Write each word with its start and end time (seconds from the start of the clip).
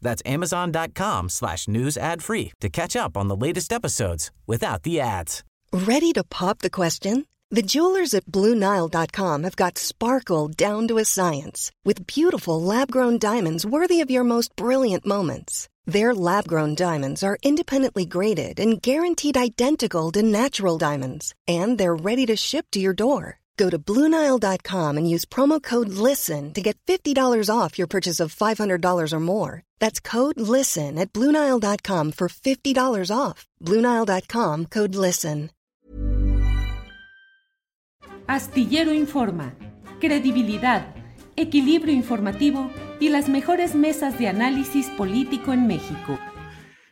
That's 0.00 0.22
amazon.com 0.26 1.28
slash 1.28 1.68
news 1.68 1.96
ad 1.96 2.22
free 2.22 2.52
to 2.60 2.68
catch 2.68 2.96
up 2.96 3.16
on 3.16 3.28
the 3.28 3.36
latest 3.36 3.72
episodes 3.72 4.30
without 4.46 4.82
the 4.82 5.00
ads. 5.00 5.44
Ready 5.72 6.12
to 6.12 6.24
pop 6.24 6.58
the 6.60 6.70
question? 6.70 7.26
The 7.50 7.62
jewelers 7.62 8.12
at 8.12 8.26
BlueNile.com 8.26 9.42
have 9.44 9.56
got 9.56 9.78
sparkle 9.78 10.48
down 10.48 10.86
to 10.88 10.98
a 10.98 11.04
science 11.04 11.72
with 11.82 12.06
beautiful 12.06 12.60
lab-grown 12.60 13.18
diamonds 13.18 13.64
worthy 13.64 14.02
of 14.02 14.10
your 14.10 14.24
most 14.24 14.54
brilliant 14.54 15.06
moments. 15.06 15.66
Their 15.86 16.14
lab-grown 16.14 16.74
diamonds 16.74 17.22
are 17.22 17.38
independently 17.42 18.04
graded 18.04 18.60
and 18.60 18.82
guaranteed 18.82 19.38
identical 19.38 20.12
to 20.12 20.22
natural 20.22 20.76
diamonds, 20.76 21.34
and 21.46 21.78
they're 21.78 21.96
ready 21.96 22.26
to 22.26 22.36
ship 22.36 22.66
to 22.72 22.80
your 22.80 22.92
door. 22.92 23.38
Go 23.58 23.68
to 23.68 23.78
Bluenile.com 23.78 24.96
and 24.96 25.10
use 25.10 25.24
promo 25.26 25.60
code 25.60 25.88
LISTEN 25.88 26.54
to 26.54 26.62
get 26.62 26.78
$50 26.86 27.50
off 27.50 27.76
your 27.76 27.88
purchase 27.88 28.20
of 28.20 28.34
$500 28.34 29.12
or 29.12 29.20
more. 29.20 29.62
That's 29.80 30.00
code 30.00 30.40
LISTEN 30.40 30.98
at 30.98 31.12
Bluenile.com 31.12 32.12
for 32.12 32.28
$50 32.28 33.10
off. 33.10 33.46
Bluenile.com 33.60 34.66
code 34.66 34.94
LISTEN. 34.94 35.50
Astillero 38.28 38.92
Informa, 38.92 39.54
credibilidad, 40.00 40.94
equilibrio 41.34 41.94
informativo 41.94 42.70
y 43.00 43.08
las 43.08 43.30
mejores 43.30 43.74
mesas 43.74 44.18
de 44.18 44.28
análisis 44.28 44.88
político 44.98 45.54
en 45.54 45.66
México. 45.66 46.18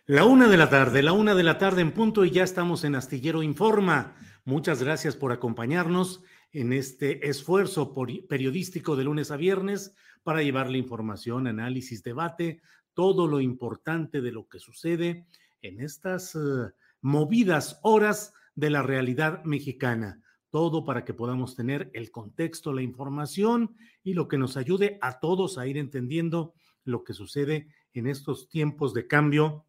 La 0.06 0.24
una 0.24 0.48
de 0.48 0.56
la 0.56 0.70
tarde, 0.70 1.02
la 1.02 1.12
una 1.12 1.34
de 1.34 1.42
la 1.42 1.58
tarde 1.58 1.82
en 1.82 1.92
punto 1.92 2.24
y 2.24 2.30
ya 2.30 2.42
estamos 2.42 2.84
en 2.84 2.94
Astillero 2.94 3.42
Informa. 3.42 4.14
Muchas 4.46 4.82
gracias 4.82 5.14
por 5.14 5.30
acompañarnos 5.30 6.22
en 6.52 6.72
este 6.72 7.28
esfuerzo 7.28 7.94
periodístico 8.28 8.96
de 8.96 9.04
lunes 9.04 9.30
a 9.30 9.36
viernes 9.36 9.94
para 10.22 10.42
llevarle 10.42 10.78
información, 10.78 11.46
análisis, 11.46 12.02
debate, 12.02 12.60
todo 12.94 13.26
lo 13.26 13.40
importante 13.40 14.20
de 14.20 14.32
lo 14.32 14.48
que 14.48 14.58
sucede 14.58 15.26
en 15.60 15.80
estas 15.80 16.34
eh, 16.34 16.38
movidas 17.00 17.78
horas 17.82 18.32
de 18.54 18.70
la 18.70 18.82
realidad 18.82 19.44
mexicana. 19.44 20.22
Todo 20.50 20.84
para 20.84 21.04
que 21.04 21.12
podamos 21.12 21.54
tener 21.54 21.90
el 21.92 22.10
contexto, 22.10 22.72
la 22.72 22.82
información 22.82 23.76
y 24.02 24.14
lo 24.14 24.28
que 24.28 24.38
nos 24.38 24.56
ayude 24.56 24.98
a 25.02 25.20
todos 25.20 25.58
a 25.58 25.66
ir 25.66 25.76
entendiendo 25.76 26.54
lo 26.84 27.04
que 27.04 27.12
sucede 27.12 27.68
en 27.92 28.06
estos 28.06 28.48
tiempos 28.48 28.94
de 28.94 29.06
cambio, 29.06 29.66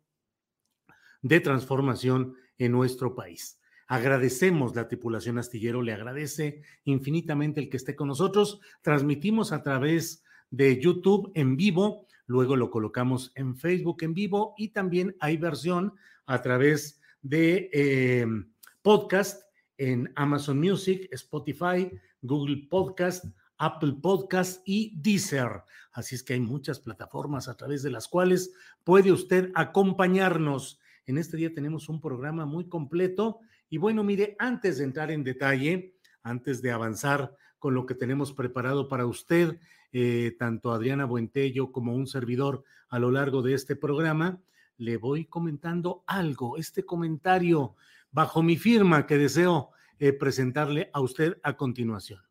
de 1.21 1.39
transformación 1.39 2.35
en 2.57 2.71
nuestro 2.71 3.15
país. 3.15 3.59
Agradecemos 3.87 4.75
la 4.75 4.89
tripulación 4.89 5.37
astillero, 5.37 5.81
le 5.81 5.93
agradece 5.93 6.61
infinitamente 6.83 7.61
el 7.61 7.69
que 7.69 7.77
esté 7.77 7.95
con 7.95 8.09
nosotros. 8.09 8.59
Transmitimos 8.81 9.53
a 9.53 9.63
través 9.63 10.23
de 10.51 10.79
YouTube 10.81 11.31
en 11.35 11.55
vivo, 11.55 12.05
luego 12.25 12.57
lo 12.57 12.69
colocamos 12.69 13.31
en 13.35 13.55
Facebook 13.55 14.03
en 14.03 14.13
vivo 14.13 14.53
y 14.57 14.69
también 14.69 15.15
hay 15.21 15.37
versión 15.37 15.93
a 16.25 16.41
través 16.41 16.99
de 17.21 17.69
em, 17.71 18.51
podcast 18.81 19.43
en 19.77 20.11
Amazon 20.15 20.59
Music, 20.59 21.07
Spotify, 21.11 21.89
Google 22.21 22.67
Podcast, 22.69 23.23
Apple 23.57 23.93
Podcast 24.01 24.61
y 24.65 24.99
Deezer. 25.01 25.63
Así 25.93 26.15
es 26.15 26.23
que 26.23 26.33
hay 26.33 26.41
muchas 26.41 26.81
plataformas 26.81 27.47
a 27.47 27.55
través 27.55 27.83
de 27.83 27.91
las 27.91 28.09
cuales 28.09 28.53
puede 28.83 29.13
usted 29.13 29.49
acompañarnos. 29.55 30.79
En 31.05 31.17
este 31.17 31.37
día 31.37 31.53
tenemos 31.53 31.87
un 31.87 32.01
programa 32.01 32.45
muy 32.45 32.67
completo 32.67 33.39
y 33.69 33.77
bueno, 33.77 34.03
mire, 34.03 34.35
antes 34.39 34.77
de 34.77 34.85
entrar 34.85 35.11
en 35.11 35.23
detalle, 35.23 35.95
antes 36.23 36.61
de 36.61 36.71
avanzar 36.71 37.35
con 37.59 37.73
lo 37.73 37.85
que 37.85 37.95
tenemos 37.95 38.33
preparado 38.33 38.87
para 38.87 39.05
usted, 39.05 39.59
eh, 39.91 40.35
tanto 40.37 40.71
Adriana 40.71 41.05
Buentello 41.05 41.71
como 41.71 41.95
un 41.95 42.07
servidor 42.07 42.63
a 42.89 42.99
lo 42.99 43.11
largo 43.11 43.41
de 43.41 43.53
este 43.53 43.75
programa, 43.75 44.41
le 44.77 44.97
voy 44.97 45.25
comentando 45.25 46.03
algo, 46.07 46.57
este 46.57 46.85
comentario 46.85 47.75
bajo 48.11 48.43
mi 48.43 48.57
firma 48.57 49.05
que 49.05 49.17
deseo 49.17 49.71
eh, 49.99 50.13
presentarle 50.13 50.89
a 50.93 51.01
usted 51.01 51.37
a 51.43 51.57
continuación. 51.57 52.21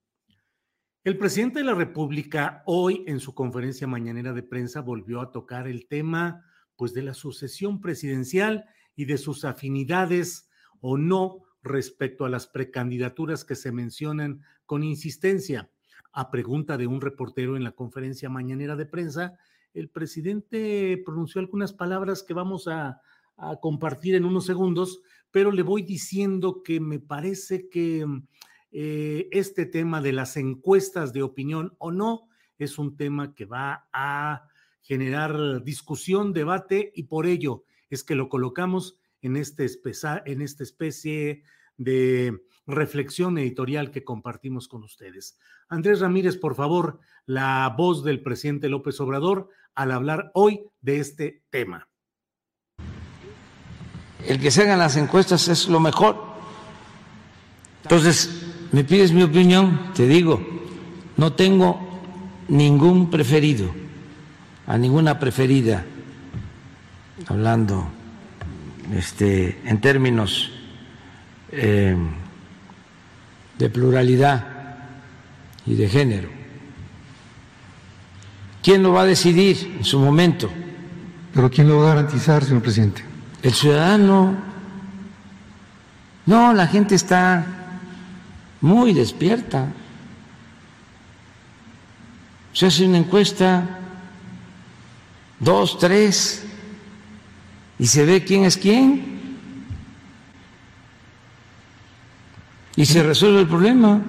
El 1.03 1.19
presidente 1.19 1.61
de 1.61 1.65
la 1.65 1.75
República 1.75 2.63
hoy 2.67 3.05
en 3.07 3.21
su 3.21 3.35
conferencia 3.35 3.87
mañanera 3.87 4.33
de 4.33 4.43
prensa 4.43 4.81
volvió 4.81 5.21
a 5.21 5.31
tocar 5.31 5.69
el 5.69 5.87
tema 5.87 6.45
pues 6.77 6.95
de 6.95 7.03
la 7.03 7.15
sucesión 7.15 7.81
presidencial 7.81 8.67
y 8.97 9.05
de 9.05 9.19
sus 9.19 9.45
afinidades 9.45 10.49
o 10.81 10.97
no 10.99 11.43
respecto 11.63 12.25
a 12.25 12.29
las 12.29 12.47
precandidaturas 12.47 13.45
que 13.45 13.57
se 13.57 13.73
mencionan 13.73 14.43
con 14.65 14.83
insistencia. 14.85 15.71
A 16.13 16.31
pregunta 16.31 16.77
de 16.77 16.87
un 16.87 17.01
reportero 17.01 17.57
en 17.57 17.65
la 17.65 17.73
conferencia 17.73 18.29
mañanera 18.29 18.77
de 18.77 18.87
prensa, 18.87 19.39
el 19.75 19.91
presidente 19.91 21.03
pronunció 21.05 21.41
algunas 21.41 21.73
palabras 21.73 22.23
que 22.23 22.35
vamos 22.35 22.69
a, 22.69 23.01
compartir 23.61 24.15
en 24.15 24.25
unos 24.25 24.47
segundos, 24.47 25.03
pero 25.31 25.53
le 25.53 25.61
voy 25.61 25.83
diciendo 25.83 26.63
que 26.63 26.81
me 26.81 27.01
parece 27.01 27.69
que 27.69 28.07
eh, 28.73 29.29
este 29.31 29.67
tema 29.67 30.01
de 30.01 30.13
las 30.15 30.39
encuestas 30.39 31.13
de 31.13 31.23
opinión 31.23 31.75
o 31.77 31.93
no 31.93 32.31
es 32.57 32.79
un 32.79 32.97
tema 32.97 33.35
que 33.35 33.45
va 33.45 33.91
a 33.93 34.49
generar 34.81 35.63
discusión, 35.65 36.33
debate 36.33 36.93
y 36.95 37.03
por 37.03 37.27
ello 37.27 37.65
es 37.91 38.05
que 38.05 38.15
lo 38.15 38.31
colocamos 38.31 38.99
en, 39.27 39.37
este 39.37 39.67
en 40.25 40.43
esta 40.43 40.63
especie 40.63 41.43
de 41.77 42.41
reflexión 42.67 43.39
editorial 43.39 43.91
que 43.91 44.05
compartimos 44.05 44.69
con 44.69 44.83
ustedes. 44.85 45.39
Andrés 45.69 46.01
Ramírez, 46.01 46.37
por 46.37 46.55
favor, 46.55 47.01
la 47.27 47.75
voz 47.77 48.05
del 48.05 48.23
presidente 48.23 48.69
López 48.69 49.01
Obrador 49.01 49.49
al 49.75 49.93
hablar 49.93 50.31
hoy 50.35 50.63
de 50.81 51.01
este 51.01 51.43
tema. 51.51 51.89
El 54.27 54.41
que 54.41 54.51
se 54.51 54.63
hagan 54.63 54.79
las 54.79 54.97
encuestas 54.97 55.49
es 55.49 55.69
lo 55.69 55.81
mejor. 55.81 56.17
Entonces, 57.83 58.45
me 58.73 58.85
pides 58.85 59.13
mi 59.13 59.23
opinión, 59.23 59.93
te 59.95 60.07
digo, 60.07 60.41
no 61.17 61.35
tengo 61.35 61.81
ningún 62.49 63.11
preferido, 63.11 63.73
a 64.67 64.79
ninguna 64.79 65.19
preferida, 65.21 65.85
hablando 67.29 67.89
este, 68.95 69.61
en 69.65 69.81
términos 69.81 70.51
eh, 71.53 71.97
de 73.59 73.71
pluralidad 73.71 74.47
y 75.67 75.75
de 75.75 75.89
género. 75.89 76.29
¿Quién 78.63 78.83
lo 78.83 78.93
va 78.93 79.03
a 79.03 79.07
decidir 79.07 79.77
en 79.79 79.85
su 79.85 79.99
momento? 79.99 80.51
¿Pero 81.33 81.51
quién 81.51 81.69
lo 81.69 81.79
va 81.79 81.93
a 81.93 81.95
garantizar, 81.95 82.45
señor 82.45 82.63
presidente? 82.63 83.05
El 83.43 83.53
ciudadano. 83.53 84.35
No, 86.25 86.53
la 86.53 86.67
gente 86.67 86.95
está 86.95 87.47
muy 88.61 88.93
despierta. 88.93 89.67
Se 92.53 92.67
hace 92.67 92.87
una 92.87 92.99
encuesta, 92.99 93.79
dos, 95.39 95.79
tres, 95.79 96.46
y 97.79 97.87
se 97.87 98.05
ve 98.05 98.25
quién 98.25 98.45
es 98.45 98.57
quién. 98.57 99.17
Y 102.77 102.85
se 102.87 103.03
resuelve 103.03 103.41
el 103.41 103.49
problema. 103.49 104.05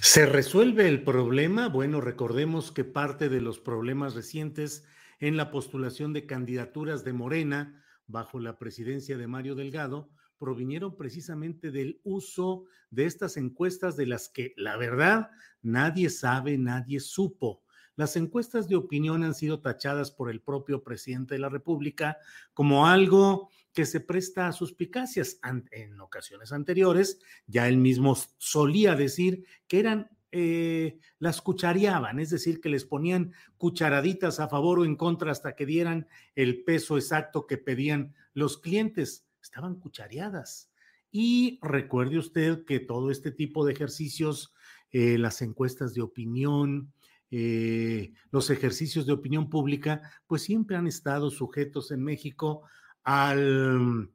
¿Se 0.00 0.26
resuelve 0.26 0.88
el 0.88 1.02
problema? 1.02 1.68
Bueno, 1.68 2.00
recordemos 2.00 2.72
que 2.72 2.84
parte 2.84 3.28
de 3.28 3.40
los 3.40 3.58
problemas 3.58 4.14
recientes 4.14 4.84
en 5.20 5.36
la 5.36 5.50
postulación 5.50 6.12
de 6.12 6.26
candidaturas 6.26 7.04
de 7.04 7.12
Morena 7.12 7.82
bajo 8.06 8.40
la 8.40 8.58
presidencia 8.58 9.16
de 9.16 9.26
Mario 9.26 9.54
Delgado 9.54 10.10
provinieron 10.38 10.96
precisamente 10.96 11.70
del 11.70 12.00
uso 12.02 12.64
de 12.90 13.06
estas 13.06 13.36
encuestas 13.36 13.96
de 13.96 14.06
las 14.06 14.28
que, 14.28 14.54
la 14.56 14.76
verdad, 14.76 15.30
nadie 15.62 16.10
sabe, 16.10 16.58
nadie 16.58 16.98
supo. 16.98 17.62
Las 17.96 18.16
encuestas 18.16 18.68
de 18.68 18.76
opinión 18.76 19.22
han 19.22 19.34
sido 19.34 19.60
tachadas 19.60 20.10
por 20.10 20.30
el 20.30 20.40
propio 20.40 20.82
presidente 20.82 21.34
de 21.34 21.40
la 21.40 21.48
República 21.48 22.16
como 22.54 22.86
algo 22.86 23.50
que 23.72 23.86
se 23.86 24.00
presta 24.00 24.48
a 24.48 24.52
suspicacias. 24.52 25.38
En 25.70 26.00
ocasiones 26.00 26.52
anteriores, 26.52 27.20
ya 27.46 27.68
él 27.68 27.76
mismo 27.76 28.16
solía 28.38 28.94
decir 28.94 29.44
que 29.66 29.80
eran 29.80 30.10
eh, 30.34 30.98
las 31.18 31.42
cuchareaban, 31.42 32.18
es 32.18 32.30
decir, 32.30 32.62
que 32.62 32.70
les 32.70 32.86
ponían 32.86 33.34
cucharaditas 33.58 34.40
a 34.40 34.48
favor 34.48 34.78
o 34.78 34.84
en 34.86 34.96
contra 34.96 35.30
hasta 35.30 35.54
que 35.54 35.66
dieran 35.66 36.08
el 36.34 36.64
peso 36.64 36.96
exacto 36.96 37.46
que 37.46 37.58
pedían 37.58 38.14
los 38.32 38.56
clientes. 38.56 39.26
Estaban 39.42 39.76
cuchareadas. 39.76 40.70
Y 41.10 41.58
recuerde 41.60 42.18
usted 42.18 42.64
que 42.64 42.80
todo 42.80 43.10
este 43.10 43.30
tipo 43.30 43.66
de 43.66 43.74
ejercicios, 43.74 44.54
eh, 44.90 45.18
las 45.18 45.42
encuestas 45.42 45.92
de 45.92 46.00
opinión, 46.00 46.94
eh, 47.34 48.12
los 48.30 48.50
ejercicios 48.50 49.06
de 49.06 49.14
opinión 49.14 49.48
pública, 49.48 50.02
pues 50.26 50.42
siempre 50.42 50.76
han 50.76 50.86
estado 50.86 51.30
sujetos 51.30 51.90
en 51.90 52.04
México 52.04 52.64
al, 53.04 54.10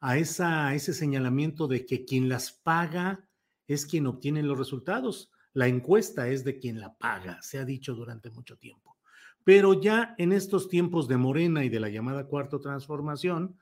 a, 0.00 0.16
esa, 0.16 0.68
a 0.68 0.74
ese 0.76 0.94
señalamiento 0.94 1.66
de 1.66 1.84
que 1.84 2.04
quien 2.04 2.28
las 2.28 2.52
paga 2.52 3.28
es 3.66 3.84
quien 3.84 4.06
obtiene 4.06 4.44
los 4.44 4.56
resultados. 4.56 5.32
La 5.54 5.66
encuesta 5.66 6.28
es 6.28 6.44
de 6.44 6.60
quien 6.60 6.78
la 6.78 6.96
paga, 6.96 7.42
se 7.42 7.58
ha 7.58 7.64
dicho 7.64 7.94
durante 7.94 8.30
mucho 8.30 8.56
tiempo. 8.56 8.96
Pero 9.42 9.80
ya 9.80 10.14
en 10.16 10.30
estos 10.30 10.68
tiempos 10.68 11.08
de 11.08 11.16
Morena 11.16 11.64
y 11.64 11.68
de 11.68 11.80
la 11.80 11.88
llamada 11.88 12.28
cuarta 12.28 12.60
transformación, 12.60 13.58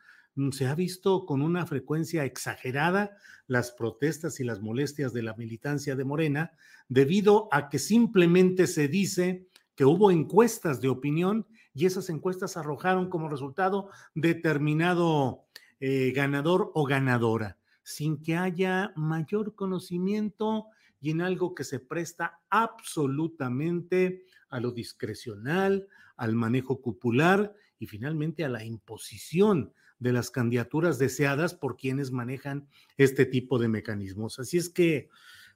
se 0.52 0.66
ha 0.66 0.74
visto 0.74 1.26
con 1.26 1.42
una 1.42 1.66
frecuencia 1.66 2.24
exagerada 2.24 3.16
las 3.46 3.72
protestas 3.72 4.40
y 4.40 4.44
las 4.44 4.60
molestias 4.60 5.12
de 5.12 5.22
la 5.22 5.34
militancia 5.34 5.96
de 5.96 6.04
Morena, 6.04 6.52
debido 6.88 7.48
a 7.52 7.68
que 7.68 7.78
simplemente 7.78 8.66
se 8.66 8.88
dice 8.88 9.48
que 9.74 9.84
hubo 9.84 10.10
encuestas 10.10 10.80
de 10.80 10.88
opinión 10.88 11.46
y 11.74 11.86
esas 11.86 12.10
encuestas 12.10 12.56
arrojaron 12.56 13.08
como 13.08 13.28
resultado 13.28 13.90
determinado 14.14 15.46
eh, 15.80 16.12
ganador 16.12 16.70
o 16.74 16.84
ganadora, 16.84 17.58
sin 17.82 18.22
que 18.22 18.36
haya 18.36 18.92
mayor 18.96 19.54
conocimiento 19.54 20.66
y 21.00 21.10
en 21.10 21.22
algo 21.22 21.54
que 21.54 21.64
se 21.64 21.80
presta 21.80 22.40
absolutamente 22.50 24.24
a 24.48 24.60
lo 24.60 24.70
discrecional, 24.72 25.88
al 26.16 26.34
manejo 26.34 26.82
cupular 26.82 27.54
y 27.78 27.86
finalmente 27.86 28.44
a 28.44 28.48
la 28.48 28.62
imposición 28.62 29.72
de 30.00 30.12
las 30.12 30.30
candidaturas 30.30 30.98
deseadas 30.98 31.54
por 31.54 31.76
quienes 31.76 32.10
manejan 32.10 32.66
este 32.96 33.26
tipo 33.26 33.58
de 33.58 33.68
mecanismos. 33.68 34.38
Así 34.40 34.56
es 34.56 34.68
que, 34.68 35.08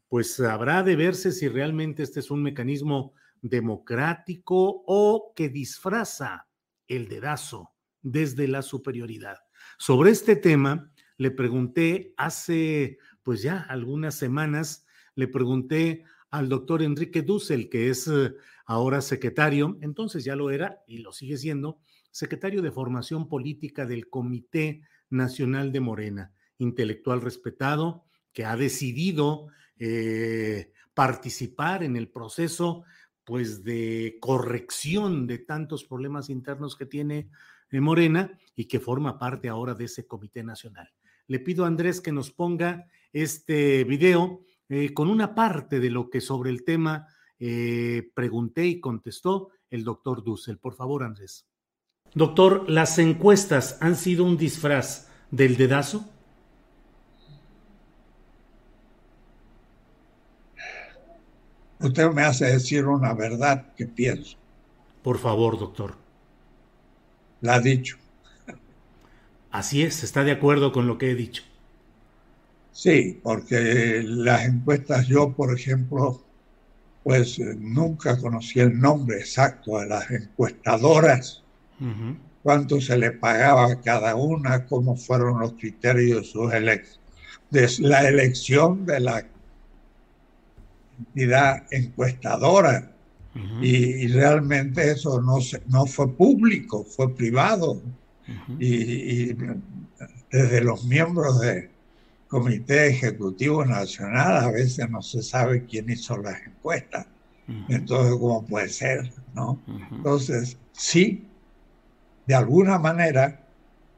pues 0.09 0.39
habrá 0.39 0.83
de 0.83 0.95
verse 0.95 1.33
si 1.33 1.49
realmente 1.49 2.03
este 2.03 2.21
es 2.21 2.31
un 2.31 2.43
mecanismo 2.43 3.15
democrático 3.41 4.85
o 4.87 5.33
que 5.35 5.49
disfraza 5.49 6.47
el 6.87 7.09
dedazo 7.09 7.73
desde 8.03 8.47
la 8.47 8.63
superioridad. 8.63 9.39
Sobre 9.79 10.11
este 10.11 10.37
tema, 10.37 10.93
le 11.17 11.31
pregunté 11.31 12.15
hace, 12.17 12.99
pues 13.23 13.43
ya 13.43 13.61
algunas 13.61 14.15
semanas, 14.15 14.87
le 15.15 15.27
pregunté 15.29 16.05
al 16.31 16.49
doctor 16.49 16.83
Enrique 16.83 17.23
Dussel, 17.23 17.69
que 17.69 17.89
es 17.89 18.09
eh, 18.09 18.35
ahora 18.67 19.01
secretario, 19.01 19.79
entonces 19.81 20.25
ya 20.25 20.37
lo 20.37 20.51
era 20.51 20.83
y 20.87 20.99
lo 20.99 21.13
sigue 21.13 21.37
siendo, 21.37 21.79
secretario 22.15 22.63
de 22.63 22.71
Formación 22.71 23.29
Política 23.29 23.87
del 23.87 24.09
Comité 24.09 24.83
Nacional 25.11 25.73
de 25.73 25.81
Morena, 25.81 26.33
intelectual 26.59 27.21
respetado, 27.21 28.05
que 28.33 28.45
ha 28.45 28.57
decidido 28.57 29.49
eh, 29.81 30.71
participar 30.95 31.83
en 31.83 31.97
el 31.97 32.09
proceso 32.09 32.85
pues 33.25 33.65
de 33.65 34.19
corrección 34.21 35.27
de 35.27 35.39
tantos 35.39 35.83
problemas 35.83 36.31
internos 36.31 36.77
que 36.77 36.87
tiene 36.87 37.31
eh, 37.73 37.81
Morena 37.81 38.39
y 38.55 38.67
que 38.67 38.79
forma 38.79 39.19
parte 39.19 39.49
ahora 39.49 39.75
de 39.75 39.87
ese 39.87 40.07
Comité 40.07 40.45
Nacional. 40.45 40.89
Le 41.27 41.41
pido 41.41 41.65
a 41.65 41.67
Andrés 41.67 42.01
que 42.01 42.13
nos 42.13 42.31
ponga 42.31 42.87
este 43.13 43.83
video 43.83 44.45
eh, 44.69 44.95
con 44.95 45.11
una 45.11 45.35
parte 45.35 45.81
de 45.81 45.91
lo 45.91 46.09
que 46.11 46.21
sobre 46.21 46.51
el 46.51 46.65
tema 46.65 47.09
pregunté 48.15 48.65
y 48.65 48.81
contestó 48.81 49.51
el 49.69 49.85
doctor 49.85 50.25
Dussel. 50.25 50.57
Por 50.57 50.77
favor, 50.77 51.03
Andrés. 51.03 51.47
Doctor, 52.15 52.71
¿las 52.71 52.99
encuestas 52.99 53.77
han 53.81 53.97
sido 53.97 54.25
un 54.25 54.37
disfraz 54.37 55.09
del 55.31 55.57
dedazo? 55.57 56.09
Usted 61.81 62.11
me 62.13 62.23
hace 62.23 62.47
decir 62.47 62.87
una 62.87 63.13
verdad 63.13 63.67
que 63.77 63.87
pienso. 63.87 64.37
Por 65.03 65.19
favor, 65.19 65.59
doctor. 65.59 65.97
La 67.41 67.57
ha 67.57 67.61
dicho. 67.61 67.99
Así 69.51 69.83
es, 69.83 70.03
está 70.03 70.25
de 70.25 70.33
acuerdo 70.33 70.73
con 70.73 70.87
lo 70.87 70.99
que 70.99 71.11
he 71.11 71.15
dicho. 71.15 71.43
Sí, 72.73 73.21
porque 73.23 74.03
las 74.05 74.47
encuestas, 74.47 75.07
yo 75.07 75.33
por 75.33 75.57
ejemplo, 75.57 76.23
pues 77.05 77.39
nunca 77.39 78.19
conocí 78.19 78.61
el 78.61 78.81
nombre 78.81 79.19
exacto 79.19 79.79
de 79.79 79.87
las 79.87 80.11
encuestadoras, 80.11 81.44
cuánto 82.43 82.81
se 82.81 82.97
le 82.97 83.13
pagaba 83.13 83.67
a 83.67 83.81
cada 83.81 84.15
una, 84.15 84.67
cómo 84.67 84.97
fueron 84.97 85.41
los 85.41 85.53
criterios 85.55 86.33
de 87.51 87.69
la 87.81 88.09
elección 88.09 88.85
de 88.87 89.01
la 89.01 89.27
entidad 90.99 91.65
encuestadora. 91.71 92.91
y, 93.61 94.07
realmente 94.09 94.93
eso 94.93 95.21
no, 95.21 95.39
no 95.67 95.87
fue 95.87 96.09
público, 96.13 96.85
fue 96.85 97.15
privado. 97.15 97.83
y, 98.59 99.31
y 99.31 99.37
desde 100.31 100.61
los 100.61 100.85
miembros 100.85 101.41
de, 101.41 101.75
Comité 102.35 102.89
Ejecutivo 102.89 103.65
Nacional, 103.65 104.39
a 104.39 104.51
veces 104.51 104.91
no 104.91 105.01
se 105.03 105.23
sabe 105.23 105.67
quién 105.67 105.89
hizo 105.89 106.17
las 106.17 106.45
encuestas. 106.45 107.07
Entonces, 107.69 108.13
¿cómo 108.19 108.45
puede 108.45 108.71
ser? 108.71 109.13
¿no? 109.35 109.61
Entonces, 109.93 110.59
sí, 110.73 111.29
de 112.27 112.35
alguna 112.35 112.79
manera, 112.79 113.47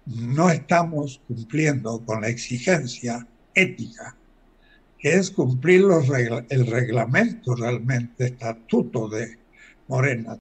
no 0.06 0.50
estamos 0.50 1.20
cumpliendo 1.26 2.05
con 2.05 2.20
la 2.20 2.28
exigencia 2.28 3.26
ética, 3.55 4.17
que 4.99 5.14
es 5.14 5.31
cumplir 5.31 5.84
el 6.49 6.67
reglamento 6.67 7.55
realmente, 7.55 8.26
estatuto 8.26 9.08
de 9.08 9.38
Morena. 9.88 10.38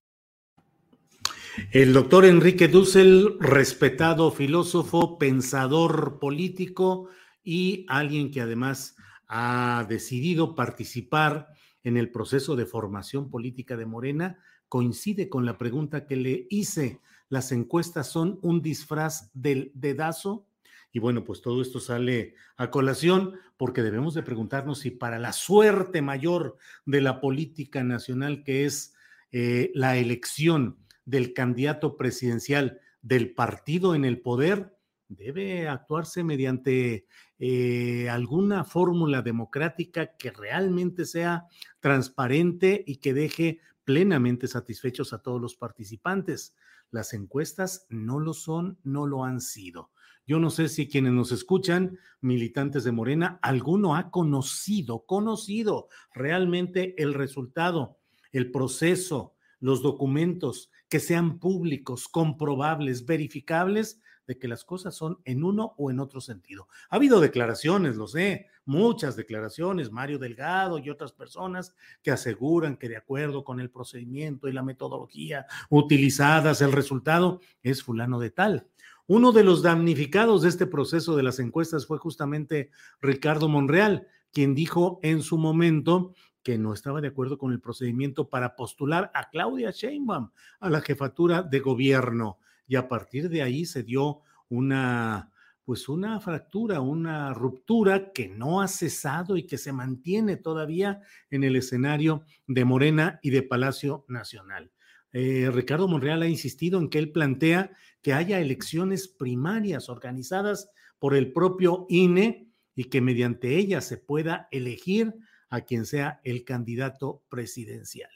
El 1.71 1.93
doctor 1.93 2.25
Enrique 2.25 2.67
Dussel, 2.67 3.37
respetado 3.39 4.31
filósofo, 4.31 5.17
pensador 5.17 6.19
político, 6.19 7.09
y 7.43 7.85
alguien 7.87 8.31
que 8.31 8.41
además 8.41 8.95
ha 9.27 9.85
decidido 9.87 10.55
participar 10.55 11.47
en 11.83 11.95
el 11.95 12.11
proceso 12.11 12.55
de 12.55 12.65
formación 12.65 13.29
política 13.29 13.77
de 13.77 13.85
Morena, 13.85 14.39
coincide 14.67 15.29
con 15.29 15.45
la 15.45 15.57
pregunta 15.57 16.07
que 16.07 16.15
le 16.15 16.47
hice. 16.49 16.99
¿Las 17.29 17.51
encuestas 17.51 18.11
son 18.11 18.39
un 18.41 18.61
disfraz 18.61 19.31
del 19.33 19.71
dedazo? 19.73 20.47
Y 20.91 20.99
bueno, 20.99 21.23
pues 21.23 21.41
todo 21.41 21.61
esto 21.61 21.79
sale 21.79 22.35
a 22.55 22.71
colación 22.71 23.33
porque 23.57 23.81
debemos 23.81 24.13
de 24.13 24.23
preguntarnos 24.23 24.79
si 24.79 24.91
para 24.91 25.19
la 25.19 25.33
suerte 25.33 26.01
mayor 26.01 26.57
de 26.85 27.01
la 27.01 27.19
política 27.19 27.83
nacional, 27.83 28.43
que 28.43 28.65
es 28.65 28.93
eh, 29.31 29.71
la 29.73 29.97
elección 29.97 30.77
del 31.03 31.33
candidato 31.33 31.97
presidencial 31.97 32.79
del 33.01 33.33
partido 33.33 33.93
en 33.93 34.05
el 34.05 34.21
poder, 34.21 34.75
debe 35.07 35.67
actuarse 35.67 36.23
mediante 36.23 37.05
eh, 37.39 38.09
alguna 38.09 38.63
fórmula 38.63 39.21
democrática 39.21 40.15
que 40.17 40.31
realmente 40.31 41.05
sea 41.05 41.45
transparente 41.79 42.83
y 42.87 42.97
que 42.97 43.13
deje 43.13 43.59
plenamente 43.83 44.47
satisfechos 44.47 45.13
a 45.13 45.21
todos 45.21 45.39
los 45.39 45.55
participantes. 45.55 46.55
Las 46.91 47.13
encuestas 47.13 47.85
no 47.89 48.19
lo 48.19 48.33
son, 48.33 48.79
no 48.83 49.05
lo 49.05 49.23
han 49.23 49.41
sido. 49.41 49.91
Yo 50.27 50.39
no 50.39 50.49
sé 50.49 50.69
si 50.69 50.87
quienes 50.87 51.13
nos 51.13 51.31
escuchan, 51.31 51.99
militantes 52.19 52.83
de 52.83 52.91
Morena, 52.91 53.37
alguno 53.43 53.95
ha 53.95 54.09
conocido, 54.09 55.05
conocido 55.05 55.87
realmente 56.13 56.95
el 57.01 57.13
resultado, 57.13 57.99
el 58.31 58.51
proceso, 58.51 59.35
los 59.59 59.83
documentos 59.83 60.71
que 60.89 60.99
sean 60.99 61.39
públicos, 61.39 62.07
comprobables, 62.07 63.05
verificables 63.05 64.01
de 64.27 64.37
que 64.37 64.47
las 64.47 64.63
cosas 64.63 64.95
son 64.95 65.19
en 65.25 65.43
uno 65.43 65.73
o 65.77 65.91
en 65.91 65.99
otro 65.99 66.21
sentido. 66.21 66.67
Ha 66.89 66.95
habido 66.95 67.19
declaraciones, 67.19 67.95
lo 67.95 68.07
sé, 68.07 68.47
muchas 68.65 69.15
declaraciones, 69.15 69.91
Mario 69.91 70.19
Delgado 70.19 70.79
y 70.79 70.89
otras 70.89 71.11
personas 71.11 71.75
que 72.01 72.11
aseguran 72.11 72.77
que 72.77 72.89
de 72.89 72.97
acuerdo 72.97 73.43
con 73.43 73.59
el 73.59 73.69
procedimiento 73.69 74.47
y 74.47 74.53
la 74.53 74.63
metodología 74.63 75.45
utilizadas, 75.69 76.61
el 76.61 76.71
resultado 76.71 77.41
es 77.63 77.83
fulano 77.83 78.19
de 78.19 78.31
tal. 78.31 78.67
Uno 79.07 79.31
de 79.31 79.43
los 79.43 79.61
damnificados 79.61 80.41
de 80.41 80.49
este 80.49 80.65
proceso 80.65 81.15
de 81.15 81.23
las 81.23 81.39
encuestas 81.39 81.85
fue 81.85 81.99
justamente 81.99 82.71
Ricardo 83.01 83.47
Monreal, 83.47 84.07
quien 84.31 84.55
dijo 84.55 84.99
en 85.03 85.21
su 85.21 85.37
momento 85.37 86.15
que 86.41 86.57
no 86.57 86.73
estaba 86.73 87.01
de 87.01 87.07
acuerdo 87.09 87.37
con 87.37 87.51
el 87.51 87.59
procedimiento 87.59 88.29
para 88.29 88.55
postular 88.55 89.11
a 89.13 89.29
Claudia 89.29 89.71
Sheinbaum 89.71 90.29
a 90.59 90.69
la 90.69 90.81
jefatura 90.81 91.41
de 91.41 91.59
gobierno 91.59 92.39
y 92.67 92.75
a 92.75 92.87
partir 92.87 93.29
de 93.29 93.41
ahí 93.41 93.65
se 93.65 93.83
dio 93.83 94.21
una 94.49 95.31
pues 95.65 95.89
una 95.89 96.19
fractura, 96.19 96.79
una 96.79 97.33
ruptura 97.33 98.13
que 98.13 98.27
no 98.27 98.61
ha 98.61 98.67
cesado 98.67 99.35
y 99.35 99.47
que 99.47 99.57
se 99.57 99.73
mantiene 99.73 100.37
todavía 100.37 101.01
en 101.31 101.43
el 101.43 101.55
escenario 101.55 102.23
de 102.45 102.65
Morena 102.65 103.19
y 103.23 103.31
de 103.31 103.41
Palacio 103.41 104.05
Nacional. 104.07 104.71
Eh, 105.11 105.49
Ricardo 105.51 105.87
Monreal 105.87 106.21
ha 106.21 106.27
insistido 106.27 106.79
en 106.79 106.89
que 106.89 106.99
él 106.99 107.11
plantea 107.11 107.71
que 108.03 108.13
haya 108.13 108.39
elecciones 108.39 109.07
primarias 109.07 109.89
organizadas 109.89 110.69
por 110.99 111.15
el 111.15 111.33
propio 111.33 111.87
INE 111.89 112.51
y 112.75 112.85
que 112.85 113.01
mediante 113.01 113.57
ellas 113.57 113.85
se 113.85 113.97
pueda 113.97 114.47
elegir 114.51 115.15
a 115.49 115.61
quien 115.61 115.85
sea 115.85 116.19
el 116.23 116.43
candidato 116.43 117.23
presidencial. 117.29 118.11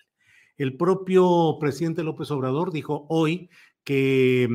El 0.57 0.75
propio 0.75 1.57
presidente 1.57 2.03
López 2.03 2.29
Obrador 2.31 2.73
dijo 2.73 3.07
hoy 3.09 3.49
que 3.83 4.49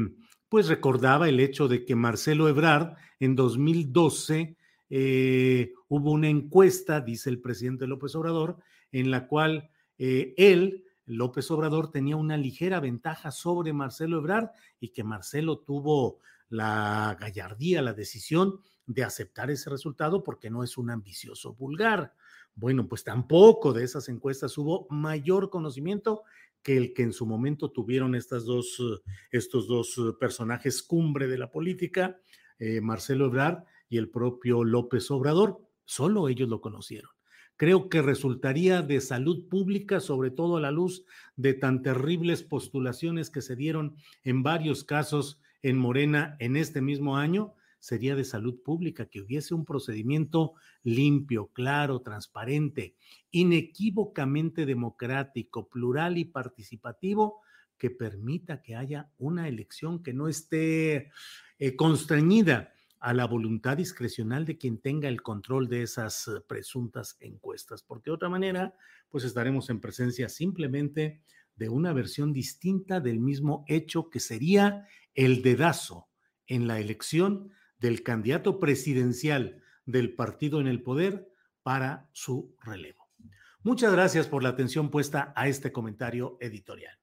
pues 0.48 0.68
recordaba 0.68 1.28
el 1.28 1.40
hecho 1.40 1.68
de 1.68 1.84
que 1.84 1.96
Marcelo 1.96 2.48
Ebrard 2.48 2.96
en 3.18 3.34
2012 3.34 4.56
eh, 4.90 5.72
hubo 5.88 6.12
una 6.12 6.28
encuesta, 6.28 7.00
dice 7.00 7.30
el 7.30 7.40
presidente 7.40 7.86
López 7.86 8.14
Obrador, 8.14 8.58
en 8.92 9.10
la 9.10 9.26
cual 9.26 9.70
eh, 9.98 10.34
él, 10.36 10.84
López 11.06 11.50
Obrador, 11.50 11.90
tenía 11.90 12.16
una 12.16 12.36
ligera 12.36 12.78
ventaja 12.80 13.30
sobre 13.30 13.72
Marcelo 13.72 14.18
Ebrard 14.18 14.50
y 14.78 14.90
que 14.90 15.02
Marcelo 15.02 15.58
tuvo 15.58 16.20
la 16.48 17.16
gallardía, 17.18 17.82
la 17.82 17.92
decisión 17.92 18.60
de 18.86 19.02
aceptar 19.02 19.50
ese 19.50 19.70
resultado 19.70 20.22
porque 20.22 20.50
no 20.50 20.62
es 20.62 20.78
un 20.78 20.90
ambicioso 20.90 21.54
vulgar. 21.54 22.14
Bueno, 22.54 22.86
pues 22.86 23.02
tampoco 23.02 23.72
de 23.72 23.82
esas 23.82 24.08
encuestas 24.08 24.56
hubo 24.58 24.86
mayor 24.90 25.50
conocimiento 25.50 26.22
que 26.64 26.76
el 26.76 26.94
que 26.94 27.02
en 27.02 27.12
su 27.12 27.26
momento 27.26 27.70
tuvieron 27.70 28.16
estas 28.16 28.44
dos, 28.46 28.82
estos 29.30 29.68
dos 29.68 29.94
personajes 30.18 30.82
cumbre 30.82 31.28
de 31.28 31.38
la 31.38 31.52
política, 31.52 32.18
eh, 32.58 32.80
Marcelo 32.80 33.26
Ebrard 33.26 33.64
y 33.88 33.98
el 33.98 34.08
propio 34.08 34.64
López 34.64 35.10
Obrador. 35.10 35.60
Solo 35.84 36.28
ellos 36.28 36.48
lo 36.48 36.60
conocieron. 36.62 37.10
Creo 37.56 37.88
que 37.88 38.02
resultaría 38.02 38.82
de 38.82 39.00
salud 39.00 39.46
pública, 39.48 40.00
sobre 40.00 40.30
todo 40.30 40.56
a 40.56 40.60
la 40.60 40.72
luz 40.72 41.04
de 41.36 41.52
tan 41.52 41.82
terribles 41.82 42.42
postulaciones 42.42 43.30
que 43.30 43.42
se 43.42 43.54
dieron 43.54 43.94
en 44.24 44.42
varios 44.42 44.82
casos 44.82 45.40
en 45.62 45.76
Morena 45.76 46.36
en 46.40 46.56
este 46.56 46.80
mismo 46.80 47.16
año, 47.16 47.54
sería 47.84 48.16
de 48.16 48.24
salud 48.24 48.62
pública, 48.62 49.10
que 49.10 49.20
hubiese 49.20 49.52
un 49.52 49.66
procedimiento 49.66 50.54
limpio, 50.84 51.48
claro, 51.48 52.00
transparente, 52.00 52.96
inequívocamente 53.30 54.64
democrático, 54.64 55.68
plural 55.68 56.16
y 56.16 56.24
participativo 56.24 57.42
que 57.76 57.90
permita 57.90 58.62
que 58.62 58.74
haya 58.74 59.10
una 59.18 59.48
elección 59.48 60.02
que 60.02 60.14
no 60.14 60.28
esté 60.28 61.12
eh, 61.58 61.76
constreñida 61.76 62.72
a 63.00 63.12
la 63.12 63.26
voluntad 63.26 63.76
discrecional 63.76 64.46
de 64.46 64.56
quien 64.56 64.78
tenga 64.78 65.10
el 65.10 65.20
control 65.20 65.68
de 65.68 65.82
esas 65.82 66.26
eh, 66.28 66.40
presuntas 66.48 67.18
encuestas, 67.20 67.82
porque 67.82 68.08
de 68.08 68.14
otra 68.14 68.30
manera, 68.30 68.72
pues 69.10 69.24
estaremos 69.24 69.68
en 69.68 69.82
presencia 69.82 70.30
simplemente 70.30 71.20
de 71.54 71.68
una 71.68 71.92
versión 71.92 72.32
distinta 72.32 73.00
del 73.00 73.20
mismo 73.20 73.66
hecho 73.68 74.08
que 74.08 74.20
sería 74.20 74.88
el 75.14 75.42
dedazo 75.42 76.08
en 76.46 76.66
la 76.66 76.80
elección 76.80 77.52
del 77.78 78.02
candidato 78.02 78.60
presidencial 78.60 79.62
del 79.86 80.14
partido 80.14 80.60
en 80.60 80.66
el 80.66 80.82
poder 80.82 81.28
para 81.62 82.08
su 82.12 82.54
relevo. 82.62 83.08
Muchas 83.62 83.92
gracias 83.92 84.26
por 84.26 84.42
la 84.42 84.50
atención 84.50 84.90
puesta 84.90 85.32
a 85.34 85.48
este 85.48 85.72
comentario 85.72 86.36
editorial. 86.40 86.98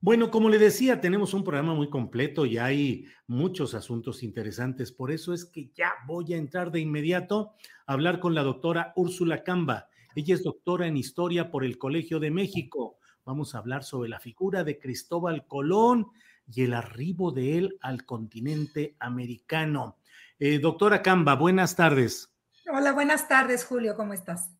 Bueno, 0.00 0.30
como 0.30 0.50
le 0.50 0.58
decía, 0.58 1.00
tenemos 1.00 1.32
un 1.32 1.42
programa 1.42 1.74
muy 1.74 1.88
completo 1.88 2.44
y 2.44 2.58
hay 2.58 3.06
muchos 3.26 3.74
asuntos 3.74 4.22
interesantes. 4.22 4.92
Por 4.92 5.10
eso 5.10 5.32
es 5.32 5.44
que 5.44 5.70
ya 5.74 5.92
voy 6.06 6.34
a 6.34 6.36
entrar 6.36 6.70
de 6.70 6.80
inmediato 6.80 7.54
a 7.86 7.94
hablar 7.94 8.20
con 8.20 8.34
la 8.34 8.42
doctora 8.42 8.92
Úrsula 8.94 9.42
Camba. 9.42 9.88
Ella 10.14 10.34
es 10.34 10.42
doctora 10.42 10.86
en 10.86 10.96
historia 10.96 11.50
por 11.50 11.64
el 11.64 11.78
Colegio 11.78 12.20
de 12.20 12.30
México. 12.30 12.98
Vamos 13.24 13.54
a 13.54 13.58
hablar 13.58 13.84
sobre 13.84 14.08
la 14.08 14.20
figura 14.20 14.64
de 14.64 14.78
Cristóbal 14.78 15.46
Colón 15.46 16.08
y 16.46 16.62
el 16.62 16.74
arribo 16.74 17.32
de 17.32 17.58
él 17.58 17.78
al 17.80 18.04
continente 18.04 18.96
americano. 18.98 19.98
Eh, 20.38 20.58
doctora 20.58 21.02
Camba, 21.02 21.34
buenas 21.34 21.76
tardes. 21.76 22.32
Hola, 22.72 22.92
buenas 22.92 23.28
tardes, 23.28 23.64
Julio, 23.64 23.96
¿cómo 23.96 24.12
estás? 24.12 24.50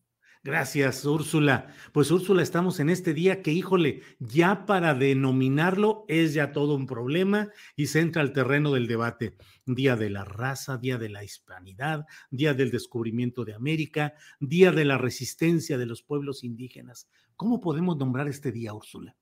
Gracias, 0.43 1.03
Úrsula. 1.03 1.73
Pues 1.91 2.09
Úrsula, 2.09 2.41
estamos 2.41 2.79
en 2.79 2.89
este 2.89 3.13
día 3.13 3.41
que, 3.41 3.51
híjole, 3.51 4.01
ya 4.19 4.65
para 4.65 4.93
denominarlo 4.93 6.05
es 6.07 6.33
ya 6.33 6.53
todo 6.53 6.75
un 6.75 6.87
problema 6.87 7.49
y 7.75 7.87
se 7.87 7.99
entra 7.99 8.21
al 8.21 8.31
terreno 8.31 8.71
del 8.71 8.87
debate. 8.87 9.35
Día 9.65 9.97
de 9.97 10.09
la 10.09 10.23
raza, 10.23 10.77
día 10.77 10.97
de 10.97 11.09
la 11.09 11.23
hispanidad, 11.23 12.05
día 12.31 12.53
del 12.53 12.71
descubrimiento 12.71 13.43
de 13.43 13.55
América, 13.55 14.13
día 14.39 14.71
de 14.71 14.85
la 14.85 14.97
resistencia 14.97 15.77
de 15.77 15.85
los 15.85 16.01
pueblos 16.01 16.45
indígenas. 16.45 17.09
¿Cómo 17.35 17.59
podemos 17.59 17.97
nombrar 17.97 18.29
este 18.29 18.53
día, 18.53 18.73
Úrsula? 18.73 19.17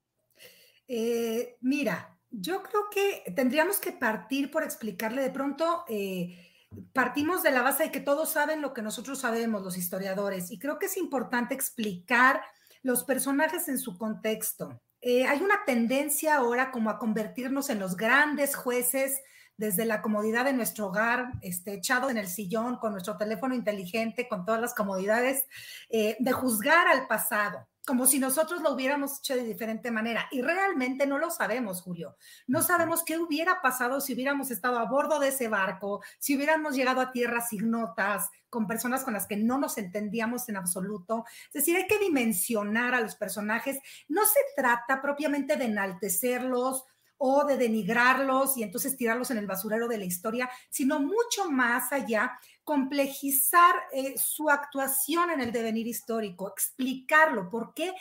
Eh, 0.88 1.58
mira, 1.62 2.15
yo 2.40 2.62
creo 2.64 2.90
que 2.92 3.32
tendríamos 3.34 3.80
que 3.80 3.92
partir 3.92 4.52
por 4.52 4.64
explicarle 4.64 5.22
de 5.22 5.30
pronto. 5.30 5.86
Eh, 5.88 6.52
partimos 6.94 7.44
de 7.44 7.52
la 7.52 7.62
base 7.62 7.84
de 7.84 7.92
que 7.92 8.00
todos 8.00 8.30
saben 8.30 8.62
lo 8.62 8.74
que 8.74 8.82
nosotros 8.82 9.20
sabemos, 9.20 9.64
los 9.64 9.78
historiadores, 9.78 10.52
y 10.52 10.60
creo 10.60 10.78
que 10.78 10.88
es 10.88 10.98
importante 10.98 11.54
explicar 11.54 12.42
los 12.84 13.04
personajes 13.04 13.68
en 13.70 13.80
su 13.80 13.98
contexto. 13.98 14.82
Eh, 15.02 15.26
hay 15.26 15.42
una 15.42 15.64
tendencia 15.66 16.36
ahora 16.36 16.72
como 16.72 16.90
a 16.90 17.00
convertirnos 17.00 17.70
en 17.70 17.80
los 17.80 17.96
grandes 17.96 18.56
jueces 18.56 19.22
desde 19.58 19.86
la 19.86 20.02
comodidad 20.02 20.44
de 20.44 20.54
nuestro 20.54 20.88
hogar, 20.88 21.32
este, 21.42 21.74
echado 21.74 22.10
en 22.10 22.18
el 22.18 22.28
sillón, 22.28 22.78
con 22.78 22.92
nuestro 22.92 23.16
teléfono 23.16 23.56
inteligente, 23.56 24.28
con 24.28 24.44
todas 24.44 24.60
las 24.60 24.74
comodidades, 24.74 25.46
eh, 25.90 26.18
de 26.20 26.32
juzgar 26.34 26.88
al 26.88 27.08
pasado 27.08 27.66
como 27.86 28.08
si 28.08 28.20
nosotros 28.20 28.62
lo 28.62 28.74
hubiéramos 28.74 29.20
hecho 29.20 29.36
de 29.36 29.44
diferente 29.44 29.92
manera. 29.92 30.28
Y 30.32 30.42
realmente 30.42 31.06
no 31.06 31.18
lo 31.18 31.30
sabemos, 31.30 31.82
Julio. 31.82 32.18
No 32.48 32.62
sabemos 32.62 33.04
qué 33.04 33.18
hubiera 33.18 33.62
pasado 33.62 34.02
si 34.02 34.14
hubiéramos 34.14 34.52
estado 34.52 34.80
a 34.80 34.86
bordo 34.86 35.20
de 35.20 35.30
ese 35.30 35.48
barco, 35.48 36.02
si 36.18 36.36
hubiéramos 36.36 36.76
llegado 36.76 37.02
a 37.02 37.12
tierras 37.12 37.54
ignotas, 37.54 38.30
con 38.50 38.68
personas 38.68 39.04
con 39.04 39.14
las 39.14 39.28
que 39.28 39.38
no 39.38 39.58
nos 39.58 39.78
entendíamos 39.78 40.50
en 40.50 40.58
absoluto. 40.58 41.26
Es 41.48 41.54
decir, 41.54 41.76
hay 41.76 41.88
que 41.88 42.00
dimensionar 42.00 42.96
a 42.96 43.02
los 43.02 43.16
personajes. 43.16 43.80
No 44.08 44.22
se 44.26 44.40
trata 44.56 45.02
propiamente 45.02 45.58
de 45.58 45.66
enaltecerlos 45.66 46.86
o 47.18 47.46
de 47.46 47.58
denigrarlos 47.58 48.58
y 48.58 48.64
entonces 48.64 48.98
tirarlos 48.98 49.32
en 49.32 49.38
el 49.38 49.48
basurero 49.48 49.88
de 49.88 49.98
la 49.98 50.06
historia, 50.06 50.50
sino 50.70 51.00
mucho 51.00 51.50
más 51.50 51.92
allá, 51.92 52.38
complejizar 52.66 53.76
eh, 53.94 54.18
su 54.18 54.50
actuación 54.50 55.30
en 55.30 55.40
el 55.40 55.54
devenir 55.54 55.88
histórico, 55.88 56.50
explicarlo, 56.50 57.50
por 57.50 57.74
qué 57.74 57.94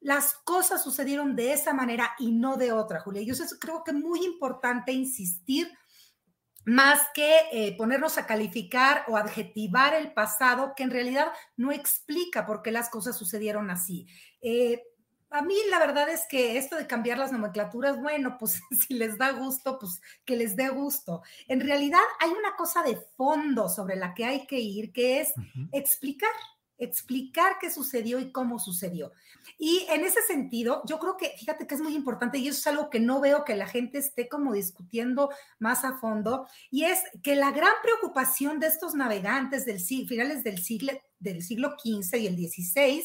las 0.00 0.34
cosas 0.34 0.82
sucedieron 0.82 1.34
de 1.34 1.52
esa 1.52 1.72
manera 1.72 2.14
y 2.18 2.32
no 2.32 2.56
de 2.56 2.72
otra, 2.72 3.00
Julia. 3.00 3.22
Yo 3.22 3.34
creo 3.58 3.82
que 3.84 3.92
es 3.92 3.96
muy 3.96 4.24
importante 4.24 4.92
insistir 4.92 5.72
más 6.64 7.00
que 7.14 7.38
eh, 7.50 7.76
ponernos 7.78 8.18
a 8.18 8.26
calificar 8.26 9.04
o 9.08 9.16
adjetivar 9.16 9.94
el 9.94 10.12
pasado, 10.12 10.74
que 10.76 10.82
en 10.82 10.90
realidad 10.90 11.28
no 11.56 11.72
explica 11.72 12.44
por 12.44 12.62
qué 12.62 12.70
las 12.70 12.90
cosas 12.90 13.16
sucedieron 13.16 13.70
así. 13.70 14.06
Eh, 14.42 14.82
a 15.30 15.42
mí 15.42 15.54
la 15.70 15.78
verdad 15.78 16.08
es 16.08 16.26
que 16.28 16.56
esto 16.56 16.76
de 16.76 16.86
cambiar 16.86 17.18
las 17.18 17.32
nomenclaturas, 17.32 18.00
bueno, 18.00 18.36
pues 18.38 18.60
si 18.88 18.94
les 18.94 19.18
da 19.18 19.32
gusto, 19.32 19.78
pues 19.78 20.00
que 20.24 20.36
les 20.36 20.56
dé 20.56 20.68
gusto. 20.68 21.22
En 21.46 21.60
realidad 21.60 22.00
hay 22.20 22.30
una 22.30 22.56
cosa 22.56 22.82
de 22.82 22.96
fondo 23.16 23.68
sobre 23.68 23.96
la 23.96 24.14
que 24.14 24.24
hay 24.24 24.46
que 24.46 24.58
ir, 24.58 24.92
que 24.92 25.20
es 25.20 25.32
explicar, 25.72 26.30
explicar 26.78 27.56
qué 27.60 27.70
sucedió 27.70 28.20
y 28.20 28.32
cómo 28.32 28.58
sucedió. 28.58 29.12
Y 29.58 29.86
en 29.90 30.04
ese 30.04 30.22
sentido, 30.22 30.82
yo 30.86 30.98
creo 30.98 31.16
que, 31.16 31.32
fíjate 31.38 31.66
que 31.66 31.74
es 31.74 31.80
muy 31.80 31.94
importante 31.94 32.38
y 32.38 32.48
eso 32.48 32.58
es 32.58 32.66
algo 32.66 32.88
que 32.88 33.00
no 33.00 33.20
veo 33.20 33.44
que 33.44 33.56
la 33.56 33.66
gente 33.66 33.98
esté 33.98 34.28
como 34.28 34.52
discutiendo 34.52 35.30
más 35.58 35.84
a 35.84 35.98
fondo, 35.98 36.46
y 36.70 36.84
es 36.84 37.00
que 37.22 37.34
la 37.34 37.50
gran 37.50 37.72
preocupación 37.82 38.60
de 38.60 38.68
estos 38.68 38.94
navegantes 38.94 39.66
del 39.66 39.80
finales 39.80 40.44
del 40.44 40.58
siglo, 40.58 40.92
del 41.18 41.42
siglo 41.42 41.76
XV 41.82 42.16
y 42.18 42.26
el 42.26 42.36
XVI, 42.36 43.02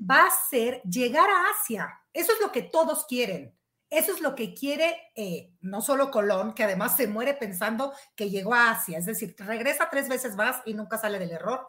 va 0.00 0.26
a 0.26 0.48
ser 0.48 0.82
llegar 0.82 1.28
a 1.28 1.50
Asia. 1.50 2.00
Eso 2.12 2.32
es 2.32 2.40
lo 2.40 2.50
que 2.52 2.62
todos 2.62 3.06
quieren. 3.06 3.54
Eso 3.90 4.12
es 4.14 4.20
lo 4.20 4.36
que 4.36 4.54
quiere 4.54 4.96
eh, 5.16 5.52
no 5.60 5.80
solo 5.80 6.12
Colón, 6.12 6.54
que 6.54 6.62
además 6.62 6.96
se 6.96 7.08
muere 7.08 7.34
pensando 7.34 7.92
que 8.14 8.30
llegó 8.30 8.54
a 8.54 8.70
Asia, 8.70 8.98
es 8.98 9.06
decir, 9.06 9.34
regresa 9.38 9.90
tres 9.90 10.08
veces 10.08 10.36
más 10.36 10.62
y 10.64 10.74
nunca 10.74 10.96
sale 10.96 11.18
del 11.18 11.32
error. 11.32 11.66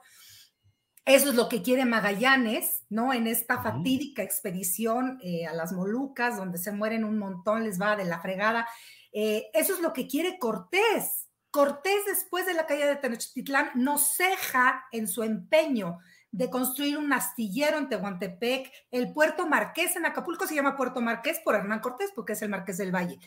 Eso 1.04 1.30
es 1.30 1.36
lo 1.36 1.50
que 1.50 1.64
quiere 1.64 1.84
Magallanes, 1.84 2.84
¿no? 2.90 3.12
En 3.12 3.26
esta 3.26 3.64
fatídica 3.64 4.22
expedición 4.22 5.20
eh, 5.24 5.48
a 5.48 5.54
las 5.54 5.74
Molucas, 5.74 6.38
donde 6.38 6.60
se 6.60 6.72
mueren 6.72 7.04
un 7.04 7.18
montón, 7.18 7.64
les 7.64 7.82
va 7.82 7.96
de 7.96 8.06
la 8.06 8.22
fregada. 8.22 8.68
Eh, 9.12 9.50
eso 9.54 9.74
es 9.74 9.80
lo 9.82 9.94
que 9.94 10.08
quiere 10.08 10.38
Cortés. 10.38 11.28
Cortés, 11.50 12.06
después 12.06 12.46
de 12.46 12.54
la 12.54 12.68
caída 12.68 12.86
de 12.86 12.98
Tenochtitlán, 12.98 13.72
no 13.74 13.98
ceja 13.98 14.86
en 14.92 15.08
su 15.08 15.24
empeño 15.24 15.98
de 16.32 16.50
construir 16.50 16.98
un 16.98 17.12
astillero 17.12 17.78
en 17.78 17.90
Tehuantepec. 17.90 18.72
El 18.90 19.14
puerto 19.14 19.48
Marqués 19.48 19.96
en 19.96 20.06
Acapulco 20.06 20.48
se 20.48 20.56
llama 20.56 20.78
Puerto 20.78 21.02
Marqués 21.02 21.40
por 21.44 21.56
Hernán 21.56 21.82
Cortés, 21.82 22.12
porque 22.16 22.34
es 22.34 22.42
el 22.42 22.50
Marqués 22.50 22.78
del 22.78 22.94
Valle. 22.94 23.20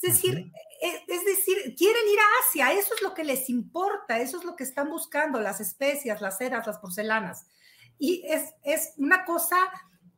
Es 0.00 0.14
decir, 0.14 0.52
e, 0.82 1.04
es 1.06 1.24
decir, 1.24 1.74
quieren 1.76 2.08
ir 2.08 2.18
a 2.18 2.48
Asia, 2.48 2.72
eso 2.78 2.94
es 2.94 3.02
lo 3.02 3.14
que 3.14 3.24
les 3.24 3.48
importa, 3.50 4.18
eso 4.18 4.38
es 4.38 4.44
lo 4.44 4.56
que 4.56 4.64
están 4.64 4.88
buscando, 4.88 5.40
las 5.40 5.60
especias, 5.60 6.20
las 6.20 6.38
ceras, 6.38 6.66
las 6.66 6.78
porcelanas. 6.78 7.46
Y 7.98 8.24
es, 8.26 8.54
es 8.62 8.94
una 8.96 9.24
cosa 9.24 9.56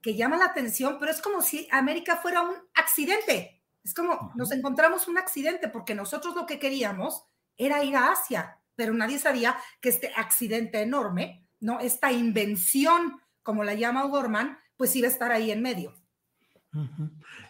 que 0.00 0.14
llama 0.14 0.36
la 0.36 0.46
atención, 0.46 0.98
pero 0.98 1.10
es 1.10 1.20
como 1.20 1.42
si 1.42 1.68
América 1.70 2.16
fuera 2.16 2.42
un 2.42 2.54
accidente. 2.74 3.62
Es 3.82 3.94
como 3.94 4.32
nos 4.36 4.52
encontramos 4.52 5.08
un 5.08 5.18
accidente 5.18 5.68
porque 5.68 5.94
nosotros 5.94 6.34
lo 6.36 6.46
que 6.46 6.58
queríamos 6.58 7.24
era 7.56 7.82
ir 7.82 7.96
a 7.96 8.12
Asia, 8.12 8.60
pero 8.76 8.92
nadie 8.92 9.18
sabía 9.18 9.58
que 9.80 9.88
este 9.88 10.12
accidente 10.14 10.80
enorme, 10.80 11.47
¿no? 11.60 11.80
Esta 11.80 12.12
invención, 12.12 13.20
como 13.42 13.64
la 13.64 13.74
llama 13.74 14.04
O'Gorman, 14.04 14.58
pues 14.76 14.94
iba 14.96 15.08
a 15.08 15.10
estar 15.10 15.32
ahí 15.32 15.50
en 15.50 15.62
medio. 15.62 15.94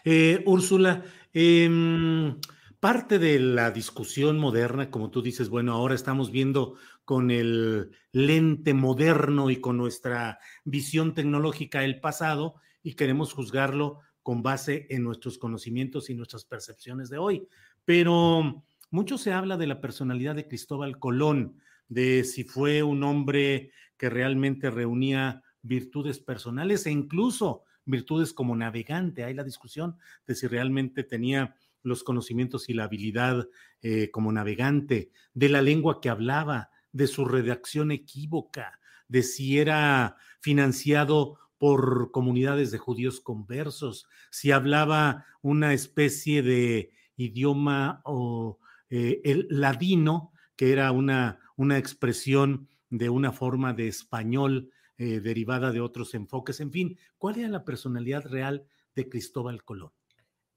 Eh, 0.05 0.43
Úrsula, 0.45 1.03
em, 1.33 2.39
parte 2.79 3.19
de 3.19 3.39
la 3.39 3.71
discusión 3.71 4.39
moderna, 4.39 4.89
como 4.89 5.11
tú 5.11 5.21
dices, 5.21 5.49
bueno, 5.49 5.73
ahora 5.73 5.95
estamos 5.95 6.31
viendo 6.31 6.75
con 7.05 7.29
el 7.31 7.91
lente 8.11 8.73
moderno 8.73 9.49
y 9.49 9.57
con 9.57 9.77
nuestra 9.77 10.39
visión 10.63 11.13
tecnológica 11.13 11.83
el 11.83 11.99
pasado 11.99 12.55
y 12.81 12.93
queremos 12.93 13.33
juzgarlo 13.33 13.99
con 14.23 14.41
base 14.43 14.87
en 14.89 15.03
nuestros 15.03 15.37
conocimientos 15.37 16.09
y 16.09 16.15
nuestras 16.15 16.45
percepciones 16.45 17.09
de 17.09 17.17
hoy. 17.17 17.47
Pero 17.83 18.63
mucho 18.91 19.17
se 19.17 19.33
habla 19.33 19.57
de 19.57 19.67
la 19.67 19.81
personalidad 19.81 20.35
de 20.35 20.47
Cristóbal 20.47 20.99
Colón, 20.99 21.59
de 21.87 22.23
si 22.23 22.43
fue 22.43 22.83
un 22.83 23.03
hombre 23.03 23.71
que 23.99 24.09
realmente 24.09 24.71
reunía 24.71 25.43
virtudes 25.61 26.19
personales 26.19 26.85
e 26.87 26.91
incluso 26.91 27.65
virtudes 27.85 28.33
como 28.33 28.55
navegante. 28.55 29.25
Hay 29.25 29.33
la 29.33 29.43
discusión 29.43 29.97
de 30.25 30.35
si 30.35 30.47
realmente 30.47 31.03
tenía 31.03 31.55
los 31.83 32.03
conocimientos 32.03 32.69
y 32.69 32.73
la 32.73 32.85
habilidad 32.85 33.47
eh, 33.81 34.09
como 34.11 34.31
navegante, 34.31 35.11
de 35.33 35.49
la 35.49 35.61
lengua 35.61 36.01
que 36.01 36.09
hablaba, 36.09 36.71
de 36.91 37.07
su 37.07 37.25
redacción 37.25 37.91
equívoca, 37.91 38.79
de 39.07 39.21
si 39.21 39.59
era 39.59 40.15
financiado 40.39 41.37
por 41.57 42.11
comunidades 42.11 42.71
de 42.71 42.77
judíos 42.77 43.19
conversos, 43.19 44.07
si 44.31 44.51
hablaba 44.51 45.25
una 45.41 45.73
especie 45.73 46.41
de 46.41 46.91
idioma 47.17 48.01
o 48.05 48.59
eh, 48.89 49.21
el 49.25 49.45
ladino, 49.49 50.31
que 50.55 50.71
era 50.71 50.91
una, 50.93 51.39
una 51.57 51.77
expresión 51.77 52.68
de 52.89 53.09
una 53.09 53.31
forma 53.31 53.73
de 53.73 53.87
español 53.87 54.71
eh, 54.97 55.19
derivada 55.21 55.71
de 55.71 55.81
otros 55.81 56.13
enfoques. 56.13 56.59
En 56.59 56.71
fin, 56.71 56.97
¿cuál 57.17 57.39
era 57.39 57.47
la 57.47 57.63
personalidad 57.63 58.25
real 58.25 58.65
de 58.95 59.07
Cristóbal 59.07 59.63
Colón? 59.63 59.91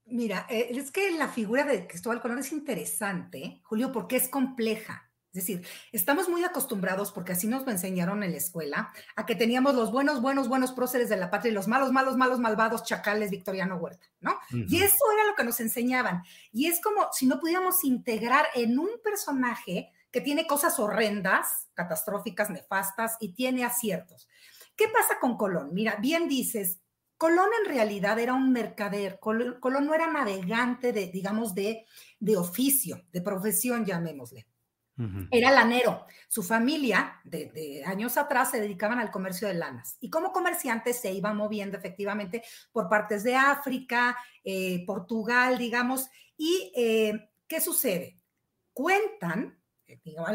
Mira, 0.05 0.45
eh, 0.49 0.67
es 0.71 0.91
que 0.91 1.11
la 1.11 1.29
figura 1.29 1.63
de 1.63 1.87
Cristóbal 1.87 2.21
Colón 2.21 2.39
es 2.39 2.51
interesante, 2.51 3.61
Julio, 3.63 3.91
porque 3.91 4.17
es 4.17 4.27
compleja. 4.27 5.09
Es 5.33 5.47
decir, 5.47 5.65
estamos 5.91 6.29
muy 6.29 6.43
acostumbrados, 6.43 7.11
porque 7.11 7.31
así 7.31 7.47
nos 7.47 7.65
lo 7.65 7.71
enseñaron 7.71 8.21
en 8.21 8.31
la 8.31 8.37
escuela, 8.37 8.93
a 9.15 9.25
que 9.25 9.33
teníamos 9.33 9.73
los 9.73 9.91
buenos, 9.91 10.21
buenos, 10.21 10.47
buenos 10.47 10.73
próceres 10.73 11.09
de 11.09 11.17
la 11.17 11.31
patria 11.31 11.49
y 11.49 11.55
los 11.55 11.67
malos, 11.67 11.91
malos, 11.91 12.17
malos, 12.17 12.39
malvados 12.39 12.83
chacales 12.83 13.31
Victoriano 13.31 13.77
Huerta, 13.77 14.05
¿no? 14.19 14.37
Y 14.51 14.83
eso 14.83 15.11
era 15.11 15.25
lo 15.25 15.35
que 15.35 15.43
nos 15.43 15.59
enseñaban. 15.59 16.21
Y 16.51 16.67
es 16.67 16.79
como 16.81 17.07
si 17.13 17.25
no 17.25 17.39
pudiéramos 17.39 17.83
integrar 17.83 18.45
en 18.53 18.77
un 18.77 18.89
personaje 19.03 19.91
que 20.13 20.21
tiene 20.21 20.45
cosas 20.45 20.79
horrendas, 20.79 21.69
catastróficas, 21.73 22.51
nefastas 22.51 23.17
y 23.19 23.33
tiene 23.33 23.65
aciertos. 23.65 24.29
¿Qué 24.75 24.87
pasa 24.87 25.19
con 25.19 25.35
Colón? 25.37 25.73
Mira, 25.73 25.97
bien 25.99 26.29
dices, 26.29 26.79
Colón 27.17 27.49
en 27.63 27.73
realidad 27.73 28.19
era 28.19 28.35
un 28.35 28.51
mercader, 28.51 29.19
Colón, 29.19 29.57
no 29.61 29.93
era 29.95 30.11
navegante 30.11 30.93
de, 30.93 31.07
digamos, 31.07 31.55
de, 31.55 31.85
de 32.19 32.37
oficio, 32.37 33.03
de 33.11 33.21
profesión, 33.21 33.85
llamémosle. 33.85 34.45
Era 35.31 35.49
lanero. 35.49 36.05
Su 36.27 36.43
familia, 36.43 37.19
de, 37.23 37.81
años 37.83 38.15
atrás, 38.15 38.51
se 38.51 38.61
dedicaban 38.61 38.99
al 38.99 39.09
comercio 39.09 39.47
de 39.47 39.55
lanas. 39.55 39.97
Y 39.99 40.11
como 40.11 40.31
comerciante 40.31 40.93
se 40.93 41.11
iba 41.11 41.33
moviendo 41.33 41.75
efectivamente 41.75 42.43
por 42.71 42.87
partes 42.87 43.23
de 43.23 43.35
África, 43.35 44.15
eh, 44.43 44.85
Portugal, 44.85 45.57
digamos. 45.57 46.07
¿Y 46.37 46.71
eh, 46.75 47.31
qué 47.47 47.59
sucede? 47.59 48.19
Cuentan 48.71 49.62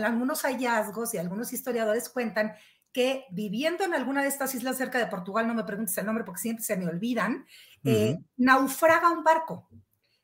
algunos 0.03 0.43
hallazgos 0.43 1.15
y 1.15 1.19
algunos 1.19 1.53
historiadores 1.53 2.09
cuentan 2.09 2.55
que 2.93 3.27
viviendo 3.31 3.85
en 3.85 3.95
alguna 3.95 4.23
de 4.23 4.29
estas 4.29 4.55
islas 4.55 4.77
cerca 4.77 4.99
de 4.99 5.07
Portugal, 5.07 5.47
no 5.47 5.55
me 5.55 5.65
preguntes 5.65 5.97
el 5.99 6.07
nombre 6.07 6.25
porque 6.25 6.41
siempre 6.41 6.65
se 6.65 6.77
me 6.77 6.87
olvidan, 6.87 7.47
eh, 7.85 8.19
naufraga 8.37 9.11
un 9.11 9.23
barco. 9.23 9.69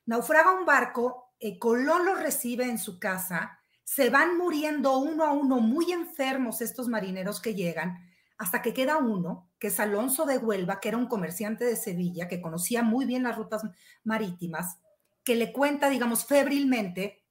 Naufraga 0.06 0.52
un 0.52 0.64
barco, 0.64 1.34
eh, 1.38 1.58
Colón 1.58 2.04
lo 2.04 2.14
recibe 2.14 2.64
en 2.64 2.78
su 2.78 2.98
casa, 2.98 3.58
se 3.84 4.10
van 4.10 4.38
muriendo 4.38 4.98
uno 4.98 5.24
a 5.24 5.32
uno, 5.32 5.60
muy 5.60 5.92
enfermos 5.92 6.60
estos 6.62 6.88
marineros 6.88 7.40
que 7.40 7.54
llegan, 7.54 7.98
hasta 8.38 8.62
que 8.62 8.74
queda 8.74 8.96
uno, 8.96 9.50
que 9.58 9.68
es 9.68 9.78
Alonso 9.78 10.26
de 10.26 10.38
Huelva, 10.38 10.80
que 10.80 10.88
era 10.88 10.98
un 10.98 11.06
comerciante 11.06 11.64
de 11.64 11.76
Sevilla, 11.76 12.28
que 12.28 12.40
conocía 12.40 12.82
muy 12.82 13.04
bien 13.06 13.22
las 13.22 13.36
rutas 13.36 13.62
marítimas, 14.02 14.78
que 15.22 15.36
le 15.36 15.52
cuenta, 15.52 15.88
digamos, 15.88 16.26
febrilmente 16.26 17.23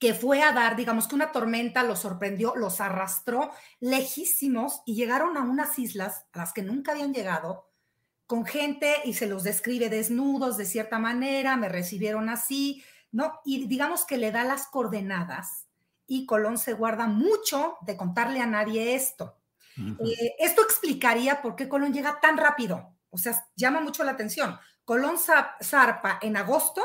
que 0.00 0.14
fue 0.14 0.42
a 0.42 0.52
dar, 0.52 0.76
digamos 0.76 1.06
que 1.06 1.14
una 1.14 1.30
tormenta 1.30 1.84
los 1.84 2.00
sorprendió, 2.00 2.56
los 2.56 2.80
arrastró 2.80 3.52
lejísimos 3.80 4.80
y 4.86 4.94
llegaron 4.94 5.36
a 5.36 5.42
unas 5.42 5.78
islas 5.78 6.24
a 6.32 6.38
las 6.38 6.54
que 6.54 6.62
nunca 6.62 6.92
habían 6.92 7.12
llegado, 7.12 7.68
con 8.26 8.46
gente 8.46 8.94
y 9.04 9.12
se 9.12 9.26
los 9.26 9.42
describe 9.42 9.90
desnudos 9.90 10.56
de 10.56 10.64
cierta 10.64 10.98
manera, 10.98 11.56
me 11.56 11.68
recibieron 11.68 12.30
así, 12.30 12.82
¿no? 13.12 13.40
Y 13.44 13.66
digamos 13.66 14.06
que 14.06 14.16
le 14.16 14.32
da 14.32 14.42
las 14.44 14.68
coordenadas 14.68 15.66
y 16.06 16.24
Colón 16.24 16.56
se 16.56 16.72
guarda 16.72 17.06
mucho 17.06 17.76
de 17.82 17.96
contarle 17.96 18.40
a 18.40 18.46
nadie 18.46 18.94
esto. 18.94 19.36
Eh, 19.76 20.34
esto 20.38 20.62
explicaría 20.62 21.42
por 21.42 21.56
qué 21.56 21.68
Colón 21.68 21.92
llega 21.92 22.20
tan 22.20 22.38
rápido, 22.38 22.94
o 23.10 23.18
sea, 23.18 23.46
llama 23.54 23.80
mucho 23.80 24.02
la 24.02 24.12
atención. 24.12 24.58
Colón 24.84 25.16
zarpa 25.18 26.18
en 26.22 26.36
agosto 26.38 26.82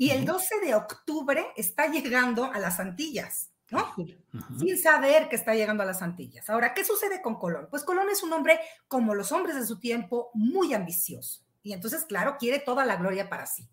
y 0.00 0.12
el 0.12 0.24
12 0.24 0.60
de 0.60 0.74
octubre 0.74 1.48
está 1.56 1.86
llegando 1.88 2.46
a 2.46 2.58
las 2.58 2.80
Antillas, 2.80 3.50
¿no? 3.68 3.94
Sin 4.58 4.78
saber 4.78 5.28
que 5.28 5.36
está 5.36 5.54
llegando 5.54 5.82
a 5.82 5.86
las 5.86 6.00
Antillas. 6.00 6.48
Ahora, 6.48 6.72
¿qué 6.72 6.86
sucede 6.86 7.20
con 7.20 7.38
Colón? 7.38 7.68
Pues 7.70 7.84
Colón 7.84 8.08
es 8.08 8.22
un 8.22 8.32
hombre, 8.32 8.58
como 8.88 9.14
los 9.14 9.30
hombres 9.30 9.56
de 9.56 9.66
su 9.66 9.78
tiempo, 9.78 10.30
muy 10.32 10.72
ambicioso. 10.72 11.42
Y 11.62 11.74
entonces, 11.74 12.04
claro, 12.04 12.38
quiere 12.38 12.60
toda 12.60 12.86
la 12.86 12.96
gloria 12.96 13.28
para 13.28 13.44
sí. 13.44 13.68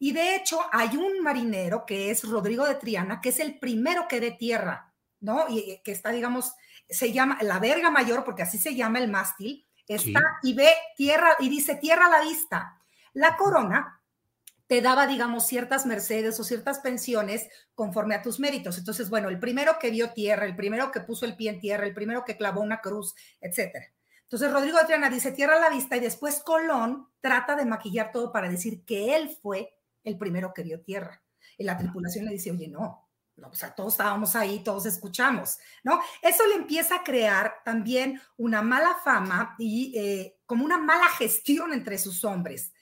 Y 0.00 0.10
de 0.10 0.34
hecho, 0.34 0.58
hay 0.72 0.96
un 0.96 1.22
marinero 1.22 1.86
que 1.86 2.10
es 2.10 2.28
Rodrigo 2.28 2.66
de 2.66 2.74
Triana, 2.74 3.20
que 3.20 3.28
es 3.28 3.38
el 3.38 3.60
primero 3.60 4.08
que 4.08 4.18
dé 4.18 4.32
tierra, 4.32 4.92
¿no? 5.20 5.46
Y 5.48 5.80
que 5.84 5.92
está, 5.92 6.10
digamos, 6.10 6.54
se 6.90 7.12
llama 7.12 7.38
la 7.40 7.60
verga 7.60 7.92
mayor, 7.92 8.24
porque 8.24 8.42
así 8.42 8.58
se 8.58 8.74
llama 8.74 8.98
el 8.98 9.08
mástil, 9.12 9.64
está 9.86 10.22
y 10.42 10.54
ve 10.54 10.72
tierra 10.96 11.36
y 11.38 11.48
dice 11.48 11.76
tierra 11.76 12.06
a 12.06 12.18
la 12.18 12.22
vista. 12.22 12.80
La 13.12 13.36
corona 13.36 13.97
te 14.68 14.82
daba, 14.82 15.06
digamos, 15.06 15.46
ciertas 15.46 15.86
mercedes 15.86 16.38
o 16.38 16.44
ciertas 16.44 16.78
pensiones 16.80 17.48
conforme 17.74 18.14
a 18.14 18.22
tus 18.22 18.38
méritos. 18.38 18.78
Entonces, 18.78 19.08
bueno, 19.08 19.30
el 19.30 19.40
primero 19.40 19.78
que 19.80 19.90
vio 19.90 20.12
tierra, 20.12 20.44
el 20.44 20.54
primero 20.54 20.92
que 20.92 21.00
puso 21.00 21.24
el 21.24 21.36
pie 21.36 21.50
en 21.50 21.60
tierra, 21.60 21.86
el 21.86 21.94
primero 21.94 22.24
que 22.24 22.36
clavó 22.36 22.60
una 22.60 22.80
cruz, 22.80 23.14
etcétera. 23.40 23.86
Entonces, 24.24 24.52
Rodrigo 24.52 24.78
de 24.78 24.84
Triana 24.84 25.08
dice 25.08 25.32
tierra 25.32 25.58
la 25.58 25.70
vista 25.70 25.96
y 25.96 26.00
después 26.00 26.40
Colón 26.40 27.08
trata 27.20 27.56
de 27.56 27.64
maquillar 27.64 28.12
todo 28.12 28.30
para 28.30 28.50
decir 28.50 28.84
que 28.84 29.16
él 29.16 29.30
fue 29.42 29.74
el 30.04 30.18
primero 30.18 30.52
que 30.52 30.62
vio 30.62 30.82
tierra. 30.82 31.22
Y 31.56 31.64
la 31.64 31.78
tripulación 31.78 32.26
le 32.26 32.32
dice, 32.32 32.50
oye, 32.50 32.68
no, 32.68 33.08
no, 33.36 33.48
o 33.48 33.54
sea, 33.54 33.74
todos 33.74 33.94
estábamos 33.94 34.36
ahí, 34.36 34.62
todos 34.62 34.84
escuchamos, 34.84 35.56
¿no? 35.82 35.98
Eso 36.20 36.46
le 36.46 36.56
empieza 36.56 36.96
a 36.96 37.04
crear 37.04 37.54
también 37.64 38.20
una 38.36 38.60
mala 38.60 38.96
fama 39.02 39.54
y 39.58 39.96
eh, 39.96 40.38
como 40.44 40.64
una 40.64 40.76
mala 40.76 41.08
gestión 41.16 41.72
entre 41.72 41.96
sus 41.96 42.22
hombres. 42.24 42.72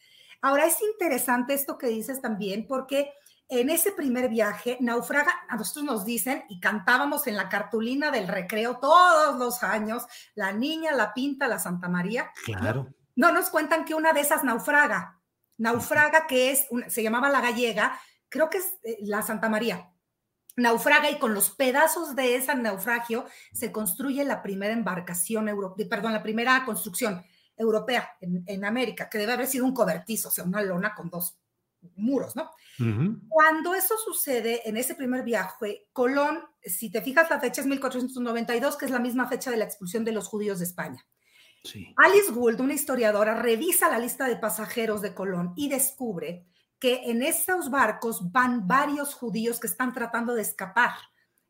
Ahora 0.43 0.67
es 0.67 0.81
interesante 0.83 1.55
esto 1.55 1.79
que 1.79 1.89
dices 1.89 2.21
también 2.21 2.67
porque 2.67 3.13
en 3.49 3.71
ese 3.71 3.93
primer 3.93 4.29
viaje, 4.29 4.77
naufraga, 4.81 5.33
a 5.49 5.57
nosotros 5.57 5.85
nos 5.85 6.05
dicen 6.05 6.45
y 6.49 6.59
cantábamos 6.59 7.27
en 7.27 7.37
la 7.37 7.49
cartulina 7.49 8.11
del 8.11 8.27
recreo 8.27 8.79
todos 8.79 9.39
los 9.39 9.63
años, 9.63 10.05
la 10.35 10.53
niña, 10.53 10.93
la 10.93 11.15
pinta, 11.15 11.47
la 11.47 11.59
Santa 11.59 11.89
María. 11.89 12.31
Claro. 12.45 12.89
No, 13.15 13.33
nos 13.33 13.51
cuentan 13.51 13.85
que 13.85 13.95
una 13.95 14.13
de 14.13 14.21
esas 14.21 14.43
naufraga, 14.43 15.21
naufraga 15.59 16.27
que 16.27 16.51
es, 16.51 16.67
se 16.89 17.03
llamaba 17.03 17.29
la 17.29 17.41
gallega, 17.41 17.99
creo 18.29 18.51
que 18.51 18.59
es 18.59 18.79
eh, 18.83 18.99
la 19.03 19.23
Santa 19.23 19.49
María. 19.49 19.93
Naufraga 20.57 21.11
y 21.11 21.19
con 21.19 21.35
los 21.35 21.51
pedazos 21.51 22.17
de 22.17 22.35
ese 22.35 22.55
naufragio 22.55 23.27
se 23.53 23.71
construye 23.73 24.25
la 24.25 24.43
primera 24.43 24.73
embarcación, 24.73 25.51
perdón, 25.89 26.15
la 26.15 26.23
primera 26.23 26.65
construcción 26.65 27.25
europea 27.57 28.11
en, 28.21 28.65
América, 28.65 29.09
que 29.09 29.19
debe 29.19 29.33
haber 29.33 29.47
sido 29.47 29.65
un 29.65 29.75
cobertizo, 29.75 30.29
o 30.29 30.31
sea, 30.31 30.45
una 30.45 30.63
lona 30.63 30.95
con 30.95 31.09
dos 31.09 31.39
muros, 31.97 32.35
¿no? 32.37 32.51
Cuando 33.29 33.75
eso 33.75 33.95
sucede 33.97 34.69
en 34.69 34.77
ese 34.77 34.95
primer 34.95 35.23
viaje, 35.23 35.89
Colón, 35.93 36.41
si 36.63 36.91
te 36.91 37.01
fijas, 37.01 37.31
la 37.31 37.41
fecha 37.41 37.63
es 37.63 37.67
1492, 37.67 38.77
que 38.77 38.85
es 38.85 38.91
la 38.91 38.99
misma 38.99 39.29
fecha 39.29 39.51
de 39.51 39.57
la 39.57 39.65
expulsión 39.65 40.05
de 40.05 40.13
los 40.13 40.29
judíos 40.29 40.59
de 40.59 40.67
España. 40.67 41.07
Alice 41.97 42.31
Gould, 42.33 42.61
una 42.61 42.75
historiadora, 42.75 43.35
revisa 43.35 43.91
la 43.91 43.99
lista 43.99 44.29
de 44.29 44.37
pasajeros 44.37 45.03
de 45.03 45.15
Colón 45.15 45.53
y 45.57 45.69
descubre 45.69 46.47
que 46.79 47.11
en 47.11 47.23
esos 47.23 47.71
barcos 47.71 48.31
van 48.31 48.69
varios 48.69 49.15
judíos 49.15 49.59
que 49.59 49.67
están 49.67 49.93
tratando 49.93 50.35
de 50.35 50.43
escapar, 50.43 50.93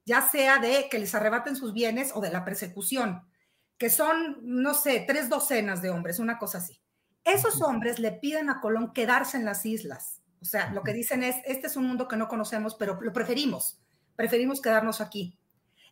ya 0.05 0.23
sea 0.23 0.59
de 0.59 0.89
que 0.89 0.99
les 0.99 1.15
arrebaten 1.15 1.57
sus 1.57 1.73
bienes 1.73 2.13
o 2.15 2.21
de 2.21 2.31
la 2.31 2.45
persecución, 2.45 3.23
que 3.79 3.91
son, 3.91 4.39
no 4.43 4.75
sé, 4.75 5.05
tres 5.07 5.29
docenas 5.29 5.83
de 5.83 5.91
hombres, 5.91 6.19
una 6.19 6.39
cosa 6.39 6.59
así. 6.59 6.81
Esos 7.25 7.61
hombres 7.63 7.99
le 7.99 8.13
piden 8.13 8.51
a 8.51 8.61
Colón 8.61 8.93
quedarse 8.93 9.37
en 9.37 9.45
las 9.45 9.67
islas. 9.67 10.23
O 10.41 10.45
sea, 10.45 10.73
lo 10.73 10.83
que 10.83 10.93
dicen 10.93 11.23
es, 11.23 11.37
este 11.45 11.67
es 11.67 11.77
un 11.77 11.87
mundo 11.87 12.09
que 12.09 12.17
no 12.17 12.29
conocemos, 12.29 12.75
pero 12.75 13.01
lo 13.01 13.13
preferimos, 13.13 13.81
preferimos 14.15 14.61
quedarnos 14.61 15.01
aquí. 15.01 15.39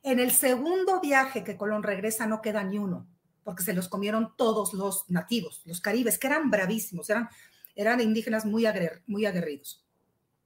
En 0.03 0.21
el 0.21 0.31
segundo 0.31 1.01
viaje 1.01 1.45
que 1.45 1.57
Colón 1.57 1.83
regresa 1.83 2.27
no 2.27 2.41
queda 2.41 2.63
ni 2.63 2.79
uno, 2.79 3.07
porque 3.43 3.63
se 3.63 3.73
los 3.73 3.89
comieron 3.89 4.35
todos 4.37 4.75
los 4.75 5.09
nativos, 5.09 5.63
los 5.65 5.81
caribes, 5.81 6.19
que 6.19 6.29
eran 6.29 6.51
bravísimos, 6.51 7.11
eran 7.11 7.29
eran 7.75 8.01
indígenas 8.01 8.45
muy, 8.45 8.67
muy 9.07 9.27
aguerridos. 9.27 9.85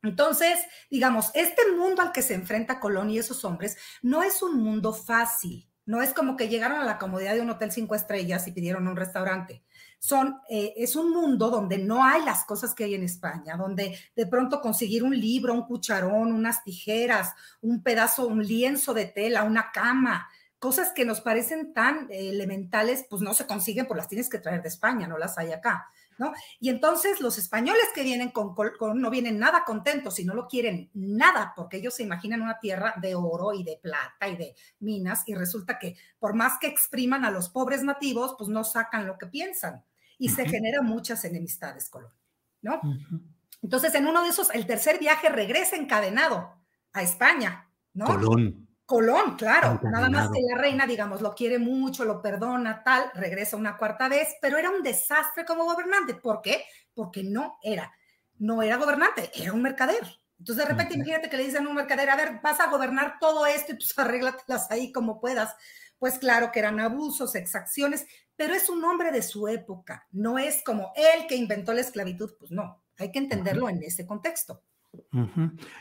Entonces, 0.03 0.59
digamos, 0.91 1.31
este 1.35 1.73
mundo 1.73 2.03
al 2.03 2.13
que 2.13 2.23
se 2.23 2.35
enfrenta 2.35 2.81
Colón 2.81 3.11
y 3.11 3.19
esos 3.19 3.45
hombres 3.45 3.77
no 4.03 4.23
es 4.23 4.43
un 4.43 4.63
mundo 4.63 4.93
fácil. 4.93 5.68
No 5.89 6.03
es 6.03 6.13
como 6.13 6.37
que 6.37 6.51
llegaron 6.51 6.79
a 6.79 6.85
la 6.85 6.99
comodidad 6.99 7.33
de 7.33 7.41
un 7.41 7.49
hotel 7.49 7.73
cinco 7.73 7.95
estrellas 7.95 8.47
y 8.47 8.53
pidieron 8.53 8.87
un 8.87 8.95
restaurante. 8.95 9.63
Son, 9.99 10.39
eh, 10.51 10.75
es 10.77 10.97
un 10.97 11.11
mundo 11.11 11.49
donde 11.49 11.79
no 11.79 12.05
hay 12.05 12.23
las 12.27 12.45
cosas 12.45 12.75
que 12.75 12.85
hay 12.85 12.95
en 12.95 13.05
España, 13.05 13.57
donde 13.57 13.99
de 14.15 14.27
pronto 14.27 14.61
conseguir 14.61 15.03
un 15.03 15.19
libro, 15.19 15.55
un 15.55 15.63
cucharón, 15.63 16.31
unas 16.35 16.63
tijeras, 16.63 17.33
un 17.63 17.83
pedazo, 17.83 18.27
un 18.27 18.45
lienzo 18.45 18.93
de 18.93 19.07
tela, 19.07 19.45
una 19.45 19.73
cama, 19.73 20.29
cosas 20.59 20.93
que 20.93 21.07
nos 21.07 21.23
parecen 21.23 21.73
tan 21.73 22.07
eh, 22.11 22.29
elementales, 22.29 23.07
pues 23.09 23.23
no 23.23 23.33
se 23.33 23.47
consiguen, 23.47 23.87
pues 23.87 23.97
las 23.97 24.09
tienes 24.09 24.29
que 24.29 24.41
traer 24.41 24.61
de 24.61 24.69
España, 24.69 25.09
no 25.09 25.17
las 25.17 25.39
hay 25.39 25.53
acá. 25.53 25.89
Y 26.61 26.69
entonces 26.69 27.21
los 27.21 27.39
españoles 27.39 27.85
que 27.95 28.03
vienen 28.03 28.31
con, 28.31 28.55
no 29.01 29.11
vienen 29.11 29.39
nada 29.39 29.65
contentos 29.65 30.19
y 30.19 30.25
no 30.25 30.35
lo 30.35 30.49
quieren 30.49 30.91
nada, 30.95 31.53
porque 31.57 31.79
ellos 31.79 31.95
se 31.95 32.03
imaginan 32.03 32.43
una 32.43 32.59
tierra 32.59 32.95
de 33.01 33.15
oro 33.15 33.53
y 33.53 33.63
de 33.65 33.79
plata 33.83 34.29
y 34.29 34.37
de 34.37 34.55
minas, 34.81 35.23
y 35.27 35.35
resulta 35.35 35.79
que 35.79 35.97
por 36.19 36.35
más 36.35 36.59
que 36.61 36.67
expriman 36.67 37.25
a 37.25 37.31
los 37.31 37.49
pobres 37.49 37.83
nativos, 37.83 38.35
pues 38.37 38.49
no 38.49 38.65
sacan 38.65 39.07
lo 39.07 39.19
que 39.19 39.27
piensan. 39.27 39.85
Y 40.19 40.31
se 40.31 40.49
generan 40.49 40.85
muchas 40.85 41.25
enemistades, 41.25 41.89
Colón, 41.89 42.13
¿no? 42.61 42.81
Entonces, 43.63 43.95
en 43.95 44.07
uno 44.07 44.23
de 44.23 44.31
esos, 44.31 44.51
el 44.53 44.67
tercer 44.67 44.99
viaje 44.99 45.29
regresa 45.29 45.77
encadenado 45.77 46.55
a 46.93 47.03
España, 47.03 47.71
¿no? 47.95 48.07
Colón. 48.07 48.68
Colón, 48.89 49.37
claro, 49.37 49.79
nada 49.83 50.09
más 50.09 50.31
que 50.31 50.41
la 50.41 50.57
reina, 50.57 50.87
digamos, 50.87 51.21
lo 51.21 51.35
quiere 51.35 51.59
mucho, 51.59 52.07
lo 52.07 52.23
perdona, 52.23 52.83
tal, 52.83 53.11
regresa 53.13 53.59
una 53.59 53.77
cuarta 53.77 54.09
vez, 54.09 54.29
pero 54.41 54.57
era 54.57 54.71
un 54.71 54.83
desastre 54.83 55.45
como 55.45 55.67
gobernante. 55.67 56.15
¿Por 56.15 56.41
qué? 56.41 56.65
Porque 56.95 57.23
no 57.23 57.59
era, 57.63 57.93
no 58.39 58.63
era 58.63 58.79
gobernante, 58.79 59.31
era 59.35 59.53
un 59.53 59.61
mercader. 59.61 60.01
Entonces, 60.39 60.65
de 60.65 60.71
repente, 60.71 60.95
imagínate 60.95 61.29
que 61.29 61.37
le 61.37 61.45
dicen 61.45 61.67
a 61.67 61.69
un 61.69 61.75
mercader, 61.75 62.09
a 62.09 62.17
ver, 62.17 62.41
vas 62.43 62.61
a 62.61 62.71
gobernar 62.71 63.19
todo 63.21 63.45
esto 63.45 63.73
y 63.73 63.75
pues 63.75 63.93
arréglatelas 63.99 64.71
ahí 64.71 64.91
como 64.91 65.21
puedas. 65.21 65.55
Pues 65.99 66.19
claro 66.19 66.51
que 66.51 66.61
eran 66.61 66.81
abusos, 66.81 67.35
exacciones, 67.35 68.07
pero 68.37 68.55
es 68.55 68.71
un 68.71 68.83
hombre 68.85 69.13
de 69.13 69.21
su 69.21 69.49
época, 69.49 70.07
no 70.13 70.39
es 70.39 70.63
como 70.65 70.95
él 70.97 71.27
que 71.29 71.37
inventó 71.37 71.75
la 71.75 71.83
esclavitud, 71.83 72.31
pues 72.39 72.51
no, 72.53 72.83
hay 72.97 73.13
que 73.13 73.19
entenderlo 73.19 73.69
en 73.69 73.83
ese 73.83 74.07
contexto. 74.07 74.63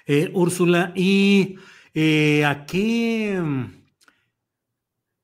Eh, 0.05 0.29
Úrsula, 0.33 0.91
y 0.93 1.57
eh, 1.93 2.45
¿A 2.45 2.65
qué 2.65 3.39
mm, 3.41 3.65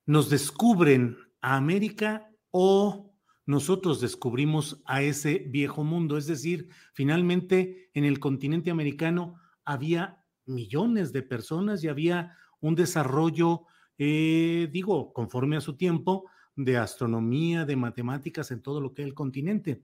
nos 0.06 0.30
descubren 0.30 1.18
a 1.42 1.56
América 1.58 2.30
o 2.52 3.14
nosotros 3.46 4.00
descubrimos 4.00 4.82
a 4.86 5.02
ese 5.02 5.40
viejo 5.48 5.84
mundo? 5.84 6.18
Es 6.18 6.28
decir, 6.28 6.70
finalmente 6.94 7.90
en 7.94 8.06
el 8.06 8.20
continente 8.20 8.72
americano 8.72 9.36
había 9.66 10.24
millones 10.46 11.14
de 11.14 11.24
personas 11.24 11.84
y 11.84 11.88
había 11.88 12.36
un 12.60 12.76
desarrollo, 12.76 13.64
eh, 13.98 14.70
digo, 14.72 15.14
conforme 15.14 15.58
a 15.58 15.62
su 15.62 15.76
tiempo, 15.76 16.26
de 16.56 16.78
astronomía, 16.78 17.66
de 17.66 17.76
matemáticas 17.76 18.52
en 18.52 18.62
todo 18.62 18.80
lo 18.80 18.94
que 18.94 19.02
es 19.02 19.08
el 19.08 19.14
continente. 19.14 19.84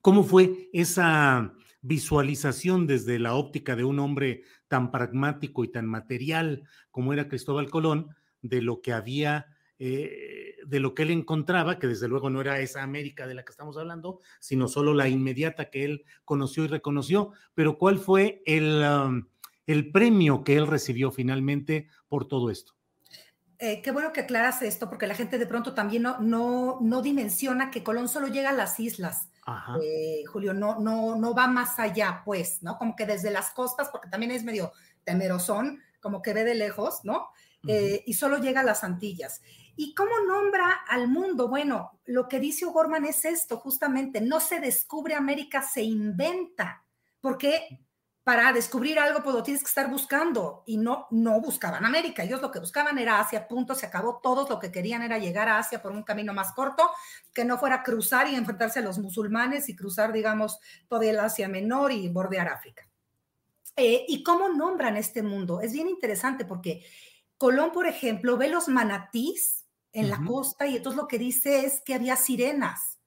¿Cómo 0.00 0.22
fue 0.22 0.68
esa 0.72 1.52
visualización 1.80 2.86
desde 2.86 3.18
la 3.18 3.34
óptica 3.34 3.76
de 3.76 3.84
un 3.84 3.98
hombre 3.98 4.42
tan 4.68 4.90
pragmático 4.90 5.64
y 5.64 5.68
tan 5.68 5.86
material 5.86 6.64
como 6.90 7.12
era 7.12 7.28
Cristóbal 7.28 7.70
Colón, 7.70 8.14
de 8.42 8.62
lo 8.62 8.80
que 8.80 8.92
había, 8.92 9.46
eh, 9.78 10.56
de 10.66 10.80
lo 10.80 10.94
que 10.94 11.02
él 11.02 11.10
encontraba, 11.10 11.78
que 11.78 11.86
desde 11.86 12.08
luego 12.08 12.30
no 12.30 12.40
era 12.40 12.60
esa 12.60 12.82
América 12.82 13.26
de 13.26 13.34
la 13.34 13.44
que 13.44 13.50
estamos 13.50 13.76
hablando, 13.76 14.20
sino 14.40 14.68
solo 14.68 14.94
la 14.94 15.08
inmediata 15.08 15.70
que 15.70 15.84
él 15.84 16.04
conoció 16.24 16.64
y 16.64 16.68
reconoció, 16.68 17.32
pero 17.54 17.78
cuál 17.78 17.98
fue 17.98 18.42
el, 18.46 18.82
um, 18.82 19.26
el 19.66 19.90
premio 19.90 20.44
que 20.44 20.56
él 20.56 20.66
recibió 20.66 21.10
finalmente 21.10 21.88
por 22.08 22.26
todo 22.26 22.50
esto. 22.50 22.75
Eh, 23.58 23.80
qué 23.82 23.90
bueno 23.90 24.12
que 24.12 24.20
aclaras 24.20 24.62
esto, 24.62 24.88
porque 24.88 25.06
la 25.06 25.14
gente 25.14 25.38
de 25.38 25.46
pronto 25.46 25.74
también 25.74 26.02
no, 26.02 26.18
no, 26.20 26.78
no 26.80 27.02
dimensiona 27.02 27.70
que 27.70 27.82
Colón 27.82 28.08
solo 28.08 28.28
llega 28.28 28.50
a 28.50 28.52
las 28.52 28.78
islas 28.78 29.30
eh, 29.80 30.24
Julio, 30.26 30.52
no, 30.52 30.78
no, 30.80 31.14
no 31.14 31.34
va 31.34 31.46
más 31.46 31.78
allá, 31.78 32.22
pues, 32.24 32.62
¿no? 32.62 32.78
Como 32.78 32.96
que 32.96 33.06
desde 33.06 33.30
las 33.30 33.50
costas, 33.50 33.88
porque 33.90 34.08
también 34.08 34.32
es 34.32 34.42
medio 34.42 34.72
temerosón, 35.04 35.80
como 36.00 36.20
que 36.20 36.32
ve 36.32 36.44
de 36.44 36.54
lejos, 36.54 37.00
¿no? 37.04 37.28
Eh, 37.68 38.04
y 38.06 38.14
solo 38.14 38.38
llega 38.38 38.60
a 38.60 38.64
las 38.64 38.84
Antillas. 38.84 39.42
¿Y 39.76 39.92
cómo 39.94 40.12
nombra 40.26 40.70
al 40.88 41.08
mundo? 41.08 41.48
Bueno, 41.48 42.00
lo 42.06 42.28
que 42.28 42.38
dice 42.38 42.64
O'Gorman 42.64 43.04
es 43.04 43.24
esto, 43.24 43.58
justamente, 43.58 44.20
no 44.20 44.40
se 44.40 44.60
descubre 44.60 45.14
América, 45.14 45.62
se 45.62 45.82
inventa. 45.82 46.84
porque 47.20 47.85
para 48.26 48.52
descubrir 48.52 48.98
algo, 48.98 49.22
pues 49.22 49.36
lo 49.36 49.42
tienes 49.44 49.62
que 49.62 49.68
estar 49.68 49.88
buscando 49.88 50.64
y 50.66 50.78
no, 50.78 51.06
no 51.12 51.40
buscaban 51.40 51.84
América. 51.84 52.24
Ellos 52.24 52.42
lo 52.42 52.50
que 52.50 52.58
buscaban 52.58 52.98
era 52.98 53.20
Asia, 53.20 53.46
punto, 53.46 53.72
se 53.76 53.86
acabó. 53.86 54.18
Todos 54.20 54.50
lo 54.50 54.58
que 54.58 54.72
querían 54.72 55.02
era 55.02 55.16
llegar 55.16 55.48
a 55.48 55.58
Asia 55.58 55.80
por 55.80 55.92
un 55.92 56.02
camino 56.02 56.34
más 56.34 56.50
corto, 56.52 56.90
que 57.32 57.44
no 57.44 57.56
fuera 57.56 57.84
cruzar 57.84 58.26
y 58.26 58.34
enfrentarse 58.34 58.80
a 58.80 58.82
los 58.82 58.98
musulmanes 58.98 59.68
y 59.68 59.76
cruzar, 59.76 60.12
digamos, 60.12 60.58
todo 60.88 61.02
el 61.02 61.20
Asia 61.20 61.46
Menor 61.46 61.92
y 61.92 62.08
bordear 62.08 62.48
África. 62.48 62.90
Eh, 63.76 64.04
¿Y 64.08 64.24
cómo 64.24 64.48
nombran 64.48 64.96
este 64.96 65.22
mundo? 65.22 65.60
Es 65.60 65.72
bien 65.72 65.88
interesante 65.88 66.44
porque 66.44 66.84
Colón, 67.38 67.70
por 67.70 67.86
ejemplo, 67.86 68.36
ve 68.36 68.48
los 68.48 68.66
manatís 68.66 69.66
en 69.92 70.10
la 70.10 70.20
costa 70.26 70.66
y 70.66 70.78
entonces 70.78 71.00
lo 71.00 71.06
que 71.06 71.20
dice 71.20 71.64
es 71.64 71.80
que 71.80 71.94
había 71.94 72.16
sirenas. 72.16 72.98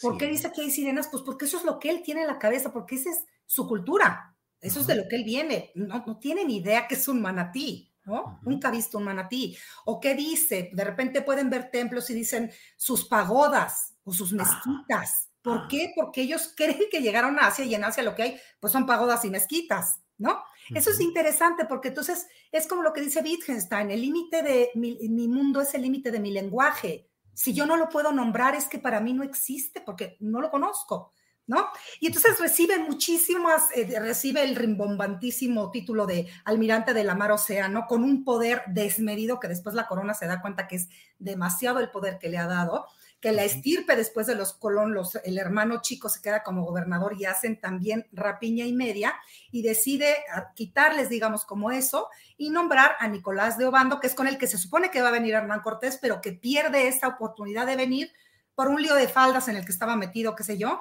¿Por 0.00 0.16
qué 0.16 0.28
dice 0.28 0.52
que 0.52 0.60
hay 0.60 0.70
sirenas? 0.70 1.08
Pues 1.08 1.24
porque 1.24 1.46
eso 1.46 1.56
es 1.56 1.64
lo 1.64 1.80
que 1.80 1.90
él 1.90 2.04
tiene 2.04 2.20
en 2.20 2.28
la 2.28 2.38
cabeza, 2.38 2.72
porque 2.72 2.94
esa 2.94 3.10
es 3.10 3.24
su 3.46 3.66
cultura 3.66 4.29
eso 4.60 4.80
es 4.80 4.86
de 4.86 4.94
lo 4.94 5.08
que 5.08 5.16
él 5.16 5.24
viene. 5.24 5.72
No, 5.74 6.04
no 6.06 6.18
tiene 6.18 6.44
ni 6.44 6.58
idea 6.58 6.86
que 6.86 6.94
es 6.94 7.08
un 7.08 7.20
manatí, 7.20 7.92
¿no? 8.04 8.40
Nunca 8.42 8.68
ha 8.68 8.72
visto 8.72 8.98
un 8.98 9.04
manatí. 9.04 9.56
¿O 9.84 10.00
qué 10.00 10.14
dice? 10.14 10.70
De 10.72 10.84
repente 10.84 11.22
pueden 11.22 11.50
ver 11.50 11.70
templos 11.70 12.10
y 12.10 12.14
dicen 12.14 12.50
sus 12.76 13.06
pagodas 13.06 13.94
o 14.04 14.12
sus 14.12 14.32
mezquitas. 14.32 15.30
¿Por 15.42 15.68
qué? 15.68 15.92
Porque 15.96 16.22
ellos 16.22 16.52
creen 16.56 16.84
que 16.90 17.00
llegaron 17.00 17.38
a 17.38 17.46
Asia 17.46 17.64
y 17.64 17.74
en 17.74 17.84
Asia 17.84 18.02
lo 18.02 18.14
que 18.14 18.22
hay, 18.22 18.40
pues 18.60 18.72
son 18.72 18.86
pagodas 18.86 19.24
y 19.24 19.30
mezquitas, 19.30 20.00
¿no? 20.18 20.42
Eso 20.74 20.90
es 20.90 21.00
interesante 21.00 21.64
porque 21.64 21.88
entonces 21.88 22.28
es 22.52 22.68
como 22.68 22.82
lo 22.82 22.92
que 22.92 23.00
dice 23.00 23.22
Wittgenstein, 23.22 23.90
el 23.90 24.00
límite 24.00 24.42
de 24.42 24.70
mi, 24.76 24.96
mi 25.08 25.26
mundo 25.26 25.60
es 25.60 25.74
el 25.74 25.82
límite 25.82 26.12
de 26.12 26.20
mi 26.20 26.30
lenguaje. 26.30 27.08
Si 27.34 27.52
yo 27.54 27.66
no 27.66 27.76
lo 27.76 27.88
puedo 27.88 28.12
nombrar 28.12 28.54
es 28.54 28.68
que 28.68 28.78
para 28.78 29.00
mí 29.00 29.12
no 29.12 29.24
existe 29.24 29.80
porque 29.80 30.16
no 30.20 30.40
lo 30.40 30.50
conozco. 30.50 31.12
¿No? 31.50 31.68
Y 31.98 32.06
entonces 32.06 32.38
recibe 32.38 32.78
muchísimas, 32.78 33.72
eh, 33.74 33.98
recibe 33.98 34.44
el 34.44 34.54
rimbombantísimo 34.54 35.72
título 35.72 36.06
de 36.06 36.28
almirante 36.44 36.94
de 36.94 37.02
la 37.02 37.16
mar 37.16 37.32
océano 37.32 37.86
con 37.88 38.04
un 38.04 38.22
poder 38.22 38.62
desmedido 38.68 39.40
que 39.40 39.48
después 39.48 39.74
la 39.74 39.88
corona 39.88 40.14
se 40.14 40.28
da 40.28 40.40
cuenta 40.40 40.68
que 40.68 40.76
es 40.76 40.88
demasiado 41.18 41.80
el 41.80 41.90
poder 41.90 42.20
que 42.20 42.28
le 42.28 42.38
ha 42.38 42.46
dado, 42.46 42.86
que 43.20 43.32
la 43.32 43.42
estirpe 43.42 43.96
después 43.96 44.28
de 44.28 44.36
los 44.36 44.52
Colón, 44.52 44.96
el 45.24 45.38
hermano 45.38 45.82
chico 45.82 46.08
se 46.08 46.22
queda 46.22 46.44
como 46.44 46.64
gobernador 46.64 47.16
y 47.18 47.24
hacen 47.24 47.58
también 47.58 48.06
rapiña 48.12 48.64
y 48.64 48.72
media 48.72 49.16
y 49.50 49.62
decide 49.62 50.18
quitarles, 50.54 51.08
digamos, 51.08 51.44
como 51.44 51.72
eso 51.72 52.10
y 52.36 52.50
nombrar 52.50 52.92
a 53.00 53.08
Nicolás 53.08 53.58
de 53.58 53.66
Obando, 53.66 53.98
que 53.98 54.06
es 54.06 54.14
con 54.14 54.28
el 54.28 54.38
que 54.38 54.46
se 54.46 54.56
supone 54.56 54.92
que 54.92 55.02
va 55.02 55.08
a 55.08 55.12
venir 55.12 55.34
Hernán 55.34 55.62
Cortés, 55.62 55.98
pero 56.00 56.20
que 56.20 56.30
pierde 56.30 56.86
esa 56.86 57.08
oportunidad 57.08 57.66
de 57.66 57.74
venir 57.74 58.12
por 58.54 58.68
un 58.68 58.80
lío 58.80 58.94
de 58.94 59.08
faldas 59.08 59.48
en 59.48 59.56
el 59.56 59.64
que 59.64 59.72
estaba 59.72 59.96
metido, 59.96 60.36
qué 60.36 60.44
sé 60.44 60.56
yo, 60.56 60.80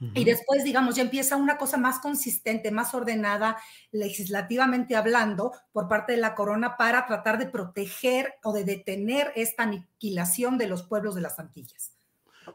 y 0.00 0.24
después, 0.24 0.64
digamos, 0.64 0.96
ya 0.96 1.02
empieza 1.02 1.36
una 1.36 1.56
cosa 1.56 1.76
más 1.78 1.98
consistente, 2.00 2.70
más 2.70 2.94
ordenada, 2.94 3.56
legislativamente 3.92 4.96
hablando, 4.96 5.52
por 5.72 5.88
parte 5.88 6.12
de 6.12 6.18
la 6.18 6.34
corona 6.34 6.76
para 6.76 7.06
tratar 7.06 7.38
de 7.38 7.46
proteger 7.46 8.34
o 8.42 8.52
de 8.52 8.64
detener 8.64 9.32
esta 9.36 9.62
aniquilación 9.62 10.58
de 10.58 10.66
los 10.66 10.82
pueblos 10.82 11.14
de 11.14 11.22
las 11.22 11.38
Antillas. 11.38 11.94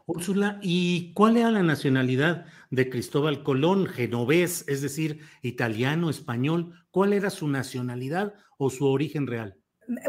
Úrsula, 0.06 0.58
¿y 0.62 1.12
cuál 1.14 1.36
era 1.36 1.50
la 1.50 1.62
nacionalidad 1.62 2.46
de 2.70 2.88
Cristóbal 2.90 3.42
Colón? 3.42 3.86
Genovés, 3.86 4.64
es 4.68 4.82
decir, 4.82 5.20
italiano, 5.42 6.10
español. 6.10 6.74
¿Cuál 6.90 7.12
era 7.12 7.30
su 7.30 7.48
nacionalidad 7.48 8.34
o 8.58 8.70
su 8.70 8.86
origen 8.86 9.26
real? 9.26 9.59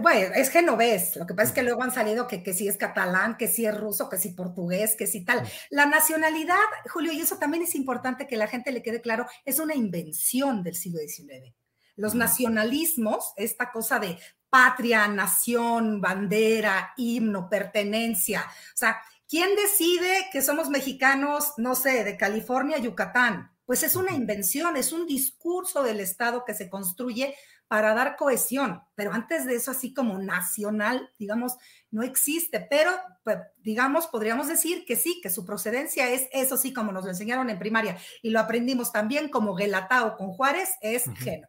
Bueno, 0.02 0.36
es 0.36 0.50
genovés, 0.50 1.16
lo 1.16 1.26
que 1.26 1.34
pasa 1.34 1.50
es 1.50 1.54
que 1.54 1.64
luego 1.64 1.82
han 1.82 1.92
salido 1.92 2.28
que, 2.28 2.44
que 2.44 2.54
si 2.54 2.68
es 2.68 2.78
catalán, 2.78 3.36
que 3.38 3.48
si 3.48 3.66
es 3.66 3.76
ruso, 3.76 4.10
que 4.10 4.18
si 4.18 4.30
portugués, 4.30 4.96
que 4.96 5.08
si 5.08 5.26
tal. 5.26 5.42
La 5.72 5.88
nacionalidad, 5.88 6.56
Julio, 6.88 7.12
y 7.12 7.22
eso 7.22 7.38
también 7.38 7.64
es 7.64 7.74
importante 7.74 8.28
que 8.28 8.38
la 8.38 8.48
gente 8.48 8.72
le 8.72 8.84
quede 8.84 9.02
claro, 9.02 9.26
es 9.44 9.60
una 9.60 9.74
invención 9.74 10.62
del 10.62 10.76
siglo 10.76 11.00
XIX. 11.00 11.56
Los 11.96 12.14
nacionalismos, 12.14 13.34
esta 13.38 13.72
cosa 13.72 14.00
de 14.00 14.20
patria, 14.50 15.08
nación, 15.08 16.00
bandera, 16.00 16.94
himno, 16.98 17.50
pertenencia, 17.50 18.42
o 18.42 18.78
sea, 18.78 19.02
¿quién 19.28 19.56
decide 19.56 20.28
que 20.32 20.44
somos 20.44 20.70
mexicanos, 20.70 21.54
no 21.58 21.74
sé, 21.74 22.04
de 22.04 22.18
California, 22.18 22.78
Yucatán? 22.78 23.52
Pues 23.66 23.84
es 23.84 23.96
una 23.96 24.12
invención, 24.12 24.76
es 24.78 24.92
un 24.92 25.06
discurso 25.06 25.84
del 25.84 26.00
Estado 26.00 26.44
que 26.46 26.54
se 26.54 26.70
construye 26.70 27.36
para 27.72 27.94
dar 27.94 28.18
cohesión, 28.18 28.82
pero 28.96 29.14
antes 29.14 29.46
de 29.46 29.56
eso, 29.56 29.72
así 29.72 29.94
como 29.94 30.20
nacional, 30.20 31.10
digamos, 31.18 31.56
no 31.90 32.04
existe, 32.04 32.68
pero 32.70 32.92
pues, 33.24 33.38
digamos, 33.60 34.08
podríamos 34.08 34.50
decir 34.50 34.84
que 34.86 34.98
sí, 34.98 35.22
que 35.24 35.30
su 35.30 35.46
procedencia 35.46 36.10
es 36.10 36.28
eso 36.34 36.58
sí, 36.58 36.74
como 36.74 36.92
nos 36.92 37.06
lo 37.06 37.12
enseñaron 37.12 37.50
en 37.50 37.60
primaria 37.60 37.98
y 38.22 38.32
lo 38.32 38.42
aprendimos 38.42 38.92
también 38.92 39.30
como 39.30 39.56
Gelatao 39.56 40.18
con 40.18 40.34
Juárez, 40.34 40.72
es 40.82 41.06
Génova. 41.16 41.48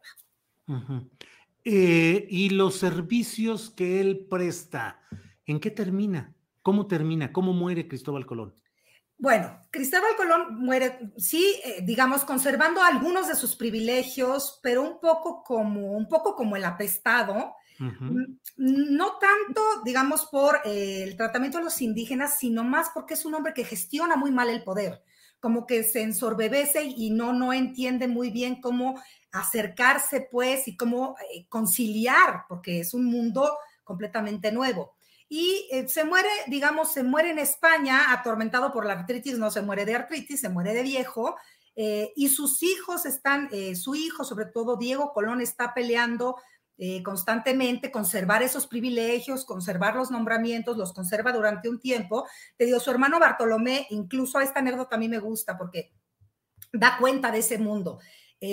Eh, 1.64 2.27
y 2.31 2.51
los 2.51 2.77
servicios 2.77 3.70
que 3.70 4.01
él 4.01 4.29
presta, 4.31 5.01
¿en 5.44 5.59
qué 5.59 5.72
termina? 5.72 6.37
¿Cómo 6.62 6.87
termina? 6.87 7.33
¿Cómo 7.33 7.53
muere 7.53 7.88
Cristóbal 7.88 8.27
Colón? 8.27 8.55
Bueno, 9.22 9.56
Cristóbal 9.70 10.16
Colón 10.16 10.58
muere, 10.58 11.12
sí, 11.16 11.61
eh, 11.64 11.82
digamos, 11.85 12.24
conservando 12.24 12.82
algunos 12.82 13.28
de 13.28 13.37
sus 13.37 13.54
privilegios, 13.54 14.58
pero 14.64 14.82
un 14.82 14.98
poco 14.98 15.44
como, 15.44 15.92
un 15.92 16.08
poco 16.08 16.35
como 16.35 16.56
el 16.56 16.64
apestado, 16.64 17.54
no 18.56 19.18
tanto, 19.18 19.62
digamos, 19.85 20.26
por 20.26 20.56
eh, 20.64 21.04
el 21.04 21.16
tratamiento 21.16 21.58
de 21.58 21.64
los 21.64 21.80
indígenas, 21.80 22.37
sino 22.40 22.64
más 22.64 22.90
porque 22.92 23.14
es 23.14 23.24
un 23.24 23.35
hombre 23.35 23.54
que 23.54 23.62
gestiona 23.62 24.16
muy 24.16 24.32
mal 24.32 24.50
el 24.50 24.64
poder, 24.64 25.04
como 25.38 25.68
que 25.68 25.85
se 25.85 26.02
ensorbebece 26.02 26.82
y 26.82 27.11
no, 27.11 27.32
no 27.32 27.52
entiende 27.52 28.08
muy 28.08 28.30
bien 28.30 28.61
cómo 28.61 29.00
acercarse, 29.30 30.26
pues, 30.32 30.66
y 30.66 30.76
cómo 30.76 31.14
eh, 31.32 31.46
conciliar, 31.48 32.46
porque 32.48 32.80
es 32.80 32.92
un 32.92 33.04
mundo 33.04 33.56
completamente 33.85 34.50
nuevo 34.50 34.96
y 35.35 35.66
eh, 35.71 35.88
se 35.88 36.05
muere, 36.05 36.29
digamos, 36.49 36.92
se 36.92 37.03
muere 37.03 37.31
en 37.31 37.38
España 37.38 38.12
atormentado 38.12 38.71
por 38.71 38.85
la 38.85 38.92
artritis, 38.92 39.38
no 39.38 39.51
se 39.51 39.62
muere 39.62 39.87
de 39.87 39.95
artritis, 39.95 40.42
se 40.42 40.51
muere 40.51 40.75
de 40.75 40.83
viejo, 40.83 41.37
eh, 41.75 42.12
y 42.16 42.29
sus 42.29 42.62
hijos 42.62 43.07
están, 43.07 43.49
eh, 43.51 43.75
su 43.75 43.95
hijo, 43.95 44.25
sobre 44.25 44.45
todo 44.45 44.77
Diego 44.77 45.14
Colón, 45.14 45.40
está 45.40 45.73
peleando 45.73 46.37
constantemente, 47.05 47.92
conservar 47.92 48.42
esos 48.42 48.66
privilegios, 48.66 49.45
conservar 49.45 49.95
los 49.95 50.11
nombramientos, 50.11 50.77
los 50.77 50.92
conserva 50.92 51.33
durante 51.33 51.68
un 51.68 51.79
tiempo. 51.79 52.27
Te 52.57 52.64
digo, 52.64 52.81
su 52.81 52.90
hermano 52.90 53.21
Bartolomé, 53.21 53.87
incluso 53.90 54.38
a 54.38 54.42
esta 54.42 54.59
anécdota 54.59 54.97
a 54.97 54.99
mí 54.99 55.09
me 55.09 55.21
gusta 55.21 55.57
porque 55.57 55.92
da 56.73 56.97
cuenta 56.99 57.31
de 57.31 57.38
ese 57.38 57.59
mundo. 57.59 58.01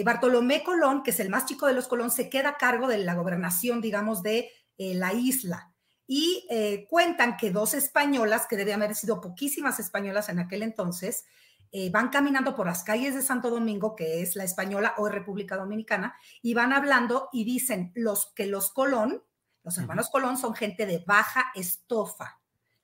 Bartolomé 0.05 0.63
Colón, 0.63 1.01
que 1.01 1.09
es 1.09 1.19
el 1.19 1.29
más 1.29 1.47
chico 1.47 1.65
de 1.65 1.73
los 1.73 1.87
Colón, 1.87 2.11
se 2.11 2.29
queda 2.29 2.49
a 2.49 2.57
cargo 2.57 2.87
de 2.87 2.99
la 2.99 3.15
gobernación, 3.15 3.81
digamos, 3.81 4.21
de 4.21 4.51
la 4.77 5.11
isla 5.13 5.73
y 6.11 6.47
eh, 6.49 6.87
cuentan 6.89 7.37
que 7.37 7.51
dos 7.51 7.75
españolas, 7.75 8.47
que 8.47 8.57
debían 8.57 8.81
haber 8.81 8.95
sido 8.95 9.21
poquísimas 9.21 9.79
españolas 9.79 10.27
en 10.29 10.39
aquel 10.39 10.63
entonces, 10.63 11.25
eh, 11.71 11.91
van 11.91 12.09
caminando 12.09 12.55
por 12.55 12.65
las 12.65 12.83
calles 12.83 13.13
de 13.13 13.21
Santo 13.21 13.51
Domingo, 13.51 13.95
que 13.95 14.23
es 14.23 14.35
la 14.35 14.43
española 14.43 14.95
o 14.97 15.07
República 15.07 15.55
Dominicana, 15.55 16.15
y 16.41 16.55
van 16.55 16.73
hablando 16.73 17.29
y 17.31 17.45
dicen 17.45 17.91
los 17.93 18.33
que 18.33 18.47
los 18.47 18.71
Colón, 18.71 19.23
los 19.63 19.77
hermanos 19.77 20.09
Colón 20.09 20.39
son 20.39 20.55
gente 20.55 20.87
de 20.87 21.03
baja 21.05 21.51
estofa, 21.53 22.39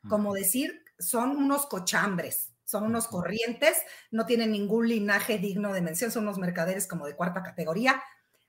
como 0.07 0.35
decir, 0.35 0.83
son 0.99 1.31
unos 1.31 1.65
cochambres, 1.65 2.53
son 2.63 2.83
unos 2.83 3.07
corrientes, 3.07 3.75
no 4.11 4.27
tienen 4.27 4.51
ningún 4.51 4.87
linaje 4.87 5.39
digno 5.39 5.73
de 5.73 5.81
mención, 5.81 6.11
son 6.11 6.25
unos 6.25 6.37
mercaderes 6.37 6.85
como 6.85 7.07
de 7.07 7.15
cuarta 7.15 7.41
categoría. 7.41 8.03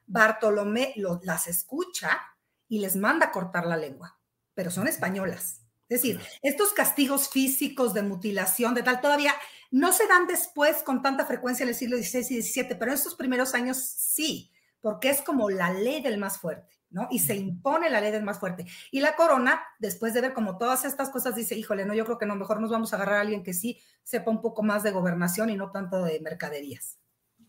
Bartolomé 0.05 0.93
las 1.23 1.47
escucha 1.47 2.21
y 2.69 2.81
les 2.81 2.95
manda 2.95 3.31
cortar 3.31 3.65
la 3.65 3.79
lengua 3.79 4.19
pero 4.57 4.73
son 4.73 4.89
españolas. 4.89 5.61
Es 5.89 6.03
decir, 6.03 6.21
estos 6.43 6.73
castigos 6.73 7.29
físicos 7.29 7.95
de 7.95 8.03
mutilación, 8.03 8.75
de 8.75 8.83
tal, 8.83 9.01
todavía 9.01 9.35
no 9.71 9.93
se 9.93 10.09
dan 10.09 10.27
después 10.27 10.83
con 10.83 11.03
tanta 11.03 11.27
frecuencia 11.27 11.63
en 11.63 11.69
el 11.69 11.75
siglo 11.77 11.97
XVI 11.97 12.37
y 12.37 12.43
XVII, 12.43 12.75
pero 12.77 12.91
en 12.91 12.97
estos 12.97 13.15
primeros 13.15 13.55
años 13.55 13.77
sí, 13.77 14.51
porque 14.81 15.11
es 15.11 15.23
como 15.23 15.51
la 15.51 15.73
ley 15.73 16.01
del 16.01 16.19
más 16.19 16.39
fuerte, 16.39 16.75
¿no? 16.91 17.07
Y 17.11 17.21
se 17.21 17.37
impone 17.37 17.91
la 17.91 18.01
ley 18.01 18.11
del 18.11 18.25
más 18.25 18.41
fuerte. 18.41 18.67
Y 18.91 19.01
la 19.01 19.15
corona, 19.15 19.63
después 19.79 20.15
de 20.15 20.23
ver 20.23 20.33
como 20.33 20.59
todas 20.59 20.85
estas 20.85 21.11
cosas, 21.11 21.37
dice, 21.37 21.55
híjole, 21.55 21.85
no, 21.85 21.95
yo 21.95 22.05
creo 22.05 22.19
que 22.19 22.27
no, 22.27 22.35
mejor 22.35 22.61
nos 22.61 22.71
vamos 22.71 22.93
a 22.93 22.97
agarrar 22.97 23.19
a 23.19 23.21
alguien 23.21 23.45
que 23.45 23.55
sí 23.55 23.81
sepa 24.03 24.31
un 24.31 24.41
poco 24.41 24.65
más 24.65 24.83
de 24.83 24.91
gobernación 24.91 25.51
y 25.51 25.57
no 25.57 25.71
tanto 25.71 26.03
de 26.03 26.19
mercaderías. 26.21 26.99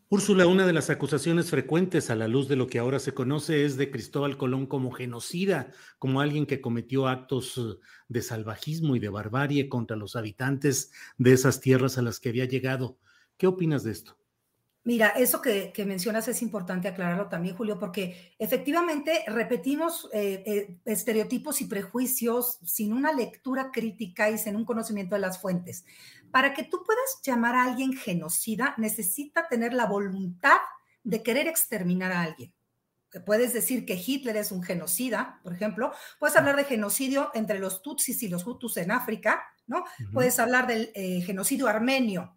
Úrsula, 0.10 0.48
una 0.48 0.66
de 0.66 0.72
las 0.72 0.90
acusaciones 0.90 1.50
frecuentes 1.50 2.10
a 2.10 2.16
la 2.16 2.30
luz 2.30 2.48
de 2.48 2.56
lo 2.56 2.68
que 2.68 2.80
ahora 2.80 2.98
se 2.98 3.14
conoce 3.14 3.66
es 3.66 3.76
de 3.76 3.92
Cristóbal 3.92 4.38
Colón 4.38 4.66
como 4.66 4.92
genocida, 4.92 5.74
como 6.00 6.22
alguien 6.22 6.46
que 6.46 6.62
cometió 6.62 7.10
actos 7.10 7.58
eh, 7.58 7.78
de 8.08 8.22
salvajismo 8.22 8.96
y 8.96 9.00
de 9.00 9.10
barbarie 9.10 9.68
contra 9.68 9.98
los 9.98 10.16
habitantes 10.16 10.94
de 11.18 11.34
esas 11.34 11.60
tierras 11.60 11.98
a 11.98 12.04
las 12.04 12.22
que 12.22 12.30
había 12.30 12.46
llegado. 12.46 12.98
¿Qué 13.36 13.48
opinas 13.48 13.84
de 13.84 13.92
esto? 13.92 14.18
Mira, 14.88 15.10
eso 15.10 15.42
que, 15.42 15.74
mencionas 15.86 16.30
es 16.30 16.42
importante 16.42 16.88
aclararlo 16.88 17.28
también, 17.28 17.58
Julio, 17.58 17.78
porque 17.78 18.34
efectivamente 18.40 19.26
repetimos 19.28 20.08
eh, 20.14 20.44
eh, 20.46 20.78
estereotipos 20.86 21.60
y 21.60 21.66
prejuicios 21.66 22.58
sin 22.64 22.94
una 22.94 23.12
lectura 23.12 23.70
crítica 23.74 24.30
y 24.30 24.38
sin 24.38 24.56
un 24.56 24.64
conocimiento 24.64 25.16
de 25.16 25.20
las 25.20 25.42
fuentes. 25.42 25.84
Para 26.32 26.54
que 26.54 26.64
tú 26.64 26.84
puedas 26.86 27.20
llamar 27.22 27.56
a 27.56 27.66
alguien 27.66 27.92
genocida, 27.98 28.76
necesita 28.78 29.50
tener 29.50 29.74
la 29.74 29.88
voluntad 29.88 30.60
de 31.04 31.22
querer 31.22 31.50
exterminar 31.50 32.14
a 32.14 32.22
alguien. 32.22 32.54
Puedes 33.26 33.52
decir 33.52 33.86
que 33.86 34.02
Hitler 34.02 34.38
es 34.38 34.54
un 34.54 34.64
genocida, 34.64 35.42
por 35.44 35.52
ejemplo. 35.52 35.92
Puedes 36.18 36.38
hablar 36.38 36.56
de 36.56 36.64
genocidio 36.64 37.30
entre 37.34 37.60
los 37.60 37.82
Tutsis 37.82 38.24
y 38.24 38.30
los 38.30 38.48
Hutus 38.48 38.78
en 38.78 38.92
África, 38.92 39.44
¿no? 39.66 39.84
Puedes 40.14 40.40
hablar 40.40 40.66
del 40.66 40.92
eh, 40.96 41.20
genocidio 41.26 41.68
armenio 41.68 42.37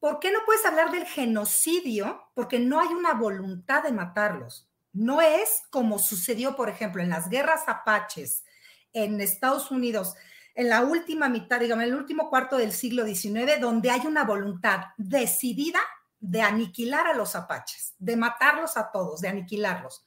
¿Por 0.00 0.20
qué 0.20 0.30
no 0.30 0.40
puedes 0.46 0.64
hablar 0.64 0.92
del 0.92 1.06
genocidio? 1.06 2.22
Porque 2.34 2.58
no 2.58 2.80
hay 2.80 2.88
una 2.88 3.14
voluntad 3.14 3.82
de 3.82 3.92
matarlos. 3.92 4.68
No 4.92 5.20
es 5.20 5.62
como 5.70 5.98
sucedió, 5.98 6.56
por 6.56 6.68
ejemplo, 6.68 7.02
en 7.02 7.10
las 7.10 7.28
guerras 7.28 7.62
apaches 7.66 8.44
en 8.92 9.20
Estados 9.20 9.70
Unidos, 9.70 10.14
en 10.54 10.68
la 10.68 10.82
última 10.82 11.28
mitad, 11.28 11.60
digamos, 11.60 11.84
en 11.84 11.90
el 11.90 11.96
último 11.96 12.30
cuarto 12.30 12.56
del 12.56 12.72
siglo 12.72 13.04
XIX, 13.04 13.60
donde 13.60 13.90
hay 13.90 14.06
una 14.06 14.24
voluntad 14.24 14.86
decidida 14.96 15.80
de 16.20 16.42
aniquilar 16.42 17.06
a 17.06 17.14
los 17.14 17.36
apaches, 17.36 17.94
de 17.98 18.16
matarlos 18.16 18.76
a 18.76 18.90
todos, 18.90 19.20
de 19.20 19.28
aniquilarlos. 19.28 20.04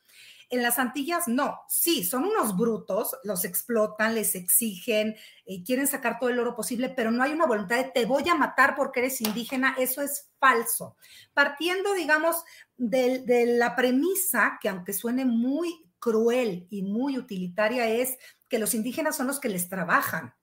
En 0.51 0.61
las 0.61 0.77
Antillas 0.77 1.27
no, 1.27 1.61
sí, 1.67 2.03
son 2.03 2.25
unos 2.25 2.57
brutos, 2.57 3.15
los 3.23 3.45
explotan, 3.45 4.13
les 4.13 4.35
exigen, 4.35 5.15
eh, 5.45 5.63
quieren 5.63 5.87
sacar 5.87 6.19
todo 6.19 6.29
el 6.29 6.39
oro 6.39 6.55
posible, 6.55 6.89
pero 6.89 7.09
no 7.09 7.23
hay 7.23 7.31
una 7.31 7.47
voluntad 7.47 7.77
de 7.77 7.85
te 7.85 8.05
voy 8.05 8.27
a 8.29 8.35
matar 8.35 8.75
porque 8.75 8.99
eres 8.99 9.21
indígena, 9.21 9.75
eso 9.79 10.01
es 10.01 10.29
falso. 10.39 10.97
Partiendo, 11.33 11.93
digamos, 11.93 12.43
de 12.77 13.45
la 13.57 13.75
premisa 13.75 14.59
que 14.61 14.69
aunque 14.69 14.93
suene 14.93 15.25
muy 15.25 15.89
cruel 15.99 16.67
y 16.69 16.83
muy 16.83 17.17
utilitaria, 17.17 17.87
es 17.87 18.17
que 18.49 18.59
los 18.59 18.73
indígenas 18.73 19.15
son 19.15 19.27
los 19.27 19.39
que 19.39 19.47
les 19.47 19.69
trabajan, 19.69 20.33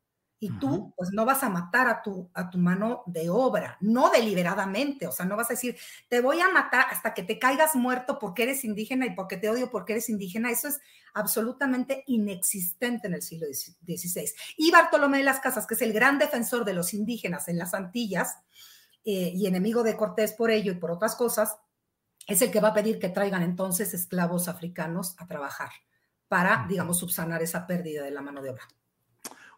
y 0.41 0.57
tú, 0.59 0.95
pues 0.97 1.11
no 1.13 1.25
vas 1.25 1.43
a 1.43 1.49
matar 1.49 1.89
a 1.89 2.01
tu, 2.01 2.31
a 2.33 2.49
tu 2.49 2.59
mano 2.59 3.03
de 3.07 3.29
obra, 3.29 3.77
no 3.81 4.09
deliberadamente, 4.11 5.09
o 5.09 5.13
sea, 5.13 5.27
no 5.27 5.37
vas 5.37 5.51
a 5.51 5.55
decir, 5.55 5.77
te 6.09 6.21
voy 6.21 6.39
a 6.41 6.49
matar 6.49 6.87
hasta 6.91 7.13
que 7.13 7.25
te 7.25 7.41
caigas 7.41 7.75
muerto 7.75 8.19
porque 8.21 8.45
eres 8.45 8.65
indígena 8.65 9.07
y 9.07 9.15
porque 9.15 9.37
te 9.37 9.51
odio 9.51 9.69
porque 9.71 9.95
eres 9.95 10.09
indígena. 10.09 10.51
Eso 10.51 10.69
es 10.69 10.81
absolutamente 11.13 12.05
inexistente 12.07 13.09
en 13.09 13.15
el 13.15 13.23
siglo 13.23 13.47
XVI. 13.49 14.31
Y 14.57 14.71
Bartolomé 14.71 15.19
de 15.19 15.25
las 15.25 15.41
Casas, 15.41 15.67
que 15.67 15.75
es 15.75 15.83
el 15.83 15.93
gran 15.93 16.19
defensor 16.19 16.65
de 16.65 16.75
los 16.75 16.95
indígenas 16.95 17.49
en 17.49 17.59
las 17.59 17.75
Antillas 17.75 18.37
eh, 19.05 19.33
y 19.35 19.47
enemigo 19.47 19.83
de 19.83 19.97
Cortés 19.97 20.35
por 20.35 20.53
ello 20.53 20.71
y 20.71 20.77
por 20.77 20.93
otras 20.93 21.17
cosas, 21.17 21.57
es 22.29 22.43
el 22.43 22.53
que 22.53 22.61
va 22.61 22.69
a 22.69 22.75
pedir 22.75 23.01
que 23.01 23.09
traigan 23.09 23.43
entonces 23.43 23.93
esclavos 23.93 24.47
africanos 24.47 25.17
a 25.19 25.27
trabajar 25.27 25.71
para, 26.29 26.67
digamos, 26.69 26.99
subsanar 26.99 27.43
esa 27.43 27.67
pérdida 27.67 28.05
de 28.05 28.11
la 28.13 28.23
mano 28.23 28.41
de 28.41 28.51
obra. 28.51 28.69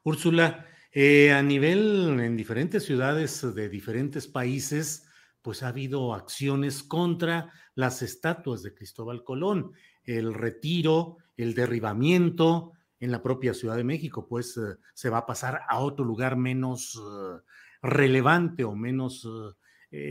Úrsula, 0.02 0.66
eh, 0.92 1.32
a 1.32 1.42
nivel 1.42 2.18
en 2.20 2.36
diferentes 2.36 2.84
ciudades 2.84 3.54
de 3.54 3.68
diferentes 3.68 4.26
países, 4.26 5.06
pues 5.42 5.62
ha 5.62 5.68
habido 5.68 6.14
acciones 6.14 6.82
contra 6.82 7.52
las 7.74 8.02
estatuas 8.02 8.62
de 8.62 8.74
Cristóbal 8.74 9.22
Colón, 9.22 9.72
el 10.04 10.32
retiro, 10.32 11.18
el 11.36 11.54
derribamiento 11.54 12.72
en 12.98 13.12
la 13.12 13.22
propia 13.22 13.52
Ciudad 13.52 13.76
de 13.76 13.84
México, 13.84 14.26
pues 14.26 14.56
eh, 14.56 14.76
se 14.94 15.10
va 15.10 15.18
a 15.18 15.26
pasar 15.26 15.60
a 15.68 15.80
otro 15.80 16.04
lugar 16.04 16.36
menos 16.36 16.96
eh, 16.96 17.40
relevante 17.82 18.64
o 18.64 18.74
menos 18.74 19.26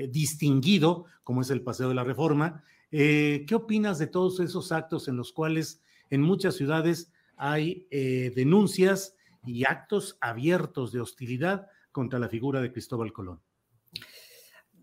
distinguido, 0.09 1.05
como 1.23 1.39
es 1.39 1.49
el 1.51 1.61
Paseo 1.61 1.87
de 1.87 1.95
la 1.95 2.03
Reforma. 2.03 2.65
¿Qué 2.91 3.47
opinas 3.53 3.97
de 3.97 4.07
todos 4.07 4.41
esos 4.41 4.73
actos 4.73 5.07
en 5.07 5.15
los 5.15 5.31
cuales 5.31 5.81
en 6.09 6.21
muchas 6.21 6.55
ciudades 6.55 7.13
hay 7.37 7.87
denuncias 8.35 9.15
y 9.45 9.65
actos 9.65 10.17
abiertos 10.21 10.91
de 10.91 11.01
hostilidad 11.01 11.67
contra 11.91 12.19
la 12.19 12.29
figura 12.29 12.61
de 12.61 12.71
Cristóbal 12.71 13.13
Colón. 13.13 13.41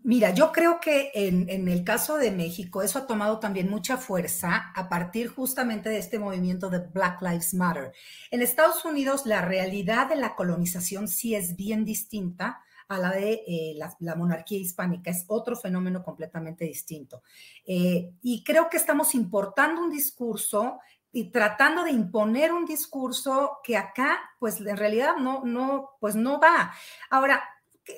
Mira, 0.03 0.33
yo 0.33 0.53
creo 0.53 0.79
que 0.79 1.11
en, 1.13 1.67
el 1.67 1.83
caso 1.83 2.15
de 2.15 2.31
México 2.31 2.81
eso 2.81 2.99
ha 2.99 3.07
tomado 3.07 3.39
también 3.39 3.69
mucha 3.69 3.97
fuerza 3.97 4.71
a 4.73 4.87
partir 4.87 5.27
justamente 5.27 5.89
de 5.89 5.97
este 5.97 6.17
movimiento 6.17 6.69
de 6.69 6.79
Black 6.79 7.21
Lives 7.21 7.53
Matter. 7.53 7.91
En 8.31 8.41
Estados 8.41 8.85
Unidos 8.85 9.25
la 9.25 9.41
realidad 9.41 10.07
de 10.07 10.15
la 10.15 10.35
colonización 10.35 11.09
sí 11.09 11.35
es 11.35 11.57
bien 11.57 11.83
distinta 11.83 12.61
a 12.87 12.99
la 12.99 13.11
de 13.11 13.43
eh, 13.45 13.77
la, 13.99 14.15
monarquía 14.15 14.59
hispánica, 14.59 15.11
es 15.11 15.25
otro 15.27 15.57
fenómeno 15.57 16.03
completamente 16.03 16.63
distinto. 16.63 17.21
Eh, 17.65 18.13
y 18.21 18.45
creo 18.45 18.69
que 18.69 18.77
estamos 18.77 19.13
importando 19.13 19.81
un 19.81 19.89
discurso 19.89 20.79
y 21.17 21.31
tratando 21.31 21.83
de 21.83 21.89
imponer 21.89 22.53
un 22.53 22.67
discurso 22.67 23.57
que 23.63 23.75
acá, 23.75 24.19
pues 24.37 24.61
en 24.61 24.77
realidad 24.77 25.15
no, 25.17 25.41
no, 25.43 25.97
pues 25.99 26.15
no 26.15 26.39
va. 26.39 26.71
Ahora, 27.09 27.43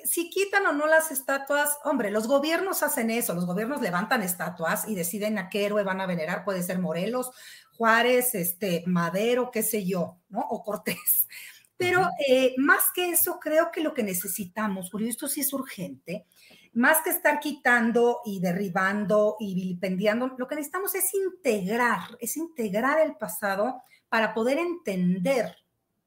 si 0.04 0.30
quitan 0.30 0.64
o 0.64 0.72
no 0.72 0.86
las 0.86 1.10
estatuas, 1.10 1.76
hombre, 1.84 2.10
los 2.10 2.26
gobiernos 2.26 2.82
hacen 2.82 3.10
eso, 3.10 3.34
los 3.34 3.44
gobiernos 3.44 3.82
levantan 3.82 4.22
estatuas 4.22 4.88
y 4.88 4.94
deciden 4.94 5.36
a 5.36 5.50
qué 5.50 5.66
héroe 5.66 5.84
van 5.84 6.00
a 6.00 6.06
venerar, 6.06 6.46
puede 6.46 6.62
ser 6.62 6.78
Morelos, 6.78 7.30
Juárez, 7.76 8.34
este, 8.34 8.84
Madero, 8.86 9.50
qué 9.50 9.62
sé 9.62 9.84
yo, 9.84 10.16
¿no? 10.30 10.40
O 10.40 10.62
Cortés. 10.62 11.28
Pero 11.76 12.08
eh, 12.26 12.54
más 12.56 12.84
que 12.94 13.10
eso, 13.10 13.38
creo 13.38 13.70
que 13.70 13.82
lo 13.82 13.92
que 13.92 14.02
necesitamos, 14.02 14.90
Julio, 14.90 15.10
esto 15.10 15.28
sí 15.28 15.42
es 15.42 15.52
urgente, 15.52 16.24
más 16.72 17.02
que 17.02 17.10
estar 17.10 17.40
quitando 17.40 18.20
y 18.24 18.40
derribando 18.40 19.36
y 19.40 19.54
vilipendiando, 19.54 20.34
lo 20.38 20.46
que 20.46 20.54
necesitamos 20.54 20.94
es 20.94 21.12
integrar, 21.14 22.00
es 22.20 22.36
integrar 22.36 23.00
el 23.00 23.16
pasado 23.16 23.82
para 24.08 24.34
poder 24.34 24.58
entender 24.58 25.56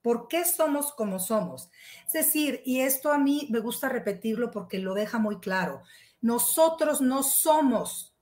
¿Por 0.04 0.28
qué 0.28 0.44
somos 0.44 0.92
como 0.92 1.18
somos? 1.18 1.72
Es 2.06 2.12
decir, 2.12 2.62
y 2.66 2.82
esto 2.82 3.12
a 3.12 3.18
mí 3.18 3.48
me 3.50 3.60
gusta 3.60 3.88
repetirlo 3.88 4.52
porque 4.52 4.78
lo 4.78 4.94
deja 4.94 5.18
muy 5.18 5.40
claro, 5.40 5.82
nosotros 6.22 7.00
no 7.00 7.24
somos 7.24 8.14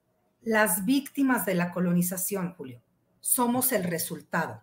las 0.42 0.86
víctimas 0.86 1.44
de 1.46 1.56
la 1.56 1.72
colonización, 1.72 2.54
Julio, 2.54 2.82
somos 3.20 3.72
el 3.72 3.84
resultado. 3.84 4.62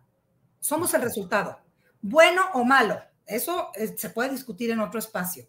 Somos 0.61 0.95
el 0.95 1.03
resultado, 1.03 1.59
bueno 2.03 2.43
o 2.55 2.65
malo. 2.65 3.01
Eso 3.27 3.71
eh, 3.75 3.97
se 3.97 4.11
puede 4.11 4.31
discutir 4.31 4.71
en 4.71 4.81
otro 4.81 4.99
espacio, 4.99 5.47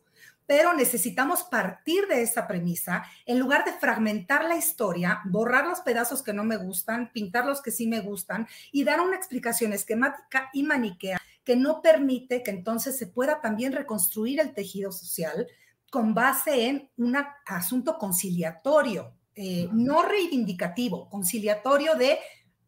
pero 0.50 0.74
necesitamos 0.74 1.44
partir 1.44 2.08
de 2.08 2.24
esa 2.24 2.48
premisa 2.48 3.04
en 3.28 3.38
lugar 3.38 3.66
de 3.66 3.74
fragmentar 3.74 4.46
la 4.46 4.58
historia, 4.58 5.22
borrar 5.26 5.68
los 5.68 5.82
pedazos 5.82 6.24
que 6.24 6.34
no 6.34 6.44
me 6.44 6.58
gustan, 6.58 7.12
pintar 7.14 7.46
los 7.46 7.62
que 7.62 7.70
sí 7.70 7.86
me 7.86 8.02
gustan 8.02 8.48
y 8.72 8.84
dar 8.84 9.00
una 9.00 9.16
explicación 9.16 9.74
esquemática 9.74 10.50
y 10.52 10.64
maniquea 10.64 11.22
que 11.44 11.56
no 11.56 11.84
permite 11.84 12.42
que 12.42 12.50
entonces 12.50 12.98
se 12.98 13.06
pueda 13.06 13.42
también 13.42 13.74
reconstruir 13.74 14.40
el 14.40 14.56
tejido 14.56 14.92
social 14.92 15.46
con 15.92 16.16
base 16.16 16.66
en 16.66 16.90
un 16.98 17.16
asunto 17.46 18.00
conciliatorio, 18.00 19.14
eh, 19.36 19.70
no 19.72 20.02
reivindicativo, 20.02 21.12
conciliatorio 21.12 21.94
de 21.94 22.18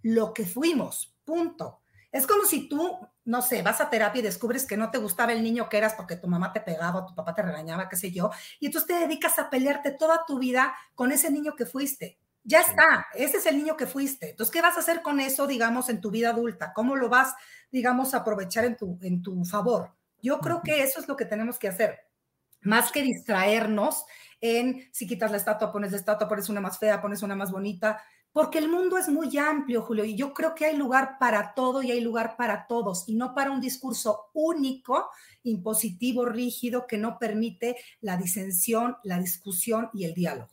lo 0.04 0.36
que 0.36 0.46
fuimos, 0.46 1.16
punto. 1.26 1.80
Es 2.12 2.28
como 2.28 2.46
si 2.46 2.70
tú, 2.70 3.00
no 3.26 3.42
sé, 3.42 3.62
vas 3.62 3.82
a 3.82 3.90
terapia 3.90 4.20
y 4.20 4.24
descubres 4.24 4.66
que 4.66 4.78
no 4.78 4.90
te 4.92 4.98
gustaba 4.98 5.34
el 5.34 5.44
niño 5.44 5.70
que 5.70 5.78
eras 5.78 5.94
porque 5.94 6.16
tu 6.16 6.28
mamá 6.28 6.54
te 6.54 6.62
pegaba, 6.62 7.06
tu 7.06 7.14
papá 7.14 7.36
te 7.36 7.42
regañaba, 7.42 7.88
qué 7.90 7.96
sé 7.96 8.12
yo, 8.12 8.32
y 8.60 8.68
entonces 8.68 8.88
te 8.88 9.00
dedicas 9.00 9.38
a 9.40 9.50
pelearte 9.50 9.92
toda 9.92 10.26
tu 10.26 10.40
vida 10.40 10.74
con 10.96 11.12
ese 11.12 11.32
niño 11.32 11.56
que 11.56 11.66
fuiste. 11.66 12.18
Ya 12.44 12.62
está, 12.62 13.06
ese 13.14 13.38
es 13.38 13.46
el 13.46 13.58
niño 13.58 13.78
que 13.78 13.86
fuiste. 13.86 14.32
Entonces, 14.32 14.52
¿qué 14.52 14.64
vas 14.64 14.76
a 14.76 14.80
hacer 14.80 15.04
con 15.04 15.20
eso, 15.20 15.46
digamos, 15.46 15.90
en 15.90 16.02
tu 16.02 16.10
vida 16.10 16.32
adulta? 16.32 16.74
¿Cómo 16.74 16.96
lo 16.96 17.08
vas, 17.08 17.36
digamos, 17.72 18.16
a 18.16 18.18
aprovechar 18.18 18.66
en 18.66 18.76
tu, 18.78 18.98
en 19.04 19.22
tu 19.22 19.46
favor? 19.46 19.94
Yo 20.24 20.40
creo 20.40 20.62
que 20.64 20.82
eso 20.82 21.00
es 21.00 21.08
lo 21.08 21.16
que 21.16 21.26
tenemos 21.26 21.60
que 21.60 21.68
hacer, 21.68 22.00
más 22.62 22.92
que 22.92 23.04
distraernos 23.04 24.06
en 24.40 24.88
si 24.92 25.06
quitas 25.06 25.32
la 25.32 25.38
estatua, 25.38 25.72
pones 25.72 25.92
la 25.92 25.98
estatua, 25.98 26.28
pones 26.28 26.50
una 26.50 26.62
más 26.62 26.80
fea, 26.80 27.02
pones 27.02 27.22
una 27.22 27.36
más 27.36 27.52
bonita, 27.52 28.02
porque 28.34 28.60
el 28.60 28.70
mundo 28.70 28.98
es 28.98 29.10
muy 29.10 29.38
amplio, 29.38 29.82
Julio, 29.82 30.06
y 30.06 30.16
yo 30.16 30.34
creo 30.34 30.56
que 30.56 30.66
hay 30.66 30.78
lugar 30.78 31.18
para 31.20 31.54
todo 31.54 31.84
y 31.84 31.92
hay 31.92 32.02
lugar 32.02 32.36
para 32.38 32.68
todos, 32.68 33.04
y 33.08 33.16
no 33.16 33.34
para 33.34 33.52
un 33.52 33.60
discurso 33.60 34.30
único, 34.34 35.10
impositivo, 35.44 36.26
rígido, 36.26 36.86
que 36.88 36.98
no 36.98 37.18
permite 37.20 37.76
la 38.00 38.18
disensión, 38.18 38.98
la 39.04 39.20
discusión 39.20 39.90
y 39.94 40.06
el 40.06 40.14
diálogo. 40.14 40.52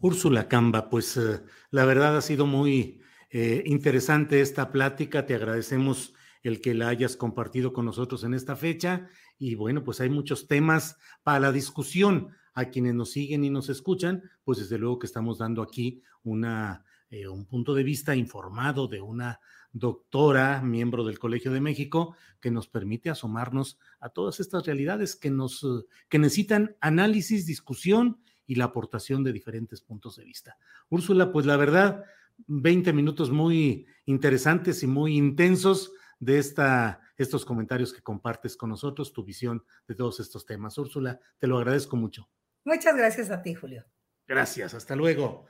Úrsula 0.00 0.48
Camba, 0.48 0.88
pues 0.88 1.16
eh, 1.16 1.42
la 1.70 1.84
verdad 1.84 2.16
ha 2.16 2.22
sido 2.22 2.46
muy 2.46 3.00
eh, 3.30 3.62
interesante 3.66 4.40
esta 4.40 4.72
plática. 4.72 5.26
Te 5.26 5.34
agradecemos 5.34 6.14
el 6.42 6.60
que 6.60 6.74
la 6.74 6.88
hayas 6.88 7.16
compartido 7.16 7.72
con 7.72 7.84
nosotros 7.84 8.24
en 8.24 8.32
esta 8.32 8.56
fecha. 8.56 9.08
Y 9.38 9.54
bueno, 9.56 9.84
pues 9.84 10.00
hay 10.00 10.08
muchos 10.08 10.46
temas 10.46 10.96
para 11.22 11.40
la 11.40 11.52
discusión. 11.52 12.30
A 12.52 12.64
quienes 12.64 12.94
nos 12.94 13.12
siguen 13.12 13.44
y 13.44 13.50
nos 13.50 13.68
escuchan, 13.68 14.28
pues 14.42 14.58
desde 14.58 14.76
luego 14.76 14.98
que 14.98 15.06
estamos 15.06 15.38
dando 15.38 15.62
aquí 15.62 16.02
una, 16.24 16.84
eh, 17.10 17.28
un 17.28 17.46
punto 17.46 17.74
de 17.74 17.82
vista 17.82 18.14
informado 18.14 18.88
de 18.88 19.00
una 19.00 19.40
doctora, 19.72 20.62
miembro 20.62 21.04
del 21.04 21.18
Colegio 21.18 21.52
de 21.52 21.60
México, 21.60 22.16
que 22.40 22.50
nos 22.50 22.68
permite 22.68 23.10
asomarnos 23.10 23.78
a 24.00 24.08
todas 24.08 24.40
estas 24.40 24.66
realidades 24.66 25.14
que 25.14 25.30
nos 25.30 25.64
que 26.08 26.18
necesitan 26.18 26.76
análisis, 26.80 27.46
discusión 27.46 28.20
y 28.46 28.56
la 28.56 28.64
aportación 28.64 29.22
de 29.22 29.32
diferentes 29.32 29.80
puntos 29.80 30.16
de 30.16 30.24
vista. 30.24 30.58
Úrsula, 30.88 31.30
pues 31.30 31.46
la 31.46 31.56
verdad, 31.56 32.04
20 32.48 32.92
minutos 32.92 33.30
muy 33.30 33.86
interesantes 34.06 34.82
y 34.82 34.86
muy 34.86 35.16
intensos 35.16 35.92
de 36.18 36.38
esta, 36.38 37.00
estos 37.16 37.44
comentarios 37.44 37.92
que 37.92 38.02
compartes 38.02 38.56
con 38.56 38.70
nosotros, 38.70 39.12
tu 39.12 39.24
visión 39.24 39.64
de 39.86 39.94
todos 39.94 40.20
estos 40.20 40.46
temas. 40.46 40.76
Úrsula, 40.78 41.20
te 41.38 41.46
lo 41.46 41.58
agradezco 41.58 41.96
mucho. 41.96 42.28
Muchas 42.64 42.96
gracias 42.96 43.30
a 43.30 43.42
ti, 43.42 43.54
Julio. 43.54 43.84
Gracias, 44.30 44.74
hasta 44.74 44.94
luego. 44.94 45.46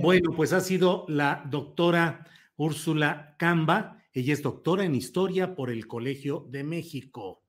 Bueno, 0.00 0.32
pues 0.34 0.52
ha 0.52 0.60
sido 0.60 1.04
la 1.06 1.44
doctora 1.48 2.26
Úrsula 2.56 3.36
Camba. 3.38 4.02
Ella 4.12 4.32
es 4.32 4.42
doctora 4.42 4.84
en 4.84 4.96
historia 4.96 5.54
por 5.54 5.70
el 5.70 5.86
Colegio 5.86 6.44
de 6.50 6.64
México. 6.64 7.44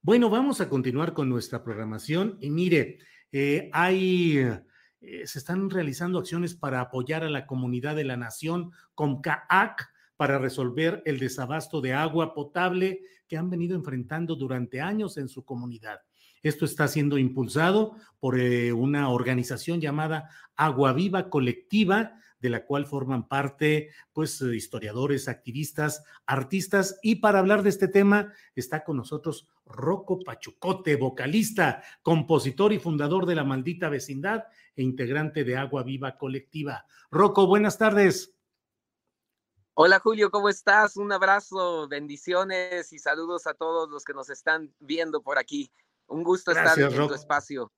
Bueno, 0.00 0.30
vamos 0.30 0.62
a 0.62 0.70
continuar 0.70 1.12
con 1.12 1.28
nuestra 1.28 1.62
programación 1.62 2.38
y 2.40 2.48
mire, 2.48 3.00
eh, 3.30 3.68
hay, 3.74 4.38
eh, 5.02 5.26
se 5.26 5.38
están 5.38 5.68
realizando 5.68 6.18
acciones 6.18 6.54
para 6.54 6.80
apoyar 6.80 7.22
a 7.22 7.28
la 7.28 7.46
comunidad 7.46 7.94
de 7.94 8.04
la 8.04 8.16
nación 8.16 8.72
con 8.94 9.20
CAAC 9.20 9.90
para 10.16 10.38
resolver 10.38 11.02
el 11.04 11.18
desabasto 11.18 11.82
de 11.82 11.92
agua 11.92 12.32
potable 12.32 13.02
que 13.28 13.36
han 13.36 13.50
venido 13.50 13.76
enfrentando 13.76 14.36
durante 14.36 14.80
años 14.80 15.18
en 15.18 15.28
su 15.28 15.44
comunidad. 15.44 16.00
Esto 16.42 16.64
está 16.64 16.88
siendo 16.88 17.18
impulsado 17.18 17.96
por 18.18 18.38
eh, 18.38 18.72
una 18.72 19.10
organización 19.10 19.80
llamada 19.80 20.30
Agua 20.56 20.92
Viva 20.92 21.28
Colectiva, 21.28 22.18
de 22.40 22.48
la 22.48 22.64
cual 22.64 22.86
forman 22.86 23.28
parte, 23.28 23.90
pues, 24.12 24.40
historiadores, 24.40 25.28
activistas, 25.28 26.02
artistas. 26.24 26.98
Y 27.02 27.16
para 27.16 27.38
hablar 27.38 27.62
de 27.62 27.68
este 27.68 27.88
tema 27.88 28.32
está 28.54 28.82
con 28.82 28.96
nosotros 28.96 29.46
Rocco 29.66 30.20
Pachucote, 30.20 30.96
vocalista, 30.96 31.82
compositor 32.02 32.72
y 32.72 32.78
fundador 32.78 33.26
de 33.26 33.34
La 33.34 33.44
Maldita 33.44 33.88
Vecindad 33.88 34.44
e 34.74 34.82
integrante 34.82 35.44
de 35.44 35.56
Agua 35.56 35.82
Viva 35.82 36.16
Colectiva. 36.16 36.86
Rocco, 37.10 37.46
buenas 37.46 37.76
tardes. 37.76 38.34
Hola 39.74 39.98
Julio, 39.98 40.30
¿cómo 40.30 40.48
estás? 40.48 40.96
Un 40.96 41.12
abrazo, 41.12 41.88
bendiciones 41.88 42.92
y 42.92 42.98
saludos 42.98 43.46
a 43.46 43.54
todos 43.54 43.88
los 43.88 44.04
que 44.04 44.12
nos 44.12 44.28
están 44.28 44.74
viendo 44.78 45.22
por 45.22 45.38
aquí. 45.38 45.70
Un 46.10 46.24
gusto 46.24 46.50
estar 46.50 46.78
en 46.78 47.08
tu 47.08 47.14
espacio. 47.14 47.72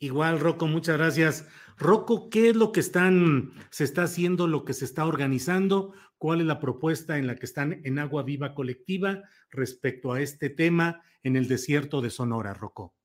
Igual, 0.00 0.40
Rocco, 0.40 0.66
muchas 0.66 0.98
gracias. 0.98 1.46
Rocco, 1.78 2.28
¿qué 2.28 2.50
es 2.50 2.56
lo 2.56 2.72
que 2.72 2.80
están, 2.80 3.52
se 3.70 3.84
está 3.84 4.02
haciendo, 4.02 4.48
lo 4.48 4.64
que 4.64 4.74
se 4.74 4.84
está 4.84 5.06
organizando? 5.06 5.94
¿Cuál 6.18 6.40
es 6.40 6.46
la 6.46 6.58
propuesta 6.58 7.18
en 7.18 7.28
la 7.28 7.36
que 7.36 7.46
están 7.46 7.80
en 7.84 8.00
Agua 8.00 8.24
Viva 8.24 8.52
Colectiva 8.54 9.22
respecto 9.50 10.12
a 10.12 10.20
este 10.20 10.50
tema 10.50 11.02
en 11.22 11.36
el 11.36 11.46
desierto 11.46 12.00
de 12.00 12.10
Sonora, 12.10 12.52
Rocco? 12.52 12.96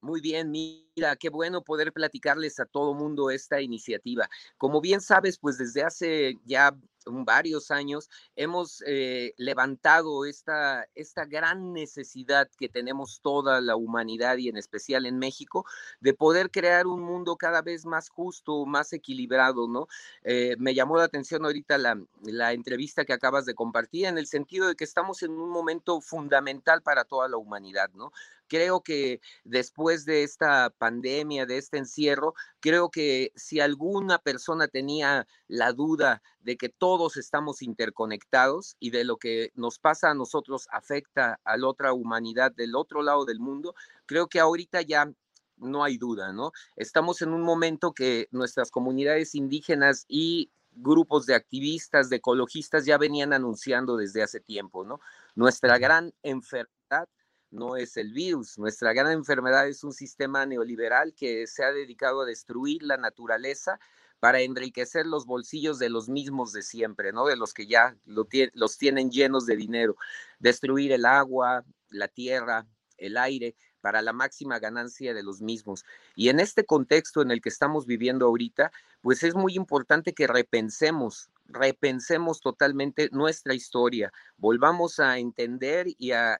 Muy 0.00 0.22
bien, 0.22 0.50
mira, 0.96 1.14
qué 1.16 1.28
bueno 1.28 1.62
poder 1.62 1.92
platicarles 1.92 2.58
a 2.58 2.64
todo 2.64 2.94
mundo 2.94 3.30
esta 3.30 3.60
iniciativa. 3.60 4.28
Como 4.56 4.80
bien 4.80 5.00
sabes, 5.02 5.38
pues 5.38 5.58
desde 5.58 5.82
hace 5.82 6.38
ya 6.44 6.74
varios 7.06 7.70
años, 7.70 8.10
hemos 8.34 8.82
eh, 8.86 9.32
levantado 9.36 10.24
esta, 10.24 10.86
esta 10.94 11.24
gran 11.24 11.72
necesidad 11.72 12.48
que 12.58 12.68
tenemos 12.68 13.20
toda 13.22 13.60
la 13.60 13.76
humanidad 13.76 14.38
y 14.38 14.48
en 14.48 14.56
especial 14.56 15.06
en 15.06 15.18
México 15.18 15.64
de 16.00 16.14
poder 16.14 16.50
crear 16.50 16.86
un 16.86 17.02
mundo 17.02 17.36
cada 17.36 17.62
vez 17.62 17.86
más 17.86 18.08
justo, 18.08 18.66
más 18.66 18.92
equilibrado, 18.92 19.68
¿no? 19.68 19.86
Eh, 20.24 20.56
me 20.58 20.74
llamó 20.74 20.96
la 20.96 21.04
atención 21.04 21.44
ahorita 21.44 21.78
la, 21.78 21.96
la 22.22 22.52
entrevista 22.52 23.04
que 23.04 23.12
acabas 23.12 23.46
de 23.46 23.54
compartir 23.54 24.06
en 24.06 24.18
el 24.18 24.26
sentido 24.26 24.66
de 24.66 24.74
que 24.74 24.84
estamos 24.84 25.22
en 25.22 25.30
un 25.30 25.50
momento 25.50 26.00
fundamental 26.00 26.82
para 26.82 27.04
toda 27.04 27.28
la 27.28 27.36
humanidad, 27.36 27.90
¿no? 27.94 28.12
creo 28.48 28.80
que 28.80 29.20
después 29.44 30.04
de 30.04 30.22
esta 30.22 30.70
pandemia, 30.70 30.85
de 30.90 31.58
este 31.58 31.78
encierro, 31.78 32.34
creo 32.60 32.90
que 32.90 33.32
si 33.34 33.60
alguna 33.60 34.18
persona 34.18 34.68
tenía 34.68 35.26
la 35.48 35.72
duda 35.72 36.22
de 36.40 36.56
que 36.56 36.68
todos 36.68 37.16
estamos 37.16 37.62
interconectados 37.62 38.76
y 38.78 38.90
de 38.90 39.04
lo 39.04 39.16
que 39.16 39.50
nos 39.54 39.78
pasa 39.78 40.10
a 40.10 40.14
nosotros 40.14 40.68
afecta 40.70 41.40
a 41.44 41.56
la 41.56 41.68
otra 41.68 41.92
humanidad 41.92 42.52
del 42.52 42.76
otro 42.76 43.02
lado 43.02 43.24
del 43.24 43.40
mundo, 43.40 43.74
creo 44.06 44.28
que 44.28 44.40
ahorita 44.40 44.82
ya 44.82 45.12
no 45.56 45.84
hay 45.84 45.96
duda, 45.98 46.32
¿no? 46.32 46.52
Estamos 46.76 47.22
en 47.22 47.32
un 47.32 47.42
momento 47.42 47.92
que 47.92 48.28
nuestras 48.30 48.70
comunidades 48.70 49.34
indígenas 49.34 50.04
y 50.08 50.50
grupos 50.72 51.26
de 51.26 51.34
activistas, 51.34 52.10
de 52.10 52.16
ecologistas 52.16 52.84
ya 52.84 52.98
venían 52.98 53.32
anunciando 53.32 53.96
desde 53.96 54.22
hace 54.22 54.40
tiempo, 54.40 54.84
¿no? 54.84 55.00
Nuestra 55.34 55.78
gran 55.78 56.12
enfermedad 56.22 57.08
no 57.50 57.76
es 57.76 57.96
el 57.96 58.12
virus, 58.12 58.58
nuestra 58.58 58.92
gran 58.92 59.12
enfermedad 59.12 59.68
es 59.68 59.84
un 59.84 59.92
sistema 59.92 60.46
neoliberal 60.46 61.14
que 61.14 61.46
se 61.46 61.64
ha 61.64 61.72
dedicado 61.72 62.22
a 62.22 62.26
destruir 62.26 62.82
la 62.82 62.96
naturaleza 62.96 63.78
para 64.20 64.40
enriquecer 64.40 65.06
los 65.06 65.26
bolsillos 65.26 65.78
de 65.78 65.90
los 65.90 66.08
mismos 66.08 66.52
de 66.52 66.62
siempre, 66.62 67.12
¿no? 67.12 67.26
De 67.26 67.36
los 67.36 67.52
que 67.52 67.66
ya 67.66 67.96
los 68.04 68.78
tienen 68.78 69.10
llenos 69.10 69.46
de 69.46 69.56
dinero. 69.56 69.96
Destruir 70.38 70.92
el 70.92 71.04
agua, 71.04 71.64
la 71.90 72.08
tierra, 72.08 72.66
el 72.96 73.18
aire, 73.18 73.54
para 73.80 74.02
la 74.02 74.12
máxima 74.12 74.58
ganancia 74.58 75.14
de 75.14 75.22
los 75.22 75.40
mismos. 75.40 75.84
Y 76.16 76.28
en 76.28 76.40
este 76.40 76.64
contexto 76.64 77.22
en 77.22 77.30
el 77.30 77.40
que 77.40 77.50
estamos 77.50 77.86
viviendo 77.86 78.26
ahorita, 78.26 78.72
pues 79.00 79.22
es 79.22 79.34
muy 79.34 79.54
importante 79.54 80.12
que 80.12 80.26
repensemos 80.26 81.30
repensemos 81.48 82.40
totalmente 82.40 83.08
nuestra 83.12 83.54
historia, 83.54 84.12
volvamos 84.36 84.98
a 84.98 85.18
entender 85.18 85.86
y 85.98 86.12
a, 86.12 86.36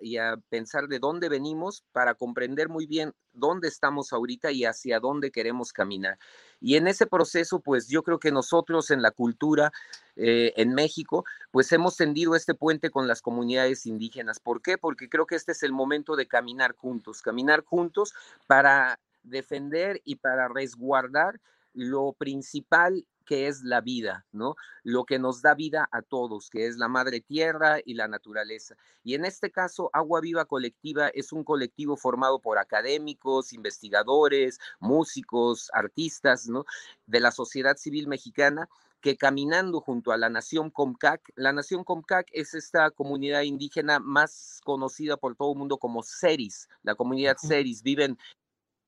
pensar 0.49 0.89
de 0.89 0.99
dónde 0.99 1.29
venimos 1.29 1.85
para 1.93 2.15
comprender 2.15 2.69
muy 2.69 2.87
bien 2.87 3.13
dónde 3.33 3.69
estamos 3.69 4.13
ahorita 4.13 4.51
y 4.51 4.65
hacia 4.65 4.99
dónde 5.01 5.31
queremos 5.31 5.73
caminar. 5.73 6.19
Y 6.61 6.77
en 6.77 6.89
ese 6.89 7.07
proceso, 7.07 7.61
pues 7.61 7.89
yo 7.89 8.03
creo 8.03 8.19
que 8.19 8.33
nosotros 8.33 8.91
en 8.91 9.03
la 9.03 9.11
cultura 9.11 9.73
eh, 10.17 10.53
en 10.57 10.75
México, 10.75 11.25
pues 11.51 11.71
hemos 11.73 11.97
tendido 11.97 12.35
este 12.35 12.55
puente 12.55 12.91
con 12.91 13.07
las 13.07 13.21
comunidades 13.21 13.87
indígenas. 13.87 14.41
¿Por 14.41 14.63
qué? 14.63 14.79
Porque 14.79 15.09
creo 15.09 15.27
que 15.27 15.37
este 15.37 15.53
es 15.53 15.63
el 15.63 15.73
momento 15.73 16.17
de 16.17 16.27
caminar 16.27 16.75
juntos, 16.75 17.23
caminar 17.23 17.63
juntos 17.65 18.15
para 18.47 18.99
defender 19.23 20.01
y 20.05 20.17
para 20.17 20.49
resguardar 20.49 21.41
lo 21.75 22.15
principal 22.15 23.05
que 23.27 23.49
es 23.49 23.63
la 23.63 23.83
vida, 23.83 24.25
¿no? 24.33 24.57
Lo 24.83 25.05
que 25.05 25.19
nos 25.19 25.43
da 25.43 25.55
vida 25.55 25.89
a 25.93 26.01
todos, 26.01 26.49
que 26.49 26.67
es 26.67 26.79
la 26.79 26.89
madre 26.89 27.21
tierra 27.21 27.79
y 27.85 27.95
la 27.95 28.09
naturaleza. 28.09 28.77
Y 29.03 29.15
en 29.15 29.27
este 29.27 29.51
caso, 29.51 29.91
Agua 29.93 30.21
Viva 30.21 30.47
Colectiva 30.47 31.09
es 31.09 31.33
un 31.33 31.45
colectivo 31.45 31.97
formado 31.97 32.41
por 32.41 32.59
académicos, 32.59 33.53
investigadores, 33.53 34.59
músicos, 34.81 35.69
artistas, 35.75 36.49
¿no? 36.49 36.65
De 37.07 37.21
la 37.21 37.33
sociedad 37.33 37.77
civil 37.77 38.07
mexicana 38.07 38.69
que 39.01 39.17
caminando 39.17 39.81
junto 39.81 40.11
a 40.11 40.17
la 40.17 40.29
Nación 40.29 40.71
Comcac, 40.71 41.21
la 41.37 41.53
Nación 41.53 41.85
Comcac 41.85 42.29
es 42.33 42.55
esta 42.55 42.91
comunidad 42.91 43.43
indígena 43.43 44.01
más 44.01 44.61
conocida 44.65 45.17
por 45.17 45.37
todo 45.37 45.53
el 45.53 45.59
mundo 45.59 45.79
como 45.79 46.03
Seris, 46.03 46.69
la 46.83 46.95
comunidad 46.95 47.37
Seris, 47.37 47.83
viven 47.83 48.19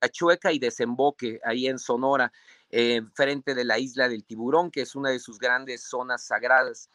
Chueca 0.07 0.53
y 0.53 0.59
Desemboque, 0.59 1.39
ahí 1.43 1.67
en 1.67 1.79
Sonora, 1.79 2.31
eh, 2.71 3.01
frente 3.13 3.55
de 3.55 3.65
la 3.65 3.79
isla 3.79 4.09
del 4.09 4.25
Tiburón, 4.25 4.71
que 4.71 4.81
es 4.81 4.95
una 4.95 5.09
de 5.09 5.19
sus 5.19 5.39
grandes 5.39 5.83
zonas 5.83 6.25
sagradas. 6.25 6.89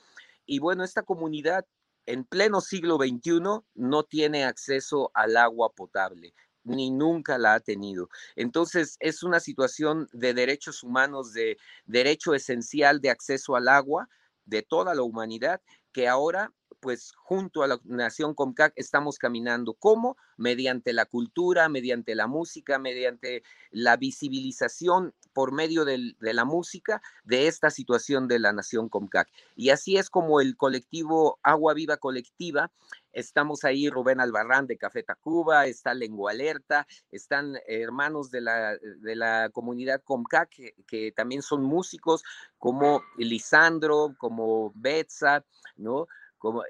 Y 0.46 0.58
bueno, 0.58 0.84
esta 0.84 1.02
comunidad 1.02 1.66
en 2.06 2.24
pleno 2.24 2.60
siglo 2.60 2.96
XXI 2.96 3.40
no 3.74 4.02
tiene 4.02 4.44
acceso 4.44 5.10
al 5.14 5.36
agua 5.36 5.72
potable 5.72 6.34
ni 6.64 6.90
nunca 6.90 7.38
la 7.38 7.54
ha 7.54 7.60
tenido. 7.60 8.08
Entonces, 8.36 8.96
es 9.00 9.22
una 9.22 9.38
situación 9.38 10.08
de 10.12 10.34
derechos 10.34 10.82
humanos, 10.82 11.32
de 11.32 11.58
derecho 11.84 12.34
esencial 12.34 13.00
de 13.00 13.10
acceso 13.10 13.54
al 13.54 13.68
agua 13.68 14.08
de 14.46 14.62
toda 14.62 14.94
la 14.94 15.02
humanidad, 15.02 15.60
que 15.92 16.08
ahora 16.08 16.52
pues 16.84 17.14
junto 17.16 17.62
a 17.62 17.66
la 17.66 17.80
Nación 17.84 18.34
Comcac 18.34 18.74
estamos 18.76 19.16
caminando. 19.16 19.72
¿Cómo? 19.72 20.18
Mediante 20.36 20.92
la 20.92 21.06
cultura, 21.06 21.70
mediante 21.70 22.14
la 22.14 22.26
música, 22.26 22.78
mediante 22.78 23.42
la 23.70 23.96
visibilización 23.96 25.14
por 25.32 25.50
medio 25.50 25.86
de 25.86 26.14
la 26.20 26.44
música 26.44 27.00
de 27.24 27.46
esta 27.46 27.70
situación 27.70 28.28
de 28.28 28.38
la 28.38 28.52
Nación 28.52 28.90
Comcac. 28.90 29.30
Y 29.56 29.70
así 29.70 29.96
es 29.96 30.10
como 30.10 30.42
el 30.42 30.58
colectivo 30.58 31.38
Agua 31.42 31.72
Viva 31.72 31.96
Colectiva 31.96 32.70
Estamos 33.14 33.62
ahí 33.62 33.88
Rubén 33.88 34.20
Albarrán 34.20 34.66
de 34.66 34.76
Café 34.76 35.04
Tacuba, 35.04 35.66
está 35.66 35.94
Lengua 35.94 36.32
Alerta, 36.32 36.86
están 37.12 37.56
hermanos 37.68 38.32
de 38.32 38.40
la, 38.40 38.76
de 38.76 39.14
la 39.14 39.50
comunidad 39.50 40.02
Comcac, 40.02 40.50
que, 40.50 40.74
que, 40.88 41.12
también 41.12 41.40
son 41.40 41.62
músicos, 41.62 42.24
como 42.58 43.02
Lisandro, 43.16 44.16
como 44.18 44.72
Betsa, 44.74 45.44
¿no? 45.76 46.08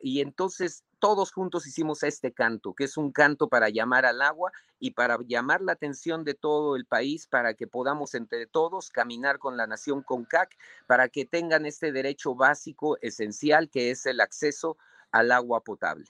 Y 0.03 0.21
entonces 0.21 0.85
todos 0.99 1.33
juntos 1.33 1.67
hicimos 1.67 2.03
este 2.03 2.33
canto, 2.33 2.75
que 2.75 2.85
es 2.85 2.97
un 2.97 3.13
canto 3.13 3.49
para 3.49 3.69
llamar 3.69 4.07
al 4.07 4.23
agua 4.23 4.53
y 4.79 4.93
para 4.93 5.19
llamar 5.27 5.61
la 5.61 5.73
atención 5.73 6.25
de 6.25 6.35
todo 6.35 6.77
el 6.77 6.87
país, 6.87 7.27
para 7.27 7.55
que 7.55 7.67
podamos 7.67 8.15
entre 8.15 8.47
todos 8.47 8.91
caminar 8.91 9.39
con 9.39 9.57
la 9.57 9.67
nación 9.67 10.03
CONCAC, 10.03 10.57
para 10.87 11.09
que 11.09 11.25
tengan 11.25 11.67
este 11.67 11.93
derecho 11.93 12.35
básico, 12.35 12.97
esencial, 13.03 13.69
que 13.69 13.91
es 13.91 14.07
el 14.07 14.21
acceso 14.21 14.77
al 15.11 15.31
agua 15.31 15.63
potable. 15.63 16.07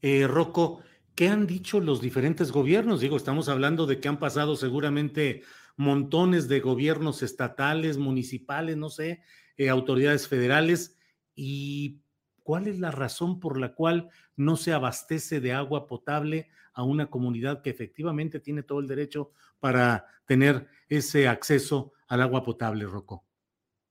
Eh, 0.00 0.26
Rocco, 0.26 0.82
¿qué 1.14 1.28
han 1.28 1.46
dicho 1.46 1.78
los 1.78 2.00
diferentes 2.00 2.50
gobiernos? 2.50 3.00
Digo, 3.00 3.16
estamos 3.16 3.48
hablando 3.48 3.86
de 3.86 4.00
que 4.00 4.08
han 4.08 4.18
pasado 4.18 4.56
seguramente 4.56 5.42
montones 5.76 6.48
de 6.48 6.60
gobiernos 6.60 7.22
estatales, 7.22 7.98
municipales, 7.98 8.76
no 8.76 8.90
sé, 8.90 9.22
eh, 9.56 9.68
autoridades 9.68 10.26
federales, 10.28 10.98
y 11.34 12.01
¿Cuál 12.42 12.66
es 12.68 12.78
la 12.78 12.90
razón 12.90 13.40
por 13.40 13.58
la 13.58 13.74
cual 13.74 14.10
no 14.36 14.56
se 14.56 14.72
abastece 14.72 15.40
de 15.40 15.52
agua 15.52 15.86
potable 15.86 16.48
a 16.74 16.82
una 16.82 17.10
comunidad 17.10 17.62
que 17.62 17.70
efectivamente 17.70 18.40
tiene 18.40 18.62
todo 18.62 18.80
el 18.80 18.88
derecho 18.88 19.32
para 19.60 20.06
tener 20.26 20.68
ese 20.88 21.28
acceso 21.28 21.92
al 22.08 22.22
agua 22.22 22.42
potable, 22.42 22.84
Rocco? 22.86 23.24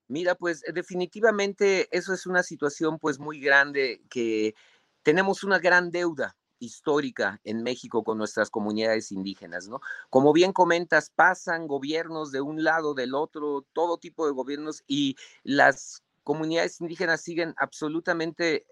Mira, 0.08 0.34
pues 0.34 0.62
definitivamente 0.74 1.88
eso 1.96 2.12
es 2.12 2.26
una 2.26 2.42
situación 2.42 2.98
pues 2.98 3.18
muy 3.18 3.40
grande 3.40 4.02
que 4.10 4.54
tenemos 5.02 5.42
una 5.42 5.58
gran 5.58 5.90
deuda 5.90 6.36
histórica 6.58 7.40
en 7.44 7.62
México 7.62 8.04
con 8.04 8.18
nuestras 8.18 8.50
comunidades 8.50 9.10
indígenas, 9.10 9.68
¿no? 9.68 9.80
Como 10.10 10.32
bien 10.32 10.52
comentas, 10.52 11.10
pasan 11.10 11.66
gobiernos 11.66 12.30
de 12.30 12.40
un 12.40 12.62
lado, 12.62 12.94
del 12.94 13.14
otro, 13.14 13.66
todo 13.72 13.98
tipo 13.98 14.26
de 14.26 14.32
gobiernos 14.32 14.84
y 14.86 15.16
las 15.42 16.02
comunidades 16.22 16.80
indígenas 16.80 17.20
siguen 17.22 17.54
absolutamente 17.56 18.66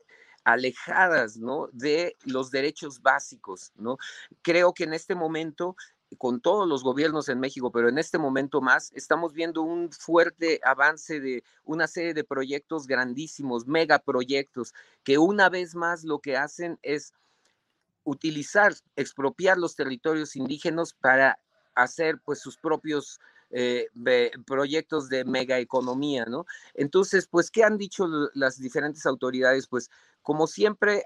alejadas, 0.45 1.37
¿no? 1.37 1.69
De 1.73 2.17
los 2.25 2.51
derechos 2.51 3.03
básicos, 3.03 3.73
¿no? 3.77 3.99
Creo 4.43 4.73
que 4.73 4.85
en 4.85 4.95
este 4.95 5.15
momento 5.15 5.77
con 6.19 6.41
todos 6.41 6.69
los 6.69 6.83
gobiernos 6.83 7.29
en 7.29 7.41
México, 7.41 7.71
pero 7.71 7.89
en 7.89 7.99
este 7.99 8.19
momento 8.19 8.61
más, 8.61 8.91
estamos 8.95 9.33
viendo 9.33 9.63
un 9.63 9.93
fuerte 9.93 10.61
avance 10.65 11.21
de 11.21 11.45
una 11.65 11.87
serie 11.87 12.15
de 12.15 12.25
proyectos 12.25 12.87
grandísimos, 12.87 13.67
megaproyectos, 13.67 14.75
que 15.05 15.19
una 15.19 15.49
vez 15.49 15.75
más 15.75 16.05
lo 16.05 16.19
que 16.19 16.37
hacen 16.37 16.79
es 16.83 17.13
utilizar, 18.05 18.75
expropiar 18.97 19.57
los 19.59 19.77
territorios 19.77 20.35
indígenas 20.35 20.95
para 20.95 21.39
hacer 21.75 22.19
pues 22.25 22.41
sus 22.41 22.57
propios 22.57 23.21
eh, 23.51 23.89
proyectos 24.47 25.09
de 25.09 25.25
megaeconomía, 25.25 26.25
¿no? 26.27 26.47
Entonces, 26.75 27.29
pues, 27.31 27.51
¿qué 27.51 27.65
han 27.65 27.79
dicho 27.79 28.07
las 28.35 28.59
diferentes 28.59 29.07
autoridades? 29.07 29.67
Pues, 29.67 29.91
como 30.23 30.47
siempre, 30.47 31.03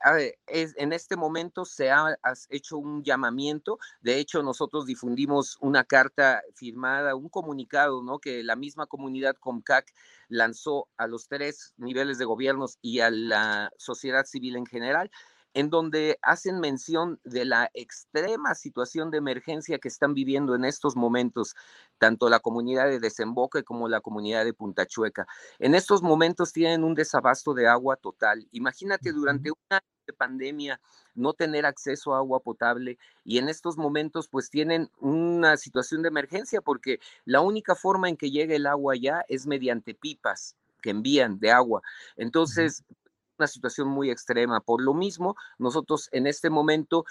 en 0.47 0.93
este 0.93 1.17
momento 1.17 1.65
se 1.65 1.91
ha 1.91 2.19
hecho 2.51 2.79
un 2.79 3.05
llamamiento. 3.05 3.79
De 4.01 4.19
hecho, 4.19 4.43
nosotros 4.43 4.87
difundimos 4.87 5.57
una 5.61 5.85
carta 5.85 6.43
firmada, 6.55 7.15
un 7.15 7.29
comunicado, 7.29 8.03
¿no? 8.03 8.19
Que 8.19 8.43
la 8.43 8.57
misma 8.57 8.87
comunidad 8.87 9.37
COMCAC 9.37 9.93
lanzó 10.29 10.89
a 10.97 11.07
los 11.07 11.29
tres 11.29 11.75
niveles 11.77 12.19
de 12.19 12.25
gobiernos 12.25 12.79
y 12.83 13.01
a 13.01 13.11
la 13.11 13.71
sociedad 13.79 14.25
civil 14.27 14.57
en 14.57 14.67
general, 14.67 15.11
en 15.55 15.71
donde 15.71 16.19
hacen 16.21 16.61
mención 16.61 17.21
de 17.25 17.45
la 17.45 17.71
extrema 17.75 18.55
situación 18.55 19.11
de 19.11 19.19
emergencia 19.19 19.79
que 19.79 19.89
están 19.89 20.13
viviendo 20.13 20.55
en 20.55 20.65
estos 20.65 20.97
momentos, 20.97 21.55
tanto 21.99 22.29
la 22.29 22.41
comunidad 22.41 22.89
de 22.89 23.01
Desemboque 23.01 23.63
como 23.63 23.89
la 23.89 24.01
comunidad 24.01 24.45
de 24.45 24.53
Punta 24.53 24.85
Chueca. 24.85 25.27
En 25.61 25.75
estos 25.75 26.03
momentos 26.03 26.53
tienen 26.53 26.85
un 26.85 26.95
desabasto 26.95 27.55
de 27.55 27.69
agua 27.69 27.97
total. 27.97 28.47
Imagínate 28.51 29.13
durante 29.13 29.51
una 29.51 29.81
pandemia 30.13 30.81
no 31.15 31.33
tener 31.33 31.65
acceso 31.65 32.15
a 32.15 32.19
agua 32.19 32.41
potable 32.41 32.99
y 33.25 33.39
en 33.39 33.49
estos 33.49 33.79
momentos 33.79 34.29
pues 34.29 34.51
tienen 34.51 34.91
una 34.99 35.57
situación 35.57 36.03
de 36.03 36.09
emergencia 36.09 36.61
porque 36.61 36.99
la 37.25 37.41
única 37.41 37.75
forma 37.75 38.09
en 38.09 38.17
que 38.17 38.31
llegue 38.31 38.57
el 38.57 38.67
agua 38.67 38.97
ya 38.97 39.25
es 39.29 39.47
mediante 39.47 39.95
pipas 39.95 40.57
que 40.83 40.91
envían 40.91 41.39
de 41.39 41.51
agua. 41.51 41.81
Entonces, 42.17 42.85
una 43.39 43.47
situación 43.47 43.89
muy 43.89 44.11
extrema. 44.11 44.61
Por 44.61 44.83
lo 44.83 44.95
mismo, 44.95 45.37
nosotros 45.59 46.09
en 46.13 46.27
este 46.27 46.51
momento 46.51 47.05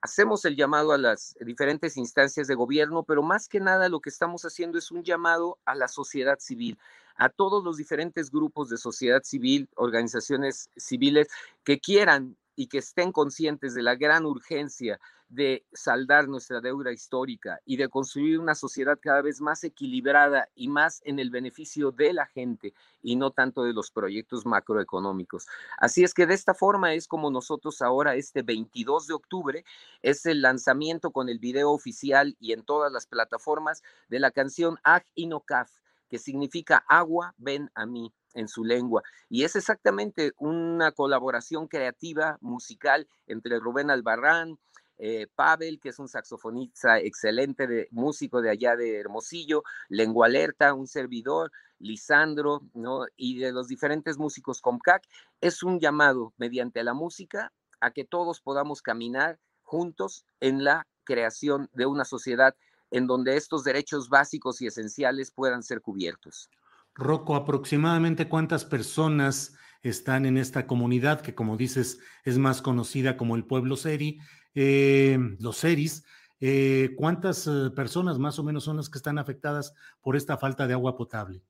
hacemos 0.00 0.44
el 0.44 0.56
llamado 0.56 0.92
a 0.92 0.98
las 0.98 1.34
diferentes 1.40 1.96
instancias 1.96 2.46
de 2.46 2.54
gobierno, 2.54 3.04
pero 3.04 3.22
más 3.22 3.48
que 3.48 3.60
nada 3.60 3.88
lo 3.88 4.00
que 4.00 4.10
estamos 4.10 4.44
haciendo 4.44 4.78
es 4.78 4.90
un 4.90 5.02
llamado 5.02 5.58
a 5.64 5.74
la 5.74 5.88
sociedad 5.88 6.38
civil, 6.38 6.78
a 7.16 7.28
todos 7.28 7.64
los 7.64 7.76
diferentes 7.76 8.30
grupos 8.30 8.68
de 8.68 8.76
sociedad 8.76 9.22
civil, 9.22 9.68
organizaciones 9.76 10.68
civiles 10.76 11.28
que 11.64 11.80
quieran 11.80 12.36
y 12.56 12.66
que 12.66 12.78
estén 12.78 13.12
conscientes 13.12 13.74
de 13.74 13.82
la 13.82 13.94
gran 13.94 14.26
urgencia 14.26 15.00
de 15.34 15.66
saldar 15.72 16.28
nuestra 16.28 16.60
deuda 16.60 16.92
histórica 16.92 17.58
y 17.64 17.76
de 17.76 17.88
construir 17.88 18.38
una 18.38 18.54
sociedad 18.54 18.98
cada 19.00 19.20
vez 19.20 19.40
más 19.40 19.64
equilibrada 19.64 20.48
y 20.54 20.68
más 20.68 21.02
en 21.04 21.18
el 21.18 21.30
beneficio 21.30 21.90
de 21.90 22.12
la 22.12 22.26
gente 22.26 22.72
y 23.02 23.16
no 23.16 23.32
tanto 23.32 23.64
de 23.64 23.72
los 23.72 23.90
proyectos 23.90 24.46
macroeconómicos. 24.46 25.48
Así 25.78 26.04
es 26.04 26.14
que 26.14 26.26
de 26.26 26.34
esta 26.34 26.54
forma 26.54 26.94
es 26.94 27.08
como 27.08 27.32
nosotros 27.32 27.82
ahora, 27.82 28.14
este 28.14 28.42
22 28.42 29.08
de 29.08 29.14
octubre, 29.14 29.64
es 30.02 30.24
el 30.26 30.40
lanzamiento 30.40 31.10
con 31.10 31.28
el 31.28 31.40
video 31.40 31.72
oficial 31.72 32.36
y 32.38 32.52
en 32.52 32.62
todas 32.62 32.92
las 32.92 33.06
plataformas 33.06 33.82
de 34.08 34.20
la 34.20 34.30
canción 34.30 34.78
Ag 34.84 35.04
Inokaf, 35.16 35.70
que 36.08 36.18
significa 36.18 36.84
agua, 36.88 37.34
ven 37.38 37.70
a 37.74 37.86
mí 37.86 38.12
en 38.34 38.46
su 38.46 38.64
lengua. 38.64 39.02
Y 39.28 39.42
es 39.42 39.56
exactamente 39.56 40.32
una 40.38 40.92
colaboración 40.92 41.66
creativa, 41.66 42.38
musical, 42.40 43.08
entre 43.26 43.58
Rubén 43.58 43.90
Albarrán, 43.90 44.58
eh, 44.98 45.26
Pavel, 45.34 45.80
que 45.80 45.88
es 45.90 45.98
un 45.98 46.08
saxofonista 46.08 46.98
excelente, 46.98 47.66
de, 47.66 47.88
músico 47.90 48.40
de 48.40 48.50
allá 48.50 48.76
de 48.76 48.98
Hermosillo, 48.98 49.62
Lengua 49.88 50.26
Alerta, 50.26 50.74
un 50.74 50.86
servidor, 50.86 51.50
Lisandro. 51.78 52.62
Y 53.16 53.38
de 53.38 53.52
los 53.52 53.68
diferentes 53.68 54.18
músicos 54.18 54.60
Comcac, 54.60 55.02
es 55.40 55.62
un 55.62 55.80
llamado 55.80 56.32
mediante 56.36 56.84
la 56.84 56.94
música 56.94 57.52
a 57.80 57.90
que 57.90 58.04
todos 58.04 58.40
podamos 58.40 58.82
caminar 58.82 59.38
juntos 59.62 60.24
en 60.40 60.64
la 60.64 60.86
creación 61.04 61.68
de 61.72 61.86
una 61.86 62.04
sociedad 62.04 62.54
en 62.90 63.06
donde 63.06 63.36
estos 63.36 63.64
derechos 63.64 64.08
básicos 64.08 64.60
y 64.62 64.66
esenciales 64.66 65.32
puedan 65.32 65.62
ser 65.62 65.80
cubiertos. 65.80 66.48
Rocco, 66.94 67.34
aproximadamente 67.34 68.28
cuántas 68.28 68.64
personas 68.64 69.56
están 69.82 70.26
en 70.26 70.38
esta 70.38 70.66
comunidad 70.66 71.20
que, 71.20 71.34
como 71.34 71.56
dices, 71.56 71.98
es 72.24 72.38
más 72.38 72.62
conocida 72.62 73.16
como 73.16 73.36
el 73.36 73.44
pueblo 73.44 73.76
Seri, 73.76 74.20
eh, 74.54 75.18
los 75.40 75.56
Seris, 75.56 76.04
eh, 76.40 76.90
¿cuántas 76.96 77.46
eh, 77.46 77.70
personas 77.74 78.18
más 78.18 78.38
o 78.38 78.44
menos 78.44 78.64
son 78.64 78.76
las 78.76 78.88
que 78.88 78.98
están 78.98 79.18
afectadas 79.18 79.74
por 80.00 80.16
esta 80.16 80.36
falta 80.36 80.66
de 80.66 80.74
agua 80.74 80.96
potable? 80.96 81.42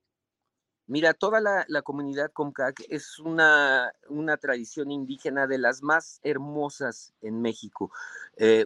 Mira, 0.86 1.14
toda 1.14 1.40
la, 1.40 1.82
comunidad 1.82 2.30
Comcac 2.32 2.82
es 2.90 3.18
una, 3.18 3.90
una, 4.10 4.36
tradición 4.36 4.90
indígena 4.90 5.46
de 5.46 5.56
las 5.56 5.82
más 5.82 6.20
hermosas 6.22 7.14
en 7.22 7.40
México, 7.40 7.90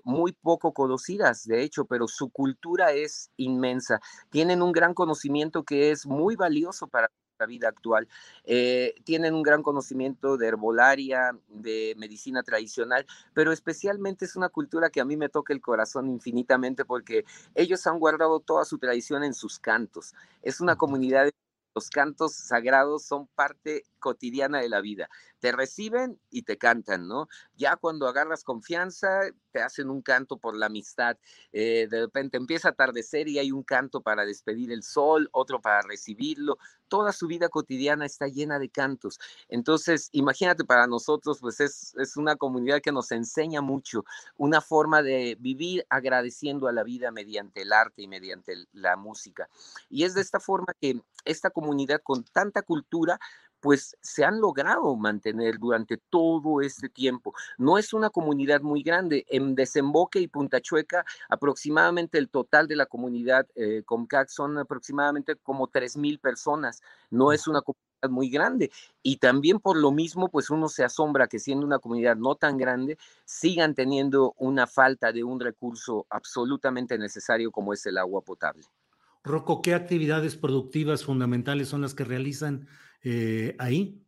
muy 0.02 0.32
poco 0.32 0.72
conocidas, 0.72 1.44
de 1.44 1.62
hecho, 1.62 1.84
pero 1.84 2.08
su 2.08 2.30
cultura 2.30 2.90
es 2.90 3.30
inmensa. 3.36 4.00
Tienen 4.30 4.62
un 4.62 4.72
gran 4.72 4.94
conocimiento 4.94 5.62
que 5.62 5.92
es 5.92 6.06
muy 6.06 6.34
valioso 6.34 6.88
para 6.88 7.08
la 7.38 7.46
vida 7.46 7.68
actual. 7.68 8.08
Eh, 8.44 8.94
tienen 9.04 9.34
un 9.34 9.42
gran 9.42 9.62
conocimiento 9.62 10.36
de 10.36 10.48
herbolaria, 10.48 11.36
de 11.48 11.94
medicina 11.96 12.42
tradicional, 12.42 13.06
pero 13.34 13.52
especialmente 13.52 14.24
es 14.24 14.36
una 14.36 14.48
cultura 14.48 14.90
que 14.90 15.00
a 15.00 15.04
mí 15.04 15.16
me 15.16 15.28
toca 15.28 15.52
el 15.52 15.60
corazón 15.60 16.08
infinitamente 16.08 16.84
porque 16.84 17.24
ellos 17.54 17.86
han 17.86 17.98
guardado 17.98 18.40
toda 18.40 18.64
su 18.64 18.78
tradición 18.78 19.24
en 19.24 19.34
sus 19.34 19.58
cantos. 19.58 20.14
Es 20.42 20.60
una 20.60 20.76
comunidad 20.76 21.30
los 21.74 21.90
cantos 21.90 22.34
sagrados 22.34 23.04
son 23.04 23.28
parte 23.28 23.84
cotidiana 23.98 24.60
de 24.60 24.68
la 24.68 24.80
vida. 24.80 25.08
Te 25.40 25.52
reciben 25.52 26.20
y 26.30 26.42
te 26.42 26.58
cantan, 26.58 27.06
¿no? 27.08 27.28
Ya 27.54 27.76
cuando 27.76 28.08
agarras 28.08 28.44
confianza, 28.44 29.20
te 29.52 29.60
hacen 29.60 29.90
un 29.90 30.02
canto 30.02 30.38
por 30.38 30.56
la 30.56 30.66
amistad. 30.66 31.16
Eh, 31.52 31.86
de 31.90 32.00
repente 32.00 32.36
empieza 32.36 32.68
a 32.68 32.70
atardecer 32.72 33.28
y 33.28 33.38
hay 33.38 33.52
un 33.52 33.62
canto 33.62 34.00
para 34.00 34.24
despedir 34.24 34.72
el 34.72 34.82
sol, 34.82 35.28
otro 35.32 35.60
para 35.60 35.82
recibirlo. 35.82 36.58
Toda 36.88 37.12
su 37.12 37.26
vida 37.26 37.48
cotidiana 37.48 38.06
está 38.06 38.28
llena 38.28 38.58
de 38.58 38.68
cantos. 38.68 39.18
Entonces, 39.48 40.08
imagínate 40.12 40.64
para 40.64 40.86
nosotros, 40.86 41.38
pues 41.40 41.60
es, 41.60 41.94
es 41.98 42.16
una 42.16 42.36
comunidad 42.36 42.80
que 42.80 42.92
nos 42.92 43.12
enseña 43.12 43.60
mucho, 43.60 44.04
una 44.36 44.60
forma 44.60 45.02
de 45.02 45.36
vivir 45.38 45.86
agradeciendo 45.88 46.66
a 46.66 46.72
la 46.72 46.82
vida 46.82 47.10
mediante 47.10 47.62
el 47.62 47.72
arte 47.72 48.02
y 48.02 48.08
mediante 48.08 48.54
la 48.72 48.96
música. 48.96 49.48
Y 49.88 50.04
es 50.04 50.14
de 50.14 50.20
esta 50.20 50.40
forma 50.40 50.74
que 50.80 51.00
esta 51.24 51.50
comunidad 51.50 52.00
con 52.02 52.24
tanta 52.24 52.62
cultura 52.62 53.18
pues 53.60 53.96
se 54.00 54.24
han 54.24 54.40
logrado 54.40 54.94
mantener 54.96 55.58
durante 55.58 55.96
todo 55.96 56.60
este 56.60 56.88
tiempo. 56.88 57.34
No 57.56 57.78
es 57.78 57.92
una 57.92 58.10
comunidad 58.10 58.60
muy 58.60 58.82
grande. 58.82 59.26
En 59.28 59.54
Desemboque 59.54 60.20
y 60.20 60.28
Punta 60.28 60.60
Chueca, 60.60 61.04
aproximadamente 61.28 62.18
el 62.18 62.28
total 62.28 62.68
de 62.68 62.76
la 62.76 62.86
comunidad 62.86 63.46
eh, 63.54 63.82
Comcac 63.84 64.28
son 64.28 64.58
aproximadamente 64.58 65.36
como 65.36 65.68
3.000 65.68 66.20
personas. 66.20 66.82
No 67.10 67.32
es 67.32 67.48
una 67.48 67.62
comunidad 67.62 68.10
muy 68.10 68.30
grande. 68.30 68.70
Y 69.02 69.16
también 69.16 69.58
por 69.58 69.76
lo 69.76 69.90
mismo, 69.90 70.28
pues 70.28 70.50
uno 70.50 70.68
se 70.68 70.84
asombra 70.84 71.26
que 71.26 71.38
siendo 71.38 71.66
una 71.66 71.80
comunidad 71.80 72.16
no 72.16 72.36
tan 72.36 72.56
grande, 72.56 72.98
sigan 73.24 73.74
teniendo 73.74 74.34
una 74.38 74.66
falta 74.66 75.12
de 75.12 75.24
un 75.24 75.40
recurso 75.40 76.06
absolutamente 76.10 76.98
necesario 76.98 77.50
como 77.50 77.72
es 77.72 77.84
el 77.86 77.98
agua 77.98 78.20
potable. 78.20 78.64
Rocco, 79.24 79.60
¿qué 79.60 79.74
actividades 79.74 80.36
productivas 80.36 81.04
fundamentales 81.04 81.68
son 81.68 81.82
las 81.82 81.94
que 81.94 82.04
realizan 82.04 82.68
eh, 83.02 83.54
ahí? 83.58 84.04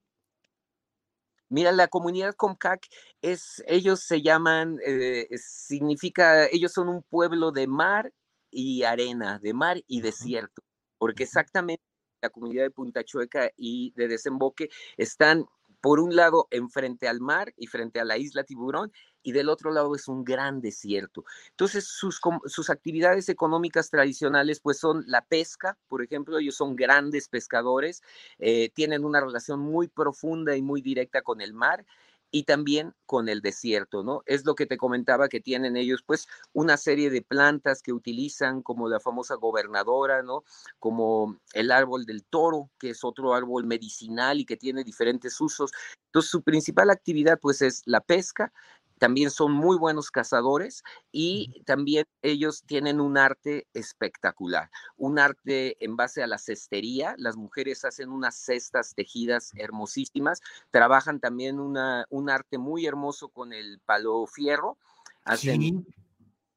Mira, 1.48 1.72
la 1.72 1.88
comunidad 1.88 2.34
Comcac 2.36 2.86
es, 3.22 3.62
ellos 3.66 4.00
se 4.00 4.22
llaman, 4.22 4.78
eh, 4.86 5.26
significa, 5.36 6.46
ellos 6.46 6.72
son 6.72 6.88
un 6.88 7.02
pueblo 7.02 7.50
de 7.50 7.66
mar 7.66 8.12
y 8.50 8.84
arena, 8.84 9.40
de 9.40 9.52
mar 9.52 9.82
y 9.88 10.00
desierto, 10.00 10.62
porque 10.96 11.24
exactamente 11.24 11.82
la 12.22 12.30
comunidad 12.30 12.64
de 12.64 12.70
Punta 12.70 13.02
Chueca 13.02 13.50
y 13.56 13.92
de 13.96 14.06
Desemboque 14.06 14.68
están 14.96 15.46
por 15.80 15.98
un 15.98 16.14
lado 16.14 16.46
enfrente 16.50 17.08
al 17.08 17.20
mar 17.20 17.52
y 17.56 17.66
frente 17.66 18.00
a 18.00 18.04
la 18.04 18.18
isla 18.18 18.44
Tiburón, 18.44 18.92
y 19.22 19.32
del 19.32 19.48
otro 19.48 19.70
lado 19.70 19.94
es 19.94 20.08
un 20.08 20.24
gran 20.24 20.60
desierto. 20.60 21.24
Entonces, 21.50 21.86
sus, 21.86 22.20
sus 22.46 22.70
actividades 22.70 23.28
económicas 23.28 23.90
tradicionales, 23.90 24.60
pues 24.60 24.78
son 24.78 25.04
la 25.06 25.22
pesca, 25.24 25.78
por 25.88 26.02
ejemplo, 26.02 26.38
ellos 26.38 26.56
son 26.56 26.76
grandes 26.76 27.28
pescadores, 27.28 28.02
eh, 28.38 28.70
tienen 28.74 29.04
una 29.04 29.20
relación 29.20 29.60
muy 29.60 29.88
profunda 29.88 30.56
y 30.56 30.62
muy 30.62 30.82
directa 30.82 31.22
con 31.22 31.40
el 31.40 31.52
mar 31.52 31.84
y 32.32 32.44
también 32.44 32.94
con 33.06 33.28
el 33.28 33.40
desierto, 33.40 34.02
¿no? 34.04 34.22
Es 34.26 34.44
lo 34.44 34.54
que 34.54 34.66
te 34.66 34.76
comentaba 34.76 35.28
que 35.28 35.40
tienen 35.40 35.76
ellos, 35.76 36.02
pues, 36.06 36.28
una 36.52 36.76
serie 36.76 37.10
de 37.10 37.22
plantas 37.22 37.82
que 37.82 37.92
utilizan, 37.92 38.62
como 38.62 38.88
la 38.88 39.00
famosa 39.00 39.34
gobernadora, 39.34 40.22
¿no? 40.22 40.44
Como 40.78 41.38
el 41.54 41.72
árbol 41.72 42.04
del 42.06 42.24
toro, 42.24 42.70
que 42.78 42.90
es 42.90 43.04
otro 43.04 43.34
árbol 43.34 43.66
medicinal 43.66 44.38
y 44.40 44.44
que 44.44 44.56
tiene 44.56 44.84
diferentes 44.84 45.40
usos. 45.40 45.72
Entonces, 46.06 46.30
su 46.30 46.42
principal 46.42 46.90
actividad, 46.90 47.38
pues, 47.40 47.62
es 47.62 47.82
la 47.86 48.00
pesca, 48.00 48.52
también 49.00 49.30
son 49.30 49.52
muy 49.52 49.78
buenos 49.78 50.10
cazadores 50.10 50.84
y 51.10 51.62
también 51.64 52.04
ellos 52.20 52.62
tienen 52.66 53.00
un 53.00 53.16
arte 53.16 53.66
espectacular, 53.72 54.70
un 54.98 55.18
arte 55.18 55.82
en 55.82 55.96
base 55.96 56.22
a 56.22 56.26
la 56.26 56.36
cestería. 56.36 57.14
Las 57.16 57.38
mujeres 57.38 57.86
hacen 57.86 58.10
unas 58.10 58.36
cestas 58.36 58.94
tejidas 58.94 59.52
hermosísimas, 59.56 60.42
trabajan 60.70 61.18
también 61.18 61.60
una, 61.60 62.04
un 62.10 62.28
arte 62.28 62.58
muy 62.58 62.84
hermoso 62.84 63.30
con 63.30 63.54
el 63.54 63.80
palo 63.86 64.26
fierro, 64.26 64.76
hacen 65.24 65.86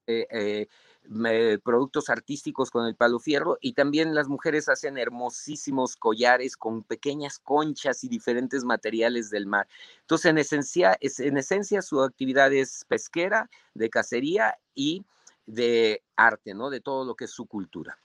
eh, 0.06 0.26
eh, 0.30 1.58
productos 1.62 2.08
artísticos 2.08 2.70
con 2.70 2.86
el 2.86 2.94
palo 2.94 3.18
fierro 3.18 3.58
y 3.60 3.74
también 3.74 4.14
las 4.14 4.28
mujeres 4.28 4.68
hacen 4.68 4.96
hermosísimos 4.96 5.96
collares 5.96 6.56
con 6.56 6.82
pequeñas 6.82 7.38
conchas 7.38 8.04
y 8.04 8.08
diferentes 8.08 8.64
materiales 8.64 9.28
del 9.28 9.46
mar. 9.46 9.68
Entonces, 10.00 10.30
en 10.30 10.38
esencia, 10.38 10.96
es, 11.00 11.20
en 11.20 11.36
esencia 11.36 11.82
su 11.82 12.02
actividad 12.02 12.52
es 12.52 12.84
pesquera, 12.88 13.50
de 13.74 13.90
cacería 13.90 14.56
y 14.74 15.04
de 15.46 16.02
arte, 16.16 16.54
¿no? 16.54 16.70
De 16.70 16.80
todo 16.80 17.04
lo 17.04 17.14
que 17.14 17.26
es 17.26 17.30
su 17.30 17.46
cultura. 17.46 17.98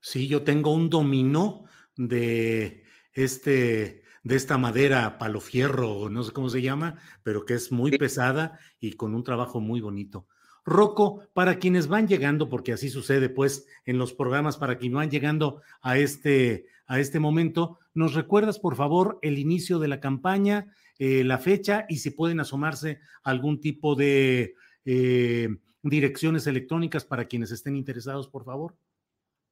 Sí, 0.00 0.26
yo 0.26 0.42
tengo 0.42 0.72
un 0.72 0.88
dominó 0.88 1.64
de 1.96 2.84
este 3.12 4.02
de 4.22 4.34
esta 4.34 4.58
madera 4.58 5.18
palo 5.18 5.40
fierro, 5.40 6.08
no 6.08 6.24
sé 6.24 6.32
cómo 6.32 6.48
se 6.48 6.60
llama, 6.60 6.98
pero 7.22 7.44
que 7.44 7.54
es 7.54 7.70
muy 7.70 7.96
pesada 7.96 8.58
y 8.80 8.94
con 8.94 9.14
un 9.14 9.22
trabajo 9.22 9.60
muy 9.60 9.80
bonito. 9.80 10.26
Rocco, 10.66 11.22
para 11.32 11.60
quienes 11.60 11.86
van 11.86 12.08
llegando, 12.08 12.48
porque 12.48 12.72
así 12.72 12.90
sucede 12.90 13.28
pues 13.28 13.66
en 13.84 13.98
los 13.98 14.12
programas, 14.12 14.56
para 14.56 14.76
quienes 14.76 14.96
van 14.96 15.10
llegando 15.10 15.62
a 15.80 15.96
este, 15.96 16.66
a 16.86 16.98
este 16.98 17.20
momento, 17.20 17.78
¿nos 17.94 18.14
recuerdas 18.14 18.58
por 18.58 18.74
favor 18.74 19.18
el 19.22 19.38
inicio 19.38 19.78
de 19.78 19.86
la 19.86 20.00
campaña, 20.00 20.74
eh, 20.98 21.22
la 21.22 21.38
fecha 21.38 21.86
y 21.88 21.98
si 21.98 22.10
pueden 22.10 22.40
asomarse 22.40 22.98
algún 23.22 23.60
tipo 23.60 23.94
de 23.94 24.56
eh, 24.84 25.48
direcciones 25.82 26.48
electrónicas 26.48 27.04
para 27.04 27.26
quienes 27.26 27.52
estén 27.52 27.76
interesados, 27.76 28.28
por 28.28 28.44
favor? 28.44 28.76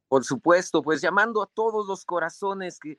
Por 0.09 0.25
supuesto, 0.25 0.83
pues 0.83 1.01
llamando 1.01 1.43
a 1.43 1.47
todos 1.47 1.87
los 1.87 2.05
corazones 2.05 2.79
que 2.81 2.99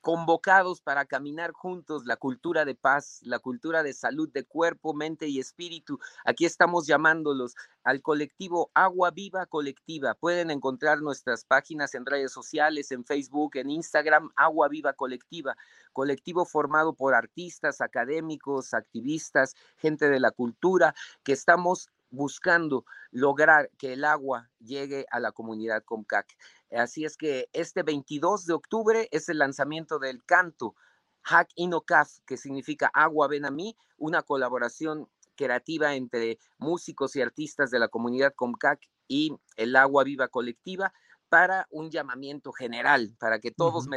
convocados 0.00 0.80
para 0.80 1.04
caminar 1.04 1.52
juntos 1.52 2.06
la 2.06 2.16
cultura 2.16 2.64
de 2.64 2.74
paz, 2.74 3.20
la 3.22 3.38
cultura 3.38 3.82
de 3.82 3.92
salud 3.92 4.28
de 4.32 4.44
cuerpo, 4.44 4.94
mente 4.94 5.28
y 5.28 5.38
espíritu. 5.38 5.98
Aquí 6.24 6.44
estamos 6.44 6.86
llamándolos 6.86 7.54
al 7.84 8.02
colectivo 8.02 8.70
Agua 8.74 9.10
Viva 9.10 9.46
Colectiva. 9.46 10.14
Pueden 10.14 10.50
encontrar 10.50 11.00
nuestras 11.00 11.44
páginas 11.44 11.94
en 11.94 12.06
redes 12.06 12.32
sociales, 12.32 12.90
en 12.92 13.04
Facebook, 13.04 13.56
en 13.56 13.70
Instagram, 13.70 14.30
Agua 14.36 14.68
Viva 14.68 14.92
Colectiva, 14.92 15.56
colectivo 15.92 16.44
formado 16.44 16.94
por 16.94 17.14
artistas, 17.14 17.80
académicos, 17.80 18.74
activistas, 18.74 19.54
gente 19.76 20.08
de 20.08 20.20
la 20.20 20.30
cultura, 20.30 20.94
que 21.22 21.32
estamos 21.32 21.90
buscando 22.10 22.84
lograr 23.10 23.70
que 23.78 23.92
el 23.92 24.04
agua 24.04 24.50
llegue 24.58 25.06
a 25.10 25.20
la 25.20 25.32
comunidad 25.32 25.82
Comcac. 25.84 26.26
Así 26.70 27.04
es 27.04 27.16
que 27.16 27.48
este 27.52 27.82
22 27.82 28.46
de 28.46 28.54
octubre 28.54 29.08
es 29.10 29.28
el 29.28 29.38
lanzamiento 29.38 29.98
del 29.98 30.24
canto 30.24 30.74
Hack 31.22 31.50
Inocaf, 31.54 32.18
que 32.26 32.36
significa 32.36 32.90
Agua 32.94 33.28
Ven 33.28 33.44
a 33.44 33.50
mí, 33.50 33.76
una 33.98 34.22
colaboración 34.22 35.08
creativa 35.36 35.94
entre 35.94 36.38
músicos 36.58 37.16
y 37.16 37.22
artistas 37.22 37.70
de 37.70 37.78
la 37.78 37.88
comunidad 37.88 38.34
Comcac 38.34 38.80
y 39.08 39.36
el 39.56 39.74
Agua 39.76 40.04
Viva 40.04 40.28
Colectiva 40.28 40.92
para 41.28 41.66
un 41.70 41.90
llamamiento 41.90 42.52
general, 42.52 43.14
para 43.18 43.38
que 43.38 43.50
todos 43.50 43.86
uh 43.86 43.90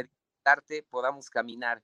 arte 0.46 0.82
podamos 0.90 1.30
caminar 1.30 1.82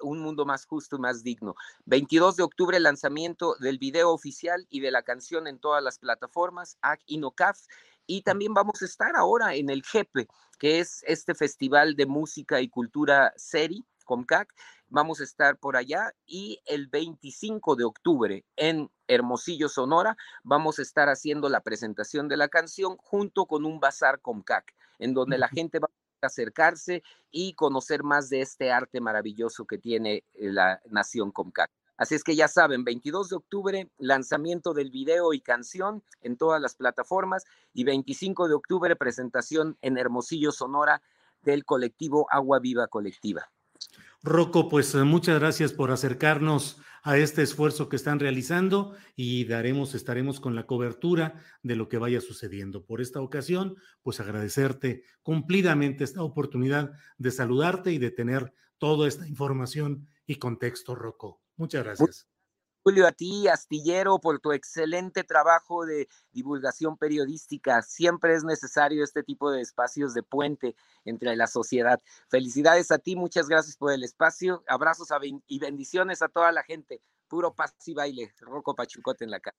un 0.00 0.18
mundo 0.20 0.46
más 0.46 0.64
justo 0.66 0.96
y 0.96 1.00
más 1.00 1.22
digno. 1.22 1.54
22 1.86 2.36
de 2.36 2.42
octubre, 2.42 2.80
lanzamiento 2.80 3.56
del 3.60 3.78
video 3.78 4.12
oficial 4.12 4.66
y 4.70 4.80
de 4.80 4.90
la 4.90 5.02
canción 5.02 5.46
en 5.46 5.58
todas 5.58 5.82
las 5.82 5.98
plataformas, 5.98 6.76
Ac 6.82 7.00
Inocaf. 7.06 7.58
Y 8.06 8.22
también 8.22 8.54
vamos 8.54 8.82
a 8.82 8.84
estar 8.84 9.16
ahora 9.16 9.54
en 9.54 9.70
el 9.70 9.82
Jepe, 9.82 10.28
que 10.58 10.80
es 10.80 11.02
este 11.06 11.34
festival 11.34 11.96
de 11.96 12.06
música 12.06 12.60
y 12.60 12.68
cultura 12.68 13.32
SERI, 13.36 13.84
COMCAC. 14.04 14.52
Vamos 14.88 15.20
a 15.20 15.24
estar 15.24 15.58
por 15.58 15.76
allá 15.76 16.12
y 16.26 16.60
el 16.66 16.86
25 16.86 17.74
de 17.74 17.84
octubre 17.84 18.44
en 18.54 18.88
Hermosillo, 19.08 19.68
Sonora, 19.68 20.16
vamos 20.44 20.78
a 20.78 20.82
estar 20.82 21.08
haciendo 21.08 21.48
la 21.48 21.60
presentación 21.60 22.28
de 22.28 22.36
la 22.36 22.48
canción 22.48 22.96
junto 22.98 23.46
con 23.46 23.64
un 23.64 23.80
bazar 23.80 24.20
COMCAC, 24.20 24.74
en 25.00 25.12
donde 25.12 25.38
la 25.38 25.48
gente 25.48 25.80
va 25.80 25.88
acercarse 26.26 27.02
y 27.30 27.54
conocer 27.54 28.02
más 28.02 28.28
de 28.28 28.42
este 28.42 28.70
arte 28.70 29.00
maravilloso 29.00 29.64
que 29.64 29.78
tiene 29.78 30.24
eh, 30.34 30.52
la 30.52 30.80
nación 30.86 31.32
Comcac. 31.32 31.70
Así 31.96 32.14
es 32.14 32.24
que 32.24 32.36
ya 32.36 32.48
saben, 32.48 32.84
22 32.84 33.30
de 33.30 33.36
octubre, 33.36 33.90
lanzamiento 33.98 34.74
del 34.74 34.90
video 34.90 35.32
y 35.32 35.40
canción 35.40 36.02
en 36.20 36.36
todas 36.36 36.60
las 36.60 36.74
plataformas 36.74 37.44
y 37.72 37.84
25 37.84 38.48
de 38.48 38.54
octubre, 38.54 38.96
presentación 38.96 39.78
en 39.80 39.96
Hermosillo, 39.96 40.52
Sonora, 40.52 41.02
del 41.42 41.64
colectivo 41.64 42.26
Agua 42.30 42.58
Viva 42.58 42.88
Colectiva. 42.88 43.50
Rocco, 44.22 44.68
pues 44.68 44.94
eh, 44.94 45.04
muchas 45.04 45.38
gracias 45.38 45.72
por 45.72 45.90
acercarnos 45.90 46.78
a 47.02 47.16
este 47.18 47.42
esfuerzo 47.42 47.88
que 47.88 47.94
están 47.94 48.18
realizando 48.18 48.96
y 49.14 49.44
daremos, 49.44 49.94
estaremos 49.94 50.40
con 50.40 50.56
la 50.56 50.66
cobertura 50.66 51.40
de 51.62 51.76
lo 51.76 51.88
que 51.88 51.98
vaya 51.98 52.20
sucediendo. 52.20 52.84
Por 52.84 53.00
esta 53.00 53.20
ocasión, 53.20 53.76
pues 54.02 54.18
agradecerte 54.18 55.04
cumplidamente 55.22 56.02
esta 56.02 56.24
oportunidad 56.24 56.90
de 57.16 57.30
saludarte 57.30 57.92
y 57.92 57.98
de 57.98 58.10
tener 58.10 58.52
toda 58.78 59.06
esta 59.06 59.28
información 59.28 60.08
y 60.26 60.36
contexto, 60.36 60.94
Rocco. 60.94 61.40
Muchas 61.56 61.84
gracias. 61.84 62.28
Julio, 62.86 63.08
a 63.08 63.10
ti, 63.10 63.48
astillero, 63.48 64.20
por 64.20 64.38
tu 64.38 64.52
excelente 64.52 65.24
trabajo 65.24 65.84
de 65.84 66.08
divulgación 66.30 66.96
periodística. 66.96 67.82
Siempre 67.82 68.34
es 68.34 68.44
necesario 68.44 69.02
este 69.02 69.24
tipo 69.24 69.50
de 69.50 69.60
espacios 69.60 70.14
de 70.14 70.22
puente 70.22 70.76
entre 71.04 71.34
la 71.34 71.48
sociedad. 71.48 72.00
Felicidades 72.28 72.92
a 72.92 72.98
ti, 72.98 73.16
muchas 73.16 73.48
gracias 73.48 73.76
por 73.76 73.92
el 73.92 74.04
espacio. 74.04 74.62
Abrazos 74.68 75.08
y 75.48 75.58
bendiciones 75.58 76.22
a 76.22 76.28
toda 76.28 76.52
la 76.52 76.62
gente. 76.62 77.02
Puro 77.26 77.54
paz 77.54 77.74
y 77.86 77.94
baile. 77.94 78.32
Rocco 78.38 78.76
Pachucote 78.76 79.24
en 79.24 79.32
la 79.32 79.40
casa. 79.40 79.58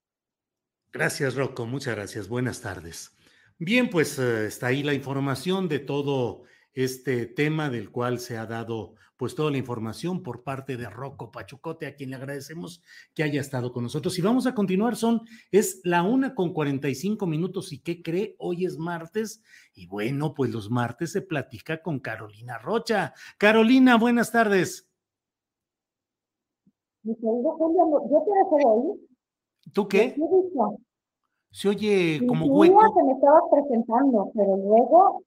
Gracias, 0.94 1.36
Rocco. 1.36 1.66
Muchas 1.66 1.96
gracias. 1.98 2.30
Buenas 2.30 2.62
tardes. 2.62 3.12
Bien, 3.60 3.90
pues 3.90 4.18
eh, 4.20 4.46
está 4.46 4.68
ahí 4.68 4.84
la 4.84 4.94
información 4.94 5.68
de 5.68 5.80
todo 5.80 6.44
este 6.72 7.26
tema 7.26 7.70
del 7.70 7.92
cual 7.92 8.20
se 8.20 8.38
ha 8.38 8.46
dado 8.46 8.96
pues 9.18 9.34
toda 9.34 9.50
la 9.52 9.58
información 9.58 10.22
por 10.22 10.44
parte 10.44 10.78
de 10.78 10.90
Rocco 10.90 11.32
Pachucote, 11.32 11.88
a 11.88 11.96
quien 11.96 12.12
le 12.12 12.16
agradecemos 12.16 12.84
que 13.16 13.24
haya 13.24 13.42
estado 13.42 13.74
con 13.74 13.84
nosotros. 13.84 14.18
Y 14.18 14.22
vamos 14.22 14.46
a 14.46 14.54
continuar, 14.54 14.96
son, 14.96 15.22
es 15.52 15.82
la 15.84 16.04
una 16.04 16.36
con 16.36 16.54
45 16.54 17.26
minutos 17.26 17.74
y 17.74 17.80
¿qué 17.80 18.02
cree? 18.04 18.36
Hoy 18.38 18.66
es 18.66 18.78
martes 18.78 19.42
y 19.74 19.88
bueno, 19.88 20.34
pues 20.36 20.52
los 20.52 20.70
martes 20.70 21.12
se 21.12 21.24
platica 21.24 21.82
con 21.82 22.00
Carolina 22.00 22.60
Rocha. 22.60 23.14
Carolina, 23.40 23.98
buenas 23.98 24.32
tardes. 24.32 24.88
Mi 27.02 27.16
querido 27.16 27.52
Julio, 27.58 28.10
yo 28.12 28.24
quiero 28.24 28.70
hoy. 28.70 29.10
¿Tú 29.74 29.88
qué? 29.88 30.16
Se 31.52 31.70
oye 31.70 32.22
como 32.28 32.46
hueco. 32.46 32.94
que 32.96 33.04
me 33.04 33.14
estabas 33.14 33.44
presentando, 33.50 34.32
pero 34.36 34.58
luego 34.58 35.24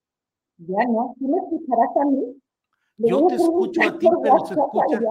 ya 0.59 0.85
no, 0.85 1.15
¿tú 1.19 1.27
me 1.27 1.37
escucharás 1.39 1.97
a 1.97 2.05
mí? 2.05 2.40
Yo 3.03 3.27
te 3.27 3.35
escucho 3.35 3.81
a 3.81 3.97
ti, 3.97 4.07
pero 4.21 4.45
se 4.45 4.53
escucha, 4.53 5.01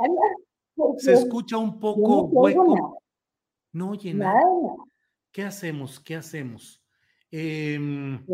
se 0.98 1.12
escucha 1.12 1.56
un 1.58 1.78
poco 1.78 2.22
hueco. 2.22 2.98
No 3.72 3.92
nada. 4.14 4.40
¿Qué 5.32 5.44
hacemos? 5.44 6.00
¿Qué 6.00 6.16
hacemos? 6.16 6.82
Em, 7.30 8.26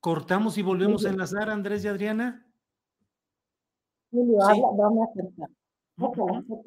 ¿Cortamos 0.00 0.58
y 0.58 0.62
volvemos 0.62 1.04
a 1.04 1.10
enlazar, 1.10 1.50
Andrés 1.50 1.84
y 1.84 1.88
Adriana? 1.88 2.46
Julio, 4.10 4.42
habla, 4.42 4.66
vamos 4.76 5.08
a 5.08 5.12
cortar. 5.12 5.50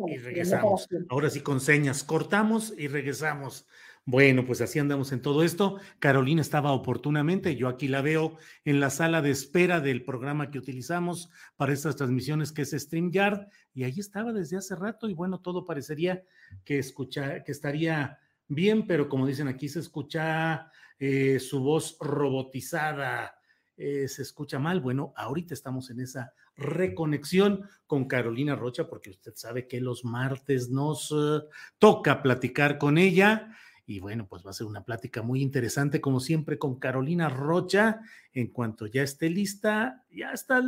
Y 0.08 0.18
regresamos. 0.18 0.88
Ahora 1.10 1.30
sí 1.30 1.42
con 1.42 1.60
señas. 1.60 2.04
Cortamos 2.04 2.74
y 2.78 2.88
regresamos. 2.88 3.66
Bueno, 4.06 4.44
pues 4.46 4.60
así 4.60 4.80
andamos 4.80 5.14
en 5.14 5.22
todo 5.22 5.44
esto. 5.44 5.80
Carolina 6.00 6.42
estaba 6.42 6.74
oportunamente, 6.74 7.56
yo 7.56 7.70
aquí 7.70 7.88
la 7.88 8.02
veo 8.02 8.36
en 8.66 8.82
la 8.82 8.90
sala 8.90 9.22
de 9.22 9.32
espera 9.32 9.80
del 9.80 10.04
programa 10.04 10.52
que 10.52 10.60
utilizamos 10.60 11.30
para 11.56 11.72
estas 11.72 11.96
transmisiones 11.96 12.52
que 12.52 12.64
es 12.64 12.72
StreamYard 12.72 13.48
y 13.74 13.86
ahí 13.86 13.98
estaba 13.98 14.34
desde 14.34 14.58
hace 14.58 14.76
rato 14.76 15.08
y 15.08 15.14
bueno, 15.14 15.40
todo 15.40 15.64
parecería 15.64 16.22
que 16.66 16.80
escucha, 16.80 17.46
que 17.46 17.54
estaría 17.54 18.20
bien, 18.50 18.88
pero 18.88 19.08
como 19.08 19.26
dicen 19.26 19.48
aquí 19.48 19.70
se 19.70 19.80
escucha 19.80 20.70
eh, 21.00 21.40
su 21.40 21.62
voz 21.62 21.96
robotizada, 22.02 23.40
eh, 23.78 24.10
se 24.10 24.24
escucha 24.24 24.60
mal. 24.60 24.82
Bueno, 24.82 25.14
ahorita 25.16 25.54
estamos 25.54 25.90
en 25.90 26.02
esa 26.02 26.34
reconexión 26.58 27.70
con 27.88 28.06
Carolina 28.10 28.58
Rocha 28.58 28.86
porque 28.90 29.12
usted 29.12 29.32
sabe 29.36 29.66
que 29.66 29.80
los 29.80 30.04
martes 30.04 30.70
nos 30.70 31.10
eh, 31.12 31.42
toca 31.80 32.22
platicar 32.22 32.78
con 32.78 32.98
ella 32.98 33.56
y 33.86 34.00
bueno, 34.00 34.28
pues 34.28 34.46
va 34.46 34.52
a 34.52 34.54
ser 34.54 34.68
una 34.68 34.84
plática 34.84 35.22
muy 35.22 35.42
interesante, 35.42 36.00
como 36.00 36.20
siempre, 36.20 36.58
con 36.58 36.80
Carolina 36.80 37.30
Rocha. 37.30 38.02
En 38.34 38.48
cuanto 38.48 38.86
ya 38.86 39.04
esté 39.04 39.30
lista, 39.30 40.04
ya 40.10 40.32
está. 40.32 40.62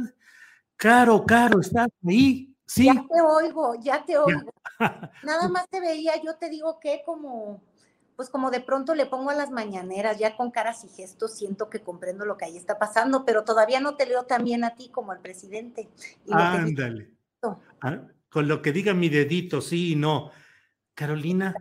Caro, 0.76 1.26
Caro, 1.26 1.62
¿estás 1.62 1.88
ahí? 2.06 2.54
Sí. 2.66 2.86
Ya 2.86 2.94
te 2.94 3.22
oigo, 3.22 3.76
ya 3.82 4.06
te 4.06 4.18
oigo. 4.18 4.52
Nada 5.24 5.48
más 5.48 5.70
te 5.70 5.80
veía, 5.80 6.22
yo 6.22 6.36
te 6.36 6.50
digo 6.50 6.80
que 6.80 7.04
como, 7.06 7.62
pues 8.18 8.30
como 8.30 8.52
de 8.52 8.60
pronto 8.60 8.96
le 8.96 9.06
pongo 9.06 9.30
a 9.30 9.36
las 9.36 9.52
mañaneras, 9.52 10.20
ya 10.20 10.36
con 10.36 10.52
caras 10.52 10.84
y 10.84 10.90
gestos 10.90 11.38
siento 11.38 11.70
que 11.70 11.82
comprendo 11.82 12.26
lo 12.26 12.36
que 12.36 12.46
ahí 12.46 12.58
está 12.58 12.78
pasando, 12.78 13.24
pero 13.24 13.46
todavía 13.46 13.80
no 13.80 13.96
te 13.96 14.08
leo 14.08 14.24
tan 14.24 14.44
bien 14.44 14.64
a 14.66 14.76
ti 14.76 14.90
como 14.90 15.14
al 15.14 15.22
presidente. 15.22 15.90
Ándale. 16.30 17.12
Ah, 17.82 18.02
con 18.30 18.48
lo 18.48 18.62
que 18.62 18.74
diga 18.74 18.94
mi 18.94 19.08
dedito, 19.08 19.62
sí 19.62 19.94
y 19.94 19.96
no. 19.96 20.32
Carolina, 20.96 21.54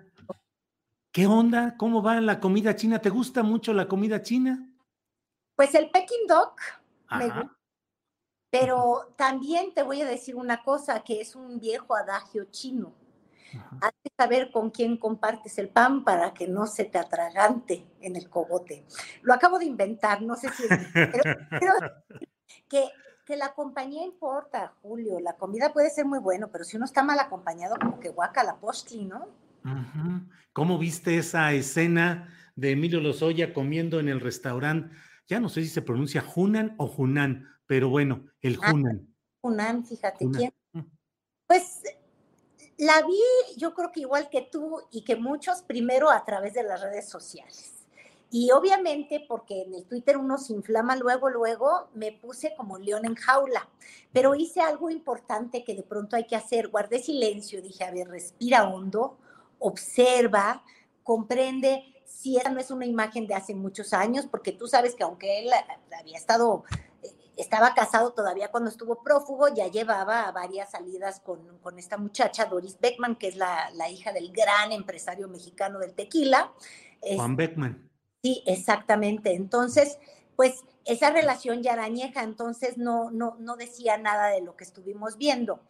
¿Qué 1.15 1.29
onda? 1.29 1.77
¿Cómo 1.77 2.03
va 2.03 2.21
la 2.21 2.41
comida 2.41 2.75
china? 2.75 2.99
¿Te 2.99 3.09
gusta 3.09 3.45
mucho 3.45 3.73
la 3.73 3.87
comida 3.87 4.21
china? 4.21 4.69
Pues 5.55 5.73
el 5.77 5.89
Peking 5.89 6.27
Dog 6.27 6.57
me 7.17 7.27
gusta. 7.27 7.57
Pero 8.51 9.15
también 9.17 9.73
te 9.75 9.85
voy 9.85 10.03
a 10.03 10.07
decir 10.07 10.35
una 10.35 10.65
cosa, 10.65 11.05
que 11.05 11.21
es 11.21 11.37
un 11.37 11.61
viejo 11.61 11.95
adagio 11.95 12.47
chino. 12.51 12.97
Hay 13.81 13.93
que 14.03 14.11
saber 14.19 14.51
con 14.51 14.71
quién 14.71 14.97
compartes 14.97 15.57
el 15.59 15.69
pan 15.69 16.03
para 16.03 16.35
que 16.35 16.49
no 16.49 16.67
se 16.67 16.85
te 16.85 16.99
atragante 16.99 17.87
en 18.01 18.17
el 18.17 18.29
cogote. 18.29 18.85
Lo 19.23 19.35
acabo 19.35 19.61
de 19.61 19.67
inventar, 19.67 20.21
no 20.21 20.35
sé 20.35 20.49
si... 20.49 20.65
pero, 20.93 21.75
que, 22.69 22.91
que 23.25 23.37
la 23.37 23.55
compañía 23.55 24.03
importa, 24.03 24.75
Julio. 24.83 25.21
La 25.21 25.37
comida 25.37 25.73
puede 25.73 25.91
ser 25.91 26.07
muy 26.07 26.19
buena, 26.19 26.49
pero 26.49 26.65
si 26.65 26.77
uno 26.77 26.87
está 26.87 27.05
mal 27.05 27.21
acompañado, 27.21 27.77
como 27.81 28.01
que 28.01 28.09
guaca 28.09 28.43
la 28.43 28.57
postli, 28.57 29.05
¿no? 29.05 29.44
¿Cómo 30.53 30.79
viste 30.79 31.17
esa 31.17 31.53
escena 31.53 32.29
de 32.55 32.73
Emilio 32.73 33.01
Lozoya 33.01 33.53
comiendo 33.53 33.99
en 33.99 34.09
el 34.09 34.21
restaurante? 34.21 34.95
Ya 35.27 35.41
no 35.41 35.49
sé 35.49 35.63
si 35.63 35.69
se 35.69 35.83
pronuncia 35.83 36.25
Hunan 36.35 36.75
o 36.79 36.87
Hunan, 36.87 37.49
pero 37.67 37.89
bueno, 37.89 38.27
el 38.43 38.59
ah, 38.63 38.73
Hunan. 38.73 39.09
Hunan, 39.41 39.85
fíjate 39.85 40.27
quién. 40.31 40.53
Mm. 40.73 40.81
Pues 41.47 41.83
la 42.77 43.03
vi, 43.07 43.21
yo 43.57 43.75
creo 43.75 43.91
que 43.93 44.01
igual 44.01 44.29
que 44.31 44.43
tú 44.43 44.81
y 44.91 45.03
que 45.03 45.17
muchos, 45.17 45.63
primero 45.63 46.11
a 46.11 46.25
través 46.25 46.55
de 46.55 46.63
las 46.63 46.83
redes 46.83 47.09
sociales. 47.09 47.87
Y 48.31 48.51
obviamente, 48.51 49.25
porque 49.29 49.63
en 49.63 49.75
el 49.75 49.85
Twitter 49.85 50.17
uno 50.17 50.39
se 50.39 50.53
inflama 50.53 50.97
luego, 50.97 51.31
luego, 51.31 51.89
me 51.95 52.11
puse 52.11 52.53
como 52.57 52.79
león 52.79 53.05
en 53.05 53.15
jaula. 53.15 53.69
Pero 54.13 54.35
hice 54.35 54.61
algo 54.61 54.91
importante 54.91 55.63
que 55.63 55.77
de 55.77 55.85
pronto 55.85 56.17
hay 56.17 56.27
que 56.27 56.35
hacer. 56.35 56.69
Guardé 56.69 56.99
silencio, 56.99 57.63
dije, 57.63 57.85
a 57.85 57.93
ver, 57.93 58.09
respira 58.09 58.69
hondo, 58.69 59.19
observa, 59.59 60.63
comprende 61.03 61.95
si 62.05 62.37
esa 62.37 62.51
no 62.51 62.61
es 62.61 62.71
una 62.71 62.87
imagen 62.87 63.27
de 63.27 63.35
hace 63.35 63.55
muchos 63.55 63.93
años, 63.93 64.27
porque 64.27 64.53
tú 64.53 64.67
sabes 64.67 64.95
que 64.95 65.03
aunque 65.03 65.41
él 65.41 65.51
había 65.99 66.17
estado 66.17 66.65
estaba 67.37 67.75
casado 67.75 68.13
todavía 68.13 68.51
cuando 68.51 68.71
estuvo 68.71 69.03
prófugo, 69.03 69.49
ya 69.49 69.69
llevaba 69.69 70.31
varias 70.33 70.71
salidas 70.71 71.21
con, 71.21 71.41
esta 71.77 71.97
muchacha, 71.97 72.47
Doris 72.47 72.79
Beckman, 72.81 73.17
que 73.17 73.29
es 73.29 73.37
la, 73.37 73.71
hija 73.91 74.13
del 74.13 74.33
gran 74.33 74.73
empresario 74.73 75.29
mexicano 75.29 75.79
del 75.79 75.95
tequila. 75.95 76.53
Juan 77.17 77.37
Beckman. 77.37 77.91
Sí, 78.23 78.43
exactamente. 78.47 79.35
Entonces, 79.35 79.99
pues 80.37 80.65
esa 80.85 81.11
relación 81.11 81.63
ya 81.63 81.73
era 81.73 81.85
añeja, 81.85 82.23
entonces 82.23 82.79
no, 82.79 83.11
no, 83.11 83.37
no 83.39 83.57
decía 83.57 83.99
nada 83.99 84.29
de 84.29 84.41
lo 84.41 84.57
que 84.57 84.65
estuvimos 84.65 85.17
viendo. 85.17 85.61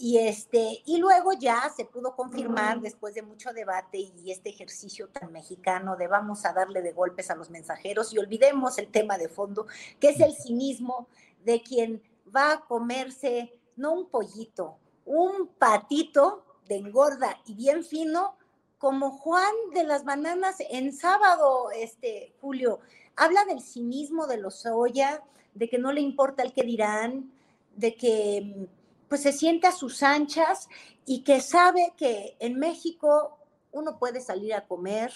Y, 0.00 0.18
este, 0.18 0.80
y 0.86 0.98
luego 0.98 1.32
ya 1.32 1.68
se 1.76 1.84
pudo 1.84 2.14
confirmar 2.14 2.80
después 2.80 3.14
de 3.14 3.22
mucho 3.22 3.52
debate 3.52 3.98
y 3.98 4.30
este 4.30 4.50
ejercicio 4.50 5.08
tan 5.08 5.32
mexicano 5.32 5.96
de 5.96 6.06
vamos 6.06 6.44
a 6.44 6.52
darle 6.52 6.82
de 6.82 6.92
golpes 6.92 7.30
a 7.30 7.34
los 7.34 7.50
mensajeros 7.50 8.14
y 8.14 8.18
olvidemos 8.18 8.78
el 8.78 8.92
tema 8.92 9.18
de 9.18 9.28
fondo, 9.28 9.66
que 9.98 10.10
es 10.10 10.20
el 10.20 10.36
cinismo 10.36 11.08
de 11.44 11.62
quien 11.62 12.00
va 12.34 12.52
a 12.52 12.60
comerse 12.60 13.58
no 13.74 13.92
un 13.92 14.08
pollito, 14.08 14.78
un 15.04 15.48
patito 15.58 16.44
de 16.68 16.76
engorda 16.76 17.36
y 17.44 17.54
bien 17.54 17.82
fino, 17.82 18.36
como 18.78 19.10
Juan 19.10 19.52
de 19.74 19.82
las 19.82 20.04
Bananas 20.04 20.56
en 20.70 20.92
sábado, 20.92 21.70
este 21.72 22.34
Julio, 22.40 22.78
habla 23.16 23.44
del 23.46 23.60
cinismo 23.60 24.28
de 24.28 24.38
los 24.38 24.64
Oya, 24.66 25.22
de 25.54 25.68
que 25.68 25.78
no 25.78 25.92
le 25.92 26.00
importa 26.00 26.44
el 26.44 26.52
que 26.52 26.62
dirán, 26.62 27.32
de 27.74 27.96
que 27.96 28.68
pues 29.08 29.22
se 29.22 29.32
siente 29.32 29.66
a 29.66 29.72
sus 29.72 30.02
anchas 30.02 30.68
y 31.04 31.24
que 31.24 31.40
sabe 31.40 31.94
que 31.96 32.36
en 32.40 32.58
México 32.58 33.38
uno 33.72 33.98
puede 33.98 34.20
salir 34.20 34.54
a 34.54 34.66
comer, 34.66 35.12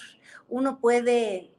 uno 0.48 0.78
puede 0.80 1.54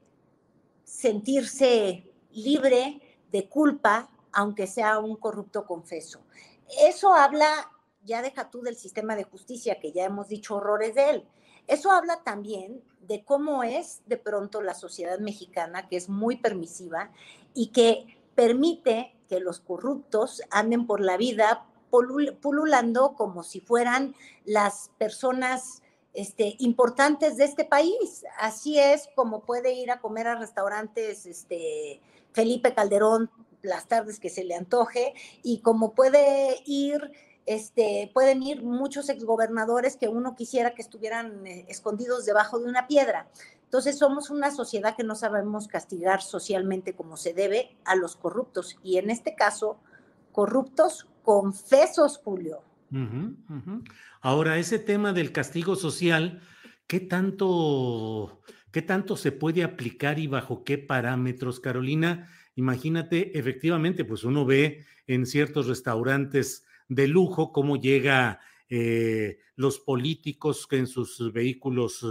sentirse 0.83 2.11
libre 2.31 3.01
de 3.31 3.47
culpa, 3.47 4.09
aunque 4.31 4.67
sea 4.67 4.99
un 4.99 5.15
corrupto 5.15 5.65
confeso. 5.65 6.21
Eso 6.79 7.13
habla, 7.13 7.71
ya 8.03 8.21
deja 8.21 8.49
tú 8.49 8.61
del 8.61 8.75
sistema 8.75 9.15
de 9.15 9.23
justicia, 9.23 9.79
que 9.79 9.91
ya 9.91 10.05
hemos 10.05 10.27
dicho 10.27 10.55
horrores 10.55 10.95
de 10.95 11.09
él. 11.09 11.27
Eso 11.67 11.91
habla 11.91 12.23
también 12.23 12.83
de 13.01 13.23
cómo 13.23 13.63
es 13.63 14.01
de 14.05 14.17
pronto 14.17 14.61
la 14.61 14.73
sociedad 14.73 15.19
mexicana, 15.19 15.87
que 15.87 15.97
es 15.97 16.09
muy 16.09 16.37
permisiva 16.37 17.11
y 17.53 17.67
que 17.67 18.17
permite 18.35 19.15
que 19.29 19.39
los 19.39 19.59
corruptos 19.59 20.41
anden 20.51 20.87
por 20.87 20.99
la 20.99 21.17
vida 21.17 21.65
pululando 22.41 23.13
como 23.15 23.43
si 23.43 23.59
fueran 23.59 24.15
las 24.45 24.91
personas 24.97 25.83
este, 26.13 26.55
importantes 26.59 27.37
de 27.37 27.45
este 27.45 27.65
país. 27.65 28.23
Así 28.39 28.79
es 28.79 29.09
como 29.15 29.41
puede 29.41 29.73
ir 29.73 29.91
a 29.91 29.99
comer 29.99 30.27
a 30.27 30.35
restaurantes 30.35 31.25
este, 31.25 32.01
Felipe 32.31 32.73
Calderón 32.73 33.29
las 33.61 33.87
tardes 33.87 34.19
que 34.19 34.29
se 34.29 34.43
le 34.43 34.55
antoje 34.55 35.13
y 35.41 35.59
como 35.59 35.93
puede 35.93 36.61
ir, 36.65 37.11
este, 37.45 38.11
pueden 38.13 38.43
ir 38.43 38.61
muchos 38.61 39.09
exgobernadores 39.09 39.95
que 39.95 40.09
uno 40.09 40.35
quisiera 40.35 40.75
que 40.75 40.81
estuvieran 40.81 41.47
eh, 41.47 41.65
escondidos 41.69 42.25
debajo 42.25 42.59
de 42.59 42.65
una 42.65 42.87
piedra. 42.87 43.27
Entonces 43.63 43.97
somos 43.97 44.29
una 44.29 44.51
sociedad 44.51 44.95
que 44.95 45.03
no 45.03 45.15
sabemos 45.15 45.67
castigar 45.67 46.21
socialmente 46.21 46.93
como 46.93 47.17
se 47.17 47.33
debe 47.33 47.75
a 47.85 47.95
los 47.95 48.15
corruptos 48.15 48.77
y 48.83 48.97
en 48.97 49.09
este 49.09 49.33
caso 49.33 49.77
corruptos 50.31 51.07
confesos, 51.23 52.19
Julio. 52.23 52.61
Ahora, 54.21 54.59
ese 54.59 54.77
tema 54.77 55.13
del 55.13 55.31
castigo 55.31 55.75
social, 55.75 56.41
¿qué 56.85 56.99
tanto, 56.99 58.41
¿qué 58.71 58.83
tanto 58.83 59.17
se 59.17 59.31
puede 59.31 59.63
aplicar 59.63 60.19
y 60.19 60.27
bajo 60.27 60.63
qué 60.63 60.77
parámetros, 60.77 61.59
Carolina? 61.59 62.29
Imagínate, 62.55 63.37
efectivamente, 63.37 64.05
pues 64.05 64.23
uno 64.23 64.45
ve 64.45 64.85
en 65.07 65.25
ciertos 65.25 65.67
restaurantes 65.67 66.65
de 66.87 67.07
lujo 67.07 67.51
cómo 67.51 67.77
llega 67.77 68.39
eh, 68.69 69.39
los 69.55 69.79
políticos 69.79 70.67
en 70.71 70.85
sus 70.85 71.33
vehículos 71.33 72.05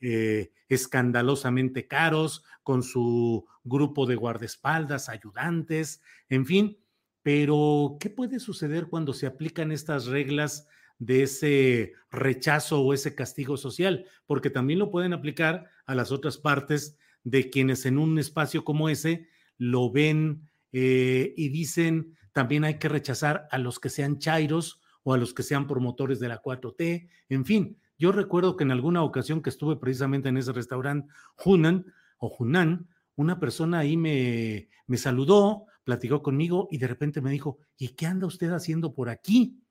eh, 0.00 0.50
escandalosamente 0.68 1.86
caros, 1.86 2.44
con 2.62 2.82
su 2.82 3.46
grupo 3.64 4.06
de 4.06 4.16
guardaespaldas, 4.16 5.08
ayudantes, 5.08 6.00
en 6.28 6.46
fin, 6.46 6.78
pero, 7.22 7.96
¿qué 8.00 8.10
puede 8.10 8.40
suceder 8.40 8.88
cuando 8.88 9.12
se 9.12 9.26
aplican 9.26 9.70
estas 9.70 10.06
reglas 10.06 10.66
de 10.98 11.22
ese 11.22 11.92
rechazo 12.10 12.80
o 12.80 12.92
ese 12.92 13.14
castigo 13.14 13.56
social? 13.56 14.06
Porque 14.26 14.50
también 14.50 14.78
lo 14.78 14.90
pueden 14.90 15.12
aplicar 15.12 15.68
a 15.86 15.94
las 15.94 16.10
otras 16.10 16.36
partes 16.36 16.98
de 17.24 17.50
quienes 17.50 17.86
en 17.86 17.98
un 17.98 18.18
espacio 18.18 18.64
como 18.64 18.88
ese 18.88 19.28
lo 19.56 19.92
ven 19.92 20.48
eh, 20.72 21.32
y 21.36 21.50
dicen 21.50 22.16
también 22.32 22.64
hay 22.64 22.78
que 22.78 22.88
rechazar 22.88 23.46
a 23.50 23.58
los 23.58 23.78
que 23.78 23.90
sean 23.90 24.18
chairos 24.18 24.80
o 25.04 25.14
a 25.14 25.18
los 25.18 25.34
que 25.34 25.42
sean 25.42 25.66
promotores 25.66 26.18
de 26.18 26.28
la 26.28 26.42
4T, 26.42 27.08
en 27.28 27.44
fin. 27.44 27.78
Yo 27.98 28.10
recuerdo 28.10 28.56
que 28.56 28.64
en 28.64 28.72
alguna 28.72 29.02
ocasión 29.02 29.42
que 29.42 29.50
estuve 29.50 29.76
precisamente 29.76 30.28
en 30.28 30.36
ese 30.36 30.52
restaurante 30.52 31.12
Hunan 31.44 31.86
o 32.18 32.34
Hunan, 32.36 32.88
una 33.14 33.38
persona 33.38 33.80
ahí 33.80 33.96
me, 33.96 34.68
me 34.86 34.96
saludó, 34.96 35.66
platicó 35.84 36.22
conmigo 36.22 36.68
y 36.70 36.78
de 36.78 36.86
repente 36.86 37.20
me 37.20 37.30
dijo, 37.30 37.58
¿y 37.76 37.90
qué 37.90 38.06
anda 38.06 38.26
usted 38.26 38.50
haciendo 38.50 38.94
por 38.94 39.08
aquí? 39.08 39.62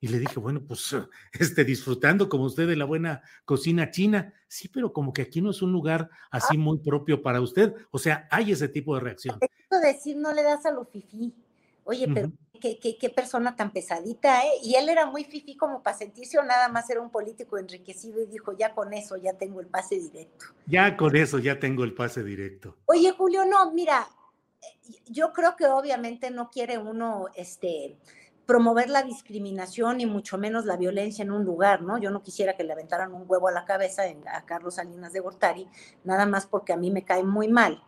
Y 0.00 0.08
le 0.08 0.18
dije, 0.18 0.40
bueno, 0.40 0.62
pues 0.66 0.96
este, 1.38 1.64
disfrutando 1.64 2.28
como 2.28 2.44
usted 2.44 2.66
de 2.66 2.76
la 2.76 2.86
buena 2.86 3.22
cocina 3.44 3.90
china. 3.90 4.32
Sí, 4.48 4.68
pero 4.68 4.92
como 4.92 5.12
que 5.12 5.22
aquí 5.22 5.42
no 5.42 5.50
es 5.50 5.62
un 5.62 5.72
lugar 5.72 6.08
así 6.30 6.56
muy 6.56 6.78
propio 6.78 7.22
para 7.22 7.40
usted. 7.40 7.74
O 7.90 7.98
sea, 7.98 8.26
hay 8.30 8.52
ese 8.52 8.68
tipo 8.68 8.94
de 8.94 9.00
reacción. 9.02 9.38
decir, 9.82 10.16
no 10.16 10.32
le 10.32 10.42
das 10.42 10.64
a 10.64 10.70
lo 10.70 10.84
fifí. 10.86 11.34
Oye, 11.84 12.06
pero 12.12 12.30
qué, 12.60 12.78
qué, 12.78 12.96
qué, 12.98 13.10
persona 13.10 13.56
tan 13.56 13.72
pesadita, 13.72 14.44
¿eh? 14.44 14.50
Y 14.62 14.74
él 14.76 14.88
era 14.88 15.06
muy 15.06 15.24
fifí 15.24 15.56
como 15.56 15.82
para 15.82 15.96
sentirse 15.96 16.38
o 16.38 16.44
nada 16.44 16.68
más 16.68 16.88
era 16.88 17.00
un 17.00 17.10
político 17.10 17.58
enriquecido 17.58 18.22
y 18.22 18.26
dijo, 18.26 18.56
ya 18.56 18.74
con 18.74 18.92
eso 18.92 19.16
ya 19.16 19.32
tengo 19.32 19.60
el 19.60 19.66
pase 19.66 19.98
directo. 19.98 20.46
Ya 20.66 20.96
con 20.96 21.16
eso 21.16 21.38
ya 21.38 21.58
tengo 21.58 21.82
el 21.82 21.94
pase 21.94 22.22
directo. 22.22 22.76
Oye, 22.86 23.10
Julio, 23.12 23.44
no, 23.44 23.72
mira, 23.72 24.06
yo 25.06 25.32
creo 25.32 25.56
que 25.56 25.66
obviamente 25.66 26.30
no 26.30 26.50
quiere 26.50 26.78
uno 26.78 27.26
este, 27.34 27.96
promover 28.46 28.90
la 28.90 29.02
discriminación 29.02 30.00
y 30.00 30.06
mucho 30.06 30.36
menos 30.38 30.64
la 30.64 30.76
violencia 30.76 31.22
en 31.22 31.30
un 31.30 31.44
lugar, 31.44 31.82
¿no? 31.82 31.98
Yo 31.98 32.10
no 32.10 32.22
quisiera 32.22 32.56
que 32.56 32.64
le 32.64 32.72
aventaran 32.72 33.14
un 33.14 33.24
huevo 33.28 33.48
a 33.48 33.52
la 33.52 33.64
cabeza 33.64 34.02
a 34.26 34.44
Carlos 34.44 34.74
Salinas 34.74 35.12
de 35.12 35.20
Gortari, 35.20 35.68
nada 36.04 36.26
más 36.26 36.46
porque 36.46 36.72
a 36.72 36.76
mí 36.76 36.90
me 36.90 37.04
cae 37.04 37.22
muy 37.22 37.48
mal. 37.48 37.82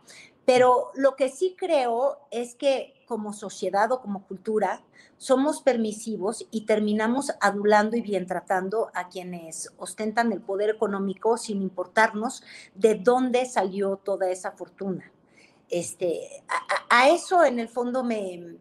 Pero 0.45 0.91
lo 0.95 1.15
que 1.15 1.29
sí 1.29 1.55
creo 1.57 2.19
es 2.29 2.55
que 2.55 2.93
como 3.07 3.33
sociedad 3.33 3.91
o 3.91 4.01
como 4.01 4.25
cultura 4.25 4.81
somos 5.17 5.61
permisivos 5.61 6.47
y 6.51 6.65
terminamos 6.65 7.31
adulando 7.39 7.95
y 7.95 8.01
bien 8.01 8.25
tratando 8.25 8.89
a 8.93 9.07
quienes 9.07 9.71
ostentan 9.77 10.31
el 10.33 10.41
poder 10.41 10.69
económico 10.69 11.37
sin 11.37 11.61
importarnos 11.61 12.43
de 12.75 12.95
dónde 12.95 13.45
salió 13.45 13.97
toda 13.97 14.29
esa 14.29 14.51
fortuna. 14.51 15.11
Este, 15.69 16.43
a, 16.89 17.09
eso 17.09 17.43
en 17.43 17.59
el 17.59 17.67
fondo 17.69 18.03
me, 18.03 18.57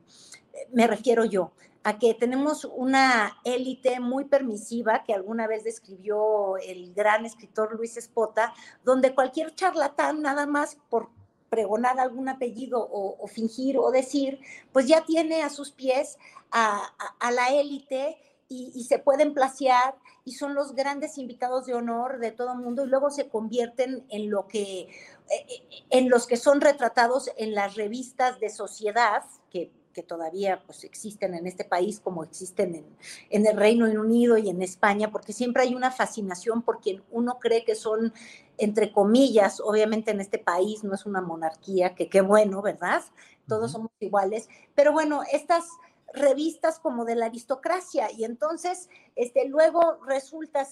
me 0.72 0.86
refiero 0.86 1.24
yo, 1.24 1.52
a 1.84 1.98
que 1.98 2.14
tenemos 2.14 2.64
una 2.64 3.38
élite 3.44 4.00
muy 4.00 4.24
permisiva 4.24 5.02
que 5.04 5.14
alguna 5.14 5.46
vez 5.46 5.64
describió 5.64 6.56
el 6.58 6.94
gran 6.94 7.26
escritor 7.26 7.74
Luis 7.76 7.96
Espota, 7.96 8.54
donde 8.84 9.14
cualquier 9.14 9.54
charlatán 9.54 10.22
nada 10.22 10.46
más 10.46 10.78
por 10.88 11.10
pregonar 11.50 12.00
algún 12.00 12.30
apellido 12.30 12.88
o, 12.90 13.26
fingir 13.26 13.76
o 13.76 13.90
decir, 13.90 14.40
pues 14.72 14.86
ya 14.86 15.04
tiene 15.04 15.42
a 15.42 15.50
sus 15.50 15.70
pies 15.70 16.16
a, 16.50 16.94
la 17.30 17.48
élite 17.48 18.16
y, 18.48 18.72
y, 18.74 18.84
se 18.84 18.98
pueden 18.98 19.34
placear 19.34 19.94
y 20.24 20.32
son 20.32 20.54
los 20.54 20.74
grandes 20.74 21.18
invitados 21.18 21.66
de 21.66 21.74
honor 21.74 22.20
de 22.20 22.32
todo 22.32 22.52
el 22.52 22.60
mundo 22.60 22.86
y 22.86 22.88
luego 22.88 23.10
se 23.10 23.28
convierten 23.28 24.06
en 24.08 24.30
lo 24.30 24.46
que 24.46 24.88
en 25.90 26.08
los 26.08 26.26
que 26.26 26.36
son 26.36 26.60
retratados 26.60 27.30
en 27.36 27.54
las 27.54 27.74
revistas 27.74 28.40
de 28.40 28.50
sociedad 28.50 29.24
que, 29.50 29.70
que 29.92 30.02
todavía 30.02 30.62
pues, 30.64 30.84
existen 30.84 31.34
en 31.34 31.46
este 31.46 31.64
país 31.64 32.00
como 32.00 32.24
existen 32.24 32.74
en, 32.74 32.86
en, 33.30 33.46
el 33.46 33.56
Reino 33.56 33.86
Unido 34.00 34.36
y 34.38 34.48
en 34.48 34.62
España, 34.62 35.10
porque 35.10 35.32
siempre 35.32 35.62
hay 35.62 35.74
una 35.74 35.90
fascinación 35.90 36.62
por 36.62 36.80
quien 36.80 37.02
uno 37.10 37.38
cree 37.38 37.64
que 37.64 37.74
son, 37.74 38.12
entre 38.58 38.92
comillas, 38.92 39.60
obviamente 39.60 40.10
en 40.10 40.20
este 40.20 40.38
país 40.38 40.84
no 40.84 40.94
es 40.94 41.06
una 41.06 41.20
monarquía, 41.20 41.94
que 41.94 42.08
qué 42.08 42.20
bueno, 42.20 42.62
¿verdad? 42.62 43.02
Todos 43.46 43.72
somos 43.72 43.90
iguales, 44.00 44.48
pero 44.74 44.92
bueno, 44.92 45.22
estas 45.32 45.64
revistas 46.14 46.78
como 46.78 47.04
de 47.04 47.14
la 47.14 47.26
aristocracia 47.26 48.10
y 48.12 48.24
entonces 48.24 48.88
este, 49.16 49.48
luego 49.48 49.98
resulta 50.06 50.64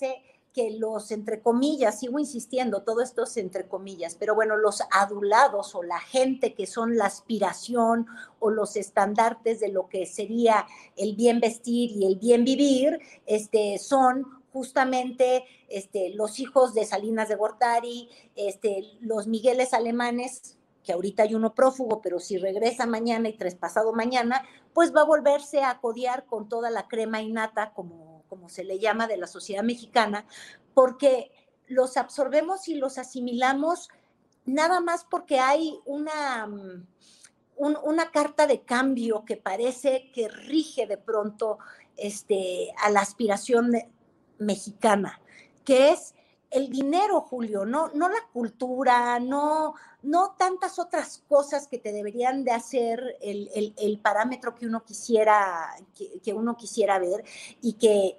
que 0.52 0.72
los, 0.78 1.10
entre 1.12 1.40
comillas, 1.40 2.00
sigo 2.00 2.18
insistiendo, 2.18 2.82
todo 2.82 3.02
esto 3.02 3.22
es 3.22 3.36
entre 3.36 3.68
comillas, 3.68 4.16
pero 4.16 4.34
bueno, 4.34 4.56
los 4.56 4.82
adulados 4.90 5.74
o 5.74 5.82
la 5.82 6.00
gente 6.00 6.54
que 6.54 6.66
son 6.66 6.96
la 6.96 7.06
aspiración 7.06 8.06
o 8.40 8.50
los 8.50 8.76
estandartes 8.76 9.60
de 9.60 9.68
lo 9.68 9.88
que 9.88 10.06
sería 10.06 10.66
el 10.96 11.14
bien 11.14 11.40
vestir 11.40 11.92
y 11.92 12.06
el 12.06 12.16
bien 12.16 12.44
vivir, 12.44 12.98
este, 13.26 13.78
son 13.78 14.26
justamente 14.52 15.44
este, 15.68 16.10
los 16.10 16.40
hijos 16.40 16.74
de 16.74 16.84
Salinas 16.84 17.28
de 17.28 17.36
Gortari, 17.36 18.08
este, 18.34 18.84
los 19.00 19.28
Migueles 19.28 19.72
alemanes, 19.72 20.56
que 20.82 20.92
ahorita 20.92 21.24
hay 21.24 21.34
uno 21.34 21.54
prófugo, 21.54 22.00
pero 22.00 22.18
si 22.18 22.38
regresa 22.38 22.86
mañana 22.86 23.28
y 23.28 23.36
traspasado 23.36 23.92
mañana, 23.92 24.44
pues 24.72 24.94
va 24.94 25.02
a 25.02 25.04
volverse 25.04 25.62
a 25.62 25.78
codiar 25.78 26.24
con 26.26 26.48
toda 26.48 26.70
la 26.70 26.88
crema 26.88 27.22
innata, 27.22 27.72
como 27.74 28.09
como 28.30 28.48
se 28.48 28.64
le 28.64 28.78
llama, 28.78 29.06
de 29.06 29.18
la 29.18 29.26
sociedad 29.26 29.62
mexicana, 29.62 30.24
porque 30.72 31.30
los 31.66 31.98
absorbemos 31.98 32.68
y 32.68 32.76
los 32.76 32.96
asimilamos 32.96 33.90
nada 34.46 34.80
más 34.80 35.04
porque 35.04 35.38
hay 35.38 35.78
una, 35.84 36.46
mm, 36.46 36.86
una 37.58 38.10
carta 38.10 38.46
de 38.46 38.62
cambio 38.62 39.24
que 39.26 39.36
parece 39.36 40.10
que 40.14 40.28
rige 40.28 40.86
de 40.86 40.96
pronto 40.96 41.58
este, 41.96 42.72
a 42.82 42.90
la 42.90 43.00
aspiración 43.00 43.72
mexicana, 44.38 45.20
que 45.64 45.90
es 45.90 46.14
el 46.50 46.68
dinero, 46.68 47.20
Julio, 47.20 47.64
no, 47.64 47.88
no 47.94 48.08
la 48.08 48.26
cultura, 48.32 49.20
no, 49.20 49.74
no 50.02 50.34
tantas 50.36 50.78
otras 50.78 51.22
cosas 51.28 51.68
que 51.68 51.78
te 51.78 51.92
deberían 51.92 52.44
de 52.44 52.50
hacer 52.50 53.16
el, 53.20 54.00
parámetro 54.02 54.54
que 54.54 54.66
uno 54.66 54.84
quisiera, 54.84 55.76
que, 55.94 56.32
uno 56.32 56.56
quisiera 56.56 56.98
ver 56.98 57.24
y 57.60 57.74
que, 57.74 58.16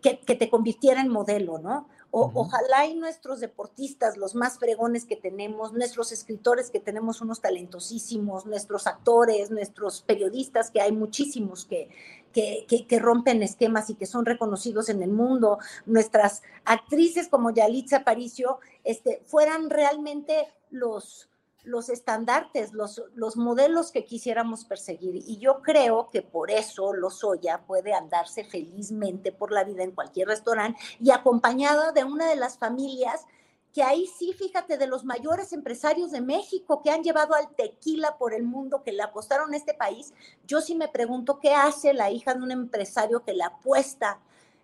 que, 0.00 0.34
te 0.34 0.50
convirtiera 0.50 1.00
en 1.00 1.08
modelo, 1.08 1.58
¿no? 1.58 1.88
Ojalá 2.14 2.84
y 2.84 2.94
nuestros 2.94 3.40
deportistas, 3.40 4.18
los 4.18 4.34
más 4.34 4.58
fregones 4.58 5.06
que 5.06 5.16
tenemos, 5.16 5.72
nuestros 5.72 6.12
escritores 6.12 6.70
que 6.70 6.78
tenemos 6.78 7.22
unos 7.22 7.40
talentosísimos, 7.40 8.44
nuestros 8.44 8.86
actores, 8.86 9.50
nuestros 9.50 10.02
periodistas, 10.02 10.70
que 10.70 10.82
hay 10.82 10.92
muchísimos 10.92 11.64
que, 11.64 11.88
que, 12.32 12.98
rompen 12.98 13.42
esquemas 13.42 13.90
y 13.90 13.94
que 13.94 14.06
son 14.06 14.24
reconocidos 14.24 14.88
en 14.88 15.02
el 15.02 15.10
mundo, 15.10 15.58
nuestras 15.86 16.42
actrices 16.64 17.28
como 17.28 17.50
Yalitza 17.50 17.98
Aparicio, 17.98 18.58
este, 18.84 19.22
fueran 19.26 19.70
realmente 19.70 20.48
los, 20.70 21.28
los 21.64 21.88
estandartes, 21.88 22.72
los, 22.72 23.02
los 23.14 23.36
modelos 23.36 23.92
que 23.92 24.04
quisiéramos 24.04 24.64
perseguir. 24.64 25.16
Y 25.26 25.38
yo 25.38 25.62
creo 25.62 26.08
que 26.10 26.22
por 26.22 26.50
eso 26.50 26.92
Lozoya 26.92 27.62
puede 27.66 27.94
andarse 27.94 28.44
felizmente 28.44 29.32
por 29.32 29.52
la 29.52 29.64
vida 29.64 29.84
en 29.84 29.92
cualquier 29.92 30.28
restaurante 30.28 30.80
y 31.00 31.10
acompañada 31.10 31.92
de 31.92 32.04
una 32.04 32.28
de 32.28 32.36
las 32.36 32.58
familias 32.58 33.26
que 33.72 33.82
ahí 33.82 34.06
sí, 34.06 34.34
fíjate, 34.34 34.76
de 34.76 34.86
los 34.86 35.04
mayores 35.04 35.52
empresarios 35.52 36.10
de 36.10 36.20
México 36.20 36.82
que 36.82 36.90
han 36.90 37.02
llevado 37.02 37.34
al 37.34 37.48
tequila 37.54 38.18
por 38.18 38.34
el 38.34 38.42
mundo, 38.42 38.82
que 38.82 38.92
le 38.92 39.02
apostaron 39.02 39.52
a 39.52 39.56
este 39.56 39.72
país, 39.72 40.12
yo 40.46 40.60
sí 40.60 40.74
me 40.74 40.88
pregunto 40.88 41.38
qué 41.38 41.54
hace 41.54 41.94
la 41.94 42.10
hija 42.10 42.34
de 42.34 42.42
un 42.42 42.50
empresario 42.50 43.24
que 43.24 43.32
le 43.32 43.44
apuesta 43.44 44.20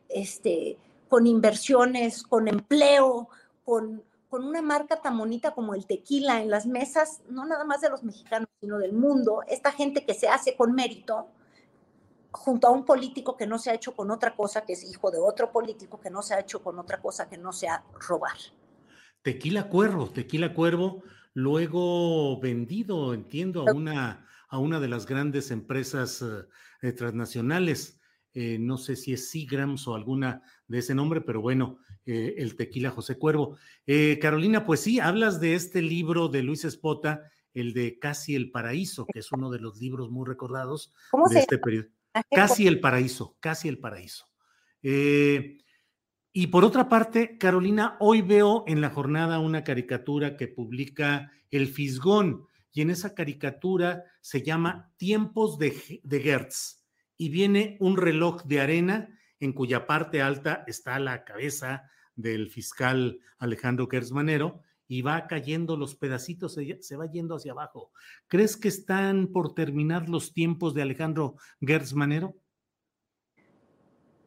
este, 0.09 0.77
con 1.09 1.27
inversiones, 1.27 2.23
con 2.23 2.49
empleo, 2.49 3.29
con, 3.65 4.03
con 4.29 4.45
una 4.45 4.61
marca 4.61 5.01
tan 5.01 5.17
bonita 5.17 5.53
como 5.55 5.75
el 5.75 5.87
tequila 5.87 6.43
en 6.43 6.51
las 6.51 6.67
mesas, 6.67 7.23
no 7.31 7.47
nada 7.47 7.65
más 7.65 7.81
de 7.81 7.89
los 7.89 8.03
mexicanos, 8.03 8.49
sino 8.61 8.79
del 8.79 8.93
mundo, 8.93 9.43
esta 9.47 9.73
gente 9.73 10.05
que 10.05 10.15
se 10.15 10.29
hace 10.29 10.55
con 10.55 10.75
mérito, 10.75 11.29
junto 12.31 12.69
a 12.69 12.71
un 12.71 12.85
político 12.85 13.37
que 13.39 13.47
no 13.47 13.59
se 13.59 13.71
ha 13.71 13.75
hecho 13.75 13.97
con 13.97 14.11
otra 14.11 14.37
cosa, 14.37 14.67
que 14.67 14.75
es 14.75 14.85
hijo 14.85 15.11
de 15.11 15.19
otro 15.19 15.51
político 15.51 15.99
que 15.99 16.11
no 16.11 16.21
se 16.21 16.35
ha 16.35 16.41
hecho 16.41 16.63
con 16.63 16.79
otra 16.79 17.01
cosa 17.01 17.27
que 17.29 17.39
no 17.39 17.55
sea 17.55 17.83
robar. 18.07 18.37
Tequila 19.23 19.69
Cuervo, 19.69 20.11
Tequila 20.11 20.55
Cuervo, 20.55 21.03
luego 21.35 22.41
vendido, 22.41 23.15
entiendo, 23.15 23.65
a 23.69 23.73
una, 23.73 24.27
a 24.49 24.59
una 24.59 24.81
de 24.81 24.89
las 24.89 25.07
grandes 25.07 25.51
empresas 25.51 26.25
eh, 26.83 26.93
transnacionales. 26.93 27.99
Eh, 28.35 28.59
no 28.59 28.79
sé 28.79 28.95
si 28.95 29.13
es 29.13 29.31
Seagrams 29.31 29.89
o 29.89 29.95
alguna 29.95 30.43
de 30.67 30.79
ese 30.79 30.95
nombre, 30.95 31.21
pero 31.21 31.41
bueno, 31.41 31.79
eh, 32.07 32.37
el 32.39 32.57
tequila 32.57 32.91
José 32.91 33.19
Cuervo. 33.19 33.57
Eh, 33.87 34.19
Carolina, 34.21 34.65
pues 34.65 34.81
sí, 34.81 35.01
hablas 35.01 35.41
de 35.41 35.55
este 35.55 35.83
libro 35.83 36.29
de 36.29 36.43
Luis 36.43 36.65
Espota, 36.65 37.31
el 37.53 37.73
de 37.73 37.99
Casi 37.99 38.35
el 38.35 38.51
Paraíso, 38.51 39.07
que 39.07 39.19
es 39.19 39.33
uno 39.33 39.51
de 39.51 39.59
los 39.59 39.81
libros 39.81 40.11
muy 40.11 40.27
recordados 40.27 40.95
de 41.31 41.41
este 41.41 41.59
periodo. 41.59 41.89
Casi 42.31 42.67
el 42.67 42.81
Paraíso, 42.81 43.37
Casi 43.41 43.69
el 43.69 43.79
Paraíso. 43.79 44.27
Y 46.33 46.49
por 46.49 46.65
otra 46.65 46.89
parte, 46.89 47.39
Carolina, 47.39 47.97
hoy 48.01 48.23
veo 48.23 48.65
en 48.67 48.81
la 48.81 48.91
jornada 48.91 49.39
una 49.39 49.65
caricatura 49.65 50.37
que 50.37 50.49
publica 50.49 51.33
El 51.51 51.69
Fisgón, 51.69 52.47
y 52.73 52.83
en 52.83 52.91
esa 52.91 53.15
caricatura 53.15 54.05
se 54.21 54.43
llama 54.43 54.93
Tiempos 54.99 55.59
de, 55.59 56.01
de 56.05 56.21
Gertz 56.21 56.85
y 57.17 57.29
viene 57.31 57.77
un 57.81 57.97
reloj 57.97 58.45
de 58.45 58.61
arena 58.61 59.09
en 59.41 59.53
cuya 59.53 59.87
parte 59.87 60.23
alta 60.23 60.65
está 60.67 60.99
la 61.01 61.25
cabeza 61.25 61.91
del 62.15 62.51
fiscal 62.51 63.19
Alejandro 63.39 63.89
Gersmanero 63.91 64.63
y 64.87 65.03
va 65.03 65.27
cayendo 65.27 65.77
los 65.77 65.95
pedacitos, 65.97 66.57
se 66.81 66.97
va 66.97 67.11
yendo 67.11 67.37
hacia 67.37 67.53
abajo. 67.53 67.91
¿Crees 68.27 68.57
que 68.57 68.69
están 68.69 69.29
por 69.29 69.55
terminar 69.55 70.09
los 70.09 70.33
tiempos 70.33 70.73
de 70.73 70.83
Alejandro 70.83 71.37
Gersmanero? 71.61 72.37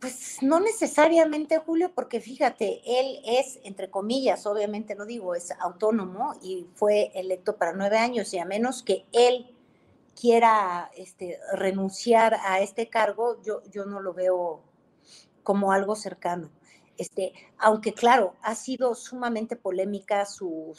Pues 0.02 0.41
no 0.41 0.60
necesariamente, 0.60 1.60
Julio, 1.60 1.91
porque 1.93 2.20
fíjate, 2.20 2.82
él 2.84 3.22
es, 3.24 3.60
entre 3.64 3.91
comillas, 3.91 4.47
obviamente 4.47 4.95
lo 4.95 5.06
digo, 5.06 5.36
es 5.36 5.52
autónomo 5.60 6.34
y 6.41 6.66
fue 6.74 7.12
electo 7.14 7.56
para 7.56 7.74
nueve 7.74 7.99
años 7.99 8.34
y 8.34 8.39
a 8.39 8.45
menos 8.45 8.82
que 8.82 9.06
él 9.12 9.56
quiera 10.20 10.89
este, 10.97 11.39
renunciar 11.54 12.34
a 12.43 12.62
este 12.62 12.89
cargo, 12.89 13.39
yo, 13.43 13.62
yo 13.70 13.86
no 13.86 13.99
lo 13.99 14.16
veo 14.16 14.64
como 15.43 15.72
algo 15.72 15.95
cercano. 15.95 16.49
Este, 16.97 17.34
aunque 17.60 17.93
claro, 17.93 18.36
ha 18.41 18.56
sido 18.56 18.95
sumamente 18.95 19.56
polémica 19.56 20.26
su, 20.26 20.76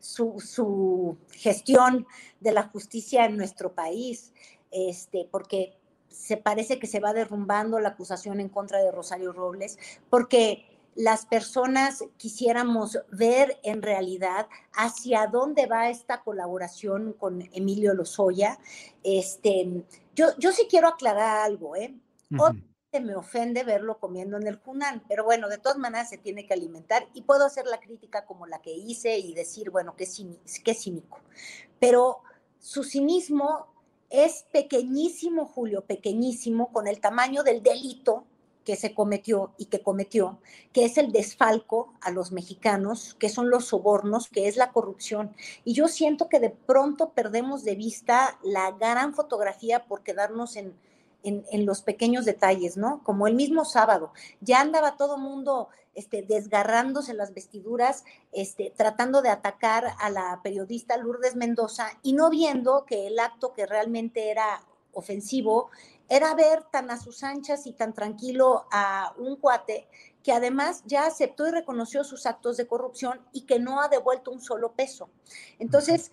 su, 0.00 0.40
su, 0.40 1.18
gestión 1.30 2.04
de 2.40 2.50
la 2.50 2.64
justicia 2.64 3.26
en 3.26 3.36
nuestro 3.36 3.76
país, 3.76 4.32
este, 4.72 5.28
porque 5.30 5.78
se 6.14 6.36
parece 6.36 6.78
que 6.78 6.86
se 6.86 7.00
va 7.00 7.12
derrumbando 7.12 7.80
la 7.80 7.90
acusación 7.90 8.40
en 8.40 8.48
contra 8.48 8.78
de 8.78 8.92
Rosario 8.92 9.32
Robles, 9.32 9.78
porque 10.08 10.64
las 10.94 11.26
personas 11.26 12.04
quisiéramos 12.16 12.98
ver 13.10 13.58
en 13.64 13.82
realidad 13.82 14.46
hacia 14.74 15.26
dónde 15.26 15.66
va 15.66 15.90
esta 15.90 16.22
colaboración 16.22 17.14
con 17.14 17.42
Emilio 17.52 17.94
Lozoya. 17.94 18.58
Este, 19.02 19.84
yo, 20.14 20.28
yo 20.38 20.52
sí 20.52 20.66
quiero 20.70 20.88
aclarar 20.88 21.40
algo, 21.44 21.74
¿eh? 21.74 21.94
me 23.00 23.16
ofende 23.16 23.64
verlo 23.64 23.98
comiendo 23.98 24.36
en 24.36 24.46
el 24.46 24.56
Junán, 24.56 25.02
pero 25.08 25.24
bueno, 25.24 25.48
de 25.48 25.58
todas 25.58 25.78
maneras 25.78 26.10
se 26.10 26.18
tiene 26.18 26.46
que 26.46 26.54
alimentar 26.54 27.08
y 27.12 27.22
puedo 27.22 27.44
hacer 27.44 27.66
la 27.66 27.80
crítica 27.80 28.24
como 28.24 28.46
la 28.46 28.60
que 28.60 28.72
hice 28.72 29.18
y 29.18 29.34
decir, 29.34 29.70
bueno, 29.70 29.96
qué, 29.96 30.06
qué 30.62 30.74
cínico. 30.74 31.20
Pero 31.80 32.20
su 32.58 32.84
cinismo 32.84 33.73
es 34.22 34.46
pequeñísimo, 34.52 35.46
Julio, 35.46 35.84
pequeñísimo, 35.84 36.72
con 36.72 36.86
el 36.86 37.00
tamaño 37.00 37.42
del 37.42 37.62
delito 37.62 38.24
que 38.64 38.76
se 38.76 38.94
cometió 38.94 39.52
y 39.58 39.66
que 39.66 39.82
cometió, 39.82 40.38
que 40.72 40.84
es 40.84 40.96
el 40.96 41.12
desfalco 41.12 41.92
a 42.00 42.10
los 42.10 42.32
mexicanos, 42.32 43.14
que 43.18 43.28
son 43.28 43.50
los 43.50 43.66
sobornos, 43.66 44.28
que 44.28 44.48
es 44.48 44.56
la 44.56 44.72
corrupción. 44.72 45.34
Y 45.64 45.74
yo 45.74 45.88
siento 45.88 46.28
que 46.28 46.40
de 46.40 46.50
pronto 46.50 47.10
perdemos 47.10 47.64
de 47.64 47.74
vista 47.74 48.38
la 48.42 48.70
gran 48.72 49.14
fotografía 49.14 49.84
por 49.84 50.02
quedarnos 50.02 50.56
en, 50.56 50.74
en, 51.24 51.66
los 51.66 51.82
pequeños 51.82 52.24
detalles, 52.24 52.76
¿no? 52.76 53.02
Como 53.02 53.26
el 53.26 53.34
mismo 53.34 53.64
sábado, 53.64 54.12
ya 54.40 54.60
andaba 54.60 54.96
todo 54.96 55.18
mundo 55.18 55.68
este, 55.94 56.22
desgarrándose 56.22 57.14
las 57.14 57.34
vestiduras, 57.34 58.04
este, 58.32 58.72
tratando 58.76 59.22
de 59.22 59.28
atacar 59.28 59.94
a 59.98 60.10
la 60.10 60.40
periodista 60.42 60.96
Lourdes 60.96 61.36
Mendoza 61.36 61.88
y 62.02 62.12
no 62.12 62.30
viendo 62.30 62.84
que 62.84 63.06
el 63.06 63.18
acto 63.18 63.52
que 63.52 63.66
realmente 63.66 64.30
era 64.30 64.62
ofensivo 64.92 65.70
era 66.08 66.34
ver 66.34 66.64
tan 66.70 66.90
a 66.90 66.98
sus 66.98 67.22
anchas 67.22 67.66
y 67.66 67.72
tan 67.72 67.94
tranquilo 67.94 68.66
a 68.70 69.14
un 69.18 69.36
cuate 69.36 69.88
que 70.22 70.32
además 70.32 70.82
ya 70.86 71.06
aceptó 71.06 71.46
y 71.46 71.50
reconoció 71.50 72.04
sus 72.04 72.26
actos 72.26 72.56
de 72.56 72.66
corrupción 72.66 73.20
y 73.32 73.42
que 73.42 73.58
no 73.58 73.80
ha 73.80 73.88
devuelto 73.88 74.30
un 74.30 74.40
solo 74.40 74.72
peso. 74.72 75.10
Entonces, 75.58 76.12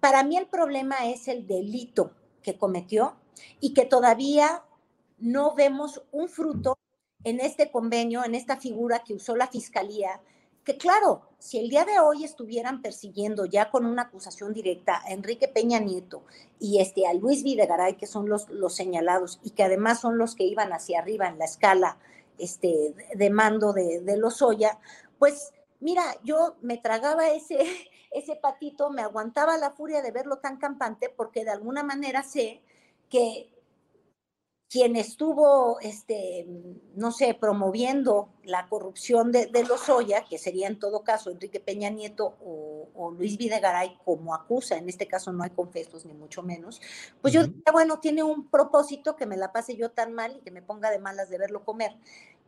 para 0.00 0.24
mí 0.24 0.36
el 0.36 0.46
problema 0.46 1.06
es 1.06 1.28
el 1.28 1.46
delito 1.46 2.12
que 2.42 2.58
cometió 2.58 3.16
y 3.60 3.74
que 3.74 3.84
todavía 3.84 4.64
no 5.18 5.54
vemos 5.54 6.02
un 6.10 6.28
fruto 6.28 6.78
en 7.24 7.40
este 7.40 7.70
convenio, 7.70 8.24
en 8.24 8.34
esta 8.34 8.56
figura 8.56 9.02
que 9.04 9.14
usó 9.14 9.36
la 9.36 9.46
fiscalía, 9.46 10.20
que 10.64 10.76
claro, 10.76 11.22
si 11.38 11.58
el 11.58 11.68
día 11.68 11.84
de 11.84 11.98
hoy 11.98 12.24
estuvieran 12.24 12.82
persiguiendo 12.82 13.46
ya 13.46 13.70
con 13.70 13.84
una 13.84 14.02
acusación 14.02 14.52
directa 14.52 15.02
a 15.04 15.12
Enrique 15.12 15.48
Peña 15.48 15.80
Nieto 15.80 16.22
y 16.60 16.80
este, 16.80 17.06
a 17.06 17.14
Luis 17.14 17.42
Videgaray, 17.42 17.96
que 17.96 18.06
son 18.06 18.28
los, 18.28 18.48
los 18.48 18.74
señalados 18.74 19.40
y 19.42 19.50
que 19.50 19.64
además 19.64 20.00
son 20.00 20.18
los 20.18 20.36
que 20.36 20.44
iban 20.44 20.72
hacia 20.72 21.00
arriba 21.00 21.26
en 21.26 21.38
la 21.38 21.46
escala 21.46 21.98
este, 22.38 22.94
de 23.14 23.30
mando 23.30 23.72
de, 23.72 24.00
de 24.00 24.16
Lozoya, 24.16 24.78
pues 25.18 25.52
mira, 25.80 26.02
yo 26.22 26.54
me 26.62 26.78
tragaba 26.78 27.28
ese, 27.28 27.58
ese 28.12 28.36
patito, 28.36 28.90
me 28.90 29.02
aguantaba 29.02 29.58
la 29.58 29.72
furia 29.72 30.00
de 30.00 30.12
verlo 30.12 30.38
tan 30.38 30.58
campante 30.58 31.08
porque 31.08 31.44
de 31.44 31.50
alguna 31.50 31.82
manera 31.82 32.22
sé 32.22 32.60
que 33.10 33.50
quien 34.72 34.96
estuvo, 34.96 35.78
este, 35.80 36.46
no 36.94 37.12
sé, 37.12 37.34
promoviendo 37.34 38.30
la 38.42 38.68
corrupción 38.68 39.30
de, 39.30 39.44
de 39.44 39.64
Lozoya, 39.64 40.24
que 40.24 40.38
sería 40.38 40.66
en 40.66 40.78
todo 40.78 41.04
caso 41.04 41.30
Enrique 41.30 41.60
Peña 41.60 41.90
Nieto 41.90 42.38
o, 42.42 43.10
Luis 43.10 43.36
Videgaray, 43.36 43.98
como 44.02 44.34
acusa, 44.34 44.76
en 44.78 44.88
este 44.88 45.06
caso 45.06 45.30
no 45.30 45.44
hay 45.44 45.50
confesos 45.50 46.06
ni 46.06 46.14
mucho 46.14 46.42
menos, 46.42 46.80
pues 47.20 47.34
yo 47.34 47.42
diría, 47.44 47.70
bueno, 47.70 48.00
tiene 48.00 48.22
un 48.22 48.48
propósito 48.48 49.14
que 49.14 49.26
me 49.26 49.36
la 49.36 49.52
pase 49.52 49.76
yo 49.76 49.90
tan 49.90 50.14
mal 50.14 50.36
y 50.36 50.40
que 50.40 50.50
me 50.50 50.62
ponga 50.62 50.90
de 50.90 50.98
malas 50.98 51.28
de 51.28 51.36
verlo 51.36 51.64
comer. 51.64 51.94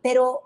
Pero 0.01 0.41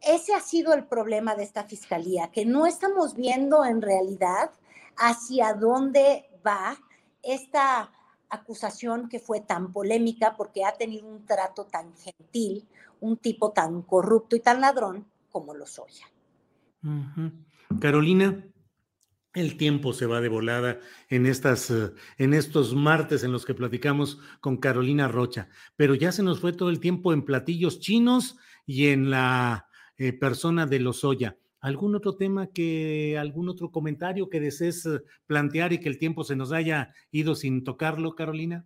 ese 0.00 0.34
ha 0.34 0.40
sido 0.40 0.72
el 0.72 0.84
problema 0.84 1.36
de 1.36 1.44
esta 1.44 1.62
fiscalía, 1.62 2.32
que 2.32 2.44
no 2.44 2.66
estamos 2.66 3.14
viendo 3.14 3.64
en 3.64 3.82
realidad 3.82 4.50
hacia 4.96 5.54
dónde 5.54 6.28
va 6.44 6.76
esta 7.22 7.92
acusación 8.30 9.08
que 9.08 9.18
fue 9.18 9.40
tan 9.40 9.72
polémica 9.72 10.36
porque 10.36 10.64
ha 10.64 10.72
tenido 10.72 11.06
un 11.06 11.26
trato 11.26 11.64
tan 11.64 11.94
gentil, 11.96 12.66
un 13.00 13.16
tipo 13.16 13.52
tan 13.52 13.82
corrupto 13.82 14.36
y 14.36 14.40
tan 14.40 14.60
ladrón 14.60 15.06
como 15.30 15.54
lo 15.54 15.66
soy. 15.66 15.90
Carolina, 17.80 18.44
el 19.34 19.56
tiempo 19.56 19.92
se 19.92 20.06
va 20.06 20.20
de 20.20 20.28
volada 20.28 20.80
en, 21.08 21.26
estas, 21.26 21.70
eh, 21.70 21.92
en 22.18 22.34
estos 22.34 22.74
martes 22.74 23.22
en 23.22 23.32
los 23.32 23.44
que 23.44 23.54
platicamos 23.54 24.18
con 24.40 24.56
Carolina 24.56 25.08
Rocha, 25.08 25.48
pero 25.76 25.94
ya 25.94 26.10
se 26.10 26.22
nos 26.22 26.40
fue 26.40 26.52
todo 26.52 26.70
el 26.70 26.80
tiempo 26.80 27.12
en 27.12 27.24
platillos 27.24 27.80
chinos 27.80 28.38
y 28.66 28.88
en 28.88 29.10
la 29.10 29.68
eh, 29.98 30.12
persona 30.12 30.66
de 30.66 30.80
Lozoya. 30.80 31.36
¿Algún 31.60 31.94
otro 31.94 32.16
tema 32.16 32.46
que, 32.46 33.18
algún 33.18 33.48
otro 33.48 33.70
comentario 33.70 34.30
que 34.30 34.40
desees 34.40 34.86
eh, 34.86 35.02
plantear 35.26 35.72
y 35.72 35.80
que 35.80 35.90
el 35.90 35.98
tiempo 35.98 36.24
se 36.24 36.36
nos 36.36 36.52
haya 36.52 36.94
ido 37.10 37.34
sin 37.34 37.64
tocarlo, 37.64 38.14
Carolina? 38.14 38.64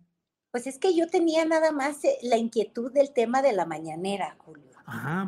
Pues 0.51 0.67
es 0.67 0.79
que 0.79 0.95
yo 0.95 1.09
tenía 1.09 1.43
nada 1.43 1.73
más 1.73 2.05
eh, 2.05 2.17
la 2.21 2.37
inquietud 2.37 2.89
del 2.93 3.11
tema 3.11 3.41
de 3.41 3.51
la 3.51 3.65
mañanera, 3.65 4.37
Julio. 4.39 4.63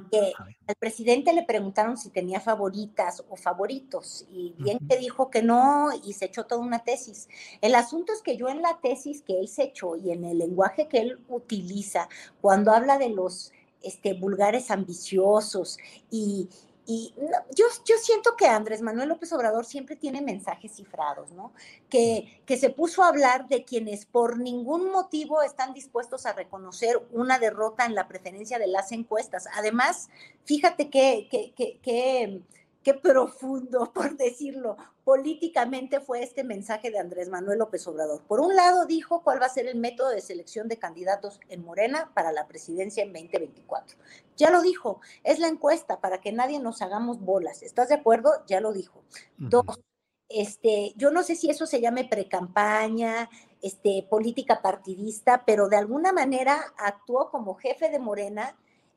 que 0.10 0.32
al 0.66 0.76
presidente 0.80 1.34
le 1.34 1.44
preguntaron 1.44 1.98
si 1.98 2.10
tenía 2.10 2.40
favoritas 2.40 3.26
o 3.28 3.36
favoritos 3.36 4.26
y 4.32 4.56
bien 4.58 4.80
que 4.88 4.98
dijo 4.98 5.30
que 5.30 5.44
no 5.44 5.90
y 6.06 6.14
se 6.14 6.26
echó 6.26 6.46
toda 6.46 6.62
una 6.62 6.86
tesis. 6.86 7.28
El 7.60 7.76
asunto 7.76 8.14
es 8.14 8.22
que 8.22 8.38
yo 8.38 8.48
en 8.48 8.62
la 8.62 8.80
tesis 8.82 9.22
que 9.22 9.38
él 9.38 9.50
se 9.50 9.64
echó 9.64 9.98
y 9.98 10.12
en 10.12 10.24
el 10.24 10.38
lenguaje 10.38 10.88
que 10.88 11.00
él 11.00 11.20
utiliza 11.28 12.08
cuando 12.40 12.72
habla 12.72 12.98
de 12.98 13.10
los 13.10 13.52
este, 13.82 14.14
vulgares 14.14 14.72
ambiciosos 14.72 15.78
y, 16.10 16.50
y 16.90 17.14
yo, 17.54 17.66
yo 17.86 17.98
siento 17.98 18.38
que 18.38 18.48
Andrés 18.48 18.82
Manuel 18.82 19.10
López 19.10 19.34
Obrador 19.34 19.66
siempre 19.66 19.98
tiene 19.98 20.22
mensajes 20.22 20.74
cifrados, 20.78 21.32
¿no? 21.32 21.52
Que, 21.90 22.42
que 22.46 22.56
se 22.56 22.70
puso 22.70 23.04
a 23.04 23.10
hablar 23.10 23.50
de 23.50 23.66
quienes 23.66 24.06
por 24.06 24.40
ningún 24.40 24.90
motivo 24.90 25.42
están 25.42 25.74
dispuestos 25.74 26.26
a 26.26 26.32
reconocer 26.32 27.06
una 27.12 27.40
derrota 27.40 27.86
en 27.86 27.94
la 27.94 28.08
preferencia 28.08 28.58
de 28.58 28.68
las 28.68 28.94
encuestas. 28.94 29.50
Además, 29.56 30.10
fíjate 30.46 30.90
que, 30.90 31.28
que, 31.30 31.54
que 31.82 32.42
qué 32.88 32.94
profundo, 32.94 33.92
por 33.94 34.16
decirlo, 34.16 34.78
políticamente 35.04 36.00
fue 36.00 36.24
este 36.24 36.46
mensaje 36.46 36.90
de 36.90 37.00
Andrés 37.00 37.28
Manuel 37.28 37.60
López 37.60 37.86
Obrador. 37.86 38.22
Por 38.24 38.40
un 38.40 38.56
lado, 38.56 38.86
dijo 38.86 39.24
cuál 39.24 39.42
va 39.42 39.48
a 39.48 39.50
ser 39.50 39.68
el 39.68 39.78
método 39.78 40.08
de 40.08 40.22
selección 40.22 40.70
de 40.70 40.80
candidatos 40.80 41.42
en 41.50 41.66
Morena 41.66 42.14
para 42.16 42.32
la 42.32 42.48
presidencia 42.48 43.04
en 43.04 43.12
2024. 43.12 43.98
Ya 44.38 44.52
lo 44.52 44.62
dijo, 44.62 45.02
es 45.26 45.40
la 45.40 45.50
encuesta 45.50 46.00
para 46.00 46.22
que 46.22 46.32
nadie 46.32 46.62
nos 46.62 46.82
hagamos 46.82 47.20
bolas. 47.20 47.62
¿Estás 47.62 47.90
de 47.90 47.96
acuerdo? 47.96 48.32
Ya 48.48 48.62
lo 48.62 48.72
dijo. 48.72 49.04
Dos, 49.38 49.82
este, 50.30 50.94
yo 50.96 51.12
no 51.12 51.24
sé 51.24 51.36
si 51.36 51.50
eso 51.50 51.66
se 51.66 51.82
llame 51.82 52.06
precampaña, 52.06 53.30
este, 53.62 54.08
política 54.10 54.62
partidista, 54.62 55.44
pero 55.46 55.68
de 55.68 55.76
alguna 55.76 56.14
manera 56.14 56.74
actuó 56.78 57.32
como 57.32 57.56
jefe 57.56 57.90
de 57.90 58.00
Morena 58.00 58.56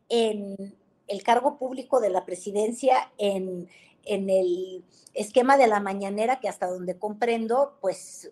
en 0.09 0.79
el 1.11 1.23
cargo 1.25 1.59
público 1.59 2.01
de 2.01 2.09
la 2.09 2.25
presidencia 2.25 3.13
en, 3.19 3.69
en 4.05 4.31
el 4.31 4.85
esquema 5.13 5.57
de 5.57 5.67
la 5.67 5.81
mañanera 5.81 6.41
que 6.41 6.49
hasta 6.49 6.69
donde 6.69 6.99
comprendo, 6.99 7.77
pues 7.81 8.31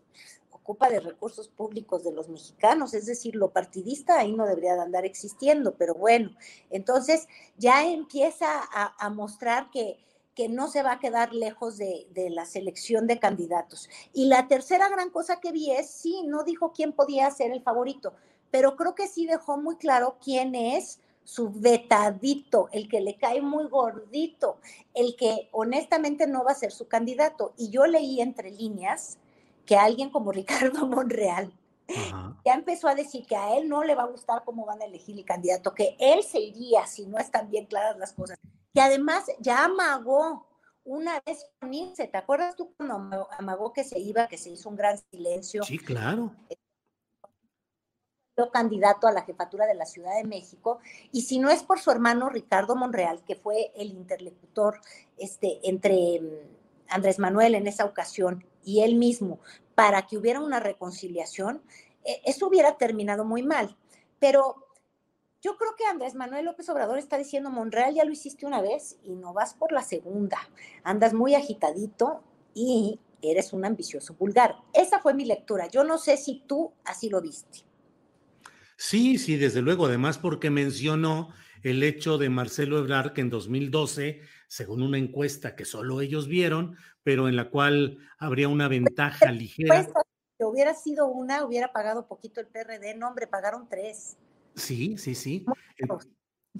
ocupa 0.50 0.88
de 0.88 1.00
recursos 1.00 1.48
públicos 1.48 2.04
de 2.04 2.12
los 2.12 2.28
mexicanos, 2.28 2.94
es 2.94 3.06
decir, 3.06 3.34
lo 3.34 3.50
partidista 3.50 4.18
ahí 4.18 4.32
no 4.32 4.46
debería 4.46 4.74
de 4.74 4.82
andar 4.82 5.06
existiendo, 5.06 5.74
pero 5.76 5.94
bueno, 5.94 6.30
entonces 6.70 7.26
ya 7.56 7.86
empieza 7.86 8.46
a, 8.70 9.10
mostrar 9.10 9.70
que, 9.70 9.98
que, 10.34 10.48
no 10.48 10.68
se 10.68 10.82
va 10.82 10.92
a 10.92 10.98
quedar 11.00 11.32
lejos 11.32 11.78
de, 11.78 12.06
de, 12.10 12.28
la 12.28 12.44
selección 12.44 13.06
de 13.06 13.18
candidatos. 13.18 13.88
Y 14.12 14.26
la 14.26 14.46
tercera 14.46 14.90
gran 14.90 15.08
cosa 15.08 15.40
que 15.40 15.52
vi 15.52 15.70
es, 15.70 15.88
sí, 15.88 16.22
no 16.26 16.44
dijo 16.44 16.72
quién 16.72 16.92
podía 16.92 17.30
ser 17.30 17.50
el 17.50 17.62
favorito, 17.62 18.12
pero 18.50 18.76
creo 18.76 18.94
que 18.94 19.08
sí 19.08 19.26
dejó 19.26 19.56
muy 19.56 19.76
claro 19.76 20.18
quién 20.22 20.54
es 20.54 21.00
su 21.28 21.50
vetadito, 21.50 22.70
el 22.72 22.88
que 22.88 23.02
le 23.02 23.18
cae 23.18 23.42
muy 23.42 23.68
gordito, 23.68 24.56
el 24.94 25.14
que 25.14 25.50
honestamente 25.52 26.26
no 26.26 26.42
va 26.42 26.52
a 26.52 26.54
ser 26.54 26.72
su 26.72 26.88
candidato. 26.88 27.52
Y 27.58 27.68
yo 27.68 27.86
leí 27.86 28.22
entre 28.22 28.50
líneas 28.50 29.18
que 29.66 29.76
alguien 29.76 30.08
como 30.08 30.32
Ricardo 30.32 30.86
Monreal 30.86 31.52
ya 32.46 32.54
empezó 32.54 32.88
a 32.88 32.94
decir 32.94 33.26
que 33.26 33.36
a 33.36 33.58
él 33.58 33.68
no 33.68 33.84
le 33.84 33.94
va 33.94 34.04
a 34.04 34.08
gustar 34.08 34.42
cómo 34.42 34.64
van 34.64 34.80
a 34.80 34.86
elegir 34.86 35.18
el 35.18 35.26
candidato, 35.26 35.74
que 35.74 35.96
él 35.98 36.22
se 36.22 36.40
iría 36.40 36.86
si 36.86 37.04
no 37.04 37.18
están 37.18 37.50
bien 37.50 37.66
claras 37.66 37.98
las 37.98 38.14
cosas. 38.14 38.38
Que 38.72 38.80
además 38.80 39.26
ya 39.38 39.64
amagó 39.64 40.46
una 40.84 41.20
vez 41.26 41.44
con 41.60 41.70
¿te 41.70 42.16
acuerdas 42.16 42.56
tú 42.56 42.72
cuando 42.74 43.28
amagó 43.38 43.74
que 43.74 43.84
se 43.84 43.98
iba, 43.98 44.28
que 44.28 44.38
se 44.38 44.48
hizo 44.48 44.70
un 44.70 44.76
gran 44.76 44.98
silencio? 45.10 45.62
Sí, 45.62 45.78
claro 45.78 46.32
candidato 48.50 49.06
a 49.06 49.12
la 49.12 49.22
jefatura 49.22 49.66
de 49.66 49.74
la 49.74 49.84
Ciudad 49.84 50.16
de 50.16 50.24
México, 50.24 50.78
y 51.12 51.22
si 51.22 51.38
no 51.38 51.50
es 51.50 51.62
por 51.62 51.80
su 51.80 51.90
hermano 51.90 52.28
Ricardo 52.28 52.76
Monreal, 52.76 53.22
que 53.24 53.34
fue 53.34 53.72
el 53.76 53.90
interlocutor 53.90 54.80
este, 55.16 55.58
entre 55.62 56.20
mm, 56.20 56.26
Andrés 56.88 57.18
Manuel 57.18 57.54
en 57.54 57.66
esa 57.66 57.84
ocasión 57.84 58.44
y 58.64 58.80
él 58.82 58.94
mismo, 58.94 59.40
para 59.74 60.06
que 60.06 60.16
hubiera 60.16 60.40
una 60.40 60.60
reconciliación, 60.60 61.62
e, 62.04 62.20
eso 62.24 62.46
hubiera 62.46 62.76
terminado 62.76 63.24
muy 63.24 63.42
mal. 63.42 63.76
Pero 64.18 64.68
yo 65.40 65.56
creo 65.56 65.74
que 65.76 65.84
Andrés 65.84 66.14
Manuel 66.14 66.46
López 66.46 66.68
Obrador 66.68 66.98
está 66.98 67.16
diciendo, 67.16 67.50
Monreal 67.50 67.94
ya 67.94 68.04
lo 68.04 68.12
hiciste 68.12 68.46
una 68.46 68.60
vez 68.60 68.98
y 69.02 69.14
no 69.14 69.32
vas 69.32 69.54
por 69.54 69.72
la 69.72 69.82
segunda. 69.82 70.38
Andas 70.82 71.14
muy 71.14 71.34
agitadito 71.34 72.22
y 72.54 72.98
eres 73.22 73.52
un 73.52 73.64
ambicioso 73.64 74.14
vulgar. 74.18 74.56
Esa 74.72 75.00
fue 75.00 75.14
mi 75.14 75.24
lectura. 75.24 75.68
Yo 75.68 75.84
no 75.84 75.98
sé 75.98 76.16
si 76.16 76.42
tú 76.46 76.72
así 76.84 77.08
lo 77.08 77.20
viste. 77.20 77.67
Sí, 78.78 79.18
sí, 79.18 79.36
desde 79.36 79.60
luego, 79.60 79.86
además 79.86 80.18
porque 80.18 80.50
mencionó 80.50 81.30
el 81.64 81.82
hecho 81.82 82.16
de 82.16 82.30
Marcelo 82.30 82.78
Ebrard 82.78 83.12
que 83.12 83.20
en 83.20 83.28
2012, 83.28 84.20
según 84.46 84.82
una 84.82 84.98
encuesta 84.98 85.56
que 85.56 85.64
solo 85.64 86.00
ellos 86.00 86.28
vieron, 86.28 86.76
pero 87.02 87.28
en 87.28 87.34
la 87.34 87.50
cual 87.50 87.98
habría 88.18 88.48
una 88.48 88.68
ventaja 88.68 89.32
ligera. 89.32 89.82
Si 89.82 90.44
hubiera 90.44 90.74
sido 90.74 91.08
una, 91.08 91.44
hubiera 91.44 91.72
pagado 91.72 92.06
poquito 92.06 92.40
el 92.40 92.46
PRD, 92.46 92.94
no, 92.94 93.08
hombre, 93.08 93.26
pagaron 93.26 93.68
tres. 93.68 94.16
Sí, 94.54 94.96
sí, 94.96 95.16
sí. 95.16 95.44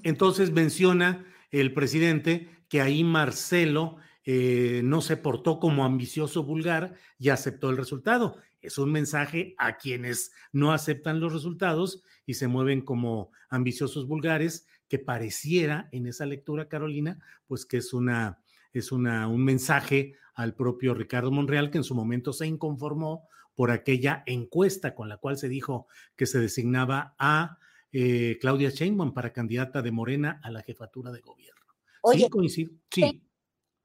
Entonces 0.03 0.51
menciona 0.51 1.25
el 1.53 1.73
presidente 1.73 2.49
que 2.69 2.81
ahí 2.81 3.05
Marcelo 3.05 3.99
eh, 4.25 4.81
no 4.83 5.03
se 5.03 5.17
portó 5.17 5.61
como 5.61 5.85
ambicioso 5.85 6.43
vulgar 6.43 6.95
y 7.17 7.29
aceptó 7.29 7.71
el 7.71 7.77
resultado 7.77 8.39
es 8.61 8.79
un 8.79 8.93
mensaje 8.93 9.55
a 9.59 9.77
quienes 9.77 10.33
no 10.53 10.73
aceptan 10.73 11.21
los 11.21 11.33
resultados 11.33 12.03
y 12.27 12.35
se 12.35 12.49
mueven 12.49 12.83
como 12.83 13.31
ambiciosos 13.49 14.07
vulgares, 14.07 14.67
que 14.89 14.99
pareciera 14.99 15.89
en 15.93 16.07
esa 16.07 16.27
lectura, 16.27 16.69
Carolina, 16.69 17.19
pues 17.47 17.67
que 17.67 17.77
es 17.77 17.93
una 17.93 18.41
es 18.73 18.93
una, 18.93 19.29
un 19.29 19.45
mensaje 19.45 20.15
al 20.35 20.55
propio 20.55 20.95
Ricardo 20.95 21.31
Monreal, 21.31 21.71
que 21.71 21.79
en 21.79 21.85
su 21.85 21.95
momento 21.95 22.33
se 22.33 22.47
inconformó 22.47 23.27
por 23.55 23.71
aquella 23.71 24.23
encuesta 24.27 24.95
con 24.95 25.09
la 25.09 25.17
cual 25.17 25.37
se 25.37 25.49
dijo 25.49 25.89
que 26.17 26.27
se 26.27 26.39
designaba 26.39 27.15
a 27.19 27.59
eh, 27.93 28.39
Claudia 28.41 28.71
Sheinbaum 28.71 29.13
para 29.15 29.33
candidata 29.33 29.83
de 29.83 29.91
Morena 29.91 30.41
a 30.45 30.51
la 30.51 30.63
jefatura 30.63 31.11
de 31.11 31.21
gobierno. 31.21 31.75
Oye, 32.03 32.25
sí, 32.25 32.31
coincido. 32.31 32.73
Sí. 32.91 33.23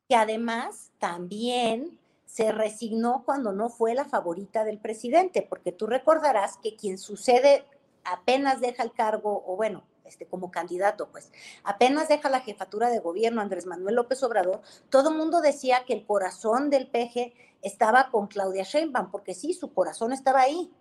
Que 0.07 0.15
además 0.15 0.91
también 0.99 1.97
se 2.33 2.51
resignó 2.51 3.21
cuando 3.27 3.51
no 3.51 3.69
fue 3.69 3.93
la 3.93 4.05
favorita 4.05 4.63
del 4.63 4.79
presidente, 4.79 5.45
porque 5.47 5.71
tú 5.71 5.85
recordarás 5.85 6.57
que 6.57 6.75
quien 6.75 6.97
sucede 6.97 7.63
apenas 8.03 8.59
deja 8.59 8.81
el 8.81 8.91
cargo, 8.91 9.43
o 9.45 9.55
bueno, 9.55 9.83
este, 10.03 10.25
como 10.25 10.49
candidato, 10.49 11.09
pues 11.11 11.31
apenas 11.63 12.09
deja 12.09 12.31
la 12.31 12.39
jefatura 12.39 12.89
de 12.89 12.97
gobierno 12.97 13.39
Andrés 13.39 13.67
Manuel 13.67 13.93
López 13.93 14.23
Obrador, 14.23 14.61
todo 14.89 15.11
el 15.11 15.15
mundo 15.15 15.41
decía 15.41 15.83
que 15.85 15.93
el 15.93 16.07
corazón 16.07 16.71
del 16.71 16.87
peje 16.87 17.35
estaba 17.61 18.09
con 18.09 18.25
Claudia 18.25 18.63
Sheinbaum, 18.63 19.11
porque 19.11 19.35
sí, 19.35 19.53
su 19.53 19.71
corazón 19.71 20.11
estaba 20.11 20.41
ahí. 20.41 20.73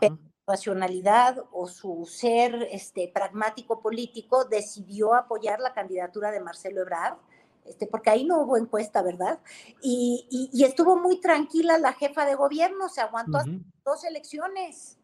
Pero 0.00 0.18
racionalidad 0.46 1.44
o 1.52 1.66
su 1.66 2.06
ser 2.06 2.68
este, 2.70 3.10
pragmático 3.12 3.82
político, 3.82 4.46
decidió 4.46 5.14
apoyar 5.14 5.60
la 5.60 5.74
candidatura 5.74 6.30
de 6.30 6.40
Marcelo 6.40 6.80
Ebrard, 6.80 7.18
este, 7.68 7.86
porque 7.86 8.10
ahí 8.10 8.24
no 8.24 8.40
hubo 8.40 8.56
encuesta, 8.56 9.02
¿verdad? 9.02 9.40
Y, 9.82 10.50
y, 10.52 10.64
estuvo 10.64 10.96
muy 10.96 11.20
tranquila 11.20 11.78
la 11.78 11.92
jefa 11.92 12.24
de 12.24 12.34
gobierno, 12.34 12.88
se 12.88 13.00
aguantó 13.00 13.38
dos 13.84 14.04
elecciones. 14.04 14.98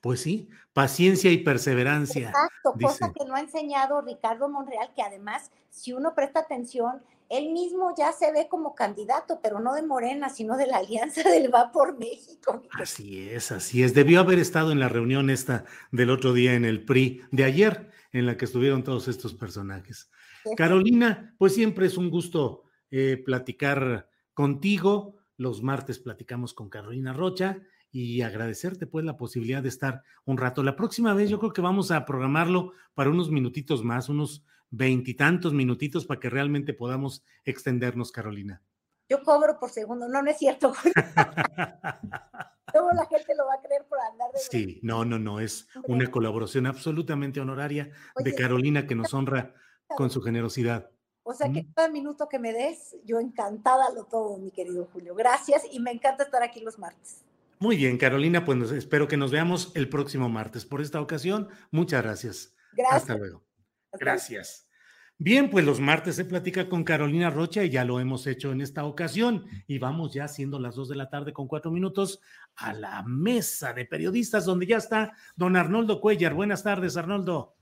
Pues 0.00 0.20
sí, 0.20 0.48
paciencia 0.72 1.30
y 1.30 1.38
perseverancia. 1.38 2.30
Exacto, 2.30 2.74
cosa 2.80 3.12
que 3.12 3.24
no 3.24 3.36
ha 3.36 3.40
enseñado 3.40 4.00
Ricardo 4.00 4.48
Monreal, 4.48 4.92
que 4.94 5.02
además, 5.02 5.52
si 5.70 5.92
uno 5.92 6.14
presta 6.14 6.40
atención, 6.40 7.00
él 7.28 7.52
mismo 7.52 7.94
ya 7.96 8.12
se 8.12 8.32
ve 8.32 8.48
como 8.48 8.74
candidato, 8.74 9.38
pero 9.40 9.60
no 9.60 9.74
de 9.74 9.82
Morena, 9.82 10.28
sino 10.28 10.56
de 10.56 10.66
la 10.66 10.78
Alianza 10.78 11.22
del 11.22 11.54
Va 11.54 11.70
por 11.70 11.96
México. 11.96 12.62
Así 12.72 13.30
es, 13.30 13.52
así 13.52 13.84
es. 13.84 13.94
Debió 13.94 14.20
haber 14.20 14.40
estado 14.40 14.72
en 14.72 14.80
la 14.80 14.88
reunión 14.88 15.30
esta 15.30 15.64
del 15.92 16.10
otro 16.10 16.32
día 16.32 16.54
en 16.54 16.64
el 16.64 16.84
PRI 16.84 17.22
de 17.30 17.44
ayer, 17.44 17.90
en 18.12 18.26
la 18.26 18.36
que 18.36 18.44
estuvieron 18.44 18.82
todos 18.82 19.06
estos 19.06 19.34
personajes. 19.34 20.10
Carolina, 20.56 21.34
pues 21.38 21.54
siempre 21.54 21.86
es 21.86 21.96
un 21.96 22.10
gusto 22.10 22.64
eh, 22.90 23.22
platicar 23.24 24.08
contigo. 24.34 25.16
Los 25.36 25.62
martes 25.62 25.98
platicamos 25.98 26.54
con 26.54 26.68
Carolina 26.68 27.12
Rocha 27.12 27.58
y 27.92 28.22
agradecerte 28.22 28.86
pues 28.86 29.04
la 29.04 29.16
posibilidad 29.16 29.62
de 29.62 29.68
estar 29.68 30.02
un 30.24 30.38
rato. 30.38 30.62
La 30.62 30.76
próxima 30.76 31.14
vez 31.14 31.30
yo 31.30 31.38
creo 31.38 31.52
que 31.52 31.60
vamos 31.60 31.90
a 31.90 32.04
programarlo 32.04 32.72
para 32.94 33.10
unos 33.10 33.30
minutitos 33.30 33.82
más, 33.82 34.08
unos 34.08 34.44
veintitantos 34.70 35.52
minutitos 35.52 36.06
para 36.06 36.20
que 36.20 36.30
realmente 36.30 36.72
podamos 36.74 37.24
extendernos, 37.44 38.12
Carolina. 38.12 38.62
Yo 39.08 39.22
cobro 39.24 39.58
por 39.58 39.70
segundo, 39.70 40.08
no, 40.08 40.22
no 40.22 40.30
es 40.30 40.38
cierto. 40.38 40.72
Luego 42.72 42.92
la 42.92 43.06
gente 43.06 43.34
lo 43.36 43.46
va 43.46 43.54
a 43.54 43.60
creer 43.60 43.84
por 43.88 43.98
andar 43.98 44.30
de... 44.32 44.38
Sí, 44.38 44.78
no, 44.84 45.04
no, 45.04 45.18
no, 45.18 45.40
es 45.40 45.66
una 45.88 46.08
colaboración 46.08 46.66
absolutamente 46.66 47.40
honoraria 47.40 47.90
de 48.16 48.34
Carolina 48.36 48.86
que 48.86 48.94
nos 48.94 49.12
honra 49.12 49.54
con 49.96 50.10
su 50.10 50.20
generosidad. 50.22 50.90
O 51.22 51.34
sea 51.34 51.52
que 51.52 51.66
cada 51.74 51.88
minuto 51.88 52.28
que 52.28 52.38
me 52.38 52.52
des, 52.52 52.96
yo 53.04 53.20
encantada 53.20 53.92
lo 53.94 54.04
todo, 54.04 54.38
mi 54.38 54.50
querido 54.50 54.88
Julio. 54.92 55.14
Gracias 55.14 55.62
y 55.70 55.78
me 55.78 55.92
encanta 55.92 56.24
estar 56.24 56.42
aquí 56.42 56.60
los 56.60 56.78
martes. 56.78 57.24
Muy 57.58 57.76
bien, 57.76 57.98
Carolina, 57.98 58.44
pues 58.44 58.72
espero 58.72 59.06
que 59.06 59.18
nos 59.18 59.30
veamos 59.30 59.70
el 59.74 59.88
próximo 59.88 60.28
martes. 60.28 60.64
Por 60.64 60.80
esta 60.80 61.00
ocasión, 61.00 61.48
muchas 61.70 62.02
gracias. 62.02 62.54
Gracias. 62.72 63.02
Hasta 63.02 63.18
luego. 63.18 63.44
Gracias. 63.92 64.66
Bien, 65.18 65.50
pues 65.50 65.66
los 65.66 65.80
martes 65.80 66.16
se 66.16 66.24
platica 66.24 66.70
con 66.70 66.82
Carolina 66.82 67.28
Rocha 67.28 67.62
y 67.62 67.68
ya 67.68 67.84
lo 67.84 68.00
hemos 68.00 68.26
hecho 68.26 68.52
en 68.52 68.62
esta 68.62 68.86
ocasión. 68.86 69.44
Y 69.66 69.78
vamos 69.78 70.14
ya 70.14 70.26
siendo 70.26 70.58
las 70.58 70.76
dos 70.76 70.88
de 70.88 70.96
la 70.96 71.10
tarde 71.10 71.34
con 71.34 71.46
cuatro 71.46 71.70
minutos 71.70 72.20
a 72.56 72.72
la 72.72 73.02
mesa 73.02 73.74
de 73.74 73.84
periodistas 73.84 74.46
donde 74.46 74.66
ya 74.66 74.78
está 74.78 75.12
don 75.36 75.56
Arnoldo 75.56 76.00
Cuellar. 76.00 76.32
Buenas 76.32 76.62
tardes, 76.62 76.96
Arnoldo. 76.96 77.54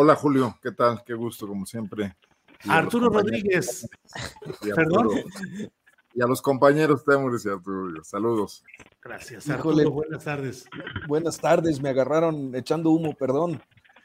Hola, 0.00 0.14
Julio. 0.14 0.56
¿Qué 0.62 0.70
tal? 0.70 1.02
Qué 1.04 1.12
gusto, 1.12 1.48
como 1.48 1.66
siempre. 1.66 2.14
Arturo 2.68 3.08
Rodríguez. 3.08 3.88
Perdón 4.76 5.08
y 6.14 6.22
a 6.22 6.26
los 6.26 6.40
compañeros 6.40 7.04
Temuris 7.04 7.44
y 7.46 7.48
Arturo. 7.48 8.04
Saludos. 8.04 8.62
Gracias, 9.02 9.50
Arturo. 9.50 9.90
buenas 9.90 10.22
tardes. 10.22 10.66
Buenas 11.08 11.38
tardes, 11.40 11.80
me 11.80 11.88
agarraron 11.88 12.54
echando 12.54 12.90
humo, 12.90 13.14
perdón. 13.14 13.60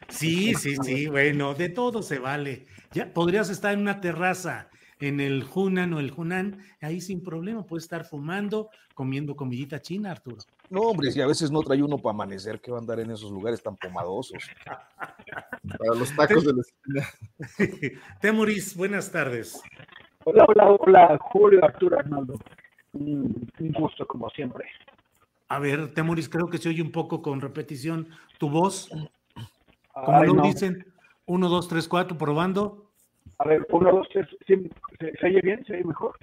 Sí, 0.10 0.56
sí, 0.56 0.78
sí, 0.82 1.08
bueno, 1.10 1.54
de 1.54 1.70
todo 1.70 2.02
se 2.02 2.18
vale. 2.18 2.66
Ya 2.92 3.14
podrías 3.14 3.52
estar 3.52 3.74
en 3.74 3.82
una 3.82 4.02
terraza 4.02 4.70
en 5.00 5.20
el 5.20 5.46
Hunan 5.54 5.94
o 5.94 6.00
el 6.00 6.12
Hunan, 6.16 6.58
ahí 6.82 7.02
sin 7.02 7.22
problema, 7.22 7.68
puedes 7.68 7.84
estar 7.84 8.04
fumando, 8.04 8.70
comiendo 8.96 9.36
comidita 9.36 9.80
china, 9.80 10.10
Arturo. 10.10 10.38
No, 10.74 10.82
hombre, 10.82 11.12
si 11.12 11.22
a 11.22 11.28
veces 11.28 11.52
no 11.52 11.62
trae 11.62 11.84
uno 11.84 12.00
para 12.00 12.16
amanecer, 12.16 12.60
que 12.60 12.72
va 12.72 12.80
a 12.80 12.82
andar 12.82 13.00
en 13.00 13.12
esos 13.12 13.30
lugares 13.30 13.62
tan 13.62 13.76
pomadosos. 13.76 14.44
para 14.66 16.00
los 16.00 16.16
tacos 16.16 16.44
de 16.44 16.54
la 16.54 16.62
esquina. 16.62 18.02
Temuris, 18.22 18.76
buenas 18.76 19.12
tardes. 19.12 19.62
Hola, 20.24 20.46
hola, 20.48 20.72
hola, 20.72 21.18
Julio 21.22 21.64
Arturo 21.64 22.00
Arnaldo. 22.00 22.40
Un, 22.94 23.48
gusto, 23.60 24.08
como 24.08 24.32
siempre. 24.32 24.66
A 25.48 25.60
ver, 25.60 25.94
Temuris, 25.94 26.28
creo 26.28 26.48
que 26.48 26.58
se 26.58 26.70
oye 26.70 26.82
un 26.82 26.92
poco 26.92 27.22
con 27.22 27.40
repetición 27.40 28.08
tu 28.40 28.50
voz. 28.50 28.90
Como 29.94 30.24
lo 30.24 30.42
dicen, 30.42 30.92
uno, 31.28 31.50
dos, 31.50 31.68
tres, 31.68 31.88
cuatro, 31.88 32.18
probando. 32.18 32.90
A 33.38 33.48
ver, 33.48 33.64
uno, 33.70 33.92
dos, 33.92 34.08
tres, 34.12 34.28
¿se, 34.48 34.56
se 35.20 35.28
oye 35.28 35.42
bien? 35.44 35.64
¿Se 35.68 35.74
oye 35.74 35.84
mejor? 35.84 36.18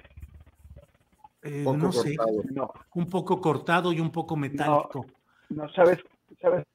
Eh, 1.43 1.63
no 1.63 1.91
sé, 1.91 2.15
no. 2.51 2.71
un 2.93 3.09
poco 3.09 3.41
cortado 3.41 3.91
y 3.91 3.99
un 3.99 4.11
poco 4.11 4.35
metálico. 4.35 5.05
No, 5.49 5.67
sabes, 5.73 5.99
sabes. 6.39 6.65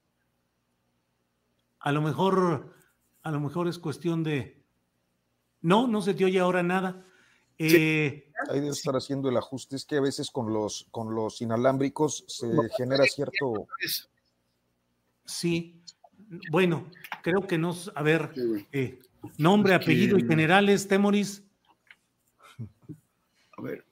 A 1.80 1.92
lo 1.92 2.02
mejor, 2.02 2.74
a 3.22 3.30
lo 3.30 3.40
mejor 3.40 3.68
es 3.68 3.78
cuestión 3.78 4.24
de. 4.24 4.60
No, 5.62 5.86
no 5.86 6.02
se 6.02 6.14
te 6.14 6.24
oye 6.24 6.40
ahora 6.40 6.62
nada. 6.62 7.04
Eh, 7.58 8.30
Hay 8.50 8.60
de 8.60 8.68
estar 8.68 8.94
haciendo 8.94 9.28
el 9.28 9.36
ajuste, 9.36 9.76
es 9.76 9.86
que 9.86 9.96
a 9.96 10.00
veces 10.00 10.30
con 10.30 10.52
los, 10.52 10.86
con 10.90 11.14
los 11.14 11.40
inalámbricos 11.40 12.24
se 12.26 12.46
genera 12.76 13.04
cierto... 13.04 13.66
Sí, 15.24 15.82
bueno, 16.50 16.86
creo 17.22 17.46
que 17.46 17.56
nos, 17.56 17.90
a 17.94 18.02
ver, 18.02 18.32
eh, 18.72 19.00
nombre, 19.38 19.74
apellido 19.74 20.18
y 20.18 20.26
generales, 20.26 20.86
Temoris. 20.86 21.42
A 23.56 23.62
ver. 23.62 23.85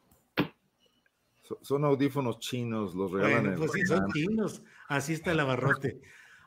Son 1.63 1.85
audífonos 1.85 2.39
chinos, 2.39 2.95
los 2.95 3.13
regalan. 3.13 3.57
pues 3.57 3.73
sí, 3.73 3.85
son 3.87 4.07
chinos. 4.13 4.63
Así 4.89 5.13
está 5.13 5.33
el 5.33 5.41
abarrote. 5.41 6.01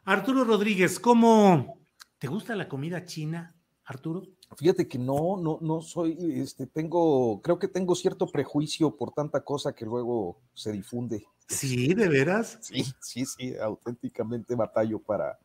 Arturo 0.06 0.44
Rodríguez, 0.44 1.00
¿cómo 1.00 1.80
te 2.18 2.28
gusta 2.28 2.56
la 2.56 2.68
comida 2.68 3.04
china, 3.06 3.56
Arturo? 3.84 4.24
Fíjate 4.56 4.88
que 4.88 4.98
no, 4.98 5.38
no, 5.38 5.60
no 5.62 5.82
soy, 5.82 6.18
este, 6.40 6.68
tengo, 6.68 7.42
creo 7.42 7.60
que 7.60 7.68
tengo 7.68 7.94
cierto 7.96 8.28
prejuicio 8.28 8.96
por 8.96 9.12
tanta 9.12 9.44
cosa 9.44 9.74
que 9.74 9.86
luego 9.86 10.40
se 10.54 10.72
difunde. 10.72 11.26
Sí, 11.50 11.94
de 11.94 12.08
veras. 12.08 12.58
Sí, 12.62 12.86
sí, 13.02 13.26
sí, 13.26 13.56
auténticamente 13.58 14.56
batallo 14.56 15.00
para, 15.00 15.38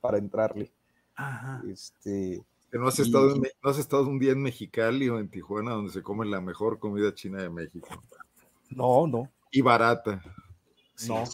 para 0.00 0.18
entrarle. 0.18 0.72
Ajá. 1.16 1.62
Este. 1.68 2.44
¿No 2.72 2.88
has, 2.88 2.98
estado 2.98 3.34
¿No 3.34 3.70
has 3.70 3.78
estado 3.78 4.06
un 4.06 4.18
día 4.18 4.32
en 4.32 4.42
Mexicali 4.42 5.08
o 5.08 5.18
en 5.18 5.30
Tijuana 5.30 5.72
donde 5.72 5.92
se 5.92 6.02
come 6.02 6.26
la 6.26 6.40
mejor 6.40 6.78
comida 6.78 7.14
china 7.14 7.42
de 7.42 7.50
México? 7.50 7.88
No, 8.76 9.06
no. 9.06 9.32
Y 9.50 9.62
barata. 9.62 10.22
No. 11.08 11.24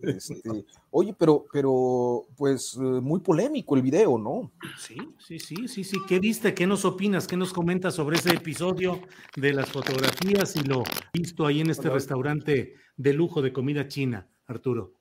Este, 0.00 0.64
oye, 0.90 1.14
pero, 1.18 1.44
pero, 1.52 2.26
pues 2.36 2.74
eh, 2.76 2.80
muy 2.80 3.20
polémico 3.20 3.76
el 3.76 3.82
video, 3.82 4.18
¿no? 4.18 4.50
Sí, 4.78 4.96
sí, 5.18 5.38
sí, 5.38 5.68
sí, 5.68 5.84
sí. 5.84 5.98
¿Qué 6.08 6.18
viste? 6.18 6.54
¿Qué 6.54 6.66
nos 6.66 6.86
opinas? 6.86 7.26
¿Qué 7.26 7.36
nos 7.36 7.52
comentas 7.52 7.94
sobre 7.94 8.16
ese 8.16 8.30
episodio 8.30 9.00
de 9.36 9.52
las 9.52 9.70
fotografías 9.70 10.56
y 10.56 10.62
lo 10.62 10.84
visto 11.12 11.46
ahí 11.46 11.60
en 11.60 11.70
este 11.70 11.90
restaurante 11.90 12.74
de 12.96 13.12
lujo 13.12 13.42
de 13.42 13.52
comida 13.52 13.86
china, 13.86 14.26
Arturo? 14.46 14.94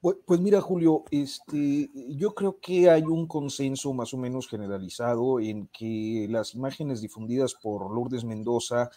Pues, 0.00 0.18
pues, 0.26 0.40
mira, 0.40 0.60
Julio, 0.60 1.04
este, 1.10 1.90
yo 2.10 2.34
creo 2.34 2.58
que 2.60 2.90
hay 2.90 3.02
un 3.02 3.26
consenso 3.26 3.94
más 3.94 4.12
o 4.12 4.18
menos 4.18 4.48
generalizado 4.48 5.40
en 5.40 5.68
que 5.68 6.26
las 6.30 6.54
imágenes 6.54 7.00
difundidas 7.00 7.54
por 7.54 7.90
Lourdes 7.90 8.24
Mendoza 8.24 8.90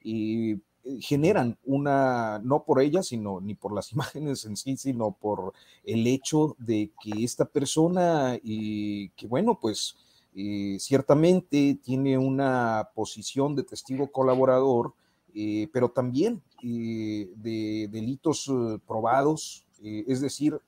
y 0.00 0.56
generan 1.00 1.58
una, 1.64 2.40
no 2.40 2.64
por 2.64 2.80
ella, 2.80 3.02
sino 3.02 3.40
ni 3.40 3.54
por 3.54 3.72
las 3.72 3.92
imágenes 3.92 4.44
en 4.44 4.56
sí, 4.56 4.76
sino 4.76 5.12
por 5.12 5.52
el 5.84 6.06
hecho 6.06 6.56
de 6.58 6.90
que 7.02 7.24
esta 7.24 7.44
persona, 7.44 8.38
y 8.42 9.08
que 9.10 9.26
bueno, 9.26 9.58
pues 9.60 9.96
eh, 10.34 10.76
ciertamente 10.80 11.78
tiene 11.82 12.18
una 12.18 12.90
posición 12.94 13.54
de 13.54 13.62
testigo 13.62 14.10
colaborador, 14.10 14.92
eh, 15.34 15.68
pero 15.72 15.90
también 15.90 16.42
de 16.62 17.88
delitos 17.90 18.50
probados, 18.86 19.66
es 19.82 20.22
decir, 20.22 20.58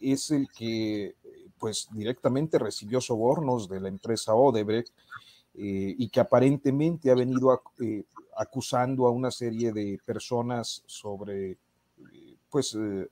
es 0.00 0.30
el 0.30 0.46
que 0.56 1.16
pues 1.58 1.88
directamente 1.92 2.60
recibió 2.60 3.00
sobornos 3.00 3.68
de 3.68 3.80
la 3.80 3.88
empresa 3.88 4.34
Odebrecht 4.34 4.92
y 5.52 6.08
que 6.10 6.20
aparentemente 6.20 7.10
ha 7.10 7.16
venido 7.16 7.50
a, 7.50 7.60
acusando 8.36 9.06
a 9.06 9.10
una 9.10 9.30
serie 9.30 9.72
de 9.72 9.98
personas 10.04 10.82
sobre 10.86 11.58
pues 12.50 12.74
eh, 12.74 13.06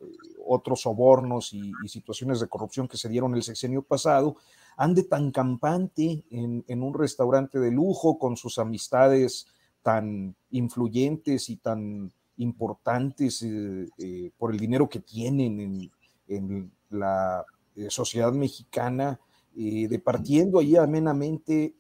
otros 0.47 0.83
sobornos 0.83 1.53
y, 1.53 1.73
situaciones 1.87 2.41
de 2.41 2.49
corrupción 2.49 2.89
que 2.89 2.97
se 2.97 3.09
dieron 3.09 3.35
el 3.35 3.43
sexenio 3.43 3.83
pasado, 3.83 4.37
ande 4.77 5.03
tan 5.03 5.31
campante 5.31 6.25
en, 6.31 6.83
un 6.83 6.95
restaurante 6.95 7.59
de 7.59 7.71
lujo 7.71 8.19
con 8.19 8.37
sus 8.37 8.59
amistades 8.59 9.47
tan 9.83 10.35
influyentes 10.51 11.51
y 11.51 11.57
tan 11.57 12.11
importantes 12.39 13.43
eh, 13.43 13.87
eh, 13.99 14.31
por 14.39 14.51
el 14.53 14.59
dinero 14.59 14.89
que 14.89 15.01
tienen 15.01 15.91
en, 16.27 16.73
la 16.89 17.45
sociedad 17.89 18.33
mexicana, 18.33 19.21
departiendo 19.53 20.61
ahí 20.61 20.77
amenamente 20.77 21.75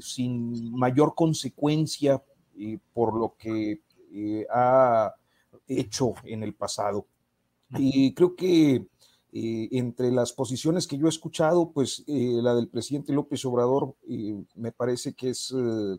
sin 0.00 0.72
mayor 0.72 1.14
consecuencia 1.14 2.22
por 2.92 3.14
lo 3.18 3.34
que 3.36 3.80
eh, 4.12 4.46
ha 4.50 5.14
hecho 5.66 6.14
en 6.24 6.42
el 6.42 6.54
pasado. 6.54 7.06
Y 7.76 8.14
creo 8.14 8.36
que 8.36 8.86
eh, 9.36 9.68
entre 9.72 10.12
las 10.12 10.32
posiciones 10.32 10.86
que 10.86 10.96
yo 10.96 11.06
he 11.06 11.08
escuchado, 11.08 11.72
pues 11.72 12.04
eh, 12.06 12.38
la 12.40 12.54
del 12.54 12.68
presidente 12.68 13.12
López 13.12 13.44
Obrador 13.44 13.96
eh, 14.08 14.40
me 14.54 14.70
parece 14.70 15.12
que 15.14 15.30
es 15.30 15.52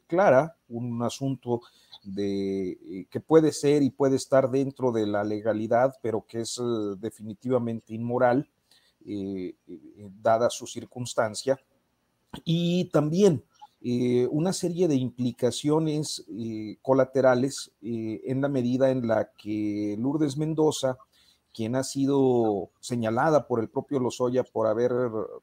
clara, 0.07 0.55
un 0.69 1.03
asunto 1.03 1.59
de 2.01 3.07
que 3.09 3.19
puede 3.19 3.51
ser 3.51 3.83
y 3.83 3.89
puede 3.89 4.15
estar 4.15 4.49
dentro 4.49 4.93
de 4.93 5.05
la 5.05 5.25
legalidad, 5.25 5.95
pero 6.01 6.25
que 6.25 6.41
es 6.41 6.61
definitivamente 6.99 7.93
inmoral, 7.93 8.49
dada 10.21 10.49
su 10.49 10.65
circunstancia. 10.65 11.59
Y 12.45 12.85
también 12.85 13.43
una 14.31 14.51
serie 14.51 14.87
de 14.87 14.95
implicaciones 14.95 16.25
colaterales 16.81 17.71
en 17.81 18.41
la 18.41 18.49
medida 18.49 18.89
en 18.89 19.07
la 19.07 19.29
que 19.37 19.95
Lourdes 19.99 20.37
Mendoza, 20.37 20.97
quien 21.53 21.75
ha 21.75 21.83
sido 21.83 22.71
señalada 22.81 23.47
por 23.47 23.61
el 23.61 23.69
propio 23.69 23.99
Lozoya 23.99 24.43
por 24.43 24.67
haber 24.67 24.91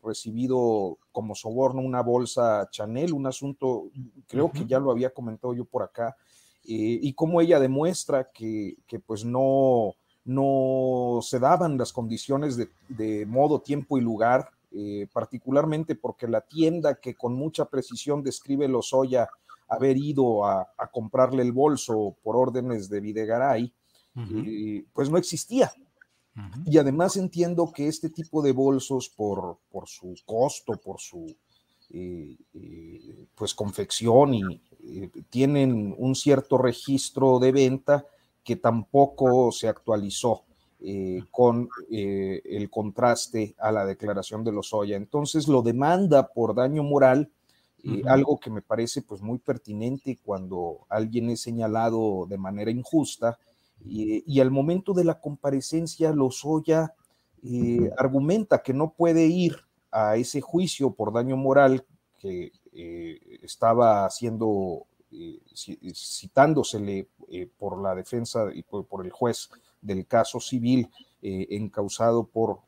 recibido 0.02 0.98
como 1.10 1.35
soborno 1.35 1.81
una 1.81 2.02
bolsa 2.02 2.69
Chanel, 2.70 3.14
un 3.14 3.27
asunto, 3.27 3.85
creo 4.27 4.51
que 4.51 4.66
ya 4.66 4.78
lo 4.78 4.90
había 4.90 5.14
comentado 5.14 5.55
yo 5.55 5.64
por 5.64 5.82
acá, 5.82 6.16
eh, 6.64 6.98
y 7.02 7.14
cómo 7.14 7.40
ella 7.40 7.59
demuestra 7.59 8.31
que, 8.31 8.77
pues 9.06 9.24
no, 9.24 9.94
no 10.24 11.20
se 11.23 11.39
daban 11.40 11.77
las 11.77 11.93
condiciones 11.93 12.56
de, 12.56 13.27
modo, 13.27 13.60
tiempo 13.60 13.98
y 13.98 14.01
lugar, 14.01 14.51
eh, 14.74 15.07
particularmente 15.12 15.94
porque 15.94 16.27
la 16.27 16.40
tienda 16.40 16.97
que 16.97 17.15
con 17.15 17.35
mucha 17.35 17.66
precisión 17.66 18.23
describe 18.23 18.69
Lozoya 18.69 19.28
haber 19.69 19.97
ido 19.97 20.44
a, 20.44 20.69
comprarle 20.93 21.43
el 21.43 21.53
bolso 21.53 22.16
por 22.23 22.36
órdenes 22.36 22.90
de 22.90 23.01
Videgaray, 23.01 23.73
eh, 24.16 24.85
pues 24.93 25.09
no 25.11 25.16
existía. 25.16 25.73
Y 26.66 26.78
además 26.78 27.16
entiendo 27.16 27.73
que 27.74 27.89
este 27.89 28.09
tipo 28.11 28.43
de 28.43 28.53
bolsos, 28.53 29.09
por, 29.09 29.59
por 29.70 29.89
su 29.89 30.15
costo, 30.27 30.74
por 30.74 31.01
su 31.01 31.35
eh, 31.90 32.36
eh, 32.55 33.27
pues 33.35 33.55
confección 33.55 34.32
y 34.32 34.61
tienen 35.28 35.94
un 35.99 36.15
cierto 36.15 36.57
registro 36.57 37.39
de 37.39 37.53
venta 37.53 38.07
que 38.43 38.57
tampoco 38.57 39.53
se 39.53 39.69
actualizó 39.69 40.43
con 41.30 41.68
el 41.90 42.70
contraste 42.70 43.54
a 43.59 43.70
la 43.70 43.86
declaración 43.86 44.42
de 44.42 44.52
Lozoya. 44.52 44.96
Entonces 44.96 45.46
lo 45.46 45.62
demanda 45.62 46.28
por 46.28 46.54
daño 46.54 46.82
moral, 46.82 47.30
algo 48.06 48.40
que 48.40 48.50
me 48.50 48.62
parece 48.62 49.02
pues 49.02 49.22
muy 49.22 49.38
pertinente 49.38 50.18
cuando 50.24 50.80
alguien 50.88 51.30
es 51.30 51.40
señalado 51.40 52.26
de 52.28 52.38
manera 52.38 52.70
injusta 52.70 53.38
y, 53.84 54.40
al 54.40 54.50
momento 54.50 54.92
de 54.92 55.04
la 55.04 55.20
comparecencia, 55.20 56.12
Lozoya 56.12 56.94
eh, 57.42 57.90
argumenta 57.96 58.62
que 58.62 58.72
no 58.72 58.92
puede 58.92 59.26
ir 59.26 59.56
a 59.90 60.16
ese 60.16 60.40
juicio 60.40 60.92
por 60.92 61.12
daño 61.12 61.36
moral 61.36 61.84
que 62.20 62.52
eh, 62.72 63.38
estaba 63.42 64.06
haciendo, 64.06 64.86
eh, 65.10 65.40
citándosele 65.94 67.09
por 67.59 67.80
la 67.80 67.94
defensa 67.94 68.50
y 68.54 68.62
por, 68.62 69.04
el 69.04 69.10
juez 69.10 69.50
del 69.82 70.06
caso 70.06 70.40
civil 70.40 70.88
encausado 71.20 72.24
por, 72.24 72.60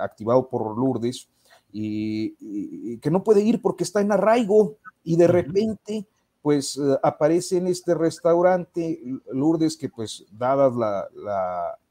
activado 0.00 0.48
por 0.48 0.76
Lourdes, 0.76 1.28
y, 1.72 2.98
que 2.98 3.10
no 3.10 3.22
puede 3.22 3.42
ir 3.42 3.60
porque 3.60 3.84
está 3.84 4.00
en 4.00 4.12
arraigo 4.12 4.76
y 5.04 5.16
de 5.16 5.28
repente 5.28 6.06
pues 6.42 6.76
eh, 6.76 6.98
aparece 7.02 7.58
en 7.58 7.66
este 7.66 7.94
restaurante 7.94 9.00
Lourdes 9.32 9.76
que 9.76 9.88
pues 9.88 10.24
dadas 10.32 10.72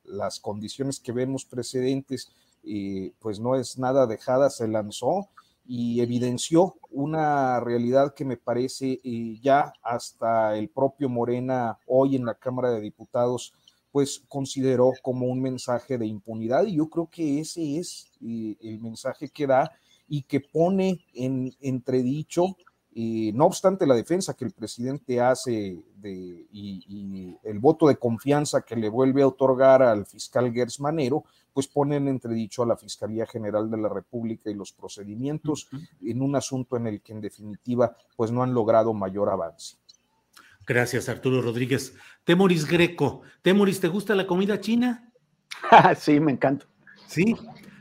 las 0.03 0.39
condiciones 0.39 0.99
que 0.99 1.11
vemos 1.11 1.45
precedentes, 1.45 2.31
eh, 2.63 3.13
pues 3.19 3.39
no 3.39 3.55
es 3.55 3.77
nada 3.77 4.07
dejada, 4.07 4.49
se 4.49 4.67
lanzó 4.67 5.29
y 5.67 6.01
evidenció 6.01 6.77
una 6.89 7.59
realidad 7.59 8.15
que 8.15 8.25
me 8.25 8.37
parece 8.37 8.99
eh, 9.03 9.39
ya 9.39 9.71
hasta 9.83 10.57
el 10.57 10.69
propio 10.69 11.09
Morena 11.09 11.77
hoy 11.85 12.15
en 12.15 12.25
la 12.25 12.33
Cámara 12.33 12.71
de 12.71 12.81
Diputados 12.81 13.53
pues 13.91 14.23
consideró 14.27 14.91
como 15.01 15.27
un 15.27 15.41
mensaje 15.41 15.97
de 15.97 16.05
impunidad 16.05 16.65
y 16.65 16.75
yo 16.75 16.89
creo 16.89 17.09
que 17.09 17.39
ese 17.39 17.77
es 17.77 18.11
el 18.21 18.79
mensaje 18.81 19.29
que 19.29 19.47
da 19.47 19.71
y 20.07 20.23
que 20.23 20.39
pone 20.39 21.05
en 21.13 21.53
entredicho 21.61 22.55
no 23.33 23.45
obstante 23.45 23.85
la 23.85 23.95
defensa 23.95 24.33
que 24.33 24.45
el 24.45 24.51
presidente 24.51 25.21
hace 25.21 25.83
de, 25.95 26.47
y, 26.51 27.37
el 27.43 27.59
voto 27.59 27.87
de 27.87 27.97
confianza 27.97 28.61
que 28.61 28.75
le 28.75 28.89
vuelve 28.89 29.21
a 29.21 29.27
otorgar 29.27 29.81
al 29.81 30.05
fiscal 30.05 30.51
Gers 30.51 30.79
Manero, 30.79 31.23
pues 31.53 31.67
ponen 31.67 32.03
en 32.03 32.09
entredicho 32.09 32.63
a 32.63 32.65
la 32.65 32.77
Fiscalía 32.77 33.25
General 33.25 33.69
de 33.69 33.77
la 33.77 33.89
República 33.89 34.49
y 34.49 34.53
los 34.53 34.71
procedimientos 34.71 35.69
en 36.01 36.21
un 36.21 36.35
asunto 36.35 36.77
en 36.77 36.87
el 36.87 37.01
que 37.01 37.13
en 37.13 37.21
definitiva 37.21 37.95
pues 38.15 38.31
no 38.31 38.43
han 38.43 38.53
logrado 38.53 38.93
mayor 38.93 39.29
avance. 39.29 39.77
Gracias, 40.69 41.09
Arturo 41.09 41.41
Rodríguez. 41.41 41.95
Temoris 42.23 42.67
Greco. 42.67 43.23
Temoris, 43.41 43.79
¿te 43.79 43.87
gusta 43.87 44.13
la 44.13 44.27
comida 44.27 44.61
china? 44.61 45.11
sí, 45.97 46.19
me 46.19 46.31
encanta. 46.31 46.67
Sí, 47.07 47.35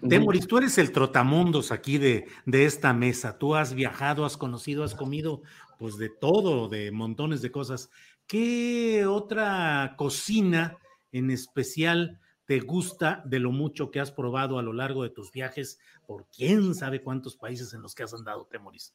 Temoris, 0.09 0.47
tú 0.47 0.57
eres 0.57 0.79
el 0.79 0.91
trotamundos 0.91 1.71
aquí 1.71 1.99
de, 1.99 2.29
de, 2.47 2.65
esta 2.65 2.95
mesa. 2.95 3.37
Tú 3.37 3.55
has 3.55 3.75
viajado, 3.75 4.25
has 4.25 4.39
conocido, 4.39 4.85
has 4.85 4.95
comido, 4.95 5.43
pues 5.79 5.99
de 5.99 6.09
todo, 6.09 6.71
de 6.71 6.91
montones 6.91 7.43
de 7.43 7.51
cosas. 7.51 7.91
¿Qué 8.27 9.05
otra 9.05 9.95
cocina 9.99 10.79
en 11.13 11.31
especial 11.31 12.19
te 12.49 12.61
gusta 12.61 13.21
de 13.27 13.41
lo 13.41 13.53
mucho 13.53 13.91
que 13.91 14.01
has 14.01 14.11
probado 14.11 14.59
a 14.59 14.63
lo 14.63 14.73
largo 14.73 15.03
de 15.03 15.11
tus 15.11 15.31
viajes 15.31 15.79
por 16.07 16.25
quién 16.35 16.75
sabe 16.75 17.03
cuántos 17.03 17.37
países 17.37 17.75
en 17.75 17.83
los 17.83 17.95
que 17.95 18.05
has 18.05 18.15
andado, 18.15 18.47
Temoris? 18.47 18.95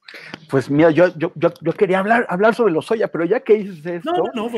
Pues 0.50 0.72
mira, 0.72 0.90
yo, 0.90 1.16
yo, 1.16 1.32
yo, 1.36 1.74
quería 1.74 2.00
hablar, 2.00 2.26
hablar 2.30 2.56
sobre 2.56 2.74
los 2.74 2.88
soya, 2.88 3.10
pero 3.10 3.26
ya 3.26 3.42
que 3.42 3.54
dices 3.54 3.86
esto, 3.86 4.12
no, 4.34 4.50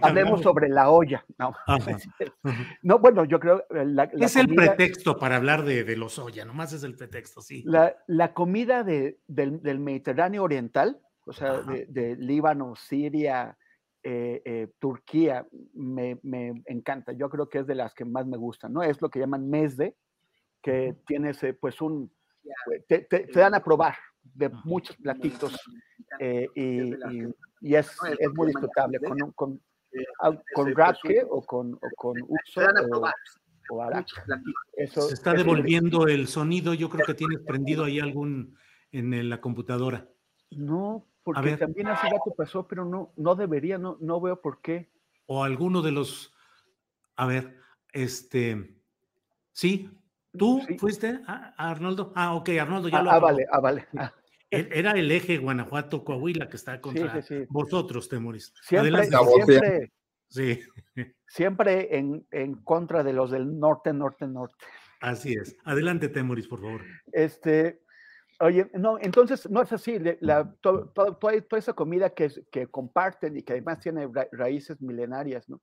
hablemos 0.00 0.40
sobre 0.40 0.68
la 0.68 0.88
olla. 0.88 1.24
No. 2.82 3.00
bueno, 3.00 3.24
yo 3.24 3.40
creo... 3.40 3.64
Eh, 3.70 3.84
la, 3.86 4.04
es 4.04 4.36
el 4.36 4.46
pretexto 4.54 5.18
para 5.18 5.34
hablar 5.36 5.64
de, 5.64 5.82
de 5.82 5.96
los 5.96 6.12
soya, 6.12 6.44
nomás 6.44 6.72
es 6.72 6.84
el 6.84 6.94
pretexto, 6.94 7.40
sí. 7.40 7.64
La, 7.66 7.96
la 8.06 8.34
comida 8.34 8.84
de, 8.84 9.18
del, 9.26 9.60
del, 9.62 9.80
Mediterráneo 9.80 10.44
Oriental, 10.44 11.00
o 11.26 11.32
sea, 11.32 11.54
de, 11.62 11.86
de 11.86 12.14
Líbano, 12.14 12.76
Siria, 12.76 13.56
eh, 14.06 14.42
eh, 14.44 14.68
Turquía 14.78 15.46
me, 15.72 16.18
encanta. 16.66 17.12
Yo 17.12 17.30
creo 17.30 17.48
que 17.48 17.60
es 17.60 17.66
de 17.66 17.74
las 17.74 17.94
que 17.94 18.04
más 18.04 18.26
me 18.26 18.36
gustan, 18.36 18.74
¿no? 18.74 18.82
Es 18.82 19.00
lo 19.00 19.08
que 19.08 19.18
llaman 19.18 19.48
mesde, 19.48 19.96
que 20.62 20.94
tienes 21.06 21.38
pues 21.58 21.80
un... 21.80 22.12
Te, 22.86 23.08
dan 23.32 23.54
a 23.54 23.64
probar 23.64 23.96
de 24.22 24.50
muchos 24.64 24.94
platitos 24.98 25.58
eh, 26.20 26.46
y, 26.54 26.92
es, 27.74 27.96
es, 28.18 28.34
muy 28.34 28.48
disfrutable. 28.48 28.98
Con, 28.98 29.18
con, 29.32 29.60
con 30.54 30.74
o 31.30 31.42
con, 31.42 31.74
o 31.74 31.88
con 31.96 32.16
uso 32.28 32.60
o, 32.90 33.90
Se 35.08 35.14
está 35.14 35.32
devolviendo 35.32 36.06
el 36.08 36.28
sonido. 36.28 36.74
Yo 36.74 36.90
creo 36.90 37.06
que 37.06 37.14
tienes 37.14 37.40
prendido 37.40 37.84
ahí 37.84 38.00
algún 38.00 38.54
en 38.92 39.30
la 39.30 39.40
computadora. 39.40 40.06
No, 40.50 41.06
porque 41.24 41.56
también 41.56 41.88
hace 41.88 42.08
rato 42.08 42.34
pasó, 42.36 42.68
pero 42.68 42.84
no, 42.84 43.12
no 43.16 43.34
debería, 43.34 43.78
no, 43.78 43.96
no 44.00 44.20
veo 44.20 44.40
por 44.40 44.60
qué. 44.60 44.90
O 45.26 45.42
alguno 45.42 45.80
de 45.80 45.90
los, 45.90 46.34
a 47.16 47.26
ver, 47.26 47.56
este, 47.92 48.78
sí, 49.52 49.90
¿tú 50.36 50.60
fuiste 50.78 51.20
a, 51.26 51.54
Arnoldo? 51.56 52.12
Ah, 52.14 52.34
ok, 52.34 52.50
Arnoldo 52.60 52.88
ya 52.88 52.98
ah, 52.98 53.02
lo. 53.02 53.10
Ah, 53.10 53.18
vale, 53.18 53.46
ah, 53.50 53.60
vale. 53.60 53.86
Ah. 53.96 54.12
E, 54.50 54.68
era 54.72 54.92
el 54.92 55.10
eje 55.10 55.38
Guanajuato-Coahuila 55.38 56.48
que 56.48 56.56
está 56.56 56.78
contra 56.80 57.20
vosotros, 57.48 58.08
Temoris. 58.08 58.52
Siempre, 58.60 59.04
siempre, 59.06 59.92
sí. 60.28 60.60
siempre 61.26 61.96
en, 61.96 62.26
en 62.30 62.62
contra 62.62 63.02
de 63.02 63.14
los 63.14 63.30
del 63.30 63.58
norte, 63.58 63.94
norte, 63.94 64.26
norte. 64.26 64.64
Así 65.00 65.32
es. 65.32 65.56
Adelante, 65.64 66.08
Temoris, 66.08 66.48
por 66.48 66.60
favor. 66.60 66.82
Este, 67.12 67.83
Oye, 68.40 68.68
no, 68.74 68.98
entonces 69.00 69.48
no 69.48 69.62
es 69.62 69.72
así. 69.72 69.98
La, 70.20 70.52
toda 70.60 71.32
esa 71.56 71.72
comida 71.72 72.10
que, 72.10 72.30
que 72.50 72.66
comparten 72.66 73.36
y 73.36 73.42
que 73.42 73.52
además 73.52 73.80
tiene 73.80 74.08
raíces 74.32 74.80
milenarias, 74.80 75.48
¿no? 75.48 75.60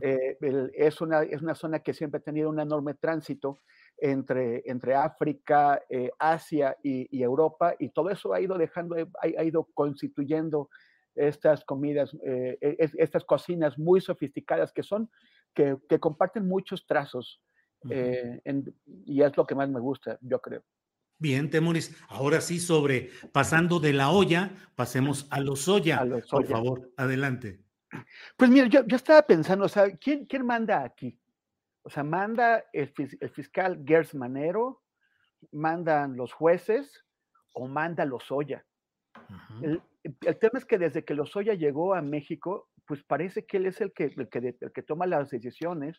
Eh, 0.00 0.36
es, 0.74 1.00
una, 1.00 1.22
es 1.22 1.42
una 1.42 1.54
zona 1.54 1.80
que 1.80 1.92
siempre 1.92 2.18
ha 2.18 2.22
tenido 2.22 2.48
un 2.48 2.60
enorme 2.60 2.94
tránsito 2.94 3.58
entre, 3.98 4.62
entre 4.64 4.94
África, 4.94 5.82
eh, 5.88 6.10
Asia 6.18 6.76
y, 6.82 7.22
Europa, 7.22 7.74
y 7.78 7.90
todo 7.90 8.10
eso 8.10 8.32
ha 8.32 8.40
ido 8.40 8.56
dejando, 8.56 8.96
ha, 9.20 9.44
ido 9.44 9.68
constituyendo 9.74 10.70
estas 11.14 11.64
comidas, 11.64 12.16
eh, 12.24 12.56
e, 12.60 12.90
estas 12.98 13.24
cocinas 13.24 13.78
muy 13.78 14.00
sofisticadas 14.00 14.72
que 14.72 14.82
son, 14.82 15.10
que, 15.54 15.76
que 15.88 15.98
comparten 15.98 16.46
muchos 16.46 16.86
trazos, 16.86 17.42
y 17.84 19.22
es 19.22 19.36
lo 19.36 19.46
que 19.46 19.54
más 19.54 19.68
me 19.68 19.80
gusta, 19.80 20.18
yo 20.22 20.40
creo. 20.40 20.62
Bien, 21.18 21.48
Temoris. 21.50 21.96
Ahora 22.08 22.40
sí, 22.40 22.60
sobre 22.60 23.10
pasando 23.32 23.80
de 23.80 23.92
la 23.92 24.10
olla, 24.10 24.50
pasemos 24.74 25.26
a 25.30 25.40
los 25.40 25.60
soya. 25.60 26.04
Por 26.30 26.46
favor, 26.46 26.90
adelante. 26.96 27.60
Pues 28.36 28.50
mira, 28.50 28.66
yo, 28.66 28.82
estaba 28.88 29.22
pensando, 29.22 29.64
o 29.64 29.68
sea, 29.68 29.90
¿quién, 29.96 30.26
quién 30.26 30.44
manda 30.44 30.82
aquí? 30.82 31.18
O 31.82 31.90
sea, 31.90 32.02
manda 32.02 32.64
el, 32.72 32.92
fiscal 33.32 33.82
Gers 33.86 34.14
Manero, 34.14 34.82
mandan 35.52 36.16
los 36.16 36.32
jueces 36.32 37.04
o 37.54 37.66
manda 37.68 38.04
Lozoya. 38.04 38.66
el, 39.62 39.80
el, 40.02 40.38
tema 40.38 40.58
es 40.58 40.64
que 40.64 40.78
desde 40.78 41.04
que 41.04 41.14
Lozoya 41.14 41.54
llegó 41.54 41.94
a 41.94 42.02
México, 42.02 42.68
pues 42.86 43.02
parece 43.04 43.46
que 43.46 43.56
él 43.56 43.66
es 43.66 43.80
el 43.80 43.92
que, 43.92 44.04
el 44.04 44.28
que, 44.28 44.56
el 44.60 44.72
que 44.72 44.82
toma 44.82 45.06
las 45.06 45.30
decisiones, 45.30 45.98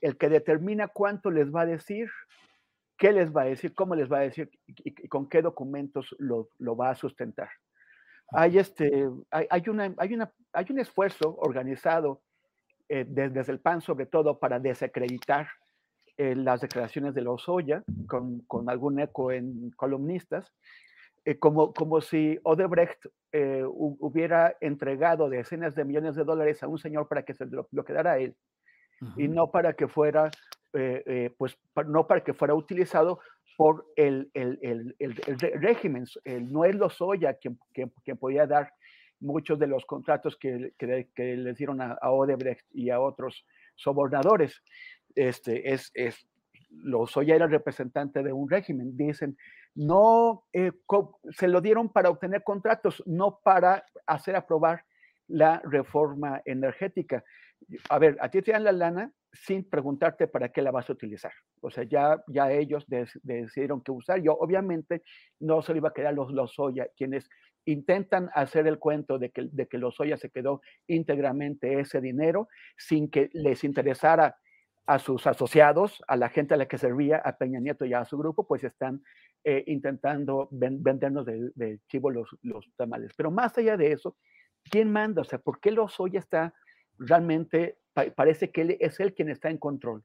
el 0.00 0.16
que 0.18 0.28
determina 0.28 0.88
cuánto 0.88 1.30
les 1.30 1.54
va 1.54 1.62
a 1.62 1.66
decir, 1.66 2.10
qué 2.96 3.12
les 3.12 3.32
va 3.32 3.42
a 3.42 3.46
decir, 3.46 3.74
cómo 3.74 3.94
les 3.94 4.10
va 4.10 4.18
a 4.18 4.22
decir 4.22 4.50
y, 4.66 5.08
con 5.08 5.28
qué 5.28 5.42
documentos 5.42 6.14
lo, 6.18 6.48
lo, 6.58 6.76
va 6.76 6.90
a 6.90 6.94
sustentar. 6.94 7.48
Hay, 8.30 8.58
este, 8.58 9.08
hay, 9.30 9.46
hay, 9.50 9.62
una, 9.68 9.94
hay, 9.98 10.14
una, 10.14 10.32
hay 10.52 10.66
un 10.70 10.78
esfuerzo 10.78 11.36
organizado 11.38 12.22
eh, 12.88 13.04
desde, 13.08 13.50
el 13.50 13.60
PAN, 13.60 13.80
sobre 13.80 14.06
todo, 14.06 14.38
para 14.38 14.58
desacreditar 14.58 15.48
eh, 16.16 16.34
las 16.34 16.60
declaraciones 16.60 17.14
de 17.14 17.22
Lozoya, 17.22 17.82
con, 18.06 18.40
con 18.40 18.68
algún 18.68 19.00
eco 19.00 19.32
en 19.32 19.70
columnistas, 19.70 20.52
eh, 21.24 21.38
como, 21.38 21.72
como 21.72 22.00
si 22.00 22.38
Odebrecht 22.42 23.06
hubiera 23.72 24.56
entregado 24.60 25.28
decenas 25.28 25.74
de 25.74 25.84
millones 25.84 26.14
de 26.14 26.22
dólares 26.22 26.62
a 26.62 26.68
un 26.68 26.78
señor 26.78 27.08
para 27.08 27.24
que 27.24 27.34
se 27.34 27.46
lo, 27.46 27.66
quedara 27.84 28.12
a 28.12 28.18
él, 28.18 28.36
y 29.16 29.26
no 29.26 29.50
para 29.50 29.72
que 29.72 29.88
fuera, 29.88 30.30
pues, 31.38 31.58
no 31.86 32.06
para 32.06 32.24
que 32.24 32.34
fuera 32.34 32.54
utilizado 32.54 33.20
por 33.56 33.86
el, 33.96 34.30
el, 34.34 34.58
el, 34.62 34.96
el 34.98 35.60
régimen. 35.60 36.04
no 36.24 36.64
es 36.64 36.74
Lozoya 36.74 37.34
quien, 37.34 37.58
quien, 37.72 38.18
podía 38.18 38.46
dar 38.46 38.72
muchos 39.20 39.58
de 39.58 39.66
los 39.66 39.84
contratos 39.86 40.36
que, 40.36 40.72
que, 40.78 41.36
les 41.36 41.56
dieron 41.56 41.80
a, 41.80 41.96
Odebrecht 42.02 42.66
y 42.72 42.90
a 42.90 43.00
otros 43.00 43.46
sobornadores. 43.76 44.62
Este, 45.14 45.72
es, 45.72 45.90
es, 45.94 46.26
Lozoya 46.70 47.36
era 47.36 47.46
representante 47.46 48.22
de 48.22 48.32
un 48.32 48.50
régimen. 48.50 48.96
Dicen, 48.96 49.36
no, 49.74 50.44
eh, 50.52 50.72
se 51.30 51.48
lo 51.48 51.60
dieron 51.60 51.90
para 51.90 52.10
obtener 52.10 52.42
contratos, 52.42 53.02
no 53.06 53.40
para 53.42 53.84
hacer 54.06 54.36
aprobar 54.36 54.84
la 55.28 55.60
reforma 55.64 56.42
energética. 56.44 57.24
A 57.88 57.98
ver, 57.98 58.16
a 58.20 58.28
ti 58.28 58.42
te 58.42 58.52
dan 58.52 58.64
la 58.64 58.72
lana 58.72 59.12
sin 59.34 59.68
preguntarte 59.68 60.28
para 60.28 60.50
qué 60.50 60.62
la 60.62 60.70
vas 60.70 60.88
a 60.88 60.92
utilizar. 60.92 61.32
O 61.60 61.70
sea, 61.70 61.84
ya, 61.84 62.22
ya 62.28 62.50
ellos 62.52 62.84
decidieron 62.88 63.82
qué 63.82 63.90
usar. 63.90 64.22
Yo 64.22 64.34
obviamente 64.34 65.02
no 65.40 65.60
se 65.62 65.72
lo 65.72 65.78
iba 65.78 65.88
a 65.90 65.94
quedar 65.94 66.14
los 66.14 66.32
Lozoya, 66.32 66.88
quienes 66.96 67.28
intentan 67.66 68.30
hacer 68.34 68.66
el 68.66 68.78
cuento 68.78 69.18
de 69.18 69.30
que, 69.30 69.48
de 69.50 69.66
que 69.66 69.78
Lozoya 69.78 70.16
se 70.16 70.30
quedó 70.30 70.60
íntegramente 70.86 71.80
ese 71.80 72.00
dinero 72.00 72.48
sin 72.76 73.10
que 73.10 73.30
les 73.32 73.64
interesara 73.64 74.36
a 74.86 74.98
sus 74.98 75.26
asociados, 75.26 76.02
a 76.08 76.16
la 76.16 76.28
gente 76.28 76.54
a 76.54 76.56
la 76.58 76.66
que 76.66 76.78
servía, 76.78 77.16
a 77.16 77.36
Peña 77.38 77.58
Nieto 77.58 77.86
y 77.86 77.94
a 77.94 78.04
su 78.04 78.18
grupo, 78.18 78.46
pues 78.46 78.64
están 78.64 79.02
eh, 79.42 79.64
intentando 79.66 80.48
vendernos 80.50 81.24
de, 81.24 81.80
chivo 81.88 82.10
los, 82.10 82.28
los, 82.42 82.66
tamales. 82.76 83.12
Pero 83.16 83.30
más 83.30 83.56
allá 83.56 83.76
de 83.76 83.92
eso, 83.92 84.16
¿quién 84.70 84.92
manda? 84.92 85.22
O 85.22 85.24
sea, 85.24 85.38
¿por 85.38 85.58
qué 85.60 85.70
Lozoya 85.70 86.20
está 86.20 86.52
realmente, 86.98 87.78
parece 87.94 88.50
que 88.50 88.62
él 88.62 88.76
es 88.80 89.00
él 89.00 89.14
quien 89.14 89.28
está 89.28 89.50
en 89.50 89.58
control 89.58 90.04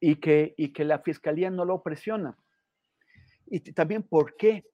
y 0.00 0.16
que, 0.16 0.54
y 0.56 0.72
que 0.72 0.84
la 0.84 0.98
fiscalía 1.00 1.50
no 1.50 1.64
lo 1.64 1.82
presiona? 1.82 2.36
Y 3.46 3.60
también, 3.60 4.02
¿por 4.02 4.36
qué? 4.36 4.64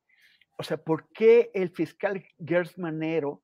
O 0.58 0.62
sea, 0.62 0.76
¿por 0.76 1.08
qué 1.12 1.50
el 1.54 1.70
fiscal 1.70 2.22
Gers 2.38 2.78
Manero 2.78 3.42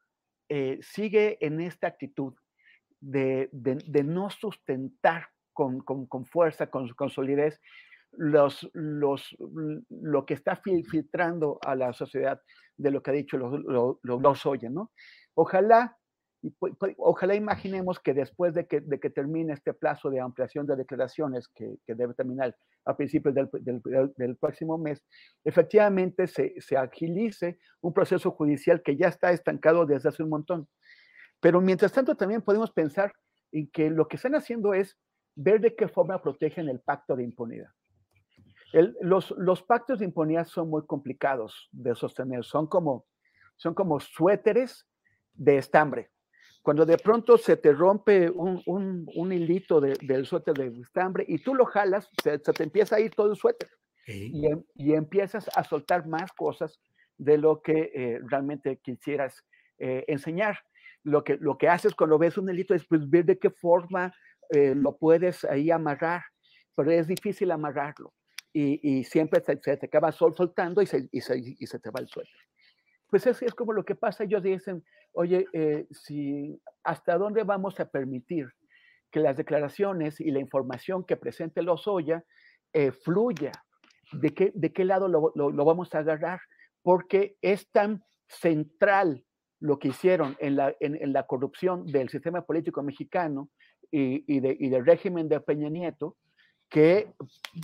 eh, 0.49 0.79
sigue 0.83 1.39
en 1.45 1.61
esta 1.61 1.89
actitud 1.89 2.35
de, 3.01 3.49
no 4.05 4.31
sustentar 4.31 5.29
con, 5.53 5.83
fuerza, 6.27 6.71
con, 6.71 7.11
solidez, 7.11 7.61
los, 8.13 8.69
los, 8.73 9.37
lo 9.89 10.27
que 10.27 10.35
está 10.35 10.57
filtrando 10.57 11.59
a 11.65 11.75
la 11.75 11.93
sociedad 11.93 12.41
de 12.77 12.91
lo 12.91 13.03
que 13.03 13.11
ha 13.11 13.15
dicho 13.15 13.37
los, 13.39 13.61
los, 13.65 13.99
los, 14.03 14.63
¿no? 14.71 14.93
Ojalá 15.35 15.97
ojalá 16.99 17.35
imaginemos 17.35 17.99
que 18.01 18.15
después 18.15 18.55
de 18.55 18.67
que, 18.67 18.81
de 18.81 19.01
que, 19.01 19.11
termine 19.11 19.53
este 19.53 19.73
plazo 19.73 20.11
de 20.11 20.21
ampliación 20.21 20.67
de 20.67 20.77
declaraciones 20.77 21.49
que, 21.49 21.79
que 21.87 21.95
debe 21.95 22.15
terminar 22.15 22.57
a 22.85 22.97
principios 22.97 23.35
del, 23.35 23.49
del, 23.61 24.13
del, 24.17 24.37
próximo 24.37 24.79
mes, 24.79 25.05
efectivamente 25.45 26.27
se, 26.27 26.55
se, 26.61 26.77
agilice 26.77 27.59
un 27.81 27.93
proceso 27.93 28.31
judicial 28.31 28.83
que 28.83 28.97
ya 28.97 29.09
está 29.09 29.33
estancado 29.33 29.87
desde 29.87 30.09
hace 30.09 30.23
un 30.23 30.31
montón. 30.31 30.69
Pero 31.41 31.61
mientras 31.61 31.93
tanto 31.93 32.17
también 32.17 32.43
podemos 32.43 32.71
pensar 32.71 33.13
en 33.53 33.71
que 33.71 33.91
lo 33.91 34.09
que 34.09 34.17
están 34.17 34.35
haciendo 34.35 34.75
es 34.75 34.99
ver 35.35 35.61
de 35.61 35.75
qué 35.75 35.89
forma 35.89 36.23
protegen 36.23 36.69
el 36.69 36.81
pacto 36.81 37.17
de 37.17 37.25
impunidad. 37.25 37.71
El, 38.73 38.97
los, 39.01 39.31
los 39.39 39.63
pactos 39.63 40.01
de 40.01 40.05
impunidad 40.05 40.47
son 40.47 40.69
muy 40.69 40.85
complicados 40.87 41.69
de 41.73 41.95
sostener, 41.95 42.45
son 42.45 42.67
como, 42.67 43.07
son 43.57 43.75
como 43.75 44.01
suéteres 44.01 44.87
de 45.35 45.59
estambre 45.59 46.11
cuando 46.67 46.85
de 46.85 46.99
pronto 46.99 47.39
se 47.39 47.57
te 47.57 47.73
rompe 47.73 48.29
un, 48.29 48.61
un, 48.67 49.33
hilito 49.33 49.81
del 49.81 50.27
suéter 50.27 50.53
de 50.55 50.81
estambre 50.81 51.25
y 51.29 51.39
tú 51.39 51.55
lo 51.55 51.65
jalas, 51.65 52.11
se, 52.21 52.41
te 52.41 52.65
empieza 52.65 52.97
a 52.97 53.01
ir 53.01 53.15
todo 53.15 53.31
el 53.31 53.37
suéter 53.37 53.71
y, 54.05 54.49
em, 54.49 54.65
y, 54.75 54.95
empiezas 54.95 55.49
a 55.57 55.63
soltar 55.63 56.09
más 56.09 56.33
cosas 56.33 56.81
de 57.19 57.39
lo 57.39 57.63
que 57.63 57.93
eh, 57.95 58.19
realmente 58.29 58.81
quisieras 58.83 59.45
eh, 59.79 60.05
enseñar. 60.09 60.59
Lo 61.05 61.23
que, 61.23 61.37
lo 61.37 61.57
que 61.57 61.69
haces 61.69 61.95
cuando 61.95 62.19
ves 62.19 62.37
un 62.37 62.51
hilito 62.51 62.75
es 62.75 62.85
pues, 62.85 63.09
ver 63.09 63.27
de 63.27 63.39
qué 63.39 63.51
forma 63.51 64.13
eh, 64.51 64.75
lo 64.75 64.97
puedes 64.97 65.45
ahí 65.45 65.71
amarrar, 65.71 66.25
pero 66.75 66.91
es 66.91 67.07
difícil 67.07 67.53
amarrarlo 67.53 68.13
y, 68.53 68.81
y 68.83 69.05
siempre 69.05 69.41
se, 69.41 69.57
se, 69.63 69.77
te 69.77 69.87
acaba 69.87 70.11
soltando 70.11 70.83
y 70.83 70.87
se, 70.87 71.09
y 71.13 71.21
se, 71.21 71.39
y 71.39 71.65
se 71.65 71.79
te 71.79 71.91
va 71.91 72.01
el 72.01 72.09
suéter. 72.09 72.46
Pues 73.09 73.27
es, 73.27 73.43
es 73.43 73.55
como 73.55 73.73
lo 73.73 73.85
que 73.85 73.95
pasa, 73.95 74.25
ellos 74.25 74.43
dicen, 74.43 74.85
oye, 75.13 75.47
eh, 75.53 75.87
si, 75.91 76.61
¿hasta 76.83 77.17
dónde 77.17 77.45
vamos 77.45 77.79
a 77.81 77.89
permitir 77.89 78.49
que 79.11 79.21
las 79.21 79.37
declaraciones 79.37 80.21
y 80.21 80.31
la 80.31 80.41
información 80.41 81.05
que 81.05 81.17
presente 81.17 81.63
Lozoya 81.63 82.25
eh, 82.73 82.93
fluya? 82.93 83.53
¿De 84.13 84.35
qué, 84.35 84.53
¿De 84.55 84.73
qué 84.73 84.85
lado 84.85 85.09
lo, 85.09 85.33
lo, 85.35 85.65
vamos 85.65 85.95
a 85.95 85.99
agarrar? 85.99 86.41
Porque 86.83 87.37
es 87.43 87.71
tan 87.71 88.05
central 88.29 89.25
lo 89.59 89.79
que 89.79 89.89
hicieron 89.89 90.37
en 90.39 90.57
la, 90.57 90.75
en, 90.81 91.13
la 91.13 91.27
corrupción 91.27 91.87
del 91.87 92.09
sistema 92.09 92.43
político 92.45 92.83
mexicano 92.83 93.51
y, 93.91 94.41
de, 94.41 94.57
y 94.59 94.69
del 94.69 94.85
régimen 94.85 95.29
de 95.29 95.41
Peña 95.41 95.71
Nieto, 95.71 96.17
que 96.69 97.15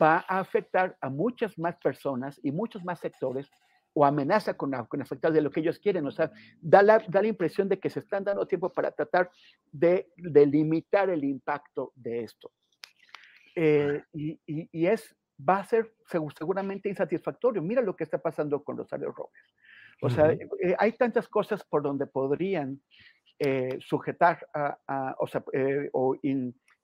va 0.00 0.24
a 0.28 0.38
afectar 0.38 0.96
a 1.00 1.10
muchas 1.10 1.58
más 1.58 1.76
personas 1.76 2.40
y 2.42 2.50
muchos 2.50 2.84
más 2.84 3.00
sectores 3.00 3.50
o 3.94 4.04
amenaza 4.04 4.54
con, 4.54 4.72
con 4.86 5.02
afectar 5.02 5.32
de 5.32 5.42
lo 5.42 5.50
que 5.50 5.60
ellos 5.60 5.78
quieren. 5.78 6.06
O 6.06 6.10
sea, 6.10 6.30
da 6.60 6.82
la, 6.82 6.98
da 7.08 7.22
la 7.22 7.28
impresión 7.28 7.68
de 7.68 7.78
que 7.78 7.90
se 7.90 8.00
están 8.00 8.24
dando 8.24 8.46
tiempo 8.46 8.72
para 8.72 8.90
tratar 8.90 9.30
de, 9.70 10.10
de 10.16 10.46
limitar 10.46 11.10
el 11.10 11.24
impacto 11.24 11.92
de 11.94 12.22
esto. 12.22 12.50
Eh, 13.54 14.02
y, 14.12 14.40
y, 14.46 14.86
es, 14.86 15.14
va 15.38 15.58
a 15.58 15.64
ser 15.64 15.94
seguramente 16.08 16.88
insatisfactorio. 16.88 17.60
Mira 17.60 17.82
lo 17.82 17.94
que 17.94 18.04
está 18.04 18.18
pasando 18.18 18.64
con 18.64 18.78
Rosario 18.78 19.12
Robles. 19.12 19.54
O 20.00 20.10
sea, 20.10 20.32
eh, 20.32 20.74
hay 20.78 20.92
tantas 20.92 21.28
cosas 21.28 21.62
por 21.62 21.82
donde 21.82 22.06
podrían 22.06 22.80
eh, 23.38 23.78
sujetar 23.80 24.48
a, 24.52 25.14
o, 25.18 25.26
sea, 25.28 25.44
o 25.92 26.16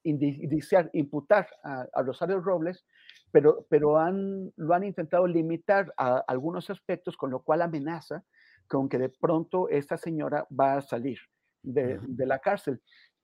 indiciar, 0.04 0.88
imputar 0.92 1.48
a, 1.64 1.86
a 1.92 2.02
Rosario 2.02 2.40
Robles, 2.40 2.84
pero, 3.30 3.66
pero 3.68 3.98
han, 3.98 4.52
lo 4.56 4.74
han 4.74 4.84
intentado 4.84 5.26
limitar 5.26 5.92
a 5.96 6.18
algunos 6.26 6.70
aspectos, 6.70 7.16
con 7.16 7.30
lo 7.30 7.42
cual 7.42 7.62
amenaza 7.62 8.24
con 8.66 8.88
que 8.88 8.98
de 8.98 9.08
pronto 9.08 9.68
esta 9.68 9.96
señora 9.96 10.46
va 10.48 10.74
a 10.74 10.82
salir 10.82 11.18
de, 11.62 11.98
de 12.02 12.26
la 12.26 12.38
cárcel. 12.38 12.80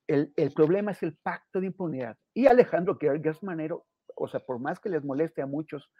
El, 0.07 0.31
el, 0.35 0.51
problema 0.51 0.91
es 0.91 1.01
el 1.03 1.15
pacto 1.17 1.59
de 1.59 1.67
impunidad. 1.67 2.17
Y 2.33 2.47
Alejandro 2.47 2.97
Gerges 2.99 3.41
Manero, 3.43 3.85
o 4.15 4.27
sea, 4.27 4.39
por 4.39 4.59
más 4.59 4.79
que 4.79 4.89
les 4.89 5.03
moleste 5.03 5.41
a 5.41 5.47
muchos 5.47 5.91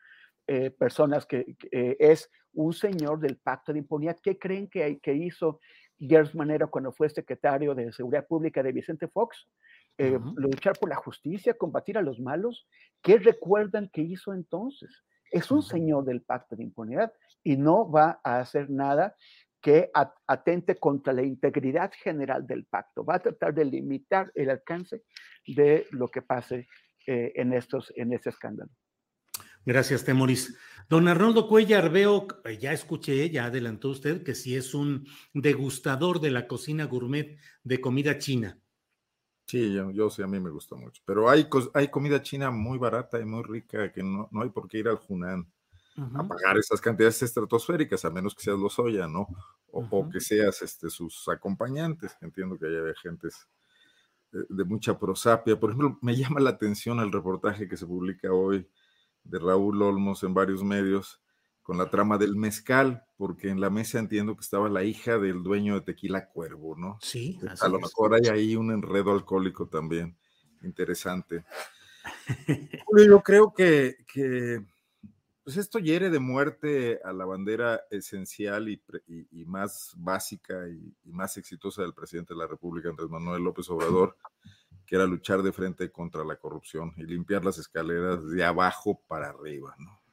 eh, 0.47 0.69
personas 0.69 1.25
que, 1.25 1.55
eh, 1.71 1.97
es 1.99 2.29
un 2.53 2.73
señor 2.73 3.19
del 3.19 3.37
pacto 3.37 3.73
de 3.73 3.79
impunidad, 3.79 4.17
¿qué 4.21 4.37
creen 4.37 4.69
que, 4.69 4.99
que 4.99 5.13
hizo 5.13 5.59
Gers 5.97 6.35
Manero 6.35 6.69
cuando 6.69 6.91
fue 6.91 7.09
secretario 7.09 7.73
de 7.73 7.91
Seguridad 7.91 8.27
Pública 8.27 8.61
de 8.61 8.71
Vicente 8.71 9.07
Fox? 9.07 9.47
Eh, 9.97 10.19
luchar 10.35 10.77
por 10.77 10.89
la 10.89 10.97
justicia, 10.97 11.53
combatir 11.53 11.97
a 11.97 12.01
los 12.01 12.19
malos. 12.19 12.67
¿Qué 13.01 13.17
recuerdan 13.17 13.89
que 13.93 14.01
hizo 14.01 14.33
entonces? 14.33 15.03
Es 15.31 15.51
un 15.51 15.63
señor 15.63 16.03
del 16.05 16.21
pacto 16.21 16.55
de 16.55 16.63
impunidad 16.63 17.13
y 17.43 17.57
no 17.57 17.89
va 17.89 18.19
a 18.23 18.39
hacer 18.39 18.69
nada 18.69 19.15
que 19.61 19.89
atente 20.27 20.75
contra 20.75 21.11
la 21.11 21.23
integridad 21.23 21.91
general 22.03 22.45
del 22.45 22.65
pacto. 22.65 23.03
Va 23.03 23.15
a 23.15 23.21
tratar 23.21 23.53
de 23.53 23.65
limitar 23.65 24.31
el 24.35 24.49
alcance 24.49 25.03
de 25.47 25.87
lo 25.91 26.07
que 26.07 26.21
pase 26.21 26.67
eh, 27.07 27.31
en, 27.35 27.53
estos, 27.53 27.91
en 27.95 28.13
este 28.13 28.29
escándalo. 28.29 28.69
Gracias, 29.65 30.05
Temoris. 30.05 30.55
Don 30.87 31.07
Arnoldo 31.07 31.47
Cuellar, 31.47 31.89
veo, 31.89 32.27
eh, 32.43 32.57
ya 32.59 32.73
escuché, 32.73 33.29
ya 33.31 33.45
adelantó 33.45 33.89
usted 33.89 34.23
que 34.23 34.35
sí 34.35 34.55
es 34.55 34.75
un 34.75 35.07
degustador 35.33 36.21
de 36.21 36.29
la 36.29 36.47
cocina 36.47 36.85
gourmet 36.85 37.39
de 37.63 37.81
comida 37.81 38.19
china. 38.19 38.59
Sí, 39.45 39.73
yo, 39.73 39.91
yo, 39.91 40.09
sí, 40.09 40.23
a 40.23 40.27
mí 40.27 40.39
me 40.39 40.49
gusta 40.49 40.75
mucho. 40.75 41.01
Pero 41.05 41.29
hay, 41.29 41.47
hay 41.73 41.87
comida 41.89 42.21
china 42.21 42.49
muy 42.49 42.77
barata 42.77 43.19
y 43.19 43.25
muy 43.25 43.43
rica 43.43 43.91
que 43.91 44.01
no, 44.03 44.27
no 44.31 44.41
hay 44.41 44.49
por 44.49 44.67
qué 44.67 44.79
ir 44.79 44.87
al 44.87 44.99
Hunan 45.07 45.47
a 45.97 46.27
pagar 46.27 46.57
esas 46.57 46.81
cantidades 46.81 47.21
estratosféricas, 47.23 48.03
a 48.03 48.09
menos 48.09 48.35
que 48.35 48.43
seas 48.43 48.59
los 48.59 48.73
soya, 48.73 49.07
¿no? 49.07 49.27
O, 49.71 50.09
que 50.09 50.19
seas 50.19 50.61
este, 50.61 50.89
sus 50.89 51.27
acompañantes. 51.27 52.17
Entiendo 52.21 52.57
que 52.57 52.65
haya 52.65 52.93
gentes 53.01 53.47
de, 54.31 54.45
de, 54.49 54.63
mucha 54.65 54.97
prosapia. 54.97 55.59
Por 55.59 55.69
ejemplo, 55.69 55.97
me 56.01 56.15
llama 56.15 56.39
la 56.39 56.51
atención 56.51 56.99
el 56.99 57.11
reportaje 57.11 57.67
que 57.67 57.77
se 57.77 57.85
publica 57.85 58.31
hoy 58.31 58.67
de 59.23 59.39
Raúl 59.39 59.81
Olmos 59.81 60.23
en 60.23 60.33
varios 60.33 60.63
medios 60.63 61.21
con 61.65 61.79
la 61.79 61.89
trama 61.89 62.19
del 62.19 62.35
mezcal, 62.35 63.03
porque 63.17 63.49
en 63.49 63.59
la 63.59 63.71
mesa 63.71 63.97
entiendo 63.97 64.35
que 64.35 64.41
estaba 64.41 64.69
la 64.69 64.83
hija 64.83 65.17
del 65.17 65.41
dueño 65.41 65.73
de 65.73 65.81
Tequila 65.81 66.29
Cuervo, 66.29 66.75
¿no? 66.75 66.99
Sí. 67.01 67.39
a 67.59 67.67
lo 67.67 67.79
mejor 67.79 68.13
hay 68.13 68.27
ahí 68.27 68.55
un 68.55 68.71
enredo 68.71 69.11
alcohólico 69.11 69.67
también 69.67 70.15
interesante. 70.61 71.43
Yo 73.09 73.19
creo 73.21 73.51
que, 73.51 73.95
que 74.13 74.63
pues 75.43 75.57
esto 75.57 75.79
hiere 75.79 76.11
de 76.11 76.19
muerte 76.19 76.99
a 77.03 77.11
la 77.11 77.25
bandera 77.25 77.81
esencial 77.89 78.69
y, 78.69 78.79
y, 79.31 79.45
más 79.45 79.95
básica 79.97 80.69
y, 80.69 80.95
y, 81.03 81.11
más 81.13 81.35
exitosa 81.37 81.81
del 81.81 81.95
presidente 81.95 82.35
de 82.35 82.41
la 82.41 82.47
República, 82.47 82.89
Andrés 82.89 83.09
Manuel 83.09 83.41
López 83.41 83.67
Obrador, 83.71 84.15
que 84.85 84.97
era 84.97 85.07
luchar 85.07 85.41
de 85.41 85.51
frente 85.51 85.91
contra 85.91 86.23
la 86.23 86.35
corrupción 86.35 86.93
y 86.95 87.05
limpiar 87.05 87.43
las 87.43 87.57
escaleras 87.57 88.23
de 88.29 88.45
abajo 88.45 89.01
para 89.07 89.29
arriba, 89.29 89.75
¿no? 89.79 90.04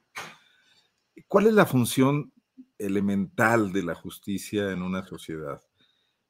¿Cuál 1.27 1.47
es 1.47 1.53
la 1.53 1.65
función 1.65 2.33
elemental 2.77 3.71
de 3.71 3.83
la 3.83 3.95
justicia 3.95 4.71
en 4.71 4.81
una 4.81 5.05
sociedad? 5.05 5.61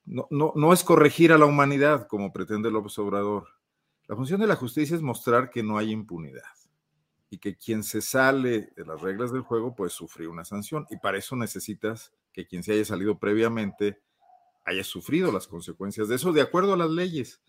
No, 0.05 0.27
no, 0.29 0.51
no, 0.55 0.73
es 0.73 0.83
corregir 0.83 1.31
a 1.31 1.37
la 1.37 1.45
humanidad, 1.45 2.07
como 2.07 2.33
pretende 2.33 2.69
López 2.69 2.97
Obrador. 2.99 3.47
La 4.07 4.15
función 4.15 4.41
de 4.41 4.47
la 4.47 4.55
justicia 4.55 4.95
es 4.95 5.01
mostrar 5.01 5.49
que 5.49 5.63
no 5.63 5.77
hay 5.77 5.91
impunidad 5.91 6.43
y 7.29 7.37
que 7.37 7.55
quien 7.55 7.83
se 7.83 8.01
sale 8.01 8.73
de 8.75 8.85
las 8.85 9.01
reglas 9.01 9.31
del 9.31 9.41
juego 9.41 9.75
puede 9.75 9.89
sufrir 9.89 10.27
una 10.27 10.43
sanción. 10.43 10.85
Y 10.89 10.97
para 10.97 11.17
eso 11.17 11.35
necesitas 11.35 12.13
que 12.33 12.45
quien 12.45 12.63
se 12.63 12.73
haya 12.73 12.85
salido 12.85 13.17
previamente 13.17 14.01
haya 14.65 14.83
sufrido 14.83 15.31
las 15.31 15.47
consecuencias 15.47 16.07
de 16.07 16.15
eso, 16.15 16.31
de 16.33 16.41
acuerdo 16.41 16.73
a 16.73 16.77
las 16.77 16.89
leyes 16.89 17.41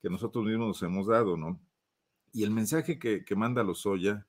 que 0.00 0.10
nosotros 0.10 0.44
mismos 0.44 0.68
nos 0.68 0.82
hemos 0.82 1.06
dado, 1.06 1.36
¿no? 1.36 1.60
Y 2.32 2.44
el 2.44 2.50
mensaje 2.50 2.98
que, 2.98 3.24
que 3.24 3.36
manda 3.36 3.62
Lozoya 3.62 4.26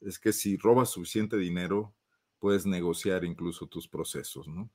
es 0.00 0.18
que 0.18 0.32
si 0.32 0.56
robas 0.56 0.90
suficiente 0.90 1.36
dinero, 1.36 1.94
puedes 2.38 2.66
negociar 2.66 3.24
incluso 3.24 3.66
tus 3.66 3.88
procesos, 3.88 4.48
¿no? 4.48 4.70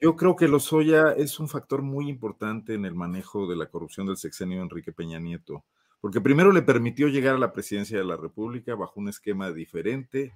Yo 0.00 0.16
creo 0.16 0.34
que 0.34 0.48
Lozoya 0.48 1.12
es 1.12 1.38
un 1.38 1.48
factor 1.48 1.82
muy 1.82 2.08
importante 2.08 2.74
en 2.74 2.84
el 2.84 2.96
manejo 2.96 3.46
de 3.46 3.56
la 3.56 3.66
corrupción 3.66 4.06
del 4.06 4.16
sexenio 4.16 4.58
de 4.58 4.64
Enrique 4.64 4.92
Peña 4.92 5.20
Nieto, 5.20 5.64
porque 6.00 6.20
primero 6.20 6.50
le 6.50 6.62
permitió 6.62 7.06
llegar 7.06 7.36
a 7.36 7.38
la 7.38 7.52
presidencia 7.52 7.96
de 7.96 8.04
la 8.04 8.16
República 8.16 8.74
bajo 8.74 8.98
un 8.98 9.08
esquema 9.08 9.52
diferente 9.52 10.34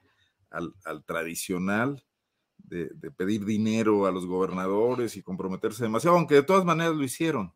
al, 0.50 0.74
al 0.84 1.04
tradicional 1.04 2.04
de, 2.58 2.90
de, 2.94 3.10
pedir 3.10 3.44
dinero 3.44 4.06
a 4.06 4.12
los 4.12 4.26
gobernadores 4.26 5.16
y 5.16 5.22
comprometerse 5.22 5.82
demasiado, 5.82 6.16
aunque 6.16 6.36
de 6.36 6.42
todas 6.42 6.64
maneras 6.64 6.94
lo 6.94 7.02
hicieron 7.02 7.52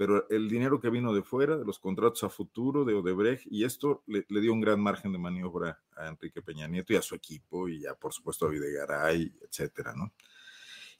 pero 0.00 0.26
el 0.30 0.48
dinero 0.48 0.80
que 0.80 0.88
vino 0.88 1.12
de 1.12 1.22
fuera, 1.22 1.58
de 1.58 1.64
los 1.66 1.78
contratos 1.78 2.24
a 2.24 2.30
futuro 2.30 2.86
de 2.86 2.94
Odebrecht, 2.94 3.46
y 3.50 3.64
esto 3.64 4.02
le, 4.06 4.24
dio 4.40 4.50
un 4.50 4.62
gran 4.62 4.80
margen 4.80 5.12
de 5.12 5.18
maniobra 5.18 5.78
a 5.94 6.08
Enrique 6.08 6.40
Peña 6.40 6.66
Nieto 6.66 6.94
y 6.94 6.96
a 6.96 7.02
su 7.02 7.14
equipo, 7.14 7.68
y 7.68 7.82
ya 7.82 7.94
por 7.96 8.14
supuesto 8.14 8.46
a 8.46 8.48
Videgaray, 8.48 9.30
etcétera, 9.42 9.92
¿no? 9.94 10.14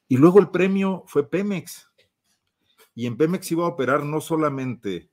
Y 0.06 0.18
luego 0.18 0.38
el 0.38 0.50
premio 0.50 1.02
fue 1.06 1.26
Pemex, 1.26 1.90
y 2.94 3.06
en 3.06 3.16
Pemex 3.16 3.50
iba 3.52 3.64
a 3.64 3.68
operar 3.68 4.04
no 4.04 4.20
solamente 4.20 5.10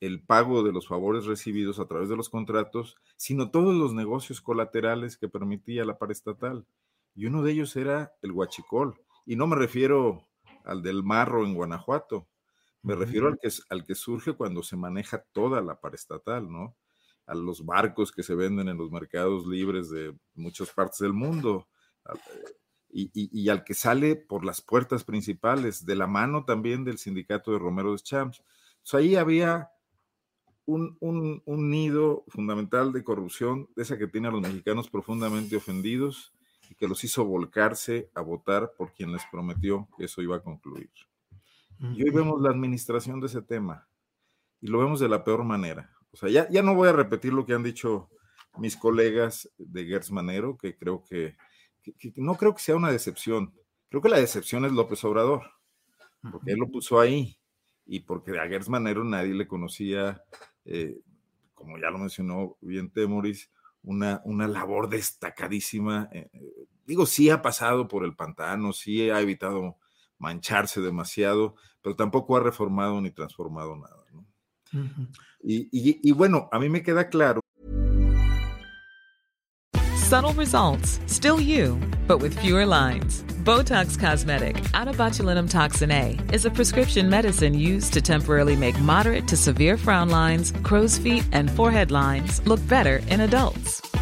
el 0.00 0.22
pago 0.22 0.62
de 0.62 0.72
los 0.72 0.88
favores 0.88 1.26
recibidos 1.26 1.78
a 1.78 1.86
través 1.86 2.08
de 2.08 2.16
los 2.16 2.30
contratos, 2.30 2.96
sino 3.16 3.50
todos 3.50 3.74
los 3.74 3.92
negocios 3.92 4.40
colaterales 4.40 5.18
que 5.18 5.28
permitía 5.28 5.84
la 5.84 5.98
paraestatal. 5.98 6.64
Y 7.14 7.26
uno 7.26 7.42
de 7.42 7.52
ellos 7.52 7.76
era 7.76 8.14
el 8.22 8.32
huachicol. 8.32 8.98
Y 9.26 9.36
no 9.36 9.46
me 9.46 9.56
refiero 9.56 10.22
al 10.64 10.80
del 10.80 11.02
Marro 11.02 11.44
en 11.44 11.52
Guanajuato, 11.52 12.26
me 12.86 12.94
refiero 12.94 13.26
al 13.26 13.36
que, 13.40 13.50
al 13.68 13.84
que 13.84 13.96
surge 13.96 14.34
cuando 14.34 14.62
se 14.62 14.76
maneja 14.76 15.24
toda 15.32 15.60
la 15.60 15.80
paraestatal, 15.80 16.48
¿no? 16.48 16.76
A 17.26 17.34
los 17.34 17.66
barcos 17.66 18.12
que 18.12 18.22
se 18.22 18.36
venden 18.36 18.68
en 18.68 18.78
los 18.78 18.92
mercados 18.92 19.44
libres 19.44 19.90
de 19.90 20.16
muchas 20.34 20.70
partes 20.70 21.00
del 21.00 21.12
mundo. 21.12 21.66
Y, 22.88 23.10
y, 23.12 23.28
y, 23.32 23.48
al 23.48 23.64
que 23.64 23.74
sale 23.74 24.14
por 24.14 24.44
las 24.44 24.62
puertas 24.62 25.02
principales, 25.02 25.84
de 25.84 25.96
la 25.96 26.06
mano 26.06 26.44
también 26.44 26.84
del 26.84 26.98
sindicato 26.98 27.50
de 27.50 27.58
Romero 27.58 27.90
de 27.90 27.98
Champs. 27.98 28.40
Entonces 28.76 28.94
ahí 28.94 29.16
había 29.16 29.68
un, 30.64 30.96
un, 31.00 31.42
un, 31.44 31.70
nido 31.70 32.24
fundamental 32.28 32.92
de 32.92 33.02
corrupción, 33.02 33.68
de 33.74 33.82
esa 33.82 33.98
que 33.98 34.06
tiene 34.06 34.28
a 34.28 34.30
los 34.30 34.42
mexicanos 34.42 34.88
profundamente 34.88 35.56
ofendidos 35.56 36.32
y 36.70 36.76
que 36.76 36.86
los 36.86 37.02
hizo 37.02 37.24
volcarse 37.24 38.12
a 38.14 38.20
votar 38.20 38.74
por 38.78 38.92
quien 38.92 39.10
les 39.10 39.22
prometió 39.32 39.88
que 39.98 40.04
eso 40.04 40.22
iba 40.22 40.36
a 40.36 40.42
concluir. 40.44 40.90
Y 41.78 42.02
hoy 42.02 42.10
vemos 42.10 42.40
la 42.40 42.50
administración 42.50 43.20
de 43.20 43.26
ese 43.26 43.42
tema 43.42 43.88
y 44.60 44.68
lo 44.68 44.78
vemos 44.78 45.00
de 45.00 45.08
la 45.08 45.24
peor 45.24 45.44
manera. 45.44 45.90
O 46.10 46.16
sea, 46.16 46.30
ya, 46.30 46.48
ya 46.48 46.62
no 46.62 46.74
voy 46.74 46.88
a 46.88 46.92
repetir 46.92 47.32
lo 47.32 47.44
que 47.44 47.52
han 47.52 47.62
dicho 47.62 48.08
mis 48.58 48.76
colegas 48.76 49.50
de 49.58 49.84
Gertz 49.84 50.10
Manero, 50.10 50.56
que 50.56 50.76
creo 50.76 51.04
que, 51.04 51.36
que, 51.82 51.92
que, 51.92 52.12
no 52.16 52.36
creo 52.36 52.54
que 52.54 52.62
sea 52.62 52.76
una 52.76 52.90
decepción. 52.90 53.52
Creo 53.90 54.00
que 54.00 54.08
la 54.08 54.18
decepción 54.18 54.64
es 54.64 54.72
López 54.72 55.04
Obrador, 55.04 55.42
porque 56.30 56.52
él 56.52 56.58
lo 56.58 56.68
puso 56.68 56.98
ahí 56.98 57.38
y 57.84 58.00
porque 58.00 58.38
a 58.38 58.48
Gertz 58.48 58.68
Manero 58.68 59.04
nadie 59.04 59.34
le 59.34 59.46
conocía, 59.46 60.22
eh, 60.64 60.98
como 61.54 61.78
ya 61.78 61.90
lo 61.90 61.98
mencionó 61.98 62.56
bien 62.60 62.90
Temoris, 62.90 63.50
una, 63.82 64.20
una 64.24 64.48
labor 64.48 64.88
destacadísima. 64.88 66.08
Eh, 66.12 66.30
digo, 66.86 67.06
sí 67.06 67.30
ha 67.30 67.42
pasado 67.42 67.88
por 67.88 68.04
el 68.04 68.16
pantano, 68.16 68.72
sí 68.72 69.10
ha 69.10 69.20
evitado 69.20 69.76
mancharse 70.18 70.80
demasiado, 70.80 71.54
pero 71.82 71.96
tampoco 71.96 72.36
ha 72.36 72.40
reformado 72.40 73.00
ni 73.00 73.10
transformado 73.10 73.76
nada. 73.76 74.04
¿no? 74.12 74.20
Uh 74.72 74.84
-huh. 74.84 75.08
y, 75.42 75.68
y, 75.72 76.00
y 76.02 76.12
bueno, 76.12 76.48
a 76.52 76.58
mí 76.58 76.68
me 76.68 76.82
queda 76.82 77.08
claro. 77.08 77.40
Subtle 79.96 80.34
results, 80.34 81.00
still 81.06 81.40
you, 81.40 81.76
but 82.06 82.22
with 82.22 82.32
fewer 82.38 82.64
lines. 82.64 83.24
Botox 83.42 83.98
Cosmetic, 83.98 84.56
out 84.72 84.88
of 84.88 84.96
botulinum 84.96 85.48
toxin 85.48 85.90
A, 85.90 86.18
is 86.32 86.44
a 86.44 86.50
prescription 86.50 87.08
medicine 87.08 87.54
used 87.54 87.92
to 87.92 88.00
temporarily 88.00 88.56
make 88.56 88.78
moderate 88.80 89.28
to 89.28 89.36
severe 89.36 89.76
frown 89.76 90.08
lines, 90.08 90.52
crow's 90.62 90.98
feet, 90.98 91.24
and 91.32 91.50
forehead 91.50 91.90
lines 91.90 92.40
look 92.46 92.60
better 92.68 93.00
in 93.08 93.20
adults. 93.20 93.85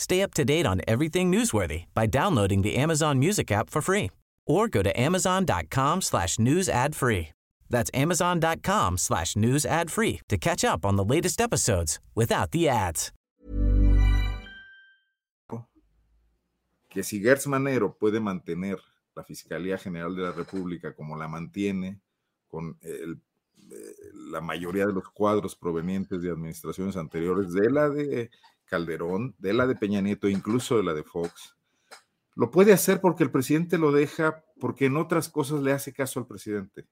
Stay 0.00 0.22
up 0.22 0.32
to 0.32 0.46
date 0.46 0.64
on 0.64 0.80
everything 0.88 1.30
newsworthy 1.30 1.84
by 1.92 2.06
downloading 2.06 2.62
the 2.62 2.74
Amazon 2.76 3.18
Music 3.18 3.52
app 3.52 3.68
for 3.68 3.82
free 3.82 4.08
or 4.46 4.66
go 4.66 4.82
to 4.82 4.98
amazon.com 4.98 6.00
slash 6.00 6.38
news 6.38 6.70
ad 6.70 6.96
free. 6.96 7.28
That's 7.68 7.90
amazon.com 7.92 8.96
slash 8.96 9.36
news 9.36 9.66
ad 9.66 9.90
free 9.90 10.22
to 10.30 10.38
catch 10.38 10.64
up 10.64 10.86
on 10.86 10.96
the 10.96 11.04
latest 11.04 11.38
episodes 11.38 12.00
without 12.14 12.52
the 12.52 12.66
ads. 12.66 13.12
Que 16.88 17.02
si 17.02 17.20
Gertz 17.20 17.46
Manero 17.46 17.94
puede 18.00 18.20
mantener 18.20 18.78
la 19.14 19.22
Fiscalía 19.22 19.76
General 19.76 20.16
de 20.16 20.22
la 20.22 20.32
República 20.32 20.94
como 20.94 21.14
la 21.14 21.28
mantiene, 21.28 22.00
con 22.48 22.78
el 22.80 23.20
la 24.30 24.40
mayoría 24.40 24.86
de 24.86 24.92
los 24.92 25.08
cuadros 25.10 25.54
provenientes 25.54 26.22
de 26.22 26.30
administraciones 26.30 26.96
anteriores, 26.96 27.52
de 27.52 27.70
la 27.70 27.88
de 27.88 28.30
Calderón, 28.70 29.34
de 29.38 29.52
la 29.52 29.66
de 29.66 29.74
Peña 29.74 30.00
Nieto, 30.00 30.28
incluso 30.28 30.76
de 30.76 30.84
la 30.84 30.94
de 30.94 31.02
Fox. 31.02 31.56
Lo 32.36 32.50
puede 32.50 32.72
hacer 32.72 33.00
porque 33.00 33.24
el 33.24 33.30
presidente 33.30 33.76
lo 33.76 33.92
deja, 33.92 34.44
porque 34.60 34.86
en 34.86 34.96
otras 34.96 35.28
cosas 35.28 35.60
le 35.60 35.72
hace 35.72 35.92
caso 35.92 36.20
al 36.20 36.26
presidente. 36.26 36.86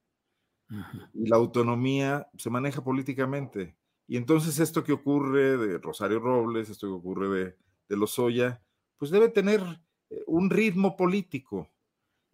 Y 1.15 1.29
la 1.29 1.37
autonomía 1.37 2.29
se 2.37 2.51
maneja 2.51 2.83
políticamente. 2.83 3.77
Y 4.07 4.17
entonces 4.17 4.59
esto 4.59 4.85
que 4.85 4.93
ocurre 4.93 5.57
de 5.57 5.79
Rosario 5.79 6.19
Robles, 6.19 6.69
esto 6.69 6.89
que 6.89 6.93
ocurre 6.93 7.29
de, 7.29 7.57
de 7.89 7.97
Lozoya, 7.97 8.61
pues 8.99 9.11
debe 9.11 9.29
tener 9.29 9.63
eh, 10.11 10.23
un 10.27 10.51
ritmo 10.51 10.97
político. 10.97 11.71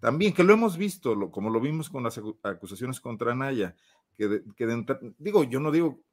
También, 0.00 0.32
que 0.32 0.44
lo 0.44 0.52
hemos 0.52 0.76
visto, 0.76 1.30
como 1.30 1.50
lo 1.50 1.60
vimos 1.60 1.88
con 1.88 2.02
las 2.02 2.20
acusaciones 2.42 3.00
contra 3.00 3.34
Naya, 3.34 3.76
que, 4.16 4.42
digo, 5.18 5.44
yo 5.44 5.60
no 5.60 5.70
digo, 5.70 6.03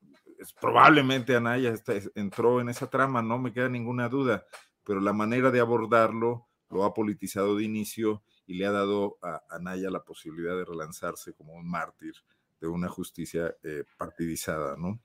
es, 0.41 0.53
probablemente 0.53 1.35
Anaya 1.35 1.73
entró 2.15 2.61
en 2.61 2.69
esa 2.69 2.89
trama, 2.89 3.21
no 3.21 3.37
me 3.37 3.53
queda 3.53 3.69
ninguna 3.69 4.09
duda, 4.09 4.45
pero 4.83 4.99
la 4.99 5.13
manera 5.13 5.51
de 5.51 5.59
abordarlo 5.59 6.47
lo 6.69 6.83
ha 6.83 6.93
politizado 6.93 7.57
de 7.57 7.63
inicio 7.63 8.23
y 8.45 8.55
le 8.55 8.65
ha 8.65 8.71
dado 8.71 9.17
a 9.21 9.43
Anaya 9.49 9.89
la 9.89 10.03
posibilidad 10.03 10.55
de 10.55 10.65
relanzarse 10.65 11.33
como 11.33 11.53
un 11.53 11.69
mártir 11.69 12.13
de 12.59 12.67
una 12.67 12.87
justicia 12.87 13.55
eh, 13.63 13.83
partidizada, 13.97 14.75
¿no? 14.77 15.01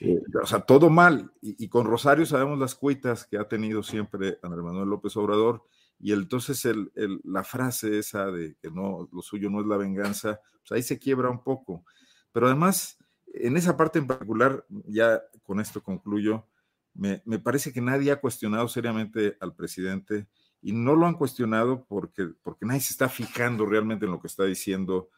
Eh, 0.00 0.20
o 0.42 0.46
sea, 0.46 0.60
todo 0.60 0.90
mal. 0.90 1.32
Y, 1.40 1.68
con 1.68 1.86
Rosario 1.86 2.26
sabemos 2.26 2.58
las 2.58 2.74
cuitas 2.74 3.26
que 3.26 3.38
ha 3.38 3.48
tenido 3.48 3.82
siempre 3.82 4.38
Andrés 4.42 4.64
Manuel 4.64 4.88
López 4.88 5.16
Obrador. 5.16 5.64
Y 5.98 6.12
entonces 6.12 6.64
el, 6.64 6.90
la 7.24 7.44
frase 7.44 7.98
esa 7.98 8.26
de 8.26 8.56
que 8.60 8.70
no, 8.70 9.08
lo 9.12 9.22
suyo 9.22 9.48
no 9.50 9.60
es 9.60 9.66
la 9.66 9.76
venganza, 9.76 10.40
pues 10.60 10.72
ahí 10.72 10.82
se 10.82 10.98
quiebra 10.98 11.30
un 11.30 11.42
poco. 11.42 11.84
Pero 12.32 12.46
además, 12.46 12.98
en 13.34 13.56
esa 13.56 13.76
parte 13.76 13.98
en 13.98 14.06
particular, 14.06 14.64
ya 14.86 15.22
con 15.42 15.60
esto 15.60 15.82
concluyo, 15.82 16.46
me, 16.94 17.20
parece 17.38 17.72
que 17.72 17.80
nadie 17.80 18.12
ha 18.12 18.20
cuestionado 18.20 18.68
seriamente 18.68 19.36
al 19.40 19.54
presidente 19.54 20.26
y 20.60 20.72
no 20.72 20.94
lo 20.94 21.06
han 21.06 21.14
cuestionado 21.14 21.86
porque, 21.86 22.28
porque 22.42 22.66
nadie 22.66 22.80
se 22.80 22.92
está 22.92 23.08
fijando 23.08 23.64
realmente 23.64 24.04
en 24.04 24.12
lo 24.12 24.20
que 24.20 24.26
está 24.26 24.44
diciendo. 24.44 25.08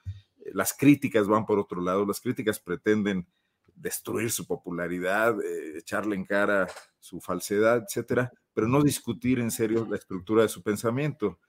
Las 0.53 0.73
críticas 0.73 1.27
van 1.27 1.47
por 1.47 1.59
otro 1.59 1.81
lado, 1.81 2.07
las 2.07 2.21
críticas 2.21 2.61
pretenden 2.61 3.27
destruir 3.75 4.31
su 4.31 4.47
popularidad, 4.47 5.41
eh, 5.43 5.79
echarle 5.79 6.15
en 6.15 6.25
cara 6.25 6.69
su 7.01 7.21
falsedad, 7.21 7.83
etcétera, 7.83 8.33
pero 8.53 8.69
no 8.69 8.83
discutir 8.83 9.41
en 9.41 9.51
serio 9.51 9.87
la 9.91 9.97
estructura 9.97 10.43
de 10.43 10.49
su 10.49 10.63
pensamiento. 10.63 11.41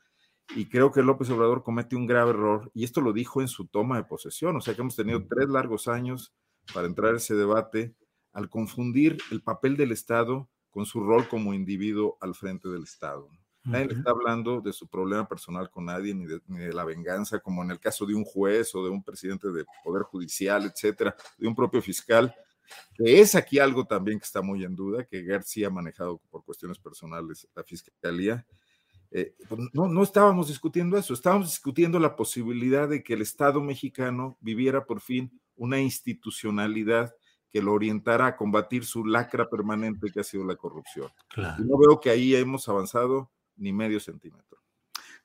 Y 0.55 0.65
creo 0.67 0.91
que 0.91 1.03
López 1.03 1.29
Obrador 1.29 1.63
comete 1.63 1.95
un 1.95 2.07
grave 2.07 2.31
error, 2.31 2.71
y 2.73 2.83
esto 2.83 3.01
lo 3.01 3.13
dijo 3.13 3.41
en 3.41 3.47
su 3.47 3.67
toma 3.67 3.97
de 3.97 4.03
posesión, 4.03 4.55
o 4.55 4.61
sea 4.61 4.73
que 4.73 4.81
hemos 4.81 4.95
tenido 4.95 5.25
tres 5.27 5.49
largos 5.49 5.87
años 5.87 6.33
para 6.73 6.87
entrar 6.87 7.13
a 7.13 7.17
ese 7.17 7.35
debate 7.35 7.93
al 8.33 8.49
confundir 8.49 9.17
el 9.31 9.41
papel 9.41 9.77
del 9.77 9.91
Estado 9.91 10.49
con 10.69 10.85
su 10.85 11.01
rol 11.01 11.27
como 11.27 11.53
individuo 11.53 12.17
al 12.19 12.35
frente 12.35 12.67
del 12.67 12.83
Estado. 12.83 13.29
Nadie 13.63 13.87
le 13.87 13.93
está 13.95 14.11
hablando 14.11 14.61
de 14.61 14.73
su 14.73 14.87
problema 14.87 15.27
personal 15.27 15.71
con 15.71 15.85
nadie, 15.85 16.13
ni 16.13 16.27
de, 16.27 16.39
ni 16.47 16.59
de, 16.59 16.73
la 16.73 16.83
venganza, 16.83 17.39
como 17.39 17.63
en 17.63 17.71
el 17.71 17.79
caso 17.79 18.05
de 18.05 18.13
un 18.13 18.23
juez 18.23 18.75
o 18.75 18.83
de 18.83 18.91
un 18.91 19.01
presidente 19.01 19.51
de 19.51 19.65
poder 19.83 20.03
judicial, 20.03 20.65
etcétera, 20.65 21.15
de 21.37 21.47
un 21.47 21.55
propio 21.55 21.81
fiscal, 21.81 22.35
que 22.93 23.19
es 23.19 23.33
aquí 23.33 23.57
algo 23.57 23.85
también 23.85 24.19
que 24.19 24.25
está 24.25 24.43
muy 24.43 24.63
en 24.63 24.75
duda, 24.75 25.05
que 25.05 25.23
García 25.23 25.67
ha 25.67 25.71
manejado 25.71 26.21
por 26.29 26.43
cuestiones 26.43 26.77
personales 26.77 27.47
la 27.55 27.63
fiscalía, 27.63 28.45
eh, 29.11 29.33
pues, 29.47 29.61
no, 29.73 29.87
no 29.87 30.03
estábamos 30.03 30.49
discutiendo 30.49 30.97
eso, 30.97 31.13
estábamos 31.13 31.47
discutiendo 31.47 31.99
la 31.99 32.15
posibilidad 32.15 32.87
de 32.87 33.01
que 33.01 33.13
el 33.13 33.21
Estado 33.21 33.61
mexicano 33.61 34.37
viviera 34.41 34.85
por 34.85 34.99
fin 34.99 35.39
una 35.55 35.79
institucionalidad 35.79 37.15
que 37.49 37.61
lo 37.61 37.73
orientara 37.73 38.27
a 38.27 38.35
combatir 38.35 38.83
su 38.83 39.05
lacra 39.05 39.49
permanente 39.49 40.11
que 40.11 40.19
ha 40.19 40.23
sido 40.23 40.43
la 40.43 40.55
corrupción. 40.55 41.09
Y 41.37 41.63
no 41.63 41.77
veo 41.77 42.01
que 42.01 42.09
ahí 42.09 42.35
hemos 42.35 42.67
avanzado 42.67 43.31
ni 43.55 43.71
medio 43.71 43.99
centímetro. 43.99 44.59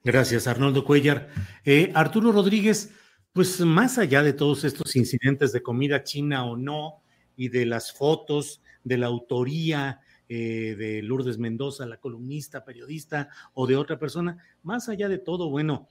Gracias, 0.05 0.47
Arnoldo 0.47 0.85
Cuellar. 0.85 1.29
Eh, 1.65 1.91
Arturo 1.95 2.33
Rodríguez, 2.33 2.95
pues 3.33 3.61
más 3.61 3.99
allá 3.99 4.23
de 4.23 4.33
todos 4.33 4.65
estos 4.65 4.97
incidentes 4.97 5.53
de 5.53 5.63
comida 5.63 6.05
china 6.05 6.45
o 6.45 6.57
no, 6.57 7.03
y 7.37 7.49
de 7.49 7.67
las 7.67 7.93
fotos, 7.93 8.63
de 8.85 8.99
la 8.99 9.07
autoría, 9.07 10.01
eh, 10.29 10.77
de 10.79 11.03
Lourdes 11.03 11.39
Mendoza, 11.39 11.87
la 11.87 11.99
columnista, 11.99 12.65
periodista, 12.65 13.29
o 13.55 13.67
de 13.67 13.77
otra 13.77 13.99
persona. 13.99 14.39
Más 14.63 14.89
allá 14.89 15.09
de 15.09 15.19
todo, 15.19 15.51
bueno, 15.51 15.89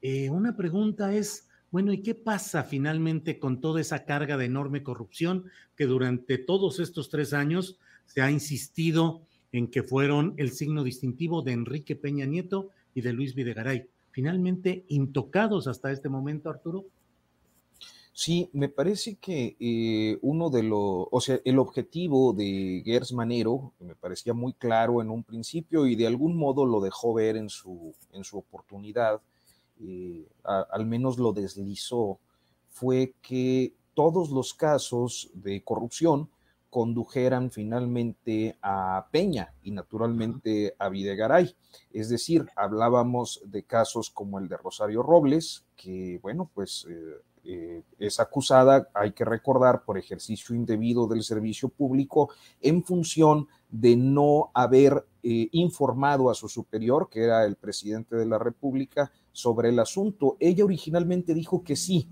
eh, 0.00 0.30
una 0.30 0.56
pregunta 0.56 1.14
es, 1.14 1.48
bueno, 1.72 1.92
¿y 1.92 2.02
qué 2.02 2.14
pasa 2.14 2.64
finalmente 2.64 3.38
con 3.38 3.60
toda 3.60 3.80
esa 3.80 4.04
carga 4.04 4.36
de 4.36 4.44
enorme 4.44 4.82
corrupción 4.82 5.46
que 5.74 5.86
durante 5.86 6.36
todos 6.36 6.78
estos 6.78 7.08
tres 7.08 7.32
años 7.32 7.78
se 8.04 8.20
ha 8.20 8.30
insistido 8.30 9.22
en 9.52 9.68
que 9.68 9.82
fueron 9.82 10.34
el 10.36 10.52
signo 10.52 10.84
distintivo 10.84 11.40
de 11.40 11.52
Enrique 11.52 11.96
Peña 11.96 12.26
Nieto 12.26 12.68
y 12.94 13.00
de 13.00 13.14
Luis 13.14 13.34
Videgaray? 13.34 13.88
Finalmente 14.10 14.84
intocados 14.88 15.66
hasta 15.66 15.90
este 15.90 16.10
momento, 16.10 16.50
Arturo. 16.50 16.84
Sí, 18.12 18.50
me 18.52 18.68
parece 18.68 19.16
que 19.16 19.56
eh, 19.58 20.18
uno 20.20 20.50
de 20.50 20.62
los, 20.62 21.06
o 21.10 21.20
sea, 21.22 21.40
el 21.42 21.58
objetivo 21.58 22.34
de 22.34 22.82
Gers 22.84 23.14
Manero 23.14 23.72
me 23.80 23.94
parecía 23.94 24.34
muy 24.34 24.52
claro 24.52 25.00
en 25.00 25.08
un 25.08 25.24
principio 25.24 25.86
y 25.86 25.96
de 25.96 26.06
algún 26.06 26.36
modo 26.36 26.66
lo 26.66 26.82
dejó 26.82 27.14
ver 27.14 27.38
en 27.38 27.48
su, 27.48 27.94
en 28.12 28.24
su 28.24 28.36
oportunidad, 28.36 29.22
eh, 29.82 30.26
al 30.44 30.86
menos 30.86 31.18
lo 31.18 31.32
deslizó, 31.32 32.18
fue 32.68 33.14
que 33.20 33.74
todos 33.94 34.30
los 34.30 34.54
casos 34.54 35.30
de 35.34 35.62
corrupción 35.62 36.30
condujeran 36.70 37.50
finalmente 37.50 38.56
a 38.62 39.06
Peña 39.10 39.52
y 39.62 39.72
naturalmente 39.72 40.74
a 40.78 40.88
Videgaray. 40.88 41.54
Es 41.92 42.08
decir, 42.08 42.46
hablábamos 42.56 43.42
de 43.44 43.64
casos 43.64 44.08
como 44.08 44.38
el 44.38 44.48
de 44.48 44.56
Rosario 44.56 45.02
Robles, 45.02 45.66
que 45.76 46.18
bueno, 46.22 46.50
pues 46.54 46.86
eh, 46.88 47.20
eh, 47.44 47.82
es 47.98 48.20
acusada, 48.20 48.88
hay 48.94 49.12
que 49.12 49.24
recordar, 49.24 49.84
por 49.84 49.98
ejercicio 49.98 50.54
indebido 50.54 51.08
del 51.08 51.24
servicio 51.24 51.68
público 51.68 52.30
en 52.60 52.84
función 52.84 53.48
de 53.68 53.96
no 53.96 54.50
haber 54.54 55.04
eh, 55.24 55.48
informado 55.50 56.30
a 56.30 56.34
su 56.34 56.48
superior, 56.48 57.08
que 57.10 57.24
era 57.24 57.44
el 57.44 57.56
presidente 57.56 58.14
de 58.14 58.26
la 58.26 58.38
República, 58.38 59.10
sobre 59.32 59.70
el 59.70 59.78
asunto. 59.78 60.36
Ella 60.38 60.64
originalmente 60.64 61.34
dijo 61.34 61.64
que 61.64 61.76
sí, 61.76 62.08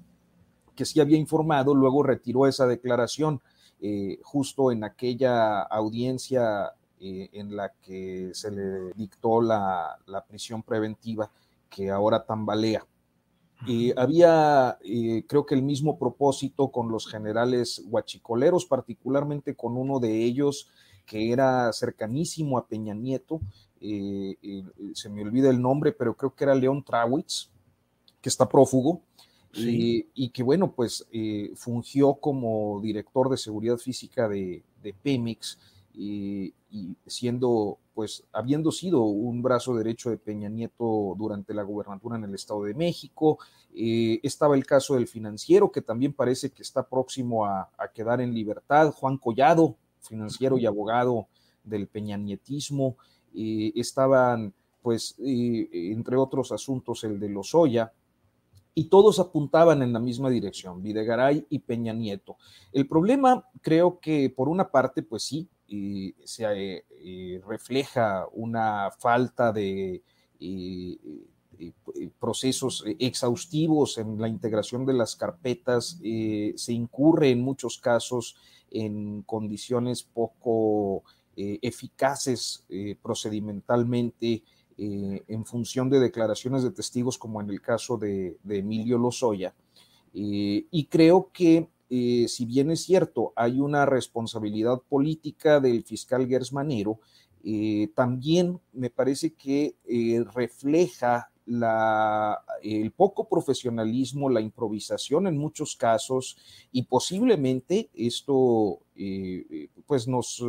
que 0.75 0.85
sí 0.85 1.01
había 1.01 1.19
informado, 1.19 1.75
luego 1.75 2.03
retiró 2.03 2.47
esa 2.47 2.67
declaración 2.67 3.41
eh, 3.81 4.19
justo 4.23 4.73
en 4.73 4.85
aquella 4.85 5.63
audiencia 5.63 6.73
en 7.03 7.57
la 7.57 7.73
que 7.81 8.29
se 8.35 8.51
le 8.51 8.93
dictó 8.95 9.41
la, 9.41 9.97
la 10.05 10.23
prisión 10.23 10.63
preventiva 10.63 11.31
que 11.71 11.91
ahora 11.91 12.27
tambalea. 12.27 12.85
Y 13.67 13.93
había, 13.99 14.79
eh, 14.83 15.25
creo 15.27 15.45
que 15.45 15.55
el 15.55 15.63
mismo 15.63 15.99
propósito 15.99 16.69
con 16.69 16.91
los 16.91 17.07
generales 17.07 17.83
huachicoleros, 17.87 18.65
particularmente 18.65 19.55
con 19.55 19.77
uno 19.77 20.01
de 20.01 20.25
ellos 20.25 20.69
que 21.11 21.33
era 21.33 21.73
cercanísimo 21.73 22.57
a 22.57 22.69
Peña 22.69 22.95
Nieto, 22.95 23.41
eh, 23.81 24.37
eh, 24.41 24.63
se 24.95 25.09
me 25.09 25.23
olvida 25.23 25.51
el 25.51 25.61
nombre, 25.61 25.91
pero 25.91 26.17
creo 26.17 26.37
que 26.37 26.45
era 26.45 26.55
León 26.55 26.85
Trawitz, 26.85 27.51
que 28.21 28.29
está 28.29 28.49
prófugo, 28.49 29.03
y 29.53 30.29
que 30.29 30.45
bueno, 30.45 30.71
pues 30.71 31.09
fungió 31.57 32.15
como 32.15 32.81
director 32.81 33.29
de 33.29 33.37
seguridad 33.37 33.79
física 33.79 34.29
de, 34.29 34.63
de 34.81 34.95
Pemex 34.95 35.59
y, 35.93 36.55
siendo, 37.07 37.79
pues, 37.95 38.25
habiendo 38.33 38.71
sido 38.71 39.03
un 39.03 39.43
brazo 39.43 39.75
derecho 39.75 40.11
de 40.11 40.19
Peña 40.19 40.49
Nieto 40.49 41.15
durante 41.19 41.53
la 41.53 41.63
gubernatura 41.63 42.17
en 42.17 42.25
el 42.25 42.35
Estado 42.35 42.65
de 42.65 42.75
México. 42.75 43.39
Eh, 43.75 44.21
estaba 44.23 44.57
el 44.57 44.65
caso 44.65 44.95
del 44.95 45.09
financiero, 45.09 45.71
que 45.71 45.83
también 45.83 46.13
parece 46.13 46.51
que 46.51 46.63
está 46.63 46.89
próximo 46.89 47.45
a, 47.45 47.69
quedar 47.93 48.21
en 48.21 48.35
libertad. 48.35 48.93
Juan 48.93 49.19
Collado, 49.19 49.77
financiero 50.01 50.59
y 50.59 50.67
abogado 50.67 51.29
del 51.65 51.87
peñanietismo. 51.87 52.97
Eh, 53.35 53.73
estaban, 53.77 54.53
pues, 54.83 55.15
eh, 55.19 55.69
entre 55.73 56.17
otros 56.17 56.53
asuntos, 56.53 57.05
el 57.05 57.21
de 57.21 57.29
Lozoya, 57.29 57.93
y 58.75 58.85
todos 58.85 59.19
apuntaban 59.19 59.83
en 59.83 59.93
la 59.93 59.99
misma 59.99 60.31
dirección, 60.31 60.83
Videgaray 60.83 61.47
y 61.51 61.59
Peña 61.59 61.93
Nieto. 61.93 62.37
El 62.73 62.87
problema, 62.87 63.45
creo 63.61 63.99
que 63.99 64.31
por 64.31 64.49
una 64.49 64.71
parte, 64.71 65.03
pues 65.03 65.25
sí, 65.25 65.49
se 66.25 66.85
eh, 66.89 67.41
refleja 67.47 68.27
una 68.33 68.91
falta 68.99 69.53
de 69.53 70.03
eh, 70.41 70.99
eh, 71.59 71.73
procesos 72.19 72.85
exhaustivos 72.99 73.99
en 73.99 74.21
la 74.21 74.29
integración 74.29 74.85
de 74.85 74.95
las 74.95 75.15
carpetas, 75.15 75.99
se 76.01 76.73
incurre 76.73 77.31
en 77.31 77.43
muchos 77.43 77.79
casos 77.79 78.37
en 78.71 79.23
condiciones 79.23 80.03
poco 80.03 81.03
eficaces 81.37 82.65
procedimentalmente 83.03 84.43
en 84.77 85.47
función 85.47 85.89
de 85.89 85.99
declaraciones 85.99 86.63
de 86.63 86.71
testigos 86.71 87.17
como 87.17 87.41
en 87.41 87.49
el 87.49 87.63
caso 87.63 87.97
de, 87.97 88.37
Emilio 88.47 88.99
Lozoya. 88.99 89.55
y 90.13 90.87
creo 90.91 91.31
que 91.33 91.69
eh, 91.91 92.27
si 92.29 92.45
bien 92.45 92.71
es 92.71 92.85
cierto, 92.85 93.33
hay 93.35 93.59
una 93.59 93.85
responsabilidad 93.85 94.81
política 94.89 95.59
del 95.59 95.83
fiscal 95.83 96.29
Gersmanero, 96.29 97.01
eh, 97.43 97.91
también 97.97 98.61
me 98.73 98.91
parece 98.91 99.35
que 99.35 99.75
refleja 100.33 101.31
el 101.47 102.93
poco 102.93 103.29
profesionalismo, 103.29 104.31
la 104.31 104.41
improvisación 104.41 105.27
en 105.27 105.37
muchos 105.37 105.77
casos 105.77 106.37
y 106.73 106.83
posiblemente 106.85 107.91
esto, 107.95 108.81
pues 109.87 110.07
nos, 110.07 110.45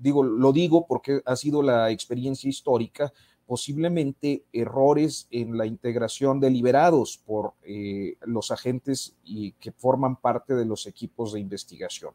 digo, 0.00 0.22
lo 0.22 0.52
digo 0.52 0.86
porque 0.86 1.20
ha 1.24 1.36
sido 1.36 1.62
la 1.62 1.90
experiencia 1.90 2.48
histórica, 2.48 3.12
posiblemente 3.48 4.44
errores 4.52 5.26
en 5.30 5.56
la 5.56 5.64
integración 5.64 6.38
deliberados 6.38 7.16
por 7.16 7.54
eh, 7.62 8.18
los 8.26 8.50
agentes 8.50 9.16
y 9.24 9.52
que 9.52 9.72
forman 9.72 10.16
parte 10.16 10.54
de 10.54 10.66
los 10.66 10.86
equipos 10.86 11.32
de 11.32 11.40
investigación. 11.40 12.12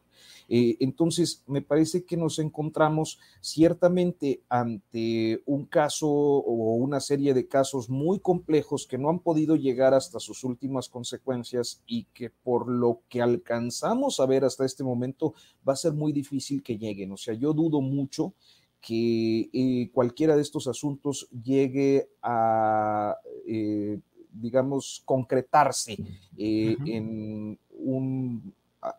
Eh, 0.48 0.76
entonces, 0.78 1.42
me 1.48 1.60
parece 1.60 2.04
que 2.04 2.16
nos 2.16 2.38
encontramos 2.38 3.18
ciertamente 3.40 4.42
ante 4.48 5.42
un 5.46 5.64
caso 5.64 6.08
o 6.08 6.76
una 6.76 7.00
serie 7.00 7.34
de 7.34 7.48
casos 7.48 7.90
muy 7.90 8.20
complejos 8.20 8.86
que 8.86 8.96
no 8.96 9.08
han 9.10 9.18
podido 9.18 9.56
llegar 9.56 9.92
hasta 9.92 10.20
sus 10.20 10.44
últimas 10.44 10.88
consecuencias 10.88 11.82
y 11.84 12.04
que 12.14 12.30
por 12.30 12.68
lo 12.68 13.00
que 13.08 13.20
alcanzamos 13.20 14.20
a 14.20 14.26
ver 14.26 14.44
hasta 14.44 14.64
este 14.64 14.84
momento 14.84 15.34
va 15.68 15.72
a 15.72 15.76
ser 15.76 15.94
muy 15.94 16.12
difícil 16.12 16.62
que 16.62 16.78
lleguen. 16.78 17.10
O 17.10 17.16
sea, 17.16 17.34
yo 17.34 17.52
dudo 17.52 17.80
mucho 17.80 18.34
que 18.86 19.48
eh, 19.50 19.90
cualquiera 19.94 20.36
de 20.36 20.42
estos 20.42 20.66
asuntos 20.66 21.26
llegue 21.30 22.10
a, 22.22 23.16
eh, 23.46 23.98
digamos, 24.30 25.02
concretarse 25.06 25.96
eh, 26.36 26.76
en, 26.84 27.58
un, 27.78 28.52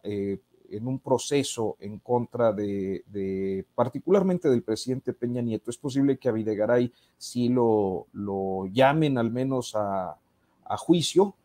en 0.04 0.88
un 0.88 0.98
proceso 0.98 1.78
en 1.80 2.00
contra 2.00 2.52
de, 2.52 3.66
particularmente 3.76 4.50
del 4.50 4.64
presidente 4.64 5.14
Peña 5.14 5.44
Nieto. 5.44 5.70
Es 5.70 5.78
posible 5.78 6.18
que 6.18 6.30
a 6.30 6.32
Videgaray 6.32 6.92
sí 7.16 7.50
lo, 7.50 8.08
lo 8.14 8.66
llamen 8.66 9.20
al 9.20 9.30
menos 9.30 9.76
a, 9.76 10.18
a 10.66 10.78
juicio, 10.78 11.36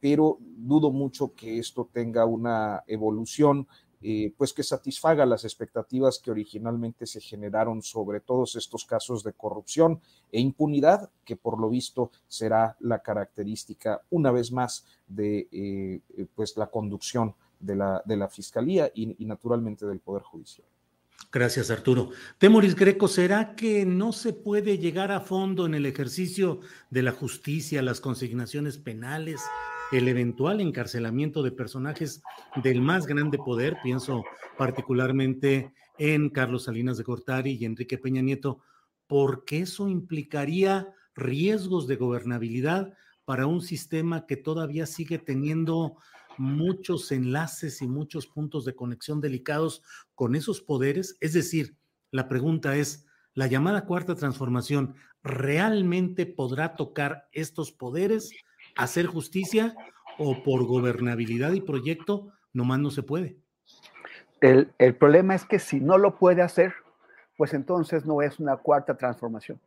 pero 0.00 0.38
dudo 0.40 0.90
mucho 0.90 1.32
que 1.36 1.58
esto 1.58 1.88
tenga 1.92 2.24
una 2.24 2.82
evolución 2.88 3.68
eh, 4.02 4.32
pues 4.36 4.52
que 4.52 4.62
satisfaga 4.62 5.24
las 5.26 5.44
expectativas 5.44 6.18
que 6.18 6.30
originalmente 6.30 7.06
se 7.06 7.20
generaron 7.20 7.82
sobre 7.82 8.20
todos 8.20 8.56
estos 8.56 8.84
casos 8.84 9.22
de 9.22 9.32
corrupción 9.32 10.00
e 10.30 10.40
impunidad, 10.40 11.10
que 11.24 11.36
por 11.36 11.60
lo 11.60 11.68
visto 11.68 12.10
será 12.26 12.76
la 12.80 13.00
característica 13.00 14.02
una 14.10 14.30
vez 14.30 14.52
más 14.52 14.84
de 15.06 15.48
eh, 15.52 16.00
pues 16.34 16.56
la 16.56 16.68
conducción 16.68 17.34
de 17.60 17.76
la, 17.76 18.02
de 18.04 18.16
la 18.16 18.28
Fiscalía 18.28 18.90
y, 18.94 19.22
y 19.22 19.26
naturalmente 19.26 19.86
del 19.86 20.00
Poder 20.00 20.22
Judicial. 20.22 20.66
Gracias, 21.30 21.70
Arturo. 21.70 22.10
Temoris 22.38 22.74
Greco, 22.74 23.08
¿será 23.08 23.54
que 23.54 23.86
no 23.86 24.12
se 24.12 24.32
puede 24.32 24.78
llegar 24.78 25.12
a 25.12 25.20
fondo 25.20 25.66
en 25.66 25.74
el 25.74 25.86
ejercicio 25.86 26.60
de 26.90 27.02
la 27.02 27.12
justicia, 27.12 27.80
las 27.80 28.00
consignaciones 28.00 28.76
penales, 28.76 29.40
el 29.92 30.08
eventual 30.08 30.60
encarcelamiento 30.60 31.42
de 31.42 31.52
personajes 31.52 32.22
del 32.62 32.80
más 32.80 33.06
grande 33.06 33.36
poder, 33.36 33.76
pienso 33.82 34.24
particularmente 34.56 35.72
en 35.98 36.30
Carlos 36.30 36.64
Salinas 36.64 36.96
de 36.96 37.04
Gortari 37.04 37.52
y 37.52 37.66
Enrique 37.66 37.98
Peña 37.98 38.22
Nieto, 38.22 38.60
porque 39.06 39.60
eso 39.60 39.88
implicaría 39.88 40.88
riesgos 41.14 41.86
de 41.86 41.96
gobernabilidad 41.96 42.94
para 43.26 43.46
un 43.46 43.60
sistema 43.60 44.26
que 44.26 44.38
todavía 44.38 44.86
sigue 44.86 45.18
teniendo 45.18 45.98
muchos 46.38 47.12
enlaces 47.12 47.82
y 47.82 47.86
muchos 47.86 48.26
puntos 48.26 48.64
de 48.64 48.74
conexión 48.74 49.20
delicados 49.20 49.82
con 50.14 50.34
esos 50.34 50.62
poderes. 50.62 51.18
Es 51.20 51.34
decir, 51.34 51.76
la 52.10 52.28
pregunta 52.28 52.76
es, 52.76 53.06
¿la 53.34 53.46
llamada 53.46 53.84
cuarta 53.84 54.14
transformación 54.14 54.94
realmente 55.22 56.24
podrá 56.24 56.76
tocar 56.76 57.28
estos 57.32 57.70
poderes? 57.72 58.32
Hacer 58.76 59.06
justicia 59.06 59.74
o 60.18 60.42
por 60.42 60.64
gobernabilidad 60.64 61.52
y 61.52 61.60
proyecto 61.60 62.32
nomás 62.52 62.80
no 62.80 62.90
se 62.90 63.02
puede. 63.02 63.36
El, 64.40 64.96
problema 64.96 65.34
es 65.36 65.44
que 65.44 65.60
si 65.60 65.80
no 65.80 65.98
lo 65.98 66.18
puede 66.18 66.42
hacer, 66.42 66.74
pues 67.36 67.54
entonces 67.54 68.04
no 68.04 68.22
es 68.22 68.40
una 68.40 68.56
cuarta 68.56 68.96
transformación. 68.96 69.60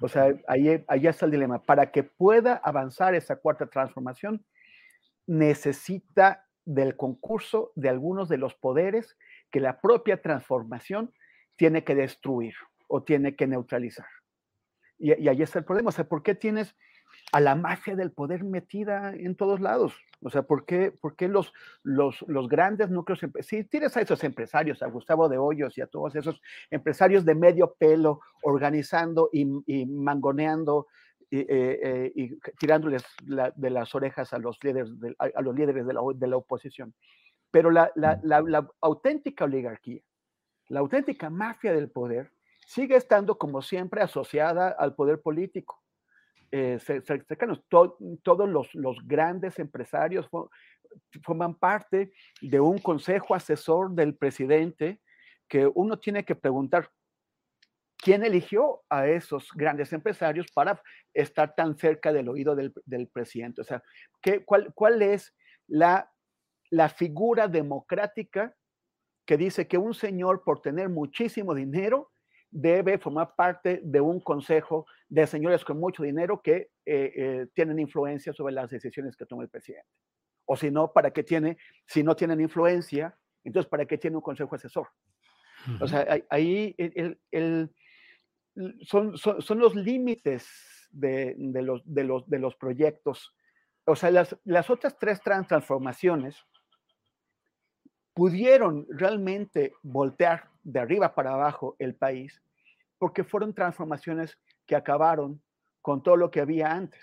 O 0.00 0.08
sea, 0.08 0.32
ahí, 0.46 0.84
ahí 0.86 1.06
está 1.06 1.26
el 1.26 1.32
dilema. 1.32 1.62
Para 1.62 1.90
que 1.90 2.04
pueda 2.04 2.54
avanzar 2.54 3.14
esa 3.14 3.36
cuarta 3.36 3.66
transformación, 3.66 4.44
necesita 5.26 6.46
del 6.64 6.96
concurso 6.96 7.72
de 7.74 7.88
algunos 7.88 8.28
de 8.28 8.38
los 8.38 8.54
poderes 8.54 9.16
que 9.50 9.58
la 9.58 9.80
propia 9.80 10.22
transformación 10.22 11.12
tiene 11.56 11.82
que 11.82 11.96
destruir 11.96 12.54
o 12.86 13.02
tiene 13.02 13.34
que 13.34 13.48
neutralizar. 13.48 14.06
Y, 14.96 15.20
y 15.20 15.28
ahí 15.28 15.42
está 15.42 15.58
el 15.58 15.64
problema. 15.64 15.88
O 15.88 15.92
sea, 15.92 16.08
¿por 16.08 16.22
qué 16.22 16.36
tienes 16.36 16.76
a 17.32 17.40
la 17.40 17.54
magia 17.54 17.96
del 17.96 18.12
poder 18.12 18.44
metida 18.44 19.14
en 19.14 19.34
todos 19.34 19.60
lados. 19.60 19.94
O 20.20 20.28
sea, 20.28 20.42
¿por 20.42 20.66
qué, 20.66 20.92
por 20.92 21.16
qué 21.16 21.28
los, 21.28 21.52
los, 21.82 22.22
los, 22.28 22.46
grandes 22.46 22.90
núcleos? 22.90 23.20
Si 23.40 23.64
tienes 23.64 23.96
a 23.96 24.02
esos 24.02 24.22
empresarios, 24.22 24.82
a 24.82 24.86
Gustavo 24.86 25.30
de 25.30 25.38
Hoyos 25.38 25.76
y 25.78 25.80
a 25.80 25.86
todos 25.86 26.14
esos 26.14 26.40
empresarios 26.70 27.24
de 27.24 27.34
medio 27.34 27.74
pelo 27.78 28.20
organizando 28.42 29.30
y, 29.32 29.46
mangoneando 29.86 30.88
y, 31.30 31.38
eh, 31.38 31.46
eh, 31.48 32.12
y 32.14 32.38
tirándoles 32.58 33.02
de 33.24 33.70
las 33.70 33.94
orejas 33.94 34.34
a 34.34 34.38
los 34.38 34.62
líderes 34.62 35.00
de, 35.00 35.16
a, 35.18 35.40
los 35.40 35.54
líderes 35.54 35.86
de 35.86 35.94
la, 35.94 36.02
de 36.14 36.26
la 36.26 36.36
oposición. 36.36 36.94
Pero 37.50 37.70
la, 37.70 37.90
la, 37.94 38.20
la 38.22 38.68
auténtica 38.82 39.44
oligarquía, 39.44 40.02
la 40.68 40.80
auténtica 40.80 41.30
mafia 41.30 41.72
del 41.72 41.90
poder, 41.90 42.30
sigue 42.66 42.96
estando 42.96 43.38
como 43.38 43.62
siempre 43.62 44.02
asociada 44.02 44.68
al 44.68 44.94
poder 44.94 45.20
político 45.22 45.81
eh, 46.52 46.78
cercanos. 46.78 47.64
todos 47.68 48.48
los, 48.48 48.74
los, 48.74 48.98
grandes 49.06 49.58
empresarios 49.58 50.28
forman 51.22 51.54
parte 51.54 52.12
de 52.42 52.60
un 52.60 52.78
consejo 52.78 53.34
asesor 53.34 53.92
del 53.92 54.14
presidente 54.14 55.00
que 55.48 55.66
uno 55.66 55.98
tiene 55.98 56.24
que 56.26 56.34
preguntar, 56.34 56.90
¿quién 57.96 58.22
eligió 58.22 58.82
a 58.90 59.06
esos 59.06 59.48
grandes 59.54 59.94
empresarios 59.94 60.46
para 60.52 60.82
estar 61.14 61.54
tan 61.54 61.74
cerca 61.78 62.12
del 62.12 62.28
oído 62.28 62.54
del, 62.54 62.74
del 62.84 63.08
presidente? 63.08 63.62
O 63.62 63.64
sea, 63.64 63.82
¿qué, 64.20 64.44
cuál, 64.44 64.74
¿cuál 64.74 65.00
es 65.00 65.34
la, 65.66 66.12
la 66.68 66.90
figura 66.90 67.48
democrática 67.48 68.54
que 69.24 69.38
dice 69.38 69.66
que 69.66 69.78
un 69.78 69.94
señor 69.94 70.44
por 70.44 70.60
tener 70.60 70.90
muchísimo 70.90 71.54
dinero 71.54 72.11
debe 72.52 72.98
formar 72.98 73.34
parte 73.34 73.80
de 73.82 74.00
un 74.00 74.20
consejo 74.20 74.86
de 75.08 75.26
señores 75.26 75.64
con 75.64 75.80
mucho 75.80 76.02
dinero 76.02 76.42
que 76.42 76.70
eh, 76.84 77.12
eh, 77.16 77.46
tienen 77.54 77.78
influencia 77.78 78.32
sobre 78.34 78.52
las 78.52 78.70
decisiones 78.70 79.16
que 79.16 79.24
toma 79.24 79.42
el 79.42 79.48
presidente. 79.48 79.88
O 80.44 80.54
si 80.54 80.70
no, 80.70 80.92
¿para 80.92 81.10
qué 81.10 81.22
tiene? 81.22 81.56
Si 81.86 82.02
no 82.02 82.14
tienen 82.14 82.40
influencia, 82.40 83.16
entonces 83.42 83.68
¿para 83.70 83.86
qué 83.86 83.96
tiene 83.96 84.16
un 84.16 84.22
consejo 84.22 84.54
asesor? 84.54 84.88
O 85.80 85.86
sea, 85.86 86.06
ahí 86.28 86.74
el, 86.76 87.70
son, 88.82 89.16
son, 89.16 89.58
los 89.58 89.74
límites 89.74 90.88
de, 90.90 91.34
los, 91.38 91.82
de, 91.84 92.04
los, 92.04 92.28
de 92.28 92.38
los 92.38 92.56
proyectos. 92.56 93.34
O 93.86 93.96
sea, 93.96 94.10
las, 94.10 94.36
las 94.44 94.68
otras 94.68 94.98
tres 94.98 95.20
transformaciones 95.22 96.44
pudieron 98.12 98.86
realmente 98.90 99.72
voltear 99.82 100.51
de 100.62 100.80
arriba 100.80 101.14
para 101.14 101.32
abajo 101.32 101.76
el 101.78 101.94
país 101.94 102.42
porque 103.02 103.24
fueron 103.24 103.52
transformaciones 103.52 104.38
que 104.64 104.76
acabaron 104.76 105.42
con 105.80 106.04
todo 106.04 106.16
lo 106.16 106.30
que 106.30 106.40
había 106.40 106.70
antes. 106.70 107.00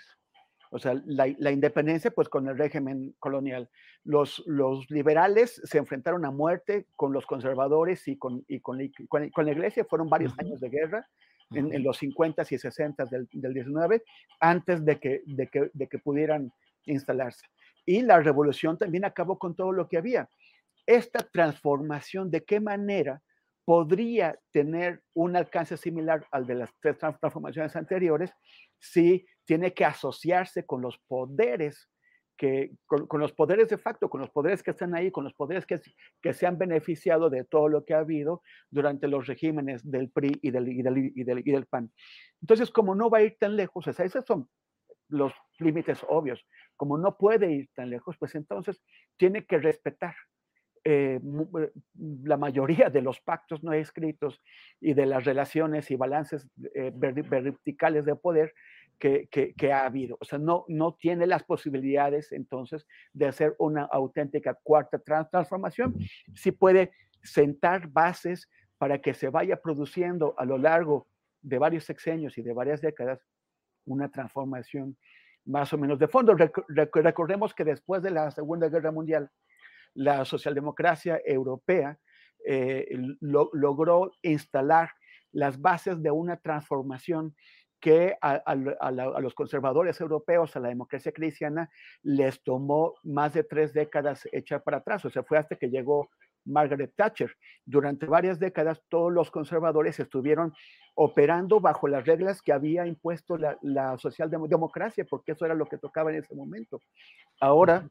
O 0.70 0.78
sea, 0.78 0.94
la, 1.04 1.50
independencia, 1.50 2.10
pues 2.10 2.30
con 2.30 2.48
el 2.48 2.56
régimen 2.56 3.14
colonial. 3.18 3.68
Los, 4.02 4.42
los, 4.46 4.90
liberales 4.90 5.60
se 5.62 5.76
enfrentaron 5.76 6.24
a 6.24 6.30
muerte 6.30 6.86
con 6.96 7.12
los 7.12 7.26
conservadores 7.26 8.08
y 8.08 8.16
con, 8.16 8.42
y 8.48 8.60
con, 8.60 8.78
con, 9.08 9.44
la 9.44 9.52
iglesia. 9.52 9.84
Fueron 9.84 10.08
varios 10.08 10.32
años 10.38 10.58
de 10.58 10.70
guerra 10.70 11.06
en, 11.50 11.82
los 11.82 11.98
50 11.98 12.44
y 12.48 12.56
60 12.56 13.04
del, 13.04 13.28
del 13.30 13.52
19, 13.52 14.02
antes 14.40 14.82
de 14.82 14.98
que, 14.98 15.22
de, 15.26 15.48
que, 15.48 15.70
de 15.74 15.86
que 15.86 15.98
pudieran 15.98 16.50
instalarse. 16.86 17.44
Y 17.84 18.00
la 18.00 18.20
revolución 18.20 18.78
también 18.78 19.04
acabó 19.04 19.38
con 19.38 19.54
todo 19.54 19.70
lo 19.70 19.86
que 19.86 19.98
había. 19.98 20.30
Esta 20.86 21.18
transformación, 21.18 22.30
¿de 22.30 22.42
qué 22.42 22.58
manera 22.58 23.20
podría 23.64 24.38
tener 24.52 25.02
un 25.14 25.36
alcance 25.36 25.76
similar 25.76 26.26
al 26.30 26.46
de 26.46 26.54
las 26.54 26.70
tres 26.80 26.98
transformaciones 26.98 27.76
anteriores 27.76 28.32
si 28.78 29.26
tiene 29.44 29.74
que 29.74 29.84
asociarse 29.84 30.64
con 30.64 30.80
los 30.80 30.98
poderes 31.06 31.88
que, 32.40 32.72
con, 32.86 33.20
los 33.20 33.32
poderes 33.34 33.68
de 33.68 33.76
facto, 33.76 34.08
con 34.08 34.22
los 34.22 34.30
poderes 34.30 34.62
que 34.62 34.70
están 34.70 34.94
ahí, 34.94 35.10
con 35.10 35.24
los 35.24 35.34
poderes 35.34 35.66
que, 35.66 35.78
que 36.22 36.32
se 36.32 36.46
han 36.46 36.56
beneficiado 36.56 37.28
de 37.28 37.44
todo 37.44 37.68
lo 37.68 37.84
que 37.84 37.92
ha 37.92 37.98
habido 37.98 38.42
durante 38.70 39.08
los 39.08 39.26
regímenes 39.26 39.82
del 39.88 40.08
PRI 40.08 40.38
y 40.40 40.50
del, 40.50 40.68
y 40.68 40.82
del, 40.82 41.42
y 41.44 41.52
del, 41.52 41.66
PAN. 41.66 41.92
Entonces, 42.40 42.70
como 42.70 42.94
no 42.94 43.10
va 43.10 43.18
a 43.18 43.22
ir 43.24 43.36
tan 43.38 43.56
lejos, 43.56 43.86
esas 43.88 44.24
son 44.24 44.48
los 45.08 45.34
límites 45.58 46.00
obvios. 46.08 46.42
Como 46.76 46.96
no 46.96 47.18
puede 47.18 47.52
ir 47.52 47.68
tan 47.74 47.90
lejos, 47.90 48.16
pues 48.18 48.34
entonces 48.34 48.82
tiene 49.18 49.44
que 49.44 49.58
respetar 49.58 50.14
eh, 50.84 51.20
eh, 51.22 51.72
la 52.22 52.36
mayoría 52.36 52.88
de 52.88 53.02
los 53.02 53.20
pactos 53.20 53.62
no 53.62 53.72
escritos 53.72 54.40
y 54.80 54.94
de 54.94 55.06
las 55.06 55.24
relaciones 55.24 55.90
y 55.90 55.96
balances 55.96 56.48
eh, 56.74 56.90
verticales 56.94 58.04
de 58.04 58.16
poder 58.16 58.54
que, 58.98 59.28
que, 59.28 59.72
ha 59.72 59.86
habido. 59.86 60.18
O 60.20 60.24
sea, 60.24 60.38
no, 60.38 60.64
no 60.68 60.94
tiene 60.94 61.26
las 61.26 61.42
posibilidades 61.42 62.32
entonces 62.32 62.86
de 63.14 63.26
hacer 63.26 63.54
una 63.58 63.84
auténtica 63.84 64.58
cuarta 64.62 64.98
transformación. 64.98 65.96
Sí 66.34 66.52
puede 66.52 66.92
sentar 67.22 67.88
bases 67.88 68.48
para 68.76 69.00
que 69.00 69.14
se 69.14 69.30
vaya 69.30 69.60
produciendo 69.60 70.34
a 70.38 70.44
lo 70.44 70.58
largo 70.58 71.08
de 71.40 71.58
varios 71.58 71.84
sexenios 71.84 72.36
y 72.36 72.42
de 72.42 72.52
varias 72.52 72.82
décadas 72.82 73.20
una 73.86 74.10
transformación 74.10 74.96
más 75.46 75.72
o 75.72 75.78
menos 75.78 75.98
de 75.98 76.08
fondo. 76.08 76.36
recordemos 76.68 77.54
que 77.54 77.64
después 77.64 78.02
de 78.02 78.10
la 78.10 78.30
Segunda 78.30 78.68
Guerra 78.68 78.92
Mundial, 78.92 79.30
la 79.94 80.24
socialdemocracia 80.24 81.20
europea 81.24 81.98
eh, 82.46 82.88
logró 83.20 84.12
instalar 84.22 84.90
las 85.32 85.60
bases 85.60 86.02
de 86.02 86.10
una 86.10 86.36
transformación 86.36 87.34
que 87.80 88.14
a, 88.20 88.54
los 89.20 89.34
conservadores 89.34 90.00
europeos, 90.00 90.54
a 90.54 90.60
la 90.60 90.68
democracia 90.68 91.12
cristiana, 91.12 91.70
les 92.02 92.42
tomó 92.42 92.94
más 93.02 93.32
de 93.32 93.42
tres 93.42 93.72
décadas 93.72 94.28
echar 94.32 94.62
para 94.62 94.78
atrás. 94.78 95.04
O 95.06 95.10
sea, 95.10 95.22
fue 95.22 95.38
hasta 95.38 95.56
que 95.56 95.70
llegó 95.70 96.10
Margaret 96.44 96.92
Thatcher. 96.94 97.34
Durante 97.64 98.06
varias 98.06 98.38
décadas, 98.38 98.82
todos 98.88 99.10
los 99.10 99.30
conservadores 99.30 99.98
estuvieron 99.98 100.52
operando 100.94 101.60
bajo 101.60 101.88
las 101.88 102.04
reglas 102.04 102.42
que 102.42 102.52
había 102.52 102.86
impuesto 102.86 103.38
la, 103.38 103.56
la 103.62 103.96
socialdemocracia, 103.96 105.06
porque 105.08 105.32
eso 105.32 105.46
era 105.46 105.54
lo 105.54 105.66
que 105.66 105.78
tocaba 105.78 106.10
en 106.10 106.18
ese 106.18 106.34
momento. 106.34 106.80
Ahora, 107.40 107.88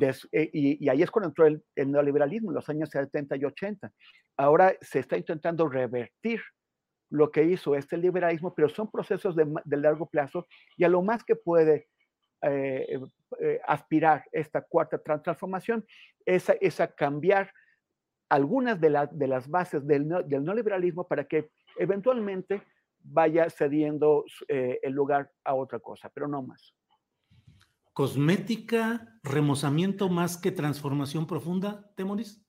eh, 0.00 0.50
y, 0.52 0.88
ahí 0.88 1.02
es 1.02 1.10
cuando 1.10 1.28
entró 1.28 1.46
el, 1.46 1.62
neoliberalismo 1.76 2.50
en 2.50 2.54
los 2.54 2.68
años 2.68 2.90
70 2.90 3.36
y 3.36 3.44
80. 3.44 3.92
Ahora 4.36 4.74
se 4.80 5.00
está 5.00 5.16
intentando 5.16 5.68
revertir 5.68 6.40
lo 7.10 7.30
que 7.30 7.44
hizo 7.44 7.76
este 7.76 7.98
liberalismo, 7.98 8.54
pero 8.54 8.68
son 8.68 8.90
procesos 8.90 9.36
de, 9.36 9.76
largo 9.76 10.06
plazo 10.06 10.46
y 10.78 10.84
a 10.84 10.88
lo 10.88 11.02
más 11.02 11.22
que 11.24 11.36
puede 11.36 11.88
eh, 12.40 12.98
eh, 13.40 13.60
aspirar 13.66 14.24
esta 14.32 14.62
cuarta 14.62 14.98
transformación 14.98 15.84
es 16.24 16.80
a, 16.80 16.86
cambiar 16.88 17.52
algunas 18.30 18.80
de, 18.80 19.08
de, 19.12 19.28
las 19.28 19.46
bases 19.46 19.86
del, 19.86 20.08
del, 20.26 20.42
neoliberalismo 20.42 21.06
para 21.06 21.24
que 21.24 21.50
eventualmente 21.78 22.62
vaya 23.04 23.50
cediendo 23.50 24.24
el 24.48 24.92
lugar 24.92 25.30
a 25.44 25.54
otra 25.54 25.80
cosa, 25.80 26.08
pero 26.14 26.28
no 26.28 26.40
más 26.40 26.72
cosmética, 27.92 29.18
remozamiento 29.22 30.08
más 30.08 30.36
que 30.36 30.50
transformación 30.50 31.26
profunda, 31.26 31.90
Temoris? 31.96 32.42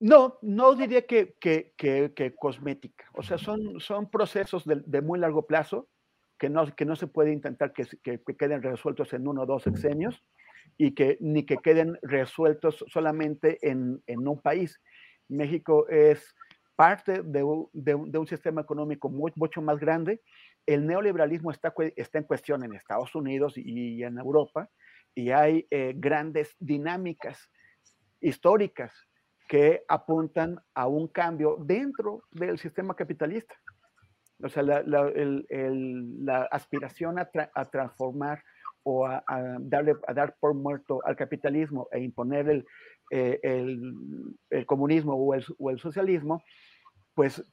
No, 0.00 0.38
no 0.42 0.74
diría 0.74 1.06
que, 1.06 1.34
que, 1.40 2.34
cosmética. 2.38 3.06
O 3.14 3.22
sea, 3.22 3.38
son, 3.38 3.80
son 3.80 4.10
procesos 4.10 4.64
de, 4.66 5.00
muy 5.00 5.18
largo 5.18 5.46
plazo 5.46 5.88
que 6.38 6.50
no, 6.50 6.66
que 6.74 6.84
no 6.84 6.96
se 6.96 7.06
puede 7.06 7.32
intentar 7.32 7.72
que, 7.72 7.86
queden 8.36 8.62
resueltos 8.62 9.12
en 9.14 9.26
uno 9.26 9.42
o 9.42 9.46
dos 9.46 9.62
sexenios 9.62 10.22
y 10.76 10.94
que 10.94 11.16
ni 11.20 11.46
que 11.46 11.56
queden 11.58 11.98
resueltos 12.02 12.84
solamente 12.88 13.58
en, 13.62 14.02
un 14.06 14.40
país. 14.40 14.80
México 15.28 15.88
es 15.88 16.34
parte 16.76 17.22
de, 17.22 17.42
un 17.42 18.26
sistema 18.26 18.60
económico 18.60 19.08
mucho 19.08 19.62
más 19.62 19.78
grande 19.78 20.20
el 20.66 20.86
neoliberalismo 20.86 21.50
está, 21.50 21.74
está 21.96 22.18
en 22.18 22.24
cuestión 22.24 22.64
en 22.64 22.74
Estados 22.74 23.14
Unidos 23.14 23.54
y, 23.56 24.02
en 24.02 24.18
Europa 24.18 24.68
y 25.14 25.30
hay 25.30 25.66
eh, 25.70 25.94
grandes 25.96 26.56
dinámicas 26.58 27.50
históricas 28.20 28.92
que 29.48 29.84
apuntan 29.88 30.58
a 30.74 30.86
un 30.86 31.08
cambio 31.08 31.56
dentro 31.60 32.22
del 32.30 32.58
sistema 32.58 32.94
capitalista. 32.96 33.54
O 34.42 34.48
sea, 34.48 34.62
la, 34.62 36.48
aspiración 36.50 37.18
a, 37.18 37.30
transformar 37.70 38.42
o 38.82 39.06
a, 39.06 39.22
darle, 39.60 39.94
a 40.06 40.14
dar 40.14 40.36
por 40.40 40.54
muerto 40.54 41.00
al 41.04 41.16
capitalismo 41.16 41.88
e 41.92 42.00
imponer 42.00 42.48
el, 42.48 42.66
eh, 43.10 43.38
el, 43.42 44.66
comunismo 44.66 45.14
o 45.14 45.34
el, 45.34 45.44
o 45.58 45.70
el 45.70 45.78
socialismo 45.78 46.42
pues 47.14 47.44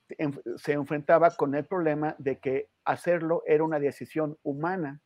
se 0.57 0.73
enfrentaba 0.73 1.31
con 1.31 1.55
el 1.55 1.65
problema 1.65 2.15
de 2.17 2.39
que 2.39 2.69
hacerlo 2.83 3.43
era 3.45 3.63
una 3.63 3.79
decisión 3.79 4.38
humana, 4.43 5.01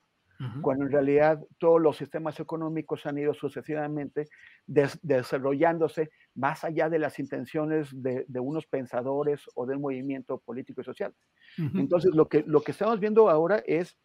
cuando 0.61 0.83
en 0.83 0.91
realidad 0.91 1.41
todos 1.59 1.81
los 1.81 1.95
sistemas 1.95 2.37
económicos 2.41 3.05
han 3.05 3.17
ido 3.17 3.33
sucesivamente 3.33 4.27
desarrollándose 4.65 6.11
más 6.33 6.65
allá 6.65 6.89
de 6.89 6.99
las 6.99 7.19
intenciones 7.19 7.89
de, 7.93 8.25
unos 8.41 8.65
pensadores 8.65 9.45
o 9.55 9.65
del 9.65 9.79
movimiento 9.79 10.39
político 10.39 10.81
y 10.81 10.83
social. 10.83 11.13
Entonces, 11.57 12.13
lo 12.13 12.27
que, 12.27 12.43
lo 12.45 12.59
que 12.61 12.71
estamos 12.73 12.99
viendo 12.99 13.29
ahora 13.29 13.63
es, 13.65 13.97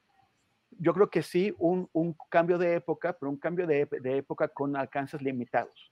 yo 0.79 0.95
creo 0.95 1.11
que 1.11 1.23
sí, 1.23 1.53
un, 1.59 1.89
cambio 2.31 2.59
de 2.59 2.75
época, 2.75 3.17
pero 3.19 3.29
un 3.29 3.39
cambio 3.39 3.67
de 3.67 3.89
época 4.17 4.47
con 4.47 4.77
alcances 4.77 5.21
limitados 5.23 5.91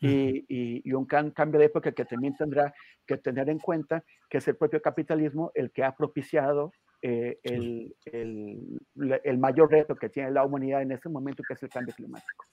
y, 0.00 0.92
un 0.92 1.04
cambio 1.06 1.60
de 1.60 1.66
época 1.66 1.92
que 1.92 2.04
también 2.04 2.36
tendrá 2.36 2.72
que 3.06 3.18
tener 3.18 3.48
en 3.48 3.58
cuenta 3.58 4.02
que 4.28 4.38
es 4.38 4.48
el 4.48 4.56
propio 4.56 4.80
capitalismo 4.80 5.50
el 5.54 5.70
que 5.70 5.84
ha 5.84 5.94
propiciado 5.94 6.72
eh, 7.02 7.38
el, 7.42 7.94
el, 8.04 9.38
mayor 9.38 9.70
reto 9.70 9.94
que 9.96 10.08
tiene 10.08 10.30
la 10.30 10.44
humanidad 10.44 10.82
en 10.82 10.92
este 10.92 11.08
momento, 11.08 11.42
que 11.46 11.54
es 11.54 11.62
el 11.62 11.70
cambio 11.70 11.94
climático. 11.94 12.44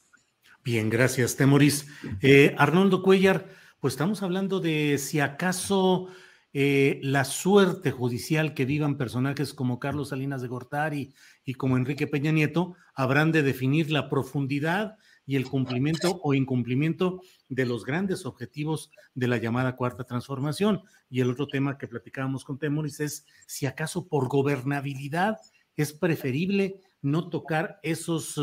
Bien, 0.63 0.89
gracias, 0.89 1.35
Temoris. 1.35 1.87
Eh, 2.21 2.55
Arnoldo 2.57 3.01
Cuellar, 3.03 3.45
pues 3.79 3.93
estamos 3.93 4.23
hablando 4.23 4.59
de 4.59 4.97
si 4.97 5.19
acaso 5.19 6.09
eh, 6.53 6.99
la 7.03 7.23
suerte 7.25 7.91
judicial 7.91 8.53
que 8.53 8.65
vivan 8.65 8.97
personajes 8.97 9.53
como 9.53 9.79
Carlos 9.79 10.09
Salinas 10.09 10.41
de 10.41 10.47
Gortari 10.47 11.13
y 11.43 11.53
como 11.53 11.77
Enrique 11.77 12.07
Peña 12.07 12.31
Nieto 12.31 12.75
habrán 12.95 13.31
de 13.31 13.43
definir 13.43 13.91
la 13.91 14.09
profundidad 14.09 14.97
y 15.27 15.35
el 15.35 15.45
cumplimiento 15.47 16.19
o 16.23 16.33
incumplimiento 16.33 17.21
de 17.49 17.65
los 17.65 17.85
grandes 17.85 18.25
objetivos 18.25 18.89
de 19.13 19.27
la 19.27 19.37
llamada 19.37 19.75
cuarta 19.75 20.05
transformación. 20.05 20.81
Y 21.09 21.19
el 21.19 21.29
otro 21.29 21.47
tema 21.47 21.77
que 21.77 21.87
platicábamos 21.87 22.45
con 22.45 22.57
Temoris 22.57 23.01
es 23.01 23.25
si 23.45 23.65
acaso 23.65 24.07
por 24.07 24.29
gobernabilidad 24.29 25.37
es 25.75 25.93
preferible 25.93 26.79
no 27.01 27.29
tocar 27.29 27.79
esos 27.83 28.41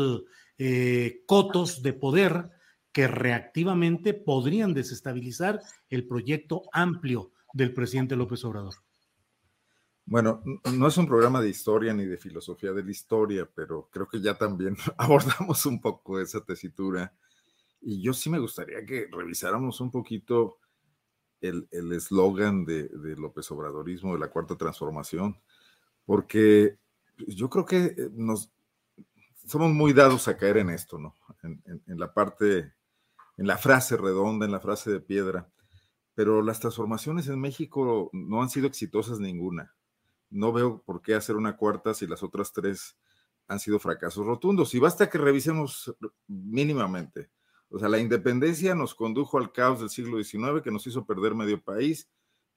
eh, 0.57 1.23
cotos 1.25 1.81
de 1.81 1.93
poder 1.93 2.49
que 2.93 3.07
reactivamente 3.07 4.13
podrían 4.13 4.73
desestabilizar 4.73 5.59
el 5.89 6.07
proyecto 6.07 6.63
amplio 6.71 7.31
del 7.51 7.73
presidente 7.73 8.15
López 8.15 8.45
Obrador. 8.45 8.84
Bueno, 10.07 10.43
no 10.71 10.87
es 10.87 10.97
un 10.97 11.07
programa 11.07 11.41
de 11.41 11.49
historia 11.49 11.91
ni 11.93 12.05
de 12.05 12.17
filosofía 12.17 12.71
de 12.73 12.83
la 12.83 12.91
historia, 12.91 13.49
pero 13.55 13.89
creo 13.91 14.07
que 14.07 14.21
ya 14.21 14.37
también 14.37 14.77
abordamos 14.97 15.65
un 15.65 15.81
poco 15.81 16.19
esa 16.19 16.43
tesitura. 16.45 17.13
Y 17.81 18.01
yo 18.01 18.13
sí 18.13 18.29
me 18.29 18.39
gustaría 18.39 18.85
que 18.85 19.07
revisáramos 19.11 19.81
un 19.81 19.91
poquito 19.91 20.59
el 21.41 21.67
eslogan 21.91 22.65
de, 22.65 22.89
López 23.17 23.51
Obradorismo, 23.51 24.13
de 24.13 24.19
la 24.19 24.31
cuarta 24.31 24.55
transformación, 24.55 25.39
porque 26.05 26.79
yo 27.27 27.49
creo 27.51 27.65
que 27.65 27.85
eh, 27.85 28.09
nos 28.13 28.51
somos 29.45 29.71
muy 29.71 29.93
dados 29.93 30.27
a 30.27 30.37
caer 30.37 30.57
en 30.57 30.71
esto, 30.71 30.97
¿no? 30.97 31.15
en 31.43 31.99
la 31.99 32.15
parte, 32.15 32.73
en 33.37 33.45
la 33.45 33.57
frase 33.59 33.95
redonda, 33.95 34.45
en 34.45 34.51
la 34.51 34.59
frase 34.59 34.91
de 34.91 34.99
piedra. 34.99 35.51
Pero 36.15 36.41
las 36.41 36.59
transformaciones 36.59 37.27
en 37.27 37.39
México 37.39 38.09
no 38.11 38.41
han 38.41 38.49
sido 38.49 38.65
exitosas 38.65 39.19
ninguna 39.19 39.74
no 40.29 40.51
veo 40.51 40.81
por 40.83 41.01
qué 41.01 41.15
hacer 41.15 41.35
una 41.35 41.55
cuarta 41.57 41.93
si 41.93 42.07
las 42.07 42.23
otras 42.23 42.51
tres 42.51 42.97
han 43.47 43.59
sido 43.59 43.79
fracasos 43.79 44.25
rotundos. 44.25 44.73
Y 44.73 44.79
basta 44.79 45.09
que 45.09 45.17
revisemos 45.17 45.95
mínimamente. 46.27 47.29
O 47.69 47.79
sea, 47.79 47.89
la 47.89 47.99
independencia 47.99 48.75
nos 48.75 48.95
condujo 48.95 49.37
al 49.37 49.51
caos 49.51 49.79
del 49.79 49.89
siglo 49.89 50.21
XIX 50.23 50.61
que 50.63 50.71
nos 50.71 50.85
hizo 50.87 51.05
perder 51.05 51.35
medio 51.35 51.61
país 51.61 52.09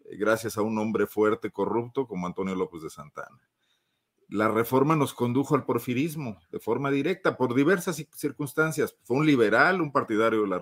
eh, 0.04 0.16
gracias 0.16 0.56
a 0.58 0.62
un 0.62 0.78
hombre 0.78 1.06
fuerte, 1.06 1.50
corrupto 1.50 2.06
como 2.06 2.26
Antonio 2.26 2.54
López 2.54 2.82
de 2.82 2.90
Santana. 2.90 3.40
La 4.28 4.48
reforma 4.48 4.94
nos 4.94 5.14
condujo 5.14 5.54
al 5.54 5.64
porfirismo 5.64 6.38
de 6.50 6.60
forma 6.60 6.90
directa 6.90 7.38
por 7.38 7.54
diversas 7.54 8.04
circunstancias. 8.14 8.94
Fue 9.04 9.16
un 9.16 9.26
liberal, 9.26 9.80
un 9.80 9.90
partidario 9.90 10.42
de 10.42 10.48
la, 10.48 10.58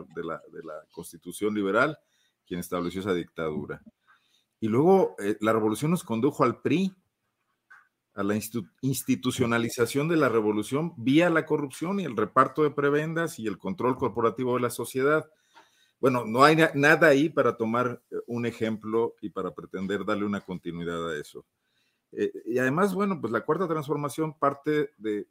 de 0.52 0.62
la 0.62 0.84
constitución 0.92 1.52
liberal, 1.52 1.98
quien 2.46 2.60
estableció 2.60 3.00
esa 3.00 3.12
dictadura. 3.12 3.82
Y 4.66 4.68
luego 4.68 5.14
eh, 5.20 5.36
la 5.42 5.52
revolución 5.52 5.92
nos 5.92 6.02
condujo 6.02 6.42
al 6.42 6.60
PRI, 6.60 6.92
a 8.14 8.24
la 8.24 8.34
institucionalización 8.80 10.08
de 10.08 10.16
la 10.16 10.28
revolución 10.28 10.92
vía 10.96 11.30
la 11.30 11.46
corrupción 11.46 12.00
y 12.00 12.04
el 12.04 12.16
reparto 12.16 12.64
de 12.64 12.72
prebendas 12.72 13.38
y 13.38 13.46
el 13.46 13.58
control 13.58 13.96
corporativo 13.96 14.56
de 14.56 14.62
la 14.62 14.70
sociedad. 14.70 15.30
Bueno, 16.00 16.24
no 16.24 16.42
hay 16.42 16.56
nada 16.74 17.06
ahí 17.06 17.28
para 17.28 17.56
tomar 17.56 18.02
eh, 18.10 18.16
un 18.26 18.44
ejemplo 18.44 19.14
y 19.20 19.30
para 19.30 19.54
pretender 19.54 20.04
darle 20.04 20.24
una 20.24 20.40
continuidad 20.40 21.10
a 21.10 21.16
eso. 21.16 21.46
Eh, 22.10 22.32
y 22.46 22.58
además, 22.58 22.92
bueno, 22.92 23.20
pues 23.20 23.32
la 23.32 23.42
cuarta 23.42 23.68
transformación 23.68 24.36
parte 24.36 24.90
de, 24.98 25.28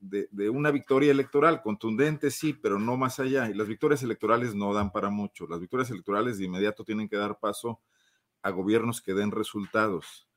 una 0.50 0.72
victoria 0.72 1.12
electoral, 1.12 1.62
contundente 1.62 2.32
sí, 2.32 2.54
pero 2.54 2.80
no 2.80 2.96
más 2.96 3.20
allá. 3.20 3.50
Y 3.50 3.54
las 3.54 3.68
victorias 3.68 4.02
electorales 4.02 4.56
no 4.56 4.74
dan 4.74 4.94
para 4.94 5.10
mucho. 5.10 5.46
Las 5.46 5.60
victorias 5.60 5.92
electorales 5.92 6.38
de 6.38 6.46
inmediato 6.46 6.86
tienen 6.86 7.10
que 7.10 7.18
dar 7.18 7.38
paso 7.38 7.72
a 7.72 7.95
gobiernos 8.52 9.02
que 9.02 9.14
den 9.14 9.32
resultados. 9.32 10.28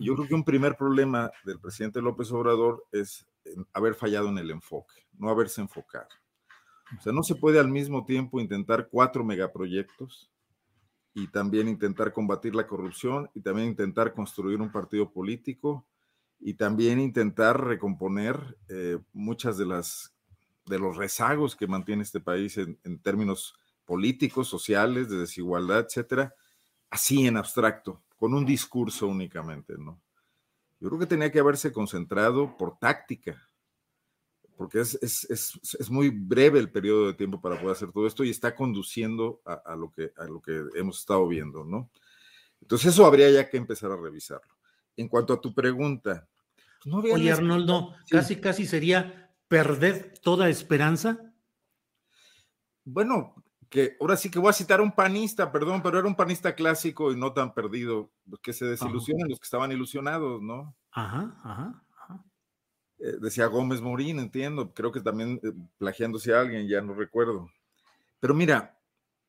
yo 0.00 0.14
creo 0.14 0.28
que 0.28 0.34
un 0.34 0.44
primer 0.44 0.76
problema 0.76 1.30
del 1.44 1.60
presidente 1.60 2.02
López 2.02 2.30
Obrador 2.32 2.84
es 2.92 3.26
haber 3.72 3.94
fallado 3.94 4.28
en 4.28 4.38
el 4.38 4.50
enfoque, 4.50 5.06
no 5.12 5.30
haberse 5.30 5.60
enfocado. 5.60 6.08
O 6.98 7.02
sea, 7.02 7.12
no 7.12 7.22
se 7.22 7.34
puede 7.34 7.60
al 7.60 7.68
mismo 7.68 8.04
tiempo 8.04 8.40
intentar 8.40 8.88
cuatro 8.90 9.24
megaproyectos 9.24 10.30
y 11.14 11.28
también 11.28 11.68
intentar 11.68 12.12
combatir 12.12 12.54
la 12.54 12.66
corrupción 12.66 13.30
y 13.34 13.40
también 13.40 13.68
intentar 13.68 14.14
construir 14.14 14.60
un 14.60 14.72
partido 14.72 15.12
político 15.12 15.86
y 16.40 16.54
también 16.54 17.00
intentar 17.00 17.62
recomponer 17.62 18.56
eh, 18.68 18.98
muchas 19.12 19.58
de 19.58 19.66
las 19.66 20.14
de 20.68 20.78
los 20.78 20.96
rezagos 20.96 21.56
que 21.56 21.66
mantiene 21.66 22.02
este 22.02 22.20
país 22.20 22.58
en, 22.58 22.98
términos 23.00 23.54
políticos, 23.84 24.48
sociales, 24.48 25.08
de 25.08 25.16
desigualdad, 25.16 25.86
etcétera, 25.86 26.34
así 26.90 27.26
en 27.26 27.36
abstracto, 27.36 28.02
con 28.16 28.34
un 28.34 28.44
discurso 28.44 29.06
únicamente, 29.06 29.74
¿no? 29.78 30.00
Yo 30.80 30.88
creo 30.88 31.00
que 31.00 31.06
tenía 31.06 31.32
que 31.32 31.40
haberse 31.40 31.72
concentrado 31.72 32.56
por 32.56 32.78
táctica, 32.78 33.48
porque 34.56 34.80
es, 34.80 34.98
es, 35.02 35.24
es, 35.30 35.76
es, 35.78 35.90
muy 35.90 36.10
breve 36.10 36.58
el 36.58 36.70
periodo 36.70 37.06
de 37.06 37.14
tiempo 37.14 37.40
para 37.40 37.56
poder 37.60 37.76
hacer 37.76 37.92
todo 37.92 38.06
esto 38.06 38.24
y 38.24 38.30
está 38.30 38.54
conduciendo 38.54 39.40
a, 39.44 39.54
a, 39.54 39.76
lo, 39.76 39.92
que, 39.92 40.12
a 40.16 40.24
lo 40.24 40.40
que 40.40 40.64
hemos 40.74 40.98
estado 40.98 41.26
viendo, 41.28 41.64
¿no? 41.64 41.90
Entonces 42.60 42.92
eso 42.92 43.06
habría 43.06 43.30
ya 43.30 43.48
que 43.48 43.56
empezar 43.56 43.90
a 43.92 43.96
revisarlo. 43.96 44.54
En 44.96 45.08
cuanto 45.08 45.32
a 45.32 45.40
tu 45.40 45.54
pregunta. 45.54 46.28
Pues, 46.82 46.86
no 46.86 46.98
Oye, 46.98 47.30
Arnoldo, 47.30 47.94
casi, 48.10 48.36
casi 48.36 48.66
sería 48.66 49.30
perder 49.46 50.14
toda 50.20 50.48
esperanza. 50.48 51.32
Bueno, 52.84 53.34
que 53.68 53.96
ahora 54.00 54.16
sí 54.16 54.30
que 54.30 54.38
voy 54.38 54.50
a 54.50 54.54
citar 54.54 54.80
a 54.80 54.82
un 54.82 54.92
panista, 54.92 55.52
perdón, 55.52 55.82
pero 55.82 55.98
era 55.98 56.08
un 56.08 56.14
panista 56.14 56.54
clásico 56.54 57.12
y 57.12 57.16
no 57.16 57.32
tan 57.32 57.54
perdido, 57.54 58.10
que 58.42 58.52
se 58.52 58.64
desilusionan 58.64 59.28
los 59.28 59.38
que 59.38 59.44
estaban 59.44 59.72
ilusionados, 59.72 60.40
¿no? 60.42 60.74
Ajá, 60.92 61.38
ajá. 61.44 61.84
Eh, 62.98 63.16
decía 63.20 63.46
Gómez 63.46 63.80
Morín, 63.80 64.18
entiendo, 64.18 64.74
creo 64.74 64.90
que 64.90 65.00
también 65.00 65.40
eh, 65.44 65.52
plagiándose 65.78 66.34
a 66.34 66.40
alguien, 66.40 66.66
ya 66.66 66.80
no 66.80 66.94
recuerdo. 66.94 67.48
Pero 68.18 68.34
mira, 68.34 68.80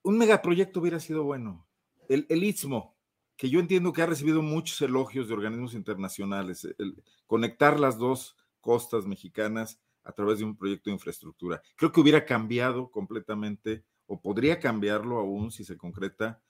un 0.01 0.17
megaproyecto 0.17 0.79
hubiera 0.79 0.99
sido 0.99 1.23
bueno. 1.23 1.67
El, 2.07 2.25
el 2.29 2.43
Istmo, 2.43 2.97
que 3.37 3.49
yo 3.49 3.59
entiendo 3.59 3.93
que 3.93 4.01
ha 4.01 4.07
recibido 4.07 4.41
muchos 4.41 4.81
elogios 4.81 5.27
de 5.27 5.35
organismos 5.35 5.73
internacionales, 5.75 6.65
el, 6.77 7.03
conectar 7.27 7.79
las 7.79 7.97
dos 7.97 8.35
costas 8.59 9.05
mexicanas 9.05 9.79
a 10.03 10.11
través 10.11 10.39
de 10.39 10.45
un 10.45 10.57
proyecto 10.57 10.89
de 10.89 10.95
infraestructura. 10.95 11.61
Creo 11.75 11.91
que 11.91 12.01
hubiera 12.01 12.25
cambiado 12.25 12.89
completamente, 12.89 13.85
o 14.09 14.19
podría 14.19 14.59
cambiarlo 14.59 15.19
aún 15.19 15.51
si 15.51 15.63
se 15.63 15.77
concreta 15.77 16.41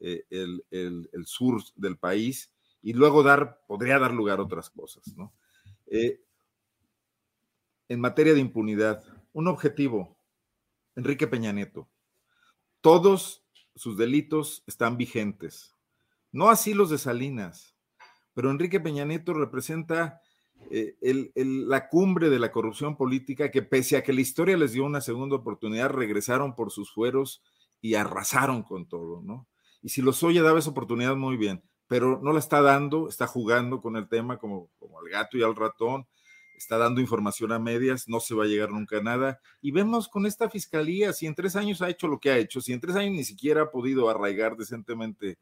eh, 0.00 0.24
el, 0.30 0.64
el, 0.70 1.26
sur 1.26 1.62
del 1.76 1.96
país, 1.96 2.52
y 2.82 2.92
luego 2.92 3.22
dar, 3.22 3.60
podría 3.68 4.00
dar 4.00 4.12
lugar 4.12 4.40
a 4.40 4.42
otras 4.42 4.68
cosas, 4.68 5.16
¿no? 5.16 5.32
en 7.88 8.00
materia 8.00 8.34
de 8.34 8.40
impunidad, 8.40 9.04
un 9.32 9.46
objetivo, 9.46 10.18
Enrique 10.96 11.28
Peña 11.28 11.52
Nieto. 11.52 11.88
Todos 12.80 13.44
sus 13.76 13.96
delitos 13.96 14.64
están 14.66 14.96
vigentes. 14.96 15.76
No 16.32 16.50
así 16.50 16.74
los 16.74 16.90
de 16.90 16.98
Salinas, 16.98 17.76
pero 18.32 18.50
Enrique 18.50 18.80
Peña 18.80 19.04
Nieto 19.04 19.34
representa 19.34 20.20
eh, 20.70 20.96
la 21.34 21.88
cumbre 21.88 22.30
de 22.30 22.38
la 22.38 22.50
corrupción 22.50 22.96
política 22.96 23.50
que 23.50 23.62
pese 23.62 23.96
a 23.96 24.02
que 24.02 24.12
la 24.12 24.20
historia 24.20 24.56
les 24.56 24.72
dio 24.72 24.84
una 24.84 25.00
segunda 25.00 25.36
oportunidad, 25.36 25.90
regresaron 25.90 26.54
por 26.54 26.70
sus 26.70 26.92
fueros 26.92 27.42
y 27.80 27.94
arrasaron 27.94 28.62
con 28.62 28.88
todo, 28.88 29.22
¿no? 29.22 29.46
Y 29.82 29.90
si 29.90 30.00
los 30.00 30.22
oye, 30.22 30.40
daba 30.40 30.58
esa 30.58 30.70
oportunidad 30.70 31.16
muy 31.16 31.36
bien, 31.36 31.62
pero 31.86 32.18
no 32.22 32.32
la 32.32 32.38
está 32.38 32.62
dando, 32.62 33.08
está 33.08 33.26
jugando 33.26 33.80
con 33.80 33.96
el 33.96 34.08
tema 34.08 34.38
como, 34.38 34.70
como 34.78 34.98
al 34.98 35.08
gato 35.08 35.36
y 35.36 35.42
al 35.42 35.54
ratón, 35.54 36.06
está 36.56 36.78
dando 36.78 37.00
información 37.00 37.52
a 37.52 37.58
medias, 37.58 38.08
no 38.08 38.20
se 38.20 38.34
va 38.34 38.44
a 38.44 38.46
llegar 38.46 38.70
nunca 38.70 38.98
a 38.98 39.02
nada. 39.02 39.40
Y 39.60 39.70
vemos 39.70 40.08
con 40.08 40.26
esta 40.26 40.48
fiscalía, 40.48 41.12
si 41.12 41.26
en 41.26 41.34
tres 41.34 41.56
años 41.56 41.82
ha 41.82 41.90
hecho 41.90 42.08
lo 42.08 42.18
que 42.18 42.30
ha 42.30 42.38
hecho, 42.38 42.60
si 42.60 42.72
en 42.72 42.80
tres 42.80 42.96
años 42.96 43.12
ni 43.12 43.24
siquiera 43.24 43.62
ha 43.62 43.70
podido 43.70 44.08
arraigar 44.08 44.56
decentemente 44.56 45.38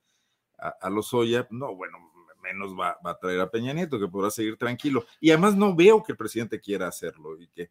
a, 0.58 0.90
los 0.90 1.12
Oya, 1.12 1.46
no, 1.50 1.74
bueno, 1.74 1.98
menos 2.42 2.74
va, 2.78 2.98
a 3.02 3.18
traer 3.18 3.40
a 3.40 3.50
Peña 3.50 3.72
Nieto, 3.72 3.98
que 3.98 4.08
podrá 4.08 4.30
seguir 4.30 4.56
tranquilo. 4.56 5.04
Y 5.20 5.30
además 5.30 5.56
no 5.56 5.74
veo 5.74 6.02
que 6.02 6.12
el 6.12 6.18
presidente 6.18 6.60
quiera 6.60 6.88
hacerlo 6.88 7.40
y 7.40 7.48
que 7.48 7.62
eh, 7.62 7.70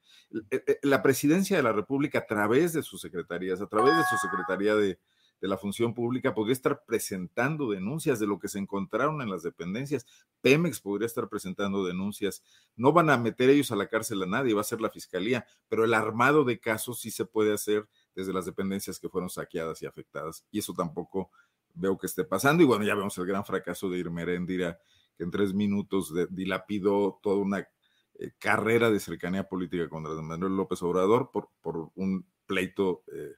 eh, 0.52 0.80
la 0.84 1.04
presidencia 1.04 1.58
de 1.58 1.64
la 1.64 1.74
República 1.74 2.20
a 2.20 2.26
través 2.26 2.74
de 2.74 2.84
sus 2.84 3.02
secretarías, 3.02 3.62
a 3.62 3.68
través 3.68 3.96
de 3.96 4.04
su 4.10 4.18
Secretaría 4.18 4.76
de, 4.76 5.00
de 5.42 5.48
la 5.48 5.58
función 5.58 5.94
pública 5.94 6.34
podría 6.34 6.54
estar 6.54 6.84
presentando 6.86 7.72
denuncias 7.72 8.20
de 8.20 8.28
lo 8.28 8.40
que 8.40 8.48
se 8.48 8.60
encontraron 8.60 9.22
en 9.22 9.30
las 9.30 9.42
dependencias. 9.42 10.06
Pemex 10.42 10.80
podría 10.80 11.08
estar 11.08 11.28
presentando 11.28 11.84
denuncias. 11.84 12.44
No 12.76 12.94
van 12.94 13.10
a 13.10 13.18
meter 13.18 13.50
ellos 13.50 13.72
a 13.72 13.76
la 13.76 13.88
cárcel 13.88 14.22
a 14.22 14.28
nadie, 14.28 14.54
va 14.54 14.62
a 14.62 14.66
ser 14.66 14.80
la 14.80 14.92
fiscalía, 14.92 15.46
pero 15.68 15.84
el 15.84 15.96
armado 15.96 16.44
de 16.44 16.60
casos 16.60 17.02
sí 17.02 17.10
se 17.10 17.26
puede 17.26 17.54
hacer 17.54 17.88
desde 18.14 18.34
las 18.34 18.46
dependencias 18.46 19.00
que 19.00 19.10
fueron 19.10 19.30
saqueadas 19.30 19.82
y 19.82 19.88
afectadas. 19.88 20.46
Y 20.52 20.60
eso 20.60 20.74
tampoco 20.74 21.32
veo 21.76 21.98
que 21.98 22.08
esté 22.08 22.24
pasando. 22.24 22.64
Y 22.64 22.66
bueno, 22.66 22.86
ya 22.86 22.96
vemos 22.96 23.18
el 23.18 23.26
gran 23.26 23.46
fracaso 23.46 23.90
de 23.90 24.00
Irmeréndira, 24.00 24.80
que 25.18 25.24
en 25.24 25.32
tres 25.32 25.54
minutos 25.54 26.14
dilapidó 26.30 27.20
toda 27.22 27.38
una 27.38 27.60
eh, 27.60 28.32
carrera 28.38 28.90
de 28.90 29.00
cercanía 29.00 29.48
política 29.48 29.90
contra 29.90 30.14
Manuel 30.22 30.56
López 30.56 30.82
Obrador 30.84 31.32
por, 31.32 31.50
por 31.62 31.92
un 31.96 32.26
pleito 32.46 33.04
eh, 33.14 33.36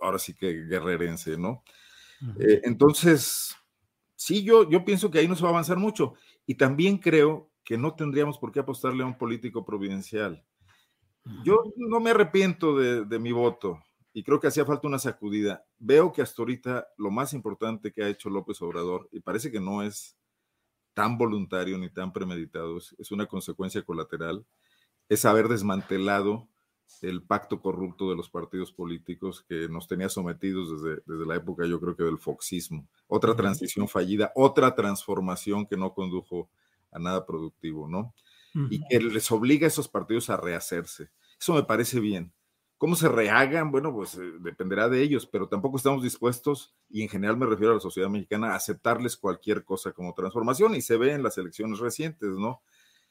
ahora 0.00 0.18
sí 0.18 0.34
que 0.34 0.64
guerrerense, 0.64 1.36
¿no? 1.36 1.62
Eh, 2.38 2.62
entonces, 2.64 3.54
sí, 4.14 4.42
yo, 4.42 4.68
yo 4.68 4.84
pienso 4.84 5.10
que 5.10 5.18
ahí 5.18 5.28
no 5.28 5.36
se 5.36 5.42
va 5.42 5.48
a 5.48 5.52
avanzar 5.52 5.78
mucho. 5.78 6.14
Y 6.46 6.54
también 6.54 6.98
creo 6.98 7.50
que 7.64 7.76
no 7.76 7.94
tendríamos 7.94 8.38
por 8.38 8.52
qué 8.52 8.60
apostarle 8.60 9.02
a 9.02 9.06
un 9.06 9.18
político 9.18 9.64
providencial. 9.64 10.44
Yo 11.44 11.64
no 11.76 11.98
me 11.98 12.10
arrepiento 12.10 12.76
de, 12.76 13.04
de, 13.04 13.18
mi 13.18 13.32
voto 13.32 13.82
y 14.16 14.22
creo 14.22 14.40
que 14.40 14.46
hacía 14.46 14.64
falta 14.64 14.88
una 14.88 14.98
sacudida. 14.98 15.66
Veo 15.78 16.10
que 16.10 16.22
hasta 16.22 16.40
ahorita 16.40 16.88
lo 16.96 17.10
más 17.10 17.34
importante 17.34 17.92
que 17.92 18.02
ha 18.02 18.08
hecho 18.08 18.30
López 18.30 18.62
Obrador, 18.62 19.10
y 19.12 19.20
parece 19.20 19.52
que 19.52 19.60
no 19.60 19.82
es 19.82 20.16
tan 20.94 21.18
voluntario 21.18 21.76
ni 21.76 21.90
tan 21.90 22.14
premeditado, 22.14 22.78
es, 22.78 23.10
una 23.10 23.26
consecuencia 23.26 23.82
colateral, 23.82 24.46
es 25.10 25.26
haber 25.26 25.48
desmantelado 25.48 26.48
el 27.02 27.22
pacto 27.22 27.60
corrupto 27.60 28.08
de 28.08 28.16
los 28.16 28.30
partidos 28.30 28.72
políticos 28.72 29.44
que 29.46 29.68
nos 29.68 29.86
tenía 29.86 30.08
sometidos 30.08 30.82
desde, 30.82 31.02
desde 31.04 31.26
la 31.26 31.36
época, 31.36 31.66
yo 31.66 31.78
creo 31.78 31.94
que 31.94 32.04
del 32.04 32.16
foxismo. 32.16 32.88
Otra 33.08 33.36
transición 33.36 33.86
fallida, 33.86 34.32
otra 34.34 34.74
transformación 34.74 35.66
que 35.66 35.76
no 35.76 35.92
condujo 35.92 36.48
a 36.90 36.98
nada 36.98 37.26
productivo, 37.26 37.86
¿no? 37.86 38.14
Y 38.70 38.80
que 38.88 38.98
les 38.98 39.30
obliga 39.30 39.66
a 39.66 39.68
esos 39.68 39.88
partidos 39.88 40.30
a 40.30 40.38
rehacerse. 40.38 41.10
Eso 41.38 41.52
me 41.52 41.64
parece 41.64 42.00
bien. 42.00 42.32
¿Cómo 42.78 42.94
se 42.94 43.08
rehagan? 43.08 43.70
Bueno, 43.70 43.92
pues 43.92 44.16
eh, 44.16 44.32
dependerá 44.40 44.88
de 44.88 45.00
ellos, 45.02 45.26
pero 45.26 45.48
tampoco 45.48 45.78
estamos 45.78 46.02
dispuestos, 46.02 46.74
y 46.90 47.02
en 47.02 47.08
general 47.08 47.36
me 47.36 47.46
refiero 47.46 47.72
a 47.72 47.76
la 47.76 47.80
sociedad 47.80 48.10
mexicana, 48.10 48.52
a 48.52 48.56
aceptarles 48.56 49.16
cualquier 49.16 49.64
cosa 49.64 49.92
como 49.92 50.12
transformación, 50.12 50.74
y 50.74 50.82
se 50.82 50.96
ve 50.96 51.12
en 51.12 51.22
las 51.22 51.38
elecciones 51.38 51.78
recientes, 51.78 52.30
¿no? 52.30 52.62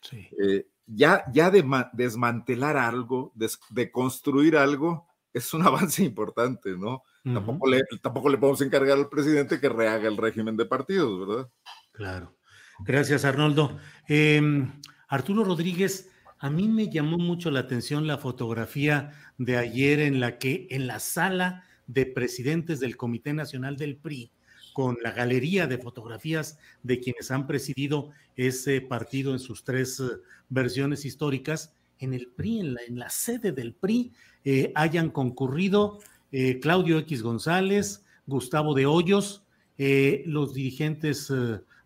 Sí. 0.02 0.30
Eh, 0.40 0.68
ya, 0.86 1.26
ya 1.34 1.50
de 1.50 1.66
desmantelar 1.94 2.78
algo, 2.78 3.34
de, 3.34 3.92
construir 3.92 4.56
algo, 4.56 5.08
es 5.34 5.54
un 5.54 5.62
avance 5.68 6.04
importante, 6.04 6.78
¿no? 6.78 7.04
tampoco, 7.24 7.68
le, 7.68 7.82
tampoco 8.04 8.30
le 8.30 8.38
podemos 8.38 8.62
encargar 8.62 9.00
al 9.00 9.10
presidente 9.10 9.60
que 9.60 9.68
rehaga 9.68 10.08
el 10.08 10.18
régimen 10.18 10.56
de 10.56 10.66
partidos, 10.66 11.28
¿verdad? 11.28 11.50
Claro. 11.92 12.36
Gracias, 12.80 13.26
Arnoldo. 13.26 13.80
Em, 14.08 14.72
Arturo 15.08 15.44
Rodríguez, 15.44 16.12
a 16.40 16.50
mí 16.50 16.68
me 16.68 16.90
llamó 16.90 17.18
mucho 17.18 17.50
la 17.50 17.62
atención 17.62 18.08
la 18.08 18.18
fotografía 18.18 19.12
de 19.38 19.58
ayer 19.58 20.00
en 20.00 20.20
la 20.20 20.38
que 20.38 20.68
en 20.70 20.88
la 20.88 21.00
sala 21.00 21.64
de 21.88 22.06
presidentes 22.06 22.80
del 22.80 22.98
Comité 22.98 23.34
Nacional 23.34 23.78
del 23.78 23.96
PRI, 23.96 24.32
con 24.74 24.98
la 25.02 25.12
galería 25.12 25.68
de 25.68 25.78
fotografías 25.78 26.60
de 26.84 27.00
quienes 27.00 27.32
han 27.32 27.48
presidido 27.48 28.12
ese 28.36 28.82
partido 28.82 29.32
en 29.32 29.40
sus 29.40 29.64
tres 29.64 30.00
eh, 30.00 30.04
versiones 30.50 31.06
históricas, 31.06 31.74
en 32.00 32.14
el 32.14 32.28
PRI, 32.28 32.60
en 32.60 33.00
la, 33.00 33.10
sede 33.10 33.54
del 33.54 33.74
PRI, 33.74 34.12
eh, 34.44 34.74
hayan 34.76 35.12
concurrido 35.12 36.00
eh, 36.34 36.60
Claudio 36.60 37.00
X 37.00 37.24
González, 37.24 38.04
Gustavo 38.28 38.74
de 38.74 38.86
Hoyos, 38.86 39.44
los 39.78 40.54
dirigentes 40.54 41.30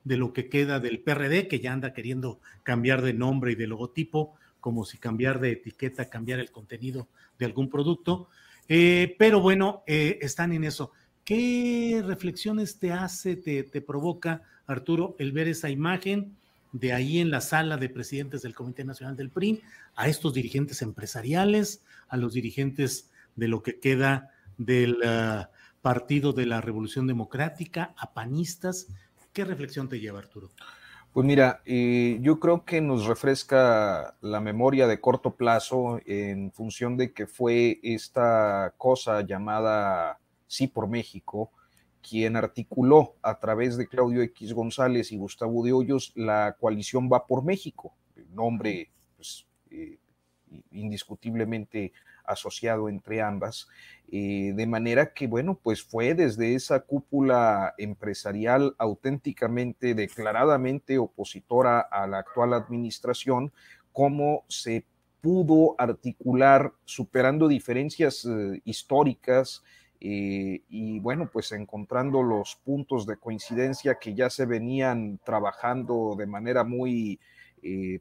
de 0.04 0.18
lo 0.18 0.32
que 0.32 0.48
queda 0.48 0.80
del 0.80 1.00
PRD, 1.00 1.48
que 1.48 1.60
ya 1.60 1.74
anda 1.74 1.94
queriendo 1.94 2.40
cambiar 2.64 3.02
de 3.02 3.14
nombre 3.14 3.54
y 3.54 3.56
de 3.56 3.68
logotipo, 3.68 4.36
como 4.60 4.86
si 4.86 4.98
cambiar 4.98 5.40
de 5.40 5.52
etiqueta, 5.52 6.10
cambiar 6.10 6.40
el 6.40 6.52
contenido 6.52 7.08
de 7.38 7.46
algún 7.46 7.70
producto. 7.70 8.30
pero 8.68 9.42
bueno, 9.42 9.84
están 9.88 10.54
en 10.54 10.64
eso. 10.64 10.92
¿Qué 11.30 12.02
reflexiones 12.04 12.80
te 12.80 12.92
hace, 12.92 13.36
te, 13.36 13.82
provoca, 13.82 14.42
Arturo, 14.66 15.16
el 15.20 15.32
ver 15.32 15.48
esa 15.48 15.70
imagen 15.70 16.36
de 16.72 16.92
ahí 16.92 17.20
en 17.20 17.30
la 17.30 17.40
sala 17.40 17.78
de 17.78 17.88
presidentes 17.88 18.42
del 18.42 18.56
Comité 18.56 18.84
Nacional 18.84 19.16
del 19.16 19.30
PRI 19.30 19.62
a 19.96 20.08
estos 20.08 20.34
dirigentes 20.34 20.82
empresariales, 20.82 21.84
a 22.08 22.18
los 22.18 22.34
dirigentes 22.34 23.12
de 23.36 23.48
lo 23.48 23.62
que 23.62 23.80
queda 23.80 24.32
del 24.58 24.98
ah, 25.06 25.52
Partido 25.84 26.34
de 26.34 26.48
la 26.48 26.62
Revolución 26.62 27.06
Democrática, 27.06 27.94
a 27.96 28.12
panistas. 28.12 28.88
¿Qué 29.32 29.46
reflexión 29.46 29.88
te 29.88 30.00
lleva, 30.00 30.18
Arturo? 30.18 30.50
Pues 31.14 31.26
mira, 31.26 31.62
eh, 31.66 32.20
yo 32.22 32.40
creo 32.40 32.66
que 32.66 32.82
nos 32.82 33.08
refresca 33.08 34.16
la 34.22 34.40
memoria 34.42 34.86
de 34.86 35.02
corto 35.02 35.36
plazo 35.36 36.00
en 36.06 36.52
función 36.52 36.98
de 36.98 37.14
que 37.14 37.26
fue 37.26 37.80
esta 37.82 38.76
cosa 38.78 39.22
llamada 39.22 40.20
Sí 40.46 40.68
por 40.68 40.88
México, 40.88 41.52
quien 42.08 42.36
articuló 42.36 43.16
a 43.24 43.40
través 43.40 43.76
de 43.76 43.88
Claudio 43.88 44.22
X 44.22 44.54
González 44.54 45.12
y 45.12 45.18
Gustavo 45.18 45.64
de 45.64 45.74
Hoyos 45.74 46.12
la 46.16 46.56
coalición 46.60 47.10
Va 47.12 47.26
por 47.26 47.44
México, 47.44 47.94
nombre 48.32 48.92
pues, 49.16 49.48
eh, 49.72 49.98
indiscutiblemente 50.72 51.92
asociado 52.24 52.88
entre 52.88 53.22
ambas, 53.22 53.68
eh, 54.12 54.54
de 54.56 54.66
manera 54.66 55.14
que, 55.14 55.28
bueno, 55.28 55.60
pues 55.62 55.84
fue 55.84 56.16
desde 56.16 56.56
esa 56.56 56.80
cúpula 56.80 57.76
empresarial 57.78 58.74
auténticamente, 58.80 59.94
declaradamente 59.94 60.98
opositora 60.98 61.80
a 61.80 62.08
la 62.08 62.20
actual 62.20 62.54
administración, 62.54 63.52
cómo 63.94 64.46
se 64.48 64.84
pudo 65.22 65.76
articular 65.78 66.74
superando 66.86 67.48
diferencias 67.48 68.26
eh, 68.26 68.62
históricas, 68.66 69.64
eh, 70.02 70.64
y 70.70 71.00
bueno, 71.02 71.30
pues 71.32 71.52
encontrando 71.52 72.24
los 72.24 72.56
puntos 72.56 73.06
de 73.06 73.18
coincidencia 73.18 74.00
que 74.00 74.16
ya 74.16 74.32
se 74.32 74.48
venían 74.48 75.20
trabajando 75.24 76.16
de 76.18 76.26
manera 76.26 76.64
muy 76.64 77.20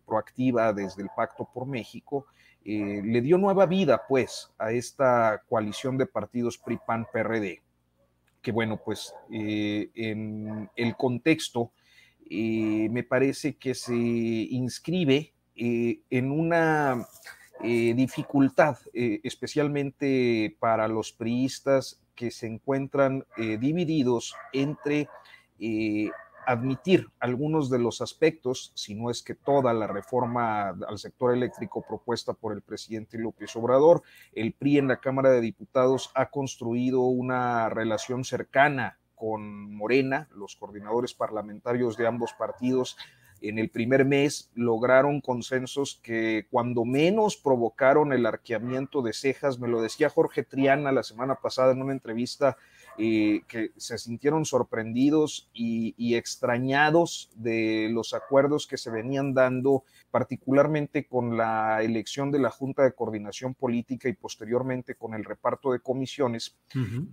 proactiva 0.06 0.72
desde 0.72 1.02
el 1.02 1.08
Pacto 1.16 1.50
por 1.52 1.66
México, 1.66 2.26
eh, 2.70 3.00
le 3.02 3.22
dio 3.22 3.38
nueva 3.38 3.64
vida, 3.64 4.02
pues, 4.06 4.52
a 4.58 4.72
esta 4.72 5.42
coalición 5.48 5.96
de 5.96 6.04
partidos 6.04 6.58
PRI-PAN-PRD, 6.58 7.62
que 8.42 8.52
bueno, 8.52 8.76
pues 8.84 9.14
eh, 9.32 9.88
en 9.94 10.68
el 10.76 10.94
contexto 10.94 11.72
eh, 12.28 12.90
me 12.90 13.04
parece 13.04 13.56
que 13.56 13.74
se 13.74 13.94
inscribe 13.94 15.32
en 15.54 16.30
una 16.30 17.08
dificultad, 17.62 18.76
especialmente 18.92 20.54
para 20.60 20.88
los 20.88 21.10
priistas 21.10 21.98
que 22.14 22.30
se 22.30 22.46
encuentran 22.48 23.24
divididos 23.36 24.36
entre 24.52 25.08
admitir 26.48 27.10
algunos 27.20 27.68
de 27.68 27.78
los 27.78 28.00
aspectos, 28.00 28.72
si 28.74 28.94
no 28.94 29.10
es 29.10 29.22
que 29.22 29.34
toda 29.34 29.74
la 29.74 29.86
reforma 29.86 30.70
al 30.70 30.98
sector 30.98 31.34
eléctrico 31.34 31.84
propuesta 31.86 32.32
por 32.32 32.54
el 32.54 32.62
presidente 32.62 33.18
López 33.18 33.54
Obrador. 33.54 34.02
El 34.32 34.54
PRI 34.54 34.78
en 34.78 34.88
la 34.88 34.98
Cámara 34.98 35.30
de 35.30 35.42
Diputados 35.42 36.10
ha 36.14 36.30
construido 36.30 37.02
una 37.02 37.68
relación 37.68 38.24
cercana 38.24 38.98
con 39.14 39.74
Morena, 39.74 40.28
los 40.34 40.56
coordinadores 40.56 41.12
parlamentarios 41.12 41.98
de 41.98 42.06
ambos 42.06 42.32
partidos 42.32 42.96
en 43.40 43.58
el 43.58 43.68
primer 43.68 44.04
mes 44.04 44.50
lograron 44.54 45.20
consensos 45.20 46.00
que 46.02 46.46
cuando 46.50 46.84
menos 46.84 47.36
provocaron 47.36 48.12
el 48.12 48.26
arqueamiento 48.26 49.02
de 49.02 49.12
cejas, 49.12 49.58
me 49.58 49.68
lo 49.68 49.80
decía 49.80 50.08
Jorge 50.08 50.42
Triana 50.42 50.92
la 50.92 51.02
semana 51.02 51.36
pasada 51.36 51.72
en 51.72 51.82
una 51.82 51.92
entrevista 51.92 52.56
que 52.98 53.70
se 53.76 53.96
sintieron 53.96 54.44
sorprendidos 54.44 55.48
y, 55.52 56.16
extrañados 56.16 57.30
de 57.36 57.88
los 57.92 58.12
acuerdos 58.12 58.66
que 58.66 58.76
se 58.76 58.90
venían 58.90 59.34
dando, 59.34 59.84
particularmente 60.10 61.06
con 61.06 61.36
la 61.36 61.82
elección 61.82 62.32
de 62.32 62.40
la 62.40 62.50
Junta 62.50 62.82
de 62.82 62.92
Coordinación 62.92 63.54
Política 63.54 64.08
y 64.08 64.14
posteriormente 64.14 64.96
con 64.96 65.14
el 65.14 65.24
reparto 65.24 65.72
de 65.72 65.80
comisiones. 65.80 66.56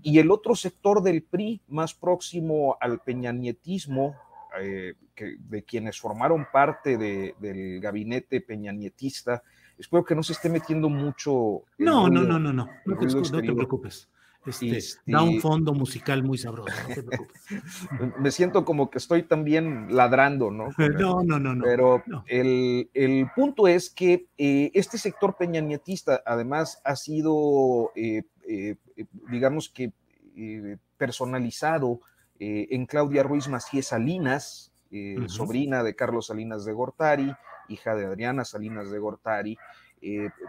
Y 0.01 0.17
el 0.17 0.31
otro 0.31 0.55
sector 0.55 1.03
del 1.03 1.21
PRI, 1.21 1.61
más 1.67 1.93
próximo 1.93 2.77
al 2.79 2.99
peñanietismo, 2.99 4.15
eh, 4.59 4.95
que, 5.13 5.37
de 5.37 5.63
quienes 5.63 5.99
formaron 5.99 6.47
parte 6.51 6.97
del 6.97 7.79
gabinete 7.79 8.41
peñanietista, 8.41 9.43
espero 9.77 10.03
que 10.03 10.15
no 10.15 10.23
se 10.23 10.33
esté 10.33 10.49
metiendo 10.49 10.89
mucho. 10.89 11.63
No, 11.77 12.09
no, 12.09 12.23
no, 12.23 12.39
no, 12.39 12.51
no, 12.51 12.69
no 12.85 12.97
te 12.97 13.53
preocupes. 13.53 14.09
Este, 14.45 14.79
da 15.07 15.23
un 15.23 15.41
fondo 15.41 15.73
musical 15.73 16.23
muy 16.23 16.37
sabroso, 16.37 16.71
Me 18.19 18.29
siento 18.29 18.63
como 18.63 18.91
que 18.91 18.99
estoy 18.99 19.23
también 19.23 19.95
ladrando, 19.95 20.51
¿no? 20.51 20.69
No, 20.99 21.23
no, 21.23 21.39
no, 21.39 21.55
no. 21.55 21.63
Pero 21.63 22.03
El, 22.27 23.29
punto 23.35 23.67
es 23.67 23.89
que 23.89 24.27
eh, 24.37 24.71
este 24.73 24.97
sector 24.97 25.35
peñanietista 25.35 26.21
además 26.25 26.79
ha 26.83 26.95
sido, 26.95 27.91
eh, 27.95 28.23
eh, 28.47 28.75
digamos 29.29 29.69
que, 29.69 29.91
personalizado 30.97 32.01
en 32.37 32.85
Claudia 32.85 33.23
Ruiz 33.23 33.47
Macías 33.47 33.87
Salinas, 33.87 34.73
sobrina 35.27 35.81
de 35.81 35.95
Carlos 35.95 36.27
Salinas 36.27 36.65
de 36.65 36.73
Gortari, 36.73 37.33
hija 37.69 37.95
de 37.95 38.05
Adriana 38.05 38.43
Salinas 38.43 38.91
de 38.91 38.99
Gortari, 38.99 39.57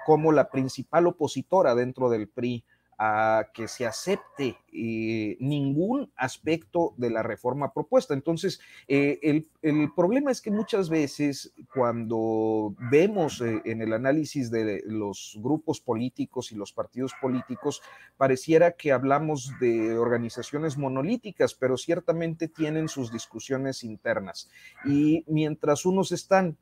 como 0.05 0.33
la 0.33 0.51
principal 0.51 1.07
opositora 1.07 1.77
dentro 1.77 2.11
del 2.11 2.27
PRI 2.27 2.65
a 2.99 3.49
que 3.53 3.69
se 3.69 3.87
acepte 3.87 4.57
eh, 4.73 5.37
ningún 5.41 6.11
aspecto 6.17 6.95
de 6.97 7.11
la 7.11 7.23
reforma 7.23 7.73
propuesta. 7.73 8.15
Entonces, 8.15 8.61
eh, 8.89 9.45
el, 9.63 9.93
problema 9.95 10.31
es 10.31 10.41
que 10.41 10.51
muchas 10.51 10.89
veces 10.89 11.53
cuando 11.75 12.75
vemos 12.91 13.41
eh, 13.41 13.61
en 13.65 13.83
el 13.83 13.93
análisis 13.93 14.51
de 14.51 14.83
los 14.87 15.39
grupos 15.43 15.81
políticos 15.81 16.53
y 16.53 16.55
los 16.55 16.73
partidos 16.73 17.13
políticos, 17.21 17.83
pareciera 18.17 18.73
que 18.73 18.93
hablamos 18.93 19.53
de 19.61 19.99
organizaciones 19.99 20.79
monolíticas, 20.79 21.55
pero 21.55 21.77
ciertamente 21.77 22.49
tienen 22.49 22.89
sus 22.89 23.13
discusiones 23.13 23.85
internas. 23.85 24.51
Y 24.87 25.23
mientras 25.27 25.85
unos 25.85 26.13
están 26.13 26.57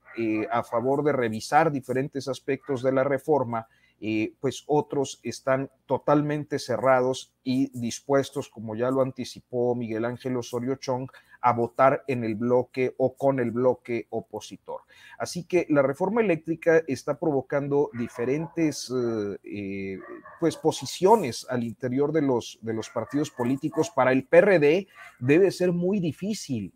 a 0.51 0.63
favor 0.63 1.03
de 1.03 1.13
revisar 1.13 1.73
diferentes 1.73 2.29
aspectos 2.29 2.83
de 2.85 2.93
la 2.93 3.03
reforma, 3.03 3.67
eh, 4.01 4.35
pues 4.41 4.65
otros 4.67 5.21
están 5.23 5.71
totalmente 5.87 6.59
cerrados 6.59 7.33
y 7.43 7.71
dispuestos, 7.79 8.49
como 8.49 8.75
ya 8.75 8.91
lo 8.91 9.01
anticipó 9.01 9.75
Miguel 9.75 10.05
Ángel 10.05 10.37
Osorio 10.37 10.75
Chong, 10.77 11.09
a 11.41 11.53
votar 11.53 12.05
en 12.09 12.25
el 12.25 12.35
bloque 12.35 12.95
o 12.99 13.17
con 13.17 13.39
el 13.39 13.51
bloque 13.51 14.07
opositor. 14.11 14.83
Así 15.19 15.45
que 15.45 15.67
la 15.69 15.83
reforma 15.83 16.23
eléctrica 16.23 16.83
está 16.87 17.19
provocando 17.19 17.91
diferentes 17.93 18.91
eh, 18.91 19.39
eh, 19.45 19.99
pues 20.41 20.57
posiciones 20.57 21.47
al 21.49 21.63
interior 21.63 22.13
de 22.13 22.23
los, 22.23 22.59
de 22.63 22.75
los 22.75 22.91
partidos 22.91 23.31
políticos. 23.31 23.91
Para 23.91 24.13
el 24.13 24.27
PRD 24.27 24.89
debe 25.19 25.51
ser 25.51 25.73
muy 25.73 26.01
difícil. 26.01 26.73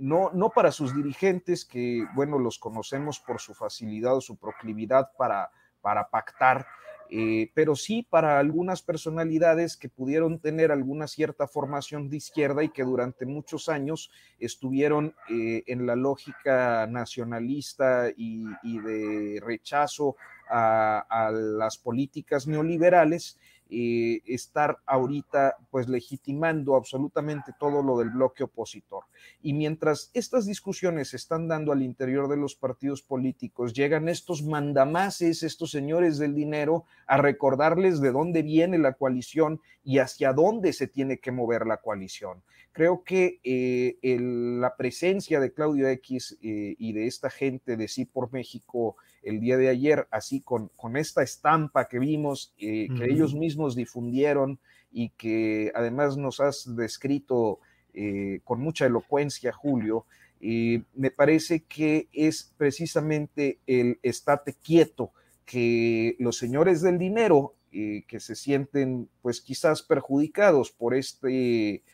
no, 0.00 0.30
no 0.32 0.50
para 0.50 0.70
sus 0.70 0.94
dirigentes, 0.94 1.64
que 1.64 2.04
bueno, 2.14 2.38
los 2.38 2.58
conocemos 2.58 3.20
por 3.20 3.40
su 3.40 3.54
facilidad 3.54 4.16
o 4.16 4.20
su 4.20 4.36
proclividad 4.36 5.10
para 5.18 5.50
para 5.80 6.08
pactar, 6.08 6.66
eh, 7.12 7.50
pero 7.54 7.74
sí 7.74 8.06
para 8.08 8.38
algunas 8.38 8.82
personalidades 8.82 9.76
que 9.76 9.88
pudieron 9.88 10.38
tener 10.38 10.70
alguna 10.70 11.08
cierta 11.08 11.48
formación 11.48 12.08
de 12.08 12.18
izquierda 12.18 12.62
y 12.62 12.68
que 12.68 12.84
durante 12.84 13.26
muchos 13.26 13.68
años 13.68 14.12
estuvieron 14.38 15.14
eh, 15.28 15.64
en 15.66 15.86
la 15.86 15.96
lógica 15.96 16.86
nacionalista 16.86 18.10
y, 18.16 18.44
de 18.62 19.40
rechazo 19.44 20.16
a, 20.48 21.30
las 21.32 21.78
políticas 21.78 22.46
neoliberales 22.46 23.38
eh, 23.70 24.22
estar 24.26 24.78
ahorita 24.86 25.56
pues 25.70 25.88
legitimando 25.88 26.76
absolutamente 26.76 27.52
todo 27.58 27.82
lo 27.82 27.98
del 27.98 28.10
bloque 28.10 28.44
opositor. 28.44 29.04
Y 29.42 29.52
mientras 29.52 30.10
estas 30.14 30.46
discusiones 30.46 31.10
se 31.10 31.16
están 31.16 31.48
dando 31.48 31.72
al 31.72 31.82
interior 31.82 32.28
de 32.28 32.36
los 32.36 32.54
partidos 32.54 33.02
políticos, 33.02 33.72
llegan 33.72 34.08
estos 34.08 34.42
mandamases, 34.42 35.42
estos 35.42 35.70
señores 35.70 36.18
del 36.18 36.34
dinero, 36.34 36.84
a 37.06 37.16
recordarles 37.16 38.00
de 38.00 38.12
dónde 38.12 38.42
viene 38.42 38.78
la 38.78 38.94
coalición 38.94 39.60
y 39.84 39.98
hacia 39.98 40.32
dónde 40.32 40.72
se 40.72 40.86
tiene 40.86 41.18
que 41.18 41.32
mover 41.32 41.66
la 41.66 41.78
coalición. 41.78 42.42
Creo 42.72 43.02
que 43.02 43.40
eh, 43.42 43.98
la 44.02 44.76
presencia 44.76 45.40
de 45.40 45.52
Claudio 45.52 45.88
X 45.88 46.38
eh, 46.42 46.76
y 46.78 46.92
de 46.92 47.06
esta 47.06 47.28
gente 47.28 47.76
de 47.76 47.88
Sí 47.88 48.04
por 48.04 48.32
México 48.32 48.96
el 49.22 49.40
día 49.40 49.56
de 49.56 49.68
ayer, 49.68 50.06
así 50.10 50.40
con, 50.40 50.70
con 50.76 50.96
esta 50.96 51.22
estampa 51.22 51.88
que 51.88 51.98
vimos, 51.98 52.54
eh, 52.58 52.88
que 52.96 53.04
ellos 53.04 53.34
mismos 53.34 53.76
difundieron 53.76 54.58
y 54.90 55.10
que 55.10 55.72
además 55.74 56.16
nos 56.16 56.40
has 56.40 56.74
descrito 56.76 57.60
eh, 57.92 58.40
con 58.44 58.60
mucha 58.60 58.86
elocuencia, 58.86 59.52
Julio, 59.52 60.06
eh, 60.40 60.82
me 60.94 61.10
parece 61.10 61.64
que 61.64 62.08
es 62.12 62.52
precisamente 62.56 63.58
el 63.66 63.98
estate 64.02 64.54
quieto 64.54 65.12
que 65.44 66.16
los 66.18 66.38
señores 66.38 66.80
del 66.80 66.98
dinero, 66.98 67.54
que 67.72 68.18
se 68.18 68.34
sienten 68.34 69.08
pues 69.22 69.40
quizás 69.40 69.82
perjudicados 69.82 70.72
por 70.72 70.92
este 70.92 71.84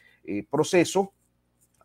proceso, 0.49 1.13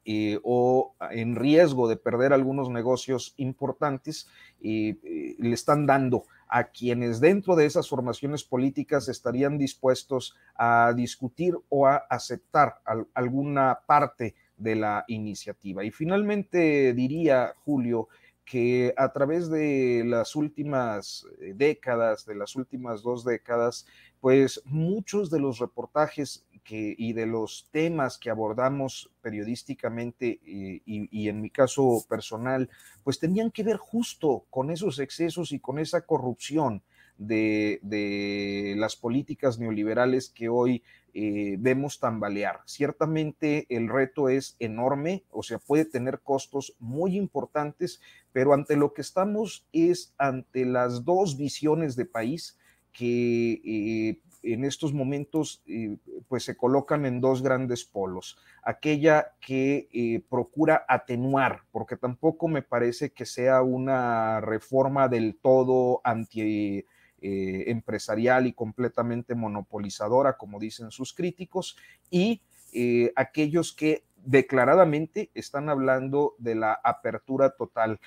eh, 0.03 0.39
o 0.41 0.95
en 1.11 1.35
riesgo 1.35 1.87
de 1.87 1.95
perder 1.95 2.33
algunos 2.33 2.71
negocios 2.71 3.35
importantes, 3.37 4.27
le 4.61 5.53
están 5.53 5.85
dando 5.85 6.23
a 6.47 6.65
quienes 6.65 7.19
dentro 7.21 7.55
de 7.55 7.65
esas 7.65 7.87
formaciones 7.87 8.43
políticas 8.43 9.07
estarían 9.07 9.57
dispuestos 9.57 10.35
a 10.55 10.93
discutir 10.93 11.55
o 11.69 11.87
a 11.87 11.95
aceptar 12.09 12.81
alguna 13.13 13.79
parte 13.87 14.35
de 14.57 14.75
la 14.75 15.05
iniciativa. 15.07 15.83
Y 15.83 15.91
finalmente 15.91 16.93
diría, 16.93 17.53
Julio, 17.63 18.09
que 18.43 18.93
a 18.97 19.13
través 19.13 19.49
de 19.49 20.03
las 20.05 20.35
últimas 20.35 21.25
eh, 21.39 21.53
décadas, 21.55 22.25
de 22.25 22.35
las 22.35 22.57
últimas 22.57 23.01
dos 23.01 23.23
décadas, 23.23 23.87
pues 24.19 24.61
muchos 24.65 25.29
de 25.31 25.39
los 25.39 25.59
reportajes 25.59 26.45
y 26.69 27.13
de 27.13 27.25
los 27.25 27.67
temas 27.71 28.17
que 28.17 28.29
abordamos 28.29 29.09
periodísticamente 29.21 30.39
eh, 30.45 30.81
y, 30.85 31.27
en 31.27 31.41
mi 31.41 31.49
caso 31.49 32.05
personal, 32.07 32.69
pues 33.03 33.19
tenían 33.19 33.51
que 33.51 33.63
ver 33.63 33.77
justo 33.77 34.45
con 34.49 34.71
esos 34.71 34.99
excesos 34.99 35.51
y 35.51 35.59
con 35.59 35.79
esa 35.79 36.01
corrupción 36.01 36.81
de, 37.17 37.79
de 37.83 38.75
las 38.77 38.95
políticas 38.95 39.59
neoliberales 39.59 40.29
que 40.29 40.49
hoy 40.49 40.83
eh, 41.13 41.57
vemos 41.59 41.99
tambalear. 41.99 42.61
Ciertamente 42.65 43.65
el 43.69 43.89
reto 43.89 44.29
es 44.29 44.55
enorme, 44.59 45.25
o 45.29 45.43
sea, 45.43 45.59
puede 45.59 45.83
tener 45.83 46.21
costos 46.21 46.73
muy 46.79 47.17
importantes, 47.17 47.99
pero 48.31 48.53
ante 48.53 48.77
lo 48.77 48.93
que 48.93 49.01
estamos 49.01 49.67
es 49.73 50.13
ante 50.17 50.65
las 50.65 51.03
dos 51.03 51.37
visiones 51.37 51.97
de 51.97 52.05
país 52.05 52.57
que 52.93 53.61
eh, 53.65 54.19
en 54.43 54.65
estos 54.65 54.93
momentos 54.93 55.61
eh, 55.67 55.97
pues 56.27 56.43
se 56.43 56.57
colocan 56.57 57.05
en 57.05 57.21
dos 57.21 57.43
grandes 57.43 57.85
polos. 57.85 58.37
Aquella 58.63 59.33
que 59.39 60.23
procura 60.29 60.85
atenuar, 60.87 61.63
porque 61.71 61.97
tampoco 61.97 62.47
me 62.47 62.61
parece 62.61 63.11
que 63.11 63.25
sea 63.25 63.61
una 63.61 64.41
reforma 64.41 65.07
del 65.07 65.35
todo 65.35 66.01
anti 66.03 66.85
eh, 67.23 67.69
empresarial 67.69 68.47
y 68.47 68.53
completamente 68.53 69.35
monopolizadora, 69.35 70.37
como 70.37 70.59
dicen 70.59 70.89
sus 70.89 71.13
críticos, 71.13 71.77
y 72.09 72.41
eh, 72.73 73.13
aquellos 73.15 73.73
que 73.73 74.05
declaradamente 74.15 75.29
están 75.35 75.69
hablando 75.69 76.33
de 76.39 76.55
la 76.55 76.73
apertura 76.83 77.51
total 77.51 77.99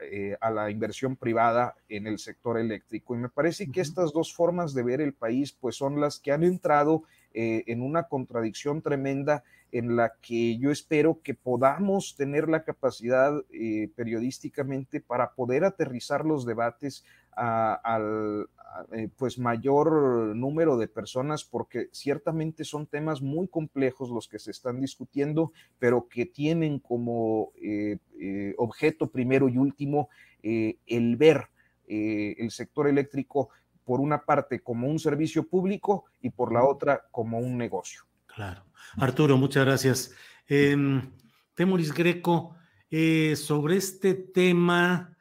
eh, 0.00 0.36
a 0.40 0.50
la 0.50 0.70
inversión 0.70 1.16
privada 1.16 1.76
en 1.88 2.06
el 2.06 2.18
sector 2.18 2.58
eléctrico. 2.58 3.14
Y 3.14 3.18
me 3.18 3.28
parece 3.28 3.70
que 3.70 3.80
estas 3.80 4.12
dos 4.12 4.34
formas 4.34 4.74
de 4.74 4.82
ver 4.82 5.00
el 5.00 5.14
país, 5.14 5.52
pues 5.52 5.76
son 5.76 6.00
las 6.00 6.18
que 6.18 6.32
han 6.32 6.44
entrado 6.44 7.02
en 7.34 7.82
una 7.82 8.04
contradicción 8.04 8.82
tremenda 8.82 9.44
en 9.70 9.96
la 9.96 10.14
que 10.20 10.58
yo 10.58 10.72
espero 10.72 11.20
que 11.22 11.34
podamos 11.34 12.16
tener 12.16 12.48
la 12.48 12.64
capacidad 12.64 13.32
periodísticamente 13.94 15.00
para 15.00 15.34
poder 15.34 15.64
aterrizar 15.64 16.24
los 16.24 16.46
debates 16.46 17.04
al 17.38 18.48
eh, 18.92 19.08
pues 19.16 19.38
mayor 19.38 20.36
número 20.36 20.76
de 20.76 20.88
personas 20.88 21.42
porque 21.42 21.88
ciertamente 21.90 22.64
son 22.64 22.86
temas 22.86 23.22
muy 23.22 23.48
complejos 23.48 24.10
los 24.10 24.28
que 24.28 24.38
se 24.38 24.50
están 24.50 24.80
discutiendo, 24.80 25.52
pero 25.78 26.06
que 26.08 26.26
tienen 26.26 26.78
como 26.78 27.50
eh, 27.56 27.98
eh, 28.20 28.54
objeto 28.56 29.10
primero 29.10 29.48
y 29.48 29.58
último 29.58 30.10
el 30.40 31.16
ver 31.16 31.48
el 31.88 32.50
sector 32.52 32.86
eléctrico 32.86 33.48
por 33.84 34.00
una 34.00 34.24
parte 34.24 34.60
como 34.60 34.86
un 34.86 34.98
servicio 34.98 35.48
público 35.48 36.04
y 36.20 36.30
por 36.30 36.52
la 36.52 36.64
otra 36.64 37.02
como 37.10 37.38
un 37.38 37.58
negocio. 37.58 38.02
Claro. 38.26 38.64
Arturo, 38.98 39.36
muchas 39.36 39.64
gracias. 39.64 40.14
Em, 40.46 41.10
Temoris 41.54 41.92
Greco, 41.92 42.54
sobre 43.34 43.76
este 43.76 44.14
tema, 44.14 45.17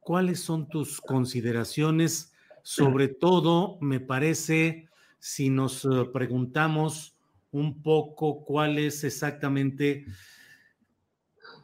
¿cuáles 0.00 0.40
son 0.40 0.68
tus 0.68 1.00
consideraciones? 1.00 2.32
Sobre 2.62 3.08
todo, 3.08 3.78
me 3.80 4.00
parece, 4.00 4.88
si 5.18 5.50
nos 5.50 5.84
eh, 5.84 5.88
preguntamos 6.12 7.16
un 7.52 7.82
poco 7.82 8.44
cuál 8.44 8.78
es 8.78 9.04
exactamente 9.04 10.06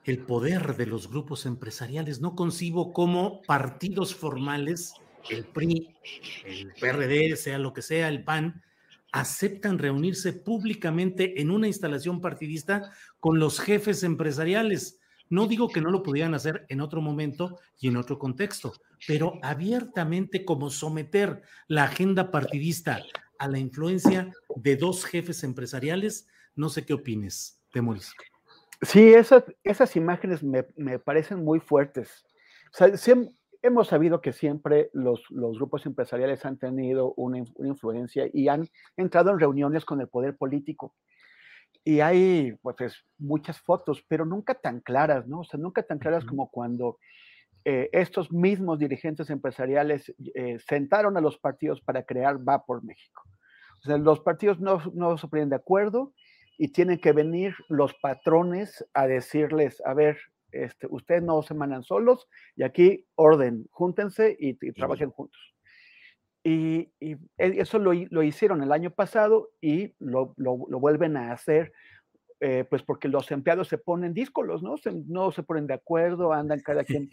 el 0.04 0.18
poder 0.20 0.76
de 0.76 0.86
los 0.86 1.08
grupos 1.10 1.46
empresariales. 1.46 2.20
No 2.20 2.34
concibo 2.34 2.92
cómo 2.92 3.42
partidos 3.42 4.14
formales, 4.14 4.94
el 5.30 5.44
PRI, 5.44 5.94
el 6.44 6.72
PRD, 6.80 7.36
sea 7.36 7.58
lo 7.58 7.72
que 7.72 7.82
sea, 7.82 8.08
el 8.08 8.24
PAN, 8.24 8.62
aceptan 9.12 9.78
reunirse 9.78 10.32
públicamente 10.32 11.40
en 11.40 11.50
una 11.50 11.66
instalación 11.66 12.20
partidista 12.20 12.92
con 13.18 13.38
los 13.38 13.60
jefes 13.60 14.02
empresariales. 14.02 15.00
No 15.28 15.47
digo 15.47 15.69
que 15.69 15.81
no 15.81 15.90
lo 15.90 16.03
pudieran 16.03 16.35
hacer 16.35 16.66
en 16.69 16.81
otro 16.81 17.01
momento 17.01 17.59
y 17.81 17.89
en 17.89 17.97
otro 17.97 18.19
contexto, 18.19 18.73
pero 19.07 19.39
abiertamente 19.43 20.44
como 20.44 20.70
someter 20.70 21.43
la 21.66 21.85
agenda 21.85 22.31
partidista 22.31 23.03
a 23.39 23.48
la 23.48 23.59
influencia 23.59 24.32
de 24.55 24.77
dos 24.77 25.05
jefes 25.05 25.43
empresariales, 25.44 26.28
no 26.55 26.69
sé 26.69 26.85
qué 26.85 26.94
opines, 26.94 27.61
Temoris. 27.73 28.12
Sí, 28.82 29.15
esas, 29.15 29.44
esas 29.65 29.97
imágenes 29.97 30.43
me, 30.43 30.62
parecen 30.98 31.43
muy 31.43 31.61
fuertes. 31.61 32.24
hemos 33.62 33.89
sabido 33.89 34.20
que 34.20 34.32
siempre 34.32 34.90
los, 34.93 35.24
grupos 35.31 35.86
empresariales 35.86 36.44
han 36.44 36.59
tenido 36.59 37.15
una, 37.16 37.43
una, 37.55 37.69
influencia 37.69 38.28
y 38.32 38.48
han 38.48 38.69
entrado 38.97 39.31
en 39.31 39.40
reuniones 39.40 39.85
con 39.85 40.01
el 40.01 40.09
poder 40.09 40.36
político 40.36 40.94
y 41.86 42.00
hay 42.00 42.52
pues 42.62 43.04
muchas 43.16 43.60
fotos, 43.60 44.04
pero 44.08 44.26
nunca 44.26 44.54
tan 44.54 44.80
claras, 44.80 45.28
¿no? 45.28 45.40
O 45.40 45.44
sea, 45.44 45.60
nunca 45.60 45.84
tan 45.84 46.00
claras 46.00 46.24
como 46.24 46.50
cuando 46.50 46.98
eh, 47.64 47.88
estos 47.92 48.32
mismos 48.32 48.80
dirigentes 48.80 49.30
empresariales 49.30 50.12
eh, 50.34 50.58
sentaron 50.58 51.16
a 51.16 51.20
los 51.20 51.38
partidos 51.38 51.80
para 51.80 52.02
crear 52.02 52.36
Va 52.46 52.66
por 52.66 52.82
México. 52.82 53.22
O 53.78 53.86
sea, 53.86 53.98
los 53.98 54.18
partidos 54.18 54.58
no, 54.58 54.82
no 54.94 55.16
se 55.16 55.28
ponen 55.28 55.48
de 55.48 55.54
acuerdo 55.54 56.12
y 56.58 56.72
tienen 56.72 56.98
que 56.98 57.12
venir 57.12 57.54
los 57.68 57.94
patrones 57.94 58.84
a 58.92 59.06
decirles, 59.06 59.80
a 59.86 59.94
ver, 59.94 60.18
este, 60.50 60.88
ustedes 60.90 61.22
no 61.22 61.40
se 61.42 61.54
mandan 61.54 61.84
solos 61.84 62.26
y 62.56 62.64
aquí 62.64 63.06
orden, 63.14 63.64
júntense 63.70 64.36
y 64.40 64.54
trabajen 64.72 65.10
juntos. 65.10 65.56
Y, 66.47 66.93
e, 67.01 67.18
eso 67.39 67.81
lo, 67.81 67.93
lo, 67.93 68.23
hicieron 68.23 68.62
el 68.62 68.70
año 68.70 68.93
pasado 68.93 69.51
y 69.60 69.94
lo, 69.98 70.32
lo, 70.36 70.56
vuelven 70.56 71.16
a 71.16 71.32
hacer, 71.32 71.73
eh, 72.39 72.64
pues 72.70 72.85
porque 72.85 73.09
los 73.09 73.32
empleados 73.32 73.66
se 73.66 73.78
ponen 73.78 74.14
díscolos, 74.14 74.62
¿no? 74.62 74.77
Se, 74.77 74.93
no 74.93 75.32
se 75.32 75.43
ponen 75.43 75.66
de 75.66 75.74
acuerdo, 75.74 76.32
andan 76.32 76.60
cada 76.60 76.85
quien 76.85 77.10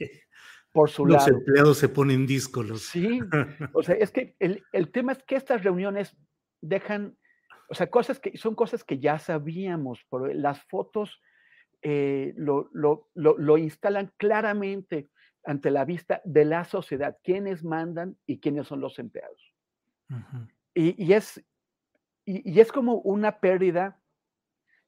por 0.71 0.91
su 0.91 1.07
lado. 1.07 1.27
Los 1.27 1.35
empleados 1.39 1.77
se 1.79 1.89
ponen 1.89 2.27
díscolos. 2.27 2.83
Sí, 2.83 3.21
o 3.73 3.81
sea, 3.81 3.95
es 3.95 4.11
que 4.11 4.35
el, 4.37 4.63
el, 4.71 4.91
tema 4.91 5.13
es 5.13 5.23
que 5.23 5.35
estas 5.35 5.63
reuniones 5.63 6.15
dejan, 6.61 7.17
o 7.69 7.73
sea, 7.73 7.89
cosas 7.89 8.19
que 8.19 8.37
son 8.37 8.53
cosas 8.53 8.83
que 8.83 8.99
ya 8.99 9.17
sabíamos, 9.17 10.05
pero 10.11 10.27
las 10.27 10.61
fotos 10.65 11.23
eh, 11.81 12.35
lo, 12.37 12.69
lo 13.15 13.57
instalan 13.57 14.13
claramente 14.17 15.09
ante 15.43 15.71
la 15.71 15.85
vista 15.85 16.21
de 16.23 16.45
la 16.45 16.63
sociedad, 16.63 17.17
quiénes 17.23 17.63
mandan 17.63 18.17
y 18.25 18.39
quiénes 18.39 18.67
son 18.67 18.79
los 18.79 18.99
empleados. 18.99 19.53
y, 20.73 21.13
es, 21.13 21.43
y, 22.25 22.59
es 22.59 22.71
como 22.71 22.95
una 22.95 23.39
pérdida 23.39 23.99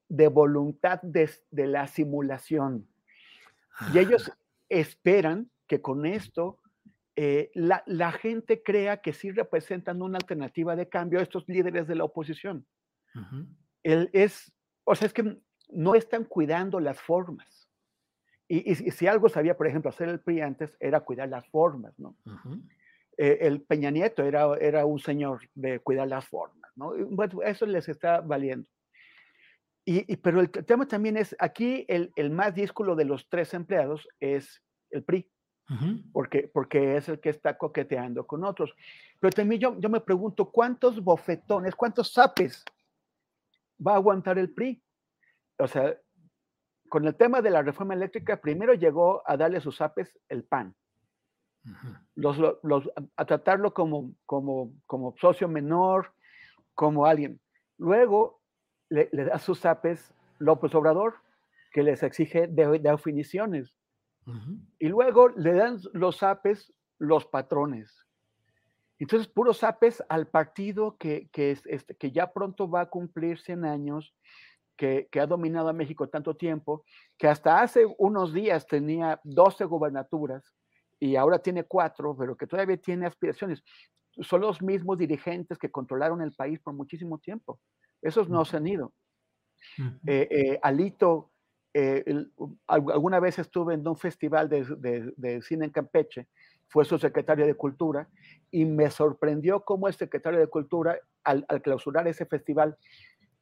de 0.08 0.28
voluntad 0.28 1.02
de, 1.02 1.30
la 1.52 1.88
simulación. 1.88 2.88
Y 3.94 4.00
ellos 4.00 4.30
ah. 4.30 4.38
esperan 4.70 5.50
que 5.68 5.82
con 5.82 6.06
esto 6.06 6.60
eh, 7.16 7.52
la, 7.54 8.12
gente 8.12 8.62
crea 8.62 8.98
que 8.98 9.14
sí 9.14 9.32
representan 9.32 10.02
una 10.02 10.18
alternativa 10.18 10.76
de 10.76 10.90
cambio 10.90 11.20
a 11.20 11.24
estos 11.24 11.48
líderes 11.48 11.88
de 11.88 11.96
la 11.96 12.04
oposición. 12.04 12.66
es, 13.84 14.54
o 14.84 14.96
sea, 14.96 15.08
es 15.08 15.14
que 15.14 15.38
no 15.70 15.96
están 15.96 16.26
cuidando 16.26 16.80
las 16.80 17.00
formas. 17.02 17.65
Y, 18.48 18.76
si 18.76 19.08
algo 19.08 19.28
sabía, 19.28 19.58
por 19.58 19.68
ejemplo, 19.68 19.90
hacer 19.90 20.08
el 20.08 20.20
PRI 20.20 20.42
antes, 20.42 20.78
era 20.80 21.00
cuidar 21.00 21.30
las 21.30 21.48
formas, 21.48 21.98
¿no? 21.98 22.16
Eh, 23.18 23.40
el 23.42 23.62
Peña 23.62 23.90
Nieto 23.90 24.24
era, 24.24 24.56
era 24.60 24.86
un 24.86 25.00
señor 25.00 25.42
de 25.56 25.80
cuidar 25.80 26.08
las 26.08 26.28
formas, 26.28 26.70
¿no? 26.76 26.94
Bueno, 27.10 27.42
eso 27.42 27.66
les 27.66 27.90
está 27.90 28.22
valiendo. 28.22 28.70
Y, 29.86 30.18
pero 30.18 30.42
el 30.42 30.50
tema 30.50 30.88
también 30.88 31.16
es, 31.16 31.36
aquí 31.40 31.86
el, 31.88 32.12
el, 32.16 32.32
más 32.32 32.54
díscolo 32.56 32.96
de 32.96 33.06
los 33.06 33.30
tres 33.30 33.54
empleados 33.54 34.08
es 34.20 34.62
el 34.90 35.04
PRI, 35.04 35.30
porque, 36.12 36.50
porque 36.52 36.98
es 36.98 37.10
el 37.10 37.20
que 37.20 37.30
está 37.30 37.58
coqueteando 37.58 38.26
con 38.26 38.44
otros. 38.44 38.76
Pero 39.20 39.32
también 39.32 39.62
yo, 39.62 39.80
yo 39.80 39.90
me 39.90 40.02
pregunto, 40.02 40.52
¿cuántos 40.52 41.04
bofetones, 41.04 41.76
cuántos 41.76 42.12
zapes 42.12 42.64
va 43.86 43.94
a 43.94 43.96
aguantar 43.96 44.40
el 44.40 44.52
PRI? 44.52 44.82
O 45.60 45.68
sea, 45.68 45.96
con 46.90 47.06
el 47.06 47.16
tema 47.16 47.42
de 47.42 47.52
la 47.52 47.62
reforma 47.62 47.94
eléctrica, 47.94 48.40
primero 48.42 48.74
llegó 48.74 49.22
a 49.26 49.38
darle 49.38 49.60
sus 49.62 49.82
apes 49.82 50.18
el 50.30 50.44
PAN. 50.44 50.76
los, 52.16 52.38
a 53.16 53.26
tratarlo 53.26 53.74
como, 53.74 54.14
como, 54.26 54.74
como 54.86 55.16
socio 55.18 55.48
menor, 55.48 56.14
como 56.74 57.06
alguien. 57.06 57.40
Luego 57.78 58.42
le, 58.90 59.10
da 59.12 59.40
sus 59.40 59.66
apes 59.66 60.14
López 60.40 60.76
Obrador, 60.76 61.16
que 61.72 61.84
les 61.84 62.04
exige 62.04 62.48
de, 62.48 62.80
definiciones. 62.80 63.74
Y 64.80 64.88
luego 64.88 65.30
le 65.30 65.54
dan 65.54 65.78
los 65.94 66.24
apes 66.24 66.74
los 66.98 67.26
patrones. 67.26 68.06
Entonces, 68.98 69.28
puros 69.28 69.64
apes 69.64 70.04
al 70.08 70.28
partido 70.28 70.98
que, 70.98 71.30
que, 71.32 71.52
es, 71.52 71.66
este, 71.66 71.96
que 71.96 72.12
ya 72.12 72.32
pronto 72.32 72.70
va 72.70 72.82
a 72.82 72.90
cumplir 72.90 73.40
100 73.40 73.66
años, 73.66 74.16
que, 74.76 75.08
que, 75.12 75.20
ha 75.20 75.28
dominado 75.28 75.70
a 75.70 75.74
México 75.74 76.08
tanto 76.10 76.36
tiempo, 76.36 76.84
que 77.18 77.28
hasta 77.28 77.62
hace 77.62 77.86
unos 77.98 78.34
días 78.34 78.66
tenía 78.68 79.20
12 79.24 79.66
gobernaturas 79.66 80.54
y 81.00 81.16
ahora 81.16 81.40
tiene 81.40 81.64
cuatro, 81.64 82.16
pero 82.18 82.36
que 82.36 82.48
todavía 82.48 82.78
tiene 82.78 83.06
aspiraciones. 83.06 83.64
Son 84.22 84.42
los 84.42 84.62
mismos 84.62 84.98
dirigentes 84.98 85.58
que 85.58 85.72
controlaron 85.72 86.22
el 86.22 86.34
país 86.34 86.60
por 86.60 86.74
muchísimo 86.74 87.18
tiempo. 87.18 87.60
Esos 88.02 88.30
no 88.30 88.46
se 88.46 88.58
han 88.58 88.68
ido. 88.68 88.94
Eh, 90.08 90.28
eh, 90.30 90.60
Alito, 90.62 91.32
eh, 91.74 92.06
alguna 92.68 93.20
vez 93.20 93.40
estuve 93.40 93.74
en 93.74 93.86
un 93.88 93.98
festival 93.98 94.48
de, 94.48 94.64
de, 94.78 95.14
de 95.18 95.42
cine 95.42 95.66
en 95.66 95.72
Campeche 95.72 96.28
fue 96.68 96.86
su 96.86 96.98
secretario 96.98 97.46
de 97.46 97.56
Cultura, 97.56 98.08
y 98.52 98.66
me 98.66 98.90
sorprendió 98.90 99.64
cómo 99.64 99.88
el 99.88 99.94
secretario 99.94 100.40
de 100.40 100.48
Cultura, 100.48 100.98
al, 101.24 101.46
clausurar 101.62 102.08
ese 102.08 102.26
festival, 102.26 102.78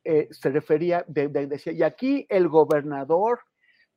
eh, 0.03 0.27
se 0.31 0.49
refería, 0.49 1.05
decía, 1.07 1.73
y 1.73 1.83
aquí 1.83 2.25
el 2.29 2.47
gobernador, 2.47 3.41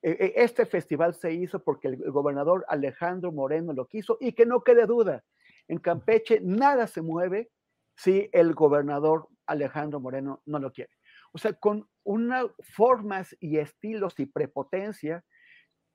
eh, 0.03 0.17
eh, 0.21 0.33
este 0.37 0.67
festival 0.67 1.15
se 1.15 1.33
hizo 1.33 1.63
porque 1.65 1.89
el, 1.89 1.97
gobernador 2.11 2.65
Alejandro 2.69 3.33
Moreno 3.33 3.73
lo 3.73 3.87
quiso, 3.87 4.17
y 4.21 4.33
que 4.33 4.47
no 4.47 4.63
quede 4.63 4.87
duda, 4.87 5.25
en 5.69 5.79
Campeche 5.79 6.41
nada 6.41 6.87
se 6.87 7.03
mueve 7.03 7.51
si 7.97 8.29
el 8.33 8.55
gobernador 8.55 9.29
Alejandro 9.47 10.01
Moreno 10.01 10.43
no 10.47 10.59
lo 10.59 10.71
quiere. 10.73 10.93
O 11.33 11.39
sea, 11.39 11.53
con 11.55 11.89
unas 12.05 12.47
formas 12.61 13.37
y 13.41 13.59
estilos 13.59 14.19
y 14.19 14.27
prepotencia 14.27 15.25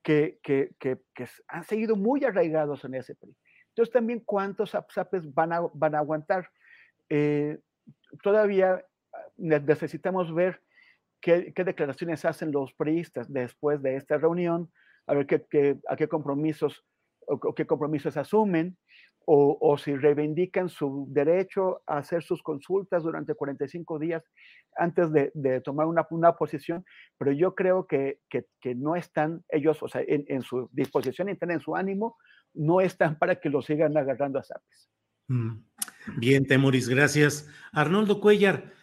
que, 0.03 0.39
que, 0.43 0.71
que, 0.79 0.99
han 1.47 1.63
seguido 1.63 1.95
muy 1.95 2.23
arraigados 2.25 2.83
en 2.85 2.95
ese 2.95 3.15
PRI. 3.15 3.35
Entonces 3.69 3.93
también 3.93 4.19
cuántos 4.19 4.75
apes 4.75 5.33
van 5.33 5.53
a, 5.53 5.61
van 5.73 5.95
a 5.95 5.99
aguantar. 5.99 6.49
Eh, 7.09 7.59
todavía 8.21 8.83
necesitamos 9.41 10.33
ver 10.33 10.61
qué, 11.21 11.53
declaraciones 11.55 12.25
hacen 12.25 12.51
los 12.51 12.73
priistas 12.73 13.31
después 13.31 13.81
de 13.81 13.95
esta 13.95 14.17
reunión, 14.17 14.71
a 15.07 15.13
ver 15.13 15.25
qué, 15.27 15.77
a 15.87 15.95
qué 15.95 16.07
compromisos 16.07 16.83
o, 17.27 17.53
qué 17.53 17.65
compromisos 17.65 18.17
asumen 18.17 18.77
o, 19.25 19.57
o, 19.61 19.77
si 19.77 19.95
reivindican 19.95 20.67
su 20.67 21.05
derecho 21.09 21.83
a 21.85 21.99
hacer 21.99 22.23
sus 22.23 22.41
consultas 22.41 23.03
durante 23.03 23.35
45 23.35 23.99
días 23.99 24.23
antes 24.75 25.11
de, 25.11 25.61
tomar 25.61 25.85
una, 25.85 26.07
una, 26.09 26.35
posición, 26.35 26.83
pero 27.19 27.31
yo 27.31 27.53
creo 27.53 27.85
que, 27.85 28.19
que, 28.29 28.75
no 28.75 28.95
están 28.95 29.43
ellos, 29.49 29.83
o 29.83 29.87
sea, 29.87 30.01
en, 30.07 30.25
en, 30.27 30.41
su 30.41 30.69
disposición 30.71 31.29
interna, 31.29 31.53
en 31.53 31.61
su 31.61 31.75
ánimo, 31.75 32.17
no 32.53 32.81
están 32.81 33.17
para 33.17 33.39
que 33.39 33.49
lo 33.49 33.61
sigan 33.61 33.95
agarrando 33.95 34.39
a 34.39 34.43
zapes. 34.43 34.89
Mm. 35.27 35.63
Bien, 36.17 36.45
Temoris, 36.45 36.89
gracias. 36.89 37.47
Arnoldo 37.71 38.19
Cuellar, 38.19 38.73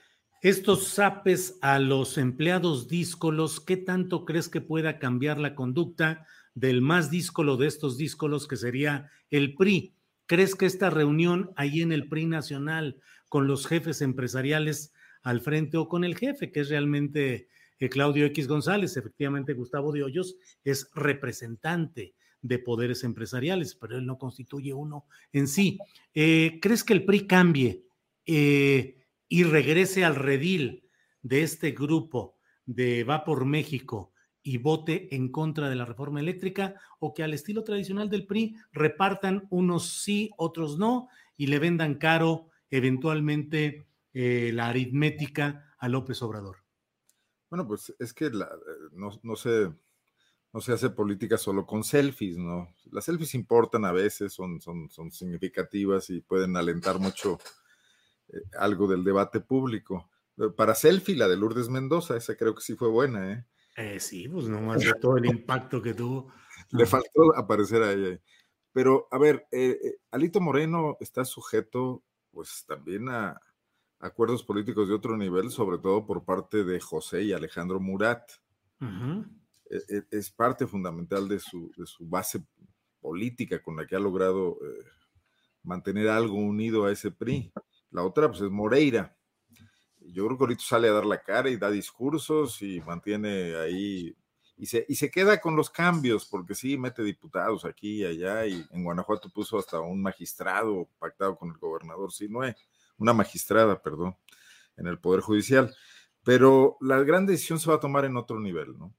estos 0.43 0.89
zapes 0.89 1.59
a 1.63 1.79
los 1.79 2.17
empleados 2.17 2.89
díscolos, 2.89 3.61
¿qué 3.61 3.77
tanto 3.77 4.25
crees 4.25 4.49
que 4.49 4.61
pueda 4.61 4.99
cambiar 4.99 5.39
la 5.39 5.55
conducta 5.55 6.27
del 6.55 6.81
más 6.81 7.11
díscolo 7.11 7.57
de 7.57 7.67
estos 7.67 7.99
díscolos, 7.99 8.47
que 8.47 8.57
sería 8.57 9.11
el 9.31 9.55
PRI? 9.55 9.95
¿Crees 10.27 10.55
que 10.55 10.67
esta 10.67 10.91
reunión 10.91 11.51
ahí 11.57 11.81
en 11.81 11.91
el 11.91 12.09
PRI 12.09 12.27
nacional 12.27 13.01
con 13.29 13.47
los 13.47 13.67
jefes 13.67 14.01
empresariales 14.01 14.93
al 15.23 15.41
frente 15.41 15.77
o 15.77 15.89
con 15.89 16.05
el 16.05 16.17
jefe, 16.17 16.53
que 16.53 16.61
es 16.61 16.69
realmente 16.69 17.49
eh, 17.81 17.89
Claudio 17.89 18.27
X 18.27 18.47
González, 18.47 18.97
efectivamente 18.97 19.55
Gustavo 19.55 19.93
de 19.93 20.05
Hoyos 20.05 20.37
es 20.65 20.91
representante 20.95 22.15
de 22.41 22.59
poderes 22.59 23.03
empresariales, 23.05 23.75
pero 23.75 23.99
él 23.99 24.07
no 24.07 24.19
constituye 24.19 24.73
uno 24.73 25.07
en 25.33 25.49
sí. 25.49 25.79
Eh, 26.15 26.59
¿Crees 26.63 26.85
que 26.85 26.93
el 26.93 27.05
PRI 27.05 27.27
cambie 27.27 27.85
eh, 28.27 28.98
y 29.29 29.45
regrese 29.45 30.05
al 30.05 30.17
redil 30.17 30.89
de 31.23 31.43
este 31.43 31.73
grupo 31.73 32.39
de 32.67 33.05
Va 33.05 33.25
por 33.25 33.45
México 33.45 34.13
y 34.43 34.59
vote 34.59 35.15
en 35.15 35.31
contra 35.31 35.69
de 35.69 35.77
la 35.77 35.85
reforma 35.85 36.21
eléctrica 36.21 36.81
o 37.01 37.13
que 37.13 37.23
al 37.23 37.35
estilo 37.35 37.65
tradicional 37.65 38.09
del 38.09 38.27
PRI 38.27 38.57
repartan 38.73 39.47
unos 39.51 40.03
sí, 40.03 40.31
otros 40.37 40.79
no 40.79 41.09
y 41.37 41.49
le 41.49 41.59
vendan 41.59 41.97
caro 41.97 42.49
eventualmente 42.71 43.87
eh, 44.15 44.51
la 44.55 44.69
aritmética 44.69 45.75
a 45.79 45.89
López 45.89 46.23
Obrador. 46.23 46.59
Bueno, 47.51 47.67
pues 47.67 47.95
es 47.99 48.13
que 48.13 48.31
no, 48.93 49.11
no, 49.23 49.37
se, 49.37 49.73
no 50.53 50.61
se 50.61 50.73
hace 50.73 50.91
política 50.91 51.39
solo 51.39 51.67
con 51.67 51.83
selfies, 51.83 52.37
¿no? 52.37 52.69
Las 52.91 53.07
selfies 53.07 53.35
importan 53.35 53.85
a 53.85 53.93
veces, 53.93 54.33
son, 54.33 54.61
son, 54.61 54.91
son 54.91 55.11
significativas 55.11 56.11
y 56.11 56.21
pueden 56.21 56.57
alentar 56.57 56.99
mucho 56.99 57.39
eh, 58.29 58.41
algo 58.59 58.87
del 58.87 59.05
debate 59.05 59.41
público. 59.41 60.11
Para 60.57 60.77
selfie, 60.77 61.17
la 61.17 61.27
de 61.27 61.37
Lourdes 61.37 61.69
Mendoza, 61.69 62.17
esa 62.17 62.37
creo 62.37 62.55
que 62.55 62.61
sí 62.61 62.77
fue 62.77 62.89
buena, 62.89 63.33
¿eh? 63.33 63.45
Eh, 63.79 64.01
sí, 64.01 64.29
pues 64.29 64.49
nomás 64.49 64.81
de 64.81 64.93
todo 65.01 65.17
el 65.17 65.27
impacto 65.27 65.81
que 65.81 65.95
tuvo. 65.95 66.33
Le 66.71 66.85
faltó 66.85 67.37
aparecer 67.37 67.81
a 67.83 67.93
ella. 67.93 68.21
Pero, 68.73 69.07
a 69.13 69.19
ver, 69.19 69.47
eh, 69.53 69.79
eh, 69.83 69.99
Alito 70.11 70.41
Moreno 70.41 70.97
está 70.99 71.25
sujeto, 71.25 72.03
pues, 72.33 72.65
también 72.67 73.09
a 73.09 73.41
acuerdos 74.01 74.43
políticos 74.43 74.89
de 74.89 74.95
otro 74.95 75.17
nivel, 75.17 75.51
sobre 75.51 75.79
todo 75.79 76.05
por 76.05 76.25
parte 76.25 76.65
de 76.65 76.81
José 76.81 77.23
y 77.23 77.33
Alejandro 77.33 77.79
Murat. 77.79 78.29
E, 78.81 79.77
e, 79.77 80.05
es, 80.11 80.31
parte 80.31 80.67
fundamental 80.67 81.29
de 81.29 81.39
su, 81.39 81.71
de 81.77 81.87
su, 81.87 82.05
base 82.09 82.45
política 83.01 83.63
con 83.63 83.77
la 83.77 83.87
que 83.87 83.95
ha 83.95 84.01
logrado 84.01 84.59
mantener 85.63 86.09
algo 86.09 86.35
unido 86.35 86.85
a 86.85 86.91
ese 86.91 87.13
PRI. 87.13 87.53
La 87.91 88.03
otra, 88.03 88.29
pues, 88.29 88.41
es 88.41 88.51
Moreira 88.51 89.15
yo 90.13 90.27
creo 90.27 90.39
que 90.39 90.45
ahorita 90.45 90.65
sale 90.65 90.89
a 90.89 90.93
dar 90.93 91.07
la 91.07 91.23
cara 91.23 91.51
y 91.51 91.57
da 91.57 91.71
discursos 91.71 92.63
y 92.63 92.81
mantiene 92.81 93.57
ahí 93.57 94.17
y 94.57 94.67
se, 94.67 94.85
y 94.89 94.97
se 94.97 95.11
queda 95.11 95.41
con 95.41 95.55
los 95.55 95.71
cambios, 95.71 96.27
porque 96.27 96.55
sí, 96.55 96.77
mete 96.77 97.05
diputados 97.05 97.65
aquí 97.65 98.01
y 98.01 98.05
allá, 98.05 98.45
y 98.45 98.67
en 98.73 98.83
Guanajuato 98.83 99.31
puso 99.31 99.57
hasta 99.57 99.79
un 99.79 100.03
magistrado 100.03 100.89
pactado 100.99 101.37
con 101.37 101.51
el 101.51 101.59
gobernador, 101.59 102.11
no 102.29 102.43
es, 102.43 102.57
una 102.97 103.13
magistrada, 103.13 103.81
perdón, 103.81 104.17
en 104.77 104.89
el 104.89 104.99
Poder 104.99 105.21
Judicial. 105.21 105.73
Pero 106.25 106.77
la 106.81 106.99
gran 107.05 107.25
decisión 107.25 107.61
se 107.61 107.71
va 107.71 107.77
a 107.77 107.81
tomar 107.81 108.05
en 108.05 108.17
otro 108.17 108.41
nivel, 108.41 108.77
¿no? 108.77 108.93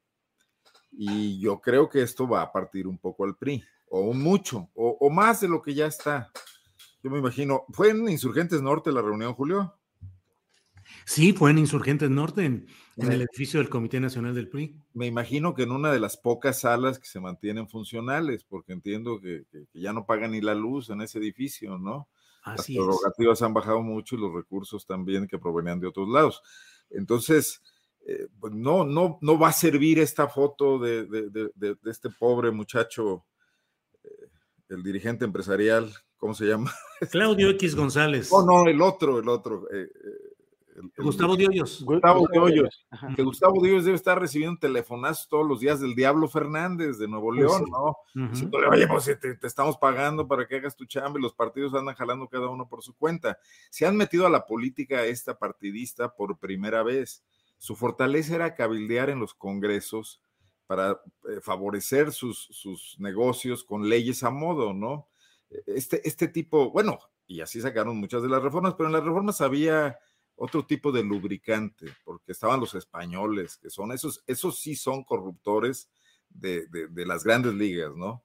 Y 0.91 1.41
yo 1.41 1.59
creo 1.59 1.89
que 1.89 2.03
esto 2.03 2.25
va 2.25 2.41
a 2.41 2.53
partir 2.53 2.87
un 2.87 2.97
poco 2.97 3.25
al 3.25 3.35
PRI, 3.35 3.61
o 3.89 4.13
mucho, 4.13 4.69
o 4.75 5.09
más 5.09 5.41
de 5.41 5.49
lo 5.49 5.61
que 5.61 5.73
ya 5.73 5.87
está. 5.87 6.31
Yo 7.03 7.09
me 7.09 7.19
imagino, 7.19 7.63
¿fue 7.69 7.91
en 7.91 8.09
Insurgentes 8.09 8.61
Norte 8.61 8.91
la 8.91 9.01
reunión, 9.01 9.33
Julio? 9.33 9.79
Sí, 11.05 11.33
fue 11.33 11.51
en 11.51 11.59
Insurgentes 11.59 12.09
Norte, 12.09 12.45
en, 12.45 12.67
el 12.97 13.21
edificio 13.21 13.59
del 13.59 13.69
Comité 13.69 13.99
Nacional 13.99 14.35
del 14.35 14.49
PRI. 14.49 14.75
Me 14.93 15.05
imagino 15.05 15.53
que 15.53 15.63
en 15.63 15.71
una 15.71 15.91
de 15.91 15.99
las 15.99 16.17
pocas 16.17 16.61
salas 16.61 16.99
que 16.99 17.07
se 17.07 17.19
mantienen 17.19 17.69
funcionales, 17.69 18.43
porque 18.43 18.73
entiendo 18.73 19.19
que, 19.21 19.45
ya 19.73 19.93
no 19.93 20.05
pagan 20.05 20.31
ni 20.31 20.41
la 20.41 20.55
luz 20.55 20.89
en 20.89 21.01
ese 21.01 21.19
edificio, 21.19 21.77
¿no? 21.77 22.09
Así 22.43 22.75
las 22.75 22.85
prerrogativas 22.85 23.41
han 23.41 23.53
bajado 23.53 23.81
mucho 23.81 24.15
y 24.15 24.19
los 24.19 24.33
recursos 24.33 24.85
también 24.85 25.27
que 25.27 25.39
provenían 25.39 25.79
de 25.79 25.87
otros 25.87 26.09
lados. 26.09 26.41
Entonces, 26.89 27.61
eh, 28.05 28.27
pues 28.39 28.53
no, 28.53 28.85
no, 28.85 29.19
no 29.21 29.37
va 29.37 29.49
a 29.49 29.53
servir 29.53 29.99
esta 29.99 30.27
foto 30.27 30.79
de, 30.79 31.05
de, 31.05 31.77
este 31.85 32.09
pobre 32.09 32.51
muchacho, 32.51 33.25
eh, 34.03 34.29
el 34.69 34.83
dirigente 34.83 35.25
empresarial, 35.25 35.93
¿cómo 36.19 36.35
se 36.35 36.45
llama? 36.45 36.71
Claudio 37.11 37.49
X 37.51 37.75
González. 37.75 38.29
Oh, 38.31 38.45
no, 38.45 38.67
el 38.69 38.81
otro, 38.81 39.19
el 39.19 39.27
otro. 39.27 39.67
Eh, 39.73 39.87
Gustavo 40.97 41.35
Diollos. 41.35 41.83
Gustavo 41.83 42.27
Diollos. 42.31 42.87
Que 43.15 43.23
Gustavo 43.23 43.61
Diollos 43.61 43.85
debe 43.85 43.95
estar 43.95 44.19
recibiendo 44.19 44.59
telefonazos 44.59 45.27
todos 45.27 45.47
los 45.47 45.59
días 45.59 45.79
del 45.79 45.95
Diablo 45.95 46.27
Fernández 46.27 46.97
de 46.97 47.07
Nuevo 47.07 47.29
pues 47.29 47.39
León, 47.39 47.65
¿no? 47.69 47.97
oye, 48.71 48.87
pues 48.87 49.05
te, 49.05 49.35
te, 49.35 49.47
estamos 49.47 49.77
pagando 49.77 50.27
para 50.27 50.47
que 50.47 50.57
hagas 50.57 50.75
tu 50.75 50.85
chamba 50.85 51.19
y 51.19 51.21
los 51.21 51.33
partidos 51.33 51.73
andan 51.73 51.95
jalando 51.95 52.27
cada 52.27 52.47
uno 52.47 52.67
por 52.67 52.81
su 52.81 52.95
cuenta. 52.95 53.39
Se 53.69 53.85
han 53.85 53.97
metido 53.97 54.25
a 54.25 54.29
la 54.29 54.45
política 54.45 55.03
esta 55.05 55.37
partidista 55.37 56.15
por 56.15 56.37
primera 56.37 56.83
vez. 56.83 57.23
Su 57.57 57.75
fortaleza 57.75 58.35
era 58.35 58.55
cabildear 58.55 59.09
en 59.09 59.19
los 59.19 59.33
congresos 59.33 60.21
para 60.65 61.01
eh, 61.27 61.41
favorecer 61.41 62.11
sus, 62.11 62.47
sus 62.51 62.95
negocios 62.99 63.63
con 63.63 63.89
leyes 63.89 64.23
a 64.23 64.29
modo, 64.29 64.73
¿no? 64.73 65.07
Este, 65.65 66.07
este 66.07 66.27
tipo, 66.27 66.71
bueno, 66.71 66.99
y 67.25 67.41
así 67.41 67.61
sacaron 67.61 67.97
muchas 67.97 68.21
de 68.21 68.29
las 68.29 68.41
reformas, 68.41 68.75
pero 68.75 68.87
en 68.87 68.93
las 68.93 69.03
reformas 69.03 69.41
había 69.41 69.97
otro 70.35 70.65
tipo 70.65 70.91
de 70.91 71.03
lubricante, 71.03 71.87
porque 72.03 72.31
estaban 72.31 72.59
los 72.59 72.73
españoles, 72.73 73.57
que 73.57 73.69
son 73.69 73.91
esos, 73.91 74.23
esos 74.25 74.59
sí 74.59 74.75
son 74.75 75.03
corruptores 75.03 75.89
de, 76.29 76.65
de, 76.67 77.05
las 77.05 77.23
grandes 77.23 77.53
ligas, 77.53 77.95
¿no? 77.95 78.23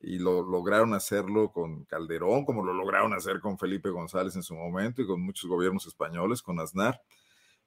Y 0.00 0.18
lo 0.18 0.42
lograron 0.42 0.94
hacerlo 0.94 1.52
con 1.52 1.84
Calderón, 1.84 2.44
como 2.44 2.64
lo 2.64 2.72
lograron 2.72 3.12
hacer 3.12 3.40
con 3.40 3.58
Felipe 3.58 3.90
González 3.90 4.34
en 4.34 4.42
su 4.42 4.54
momento 4.54 5.02
y 5.02 5.06
con 5.06 5.20
muchos 5.20 5.48
gobiernos 5.48 5.86
españoles, 5.86 6.42
con 6.42 6.58
Aznar. 6.58 7.02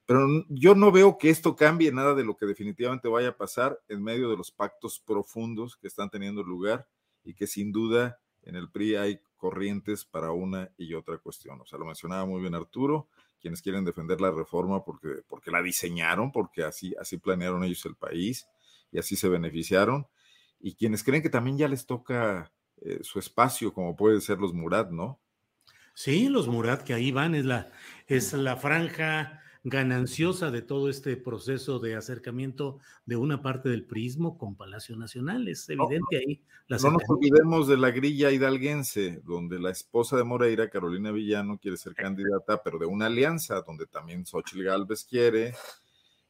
pero 0.05 0.27
yo 0.49 0.76
no 0.76 0.91
veo 0.91 1.17
que 1.17 1.30
esto 1.30 1.55
cambie 1.55 1.91
nada 1.91 2.15
de 2.15 2.26
lo 2.26 2.35
que 2.35 2.45
definitivamente 2.45 3.07
vaya 3.07 3.30
a 3.30 3.38
pasar 3.38 3.80
en 3.88 4.03
medio 4.03 4.30
de 4.30 4.38
los 4.38 4.51
pactos 4.51 4.99
profundos 4.99 5.77
que 5.77 5.88
están 5.88 6.09
teniendo 6.09 6.43
lugar 6.43 6.88
y 7.23 7.34
que 7.35 7.47
sin 7.47 7.72
duda 7.72 8.19
en 8.45 8.55
el 8.55 8.69
PRI 8.69 8.95
hay 8.95 9.19
corrientes 9.35 10.05
para 10.05 10.31
una 10.31 10.72
y 10.77 10.93
otra 10.93 11.17
cuestión. 11.17 11.59
O 11.61 11.65
sea, 11.65 11.77
lo 11.77 11.85
mencionaba 11.85 12.26
muy 12.26 12.41
bien 12.41 12.55
Arturo, 12.55 13.09
quienes 13.39 13.61
quieren 13.61 13.85
defender 13.85 14.22
la 14.22 14.31
reforma 14.31 14.84
porque, 14.84 15.22
porque 15.27 15.51
la 15.51 15.61
diseñaron, 15.61 16.31
porque 16.31 16.63
así, 16.63 16.95
así 16.99 17.17
planearon 17.17 17.63
ellos 17.63 17.85
el 17.85 17.95
país 17.95 18.47
y 18.91 18.99
así 18.99 19.15
se 19.15 19.27
beneficiaron, 19.27 20.07
y 20.59 20.76
quienes 20.76 21.03
creen 21.03 21.22
que 21.22 21.30
también 21.30 21.57
ya 21.57 21.67
les 21.67 21.85
toca 21.85 22.51
eh, 22.81 22.99
su 23.01 23.19
espacio, 23.19 23.73
como 23.73 23.95
pueden 23.95 24.22
ser 24.22 24.39
los 24.39 24.53
Murat, 24.53 24.89
¿no? 24.89 25.19
Sí, 25.93 26.30
los 26.30 26.47
Murat 26.47 26.84
que 26.84 26.93
ahí 26.93 27.11
van, 27.11 27.35
es 27.35 27.45
la, 27.45 27.72
es 28.07 28.34
la 28.34 28.55
franja 28.57 29.41
gananciosa 29.65 30.51
de 30.51 30.61
todo 30.61 30.89
este 30.89 31.17
proceso 31.17 31.79
de 31.79 31.95
acercamiento 31.95 32.77
de 33.07 33.15
una 33.15 33.41
parte 33.41 33.67
del 33.67 33.83
prismo 33.83 34.37
con 34.37 34.55
Palacio 34.55 34.95
Nacional. 34.95 35.47
Es 35.47 35.67
evidente 35.67 36.17
ahí. 36.17 36.43
La 36.67 36.77
no 36.77 36.91
nos 36.91 37.01
olvidemos 37.09 37.67
de 37.67 37.75
la 37.75 37.89
grilla 37.89 38.31
hidalguense, 38.31 39.21
donde 39.23 39.59
la 39.59 39.71
esposa 39.71 40.17
de 40.17 40.23
Moreira, 40.23 40.69
Carolina 40.69 41.11
Villano, 41.11 41.57
quiere 41.57 41.77
ser 41.77 41.95
candidata, 41.95 42.61
pero 42.63 42.77
de 42.77 42.85
una 42.85 43.07
alianza, 43.07 43.63
donde 43.63 43.87
también 43.87 44.27
Xochitl 44.27 44.63
Galvez 44.63 45.03
quiere. 45.03 45.55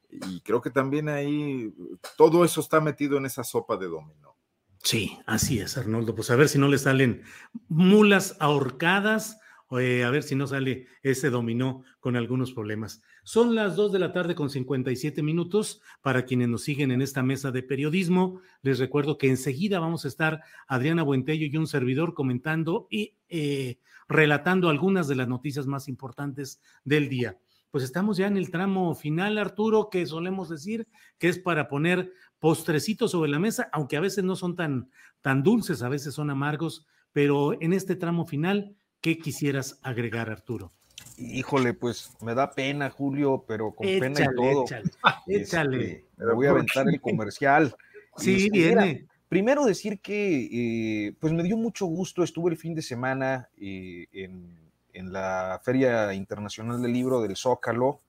Y 0.09 0.39
creo 0.39 0.61
que 0.61 0.69
también 0.69 1.09
ahí 1.09 1.73
todo 2.17 2.45
eso 2.45 2.61
está 2.61 2.79
metido 2.79 3.17
en 3.17 3.25
esa 3.25 3.43
sopa 3.43 3.75
de 3.75 3.87
dominó. 3.87 4.37
Sí, 4.81 5.17
así 5.25 5.59
es, 5.59 5.77
Arnoldo. 5.77 6.15
Pues 6.15 6.31
a 6.31 6.37
ver 6.37 6.47
si 6.47 6.57
no 6.57 6.69
le 6.69 6.77
salen 6.77 7.23
mulas 7.67 8.37
ahorcadas 8.39 9.39
eh, 9.79 10.03
a 10.03 10.11
ver 10.11 10.23
si 10.23 10.35
no 10.35 10.47
sale 10.47 10.87
ese 11.01 11.29
dominó 11.29 11.83
con 11.99 12.15
algunos 12.15 12.53
problemas. 12.53 13.01
Son 13.27 13.55
las 13.55 13.75
2 13.75 13.91
de 13.91 13.97
la 13.97 14.13
tarde 14.13 14.35
con 14.35 14.51
57 14.51 15.23
minutos. 15.23 15.81
Para 16.01 16.25
quienes 16.25 16.47
nos 16.47 16.61
siguen 16.61 16.91
en 16.91 17.01
esta 17.01 17.23
mesa 17.23 17.51
de 17.51 17.63
periodismo, 17.63 18.39
les 18.61 18.79
recuerdo 18.79 19.17
que 19.17 19.27
enseguida 19.27 19.79
vamos 19.79 20.05
a 20.05 20.07
estar 20.07 20.43
Adriana 20.67 21.01
Buentello 21.01 21.47
y 21.47 21.57
un 21.57 21.65
servidor 21.65 22.13
comentando 22.13 22.87
y 22.89 23.17
eh, 23.27 23.79
relatando 24.07 24.69
algunas 24.69 25.07
de 25.07 25.15
las 25.15 25.27
noticias 25.27 25.65
más 25.65 25.87
importantes 25.87 26.61
del 26.83 27.09
día. 27.09 27.37
Pues 27.71 27.83
estamos 27.83 28.15
ya 28.15 28.27
en 28.27 28.37
el 28.37 28.51
tramo 28.51 28.93
final, 28.93 29.39
Arturo, 29.39 29.89
que 29.89 30.05
solemos 30.05 30.47
decir 30.47 30.87
que 31.17 31.27
es 31.27 31.39
para 31.39 31.67
poner 31.67 32.13
postrecitos 32.39 33.09
sobre 33.09 33.31
la 33.31 33.39
mesa, 33.39 33.69
aunque 33.73 33.97
a 33.97 34.01
veces 34.01 34.23
no 34.23 34.35
son 34.35 34.55
tan, 34.55 34.91
tan 35.21 35.41
dulces, 35.41 35.81
a 35.81 35.89
veces 35.89 36.13
son 36.13 36.29
amargos, 36.29 36.85
pero 37.11 37.59
en 37.59 37.73
este 37.73 37.95
tramo 37.95 38.25
final 38.25 38.77
¿Qué 39.05 39.19
quisieras 39.19 39.79
agregar, 39.83 40.31
Arturo? 40.31 40.73
Híjole, 41.17 41.73
pues 41.73 42.11
me 42.21 42.33
da 42.33 42.51
pena, 42.51 42.89
Julio, 42.89 43.45
pero 43.47 43.71
con 43.71 43.87
pena 43.87 44.21
y 44.21 44.35
todo. 44.35 44.65
Échale, 44.65 44.91
échale. 45.27 45.91
Este, 45.91 46.05
me 46.17 46.33
voy 46.33 46.47
a 46.47 46.51
aventar 46.51 46.87
el 46.89 46.99
comercial. 46.99 47.75
Sí, 48.17 48.45
este, 48.45 48.49
viene. 48.49 49.07
primero 49.29 49.65
decir 49.65 49.99
que 49.99 51.07
eh, 51.07 51.13
pues 51.19 51.33
me 51.33 51.43
dio 51.43 51.57
mucho 51.57 51.85
gusto, 51.85 52.23
estuve 52.23 52.51
el 52.51 52.57
fin 52.57 52.75
de 52.75 52.81
semana 52.81 53.49
eh, 53.57 54.07
en, 54.11 54.65
la 55.11 55.59
Feria 55.63 56.13
Internacional 56.13 56.81
del 56.81 56.93
Libro 56.93 57.21
del 57.21 57.35
Zócalo, 57.35 57.99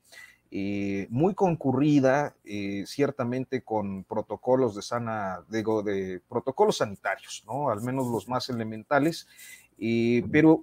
eh, 0.53 1.09
muy 1.11 1.35
concurrida, 1.35 2.37
ciertamente 2.85 3.63
con 3.63 4.05
protocolos 4.05 4.77
de 4.77 4.83
sana, 4.83 5.43
digo, 5.49 5.83
de 5.83 6.21
protocolos 6.29 6.77
sanitarios, 6.79 7.43
¿no? 7.45 7.71
Al 7.71 7.83
menos 7.83 8.07
los 8.07 8.29
más 8.29 8.49
elementales, 8.51 9.27
pero 9.79 10.63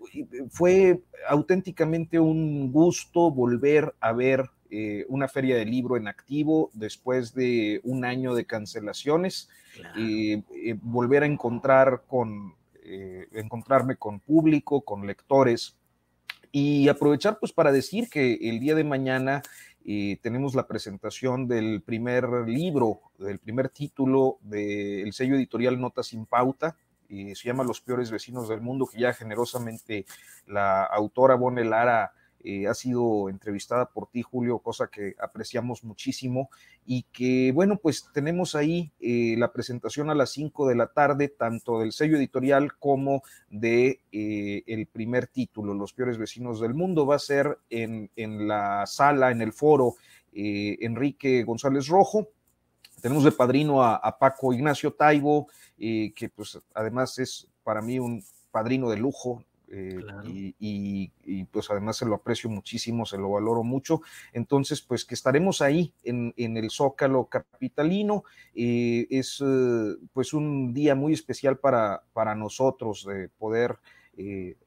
fue 0.50 1.02
auténticamente 1.28 2.20
un 2.20 2.72
gusto 2.72 3.32
volver 3.32 3.94
a 4.00 4.12
ver 4.14 4.50
eh, 4.76 5.06
una 5.08 5.28
feria 5.28 5.56
de 5.56 5.66
libro 5.66 5.98
en 5.98 6.08
activo 6.08 6.72
después 6.74 7.36
de 7.36 7.80
un 7.84 8.06
año 8.06 8.34
de 8.34 8.46
cancelaciones, 8.46 9.48
y 9.96 10.34
eh, 10.34 10.76
volver 10.82 11.22
a 11.22 11.28
encontrar 11.28 12.02
con, 12.08 12.56
eh, 12.84 13.28
encontrarme 13.34 13.98
con 13.98 14.20
público, 14.20 14.82
con 14.82 15.06
lectores 15.06 15.76
y 16.52 16.88
aprovechar 16.88 17.38
pues 17.40 17.52
para 17.52 17.72
decir 17.72 18.10
que 18.10 18.34
el 18.42 18.60
día 18.60 18.74
de 18.74 18.84
mañana 18.84 19.44
tenemos 20.22 20.56
la 20.56 20.66
presentación 20.66 21.48
del 21.48 21.82
primer 21.82 22.28
libro, 22.48 23.02
del 23.20 23.38
primer 23.38 23.70
título 23.70 24.38
del 24.42 25.14
sello 25.14 25.36
editorial 25.36 25.80
Notas 25.80 26.08
sin 26.08 26.26
Pauta, 26.26 26.76
se 27.10 27.48
llama 27.48 27.64
Los 27.64 27.82
peores 27.82 28.12
vecinos 28.12 28.50
del 28.50 28.62
mundo, 28.62 28.88
que 28.88 29.00
ya 29.00 29.14
generosamente 29.14 30.06
la 30.48 30.84
autora 30.84 31.36
Bonne 31.36 31.64
Lara 31.64 32.14
eh, 32.46 32.68
ha 32.68 32.74
sido 32.74 33.30
entrevistada 33.30 33.86
por 33.86 34.10
ti, 34.10 34.22
Julio, 34.22 34.60
cosa 34.60 34.88
que 34.88 35.16
apreciamos 35.18 35.86
muchísimo 35.86 36.50
y 36.86 37.04
que, 37.04 37.54
bueno, 37.54 37.78
pues 37.78 38.10
tenemos 38.14 38.56
ahí 38.56 38.92
eh, 39.00 39.36
la 39.38 39.54
presentación 39.54 40.10
a 40.10 40.16
las 40.16 40.32
5 40.32 40.68
de 40.68 40.76
la 40.76 40.88
tarde, 40.88 41.30
tanto 41.30 41.80
del 41.80 41.94
sello 41.94 42.18
editorial 42.18 42.78
como 42.78 43.24
de 43.50 44.02
eh, 44.12 44.64
el 44.68 44.88
primer 44.88 45.28
título, 45.28 45.74
Los 45.74 45.94
peores 45.94 46.18
vecinos 46.18 46.60
del 46.60 46.74
mundo. 46.74 47.06
Va 47.06 47.16
a 47.16 47.20
ser 47.20 47.60
en, 47.70 48.12
en 48.18 48.46
la 48.46 48.86
sala, 48.88 49.32
en 49.32 49.42
el 49.42 49.54
foro 49.54 49.96
Enrique 50.34 51.44
González 51.44 51.88
Rojo. 51.88 52.28
Tenemos 53.04 53.26
de 53.26 53.34
padrino 53.34 53.84
a, 53.84 54.18
Paco 54.18 54.54
Ignacio 54.54 54.94
Taibo, 54.94 55.50
que 55.78 56.32
pues 56.34 56.58
además 56.74 57.20
es 57.20 57.50
para 57.62 57.82
mí 57.82 58.00
un 58.00 58.24
padrino 58.50 58.90
de 58.90 58.96
lujo, 58.96 59.44
eh, 59.76 60.54
y, 60.60 61.44
pues 61.46 61.70
además 61.72 61.98
se 61.98 62.06
lo 62.06 62.16
aprecio 62.16 62.50
muchísimo, 62.50 63.06
se 63.06 63.18
lo 63.18 63.32
valoro 63.32 63.64
mucho. 63.64 64.02
Entonces, 64.32 64.82
pues 64.82 65.04
que 65.04 65.16
estaremos 65.16 65.62
ahí 65.62 65.94
en, 66.04 66.34
el 66.38 66.70
Zócalo 66.70 67.26
Capitalino. 67.26 68.24
Eh, 68.54 69.08
es 69.10 69.44
eh, 69.44 69.96
pues 70.14 70.34
un 70.34 70.74
día 70.74 70.96
muy 70.96 71.14
especial 71.14 71.58
para, 71.58 72.04
para 72.14 72.36
nosotros 72.36 73.06
de 73.06 73.30
poder 73.30 73.80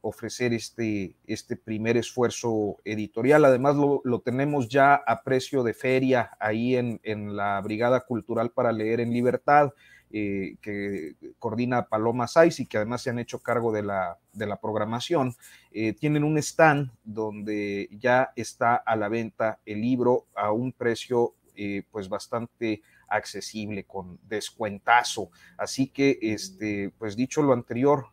ofrecer 0.00 0.52
este, 0.52 1.14
este 1.26 1.56
primer 1.56 1.96
esfuerzo 1.96 2.78
editorial. 2.84 3.44
Además, 3.44 3.76
lo, 3.76 4.20
tenemos 4.20 4.68
ya 4.68 4.94
a 4.94 5.22
precio 5.22 5.62
de 5.62 5.72
feria 5.72 6.30
ahí 6.40 6.76
en, 6.76 7.00
en 7.04 7.36
la 7.36 7.60
Brigada 7.60 8.00
Cultural 8.00 8.50
para 8.50 8.72
Leer 8.72 9.00
en 9.00 9.12
Libertad. 9.12 9.72
Eh, 10.12 10.56
que 10.62 11.16
coordina 11.40 11.88
Paloma 11.88 12.28
Saiz 12.28 12.60
y 12.60 12.66
que 12.66 12.76
además 12.76 13.02
se 13.02 13.10
han 13.10 13.18
hecho 13.18 13.40
cargo 13.40 13.72
de 13.72 13.82
la, 13.82 14.18
de 14.32 14.46
la 14.46 14.60
programación, 14.60 15.34
eh, 15.72 15.94
tienen 15.94 16.22
un 16.22 16.38
stand 16.38 16.92
donde 17.02 17.88
ya 17.90 18.32
está 18.36 18.76
a 18.76 18.94
la 18.94 19.08
venta 19.08 19.58
el 19.66 19.80
libro 19.80 20.26
a 20.36 20.52
un 20.52 20.70
precio 20.70 21.34
eh, 21.56 21.82
pues 21.90 22.08
bastante 22.08 22.82
accesible, 23.08 23.82
con 23.82 24.20
descuentazo. 24.28 25.30
Así 25.58 25.88
que, 25.88 26.18
este, 26.22 26.92
pues 26.98 27.16
dicho 27.16 27.42
lo 27.42 27.52
anterior, 27.52 28.06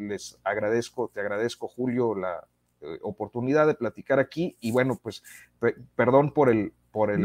les 0.00 0.38
agradezco, 0.44 1.10
te 1.12 1.20
agradezco 1.20 1.68
Julio 1.68 2.14
la 2.14 2.46
oportunidad 3.02 3.66
de 3.66 3.74
platicar 3.74 4.18
aquí 4.18 4.56
y 4.60 4.70
bueno, 4.70 4.98
pues 5.02 5.22
perdón 5.94 6.32
por 6.32 6.48
el, 6.48 6.72
por 6.90 7.10
el 7.10 7.24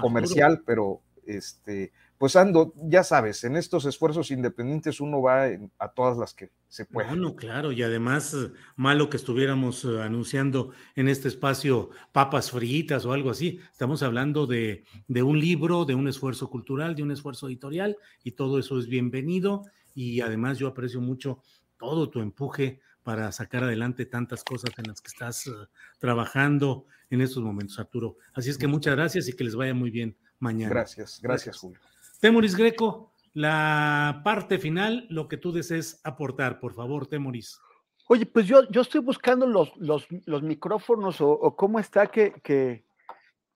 comercial, 0.00 0.62
pero 0.66 1.00
este, 1.26 1.92
pues 2.18 2.36
ando, 2.36 2.72
ya 2.76 3.02
sabes, 3.02 3.44
en 3.44 3.56
estos 3.56 3.86
esfuerzos 3.86 4.30
independientes 4.30 5.00
uno 5.00 5.20
va 5.20 5.46
a 5.78 5.88
todas 5.88 6.16
las 6.16 6.34
que 6.34 6.50
se 6.68 6.84
puede. 6.84 7.08
Bueno, 7.08 7.34
claro, 7.34 7.72
y 7.72 7.82
además 7.82 8.34
eh, 8.34 8.52
malo 8.76 9.10
que 9.10 9.16
estuviéramos 9.16 9.84
eh, 9.84 10.00
anunciando 10.02 10.70
en 10.94 11.08
este 11.08 11.28
espacio 11.28 11.90
papas 12.12 12.50
fritas 12.50 13.04
o 13.04 13.12
algo 13.12 13.30
así. 13.30 13.60
Estamos 13.72 14.02
hablando 14.02 14.46
de, 14.46 14.84
de 15.08 15.22
un 15.22 15.38
libro, 15.38 15.84
de 15.84 15.94
un 15.94 16.08
esfuerzo 16.08 16.50
cultural, 16.50 16.94
de 16.94 17.02
un 17.02 17.10
esfuerzo 17.10 17.48
editorial, 17.48 17.96
y 18.22 18.32
todo 18.32 18.58
eso 18.58 18.78
es 18.78 18.86
bienvenido. 18.86 19.64
Y 19.94 20.20
además 20.20 20.58
yo 20.58 20.68
aprecio 20.68 21.00
mucho 21.00 21.40
todo 21.78 22.10
tu 22.10 22.20
empuje 22.20 22.80
para 23.02 23.30
sacar 23.32 23.64
adelante 23.64 24.06
tantas 24.06 24.42
cosas 24.42 24.70
en 24.78 24.86
las 24.88 25.00
que 25.00 25.08
estás 25.08 25.46
eh, 25.46 25.50
trabajando 25.98 26.86
en 27.10 27.20
estos 27.20 27.42
momentos, 27.42 27.78
Arturo. 27.78 28.16
Así 28.32 28.50
es 28.50 28.58
que 28.58 28.66
muchas 28.66 28.96
gracias 28.96 29.28
y 29.28 29.34
que 29.34 29.44
les 29.44 29.54
vaya 29.54 29.74
muy 29.74 29.90
bien 29.90 30.16
mañana. 30.38 30.70
Gracias, 30.70 31.20
gracias, 31.22 31.58
Julio. 31.58 31.78
Temoris 32.20 32.56
Greco, 32.56 33.12
la 33.34 34.22
parte 34.24 34.58
final, 34.58 35.06
lo 35.10 35.28
que 35.28 35.36
tú 35.36 35.52
desees 35.52 36.00
aportar, 36.04 36.58
por 36.58 36.74
favor, 36.74 37.06
Temoris. 37.06 37.60
Oye, 38.08 38.26
pues 38.26 38.46
yo, 38.46 38.68
yo 38.70 38.82
estoy 38.82 39.00
buscando 39.00 39.46
los, 39.46 39.72
los, 39.76 40.42
micrófonos 40.42 41.20
o, 41.20 41.56
cómo 41.56 41.78
está 41.78 42.06
que, 42.06 42.32
que, 42.42 42.84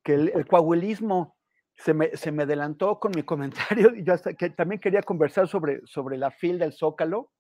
el, 0.05 0.33
el, 0.35 0.47
se 1.77 1.95
me, 1.95 2.17
se 2.17 2.33
me 2.33 2.43
adelantó 2.43 2.99
con 2.99 3.13
mi 3.15 3.23
comentario. 3.25 3.95
Yo 3.97 4.15
hasta 4.15 4.35
que 4.35 4.51
también 4.51 4.81
quería 4.81 5.03
conversar 5.03 5.49
sobre, 5.49 5.81
sobre 5.87 6.17
la 6.17 6.31
fil 6.31 6.59
del 6.59 6.73
Zócalo. 6.73 7.31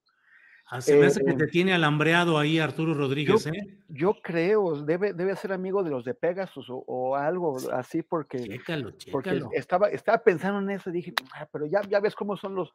Ah, 0.70 0.82
se 0.82 0.97
me 0.97 1.07
hace 1.07 1.24
que 1.24 1.31
eh, 1.31 1.36
te 1.36 1.47
tiene 1.47 1.73
alambreado 1.73 2.39
ahí 2.39 2.59
Arturo 2.59 2.93
Rodríguez, 2.93 3.45
yo, 3.45 3.51
¿eh? 3.51 3.78
Yo 3.89 4.15
creo, 4.23 4.82
debe, 4.82 5.15
debe 5.15 5.35
ser 5.35 5.53
amigo 5.53 5.82
de 5.82 5.89
los 5.89 6.05
de 6.05 6.12
Pegasus 6.12 6.66
o, 6.69 7.16
algo 7.16 7.57
así, 7.73 8.03
porque, 8.03 8.39
chécalo, 8.39 8.93
porque 9.11 9.40
estaba, 9.53 9.89
estaba 9.89 10.19
pensando 10.19 10.61
en 10.61 10.77
eso 10.77 10.90
y 10.90 10.93
dije, 10.93 11.15
ah, 11.35 11.49
pero 11.51 11.65
ya, 11.65 11.81
ya 11.89 12.01
ves 12.01 12.15
cómo 12.15 12.36
son 12.36 12.55
los, 12.55 12.74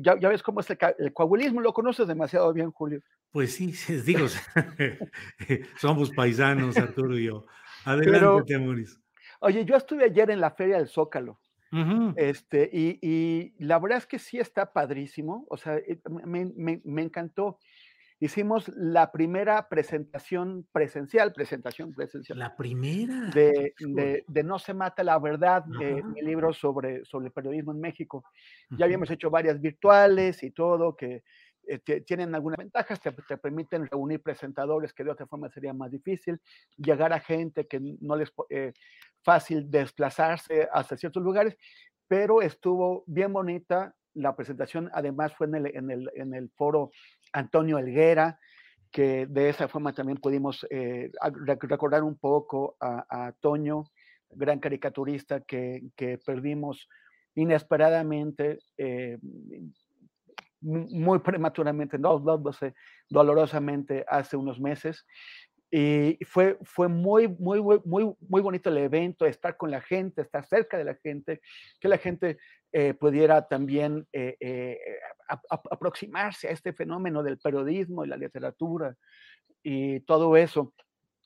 ya, 0.00 0.18
ya, 0.18 0.28
ves 0.28 0.42
cómo 0.42 0.60
es 0.60 0.70
el, 0.70 0.78
el, 0.98 1.12
coagulismo, 1.12 1.60
lo 1.60 1.72
conoces 1.72 2.08
demasiado 2.08 2.52
bien, 2.52 2.72
Julio. 2.72 3.00
Pues 3.30 3.54
sí, 3.54 3.72
digo, 4.04 4.26
somos 5.80 6.10
paisanos, 6.10 6.76
Arturo 6.76 7.16
y 7.16 7.26
yo. 7.26 7.46
Adelante, 7.84 8.52
Temoris. 8.52 8.98
Oye, 9.40 9.64
yo 9.64 9.76
estuve 9.76 10.04
ayer 10.04 10.30
en 10.30 10.40
la 10.40 10.50
Feria 10.50 10.78
del 10.78 10.88
Zócalo. 10.88 11.40
Este, 12.16 12.68
y, 12.72 13.54
la 13.58 13.78
verdad 13.78 13.98
es 13.98 14.06
que 14.06 14.18
sí 14.18 14.38
está 14.38 14.72
padrísimo. 14.72 15.46
O 15.48 15.56
sea, 15.56 15.76
eh, 15.76 16.00
me, 16.24 17.02
encantó. 17.02 17.58
Hicimos 18.20 18.68
la 18.76 19.10
primera 19.10 19.68
presentación 19.68 20.66
presencial, 20.70 21.32
presentación 21.32 21.92
presencial. 21.92 22.38
La 22.38 22.54
primera. 22.54 23.30
De, 23.30 23.74
No 24.44 24.58
se 24.58 24.74
mata 24.74 25.02
la 25.02 25.18
verdad, 25.18 25.64
mi 25.66 26.22
libro 26.22 26.52
sobre, 26.52 27.04
sobre 27.04 27.26
el 27.26 27.32
periodismo 27.32 27.72
en 27.72 27.80
México. 27.80 28.24
Ya 28.70 28.84
habíamos 28.84 29.10
hecho 29.10 29.30
varias 29.30 29.60
virtuales 29.60 30.42
y 30.42 30.50
todo, 30.52 30.96
que 30.96 31.24
eh, 31.66 31.78
tienen 32.02 32.34
algunas 32.34 32.58
ventajas, 32.58 33.00
te, 33.00 33.12
permiten 33.38 33.86
reunir 33.86 34.20
presentadores 34.20 34.92
que 34.92 35.04
de 35.04 35.10
otra 35.10 35.26
forma 35.26 35.48
sería 35.48 35.72
más 35.72 35.90
difícil, 35.90 36.40
llegar 36.76 37.12
a 37.12 37.20
gente 37.20 37.66
que 37.66 37.80
no 38.00 38.16
les 38.16 38.28
es 38.28 38.34
eh, 38.50 38.72
fácil 39.22 39.70
desplazarse 39.70 40.68
hasta 40.72 40.96
ciertos 40.96 41.22
lugares, 41.22 41.56
pero 42.08 42.42
estuvo 42.42 43.04
bien 43.06 43.32
bonita. 43.32 43.94
La 44.14 44.36
presentación 44.36 44.90
además 44.92 45.34
fue 45.34 45.46
en 45.46 45.54
el, 45.54 45.76
en 45.76 45.90
el, 45.90 46.10
en 46.14 46.34
el 46.34 46.50
foro 46.50 46.90
Antonio 47.32 47.78
Elguera, 47.78 48.38
que 48.90 49.26
de 49.26 49.48
esa 49.48 49.68
forma 49.68 49.94
también 49.94 50.18
pudimos 50.18 50.66
eh, 50.70 51.10
recordar 51.46 52.02
un 52.02 52.18
poco 52.18 52.76
a, 52.78 53.06
a, 53.08 53.32
Toño, 53.32 53.84
gran 54.30 54.58
caricaturista 54.58 55.40
que, 55.40 55.84
que 55.96 56.18
perdimos 56.18 56.88
inesperadamente 57.34 58.58
muy 60.62 61.18
prematuramente, 61.18 61.98
no, 61.98 62.22
sé, 62.52 62.74
dolorosamente 63.08 64.04
hace 64.08 64.36
unos 64.36 64.60
meses. 64.60 65.04
Y 65.70 66.18
fue, 66.26 66.58
fue 66.62 66.88
muy, 66.88 67.28
muy, 67.28 67.62
muy, 67.62 68.14
muy 68.20 68.42
bonito 68.42 68.68
el 68.68 68.76
evento, 68.76 69.24
estar 69.24 69.56
con 69.56 69.70
la 69.70 69.80
gente, 69.80 70.20
estar 70.20 70.44
cerca 70.44 70.76
de 70.76 70.84
la 70.84 70.94
gente, 70.94 71.40
que 71.80 71.88
la 71.88 71.96
gente 71.96 72.38
eh, 72.72 72.94
pudiera 72.94 73.48
también 73.48 74.06
eh, 74.12 74.36
eh, 74.38 74.78
aproximarse 75.70 76.48
a 76.48 76.50
este 76.50 76.72
fenómeno 76.74 77.22
del 77.22 77.38
periodismo 77.38 78.04
y 78.04 78.08
la 78.08 78.16
literatura 78.16 78.94
y 79.62 80.00
todo 80.00 80.36
eso. 80.36 80.74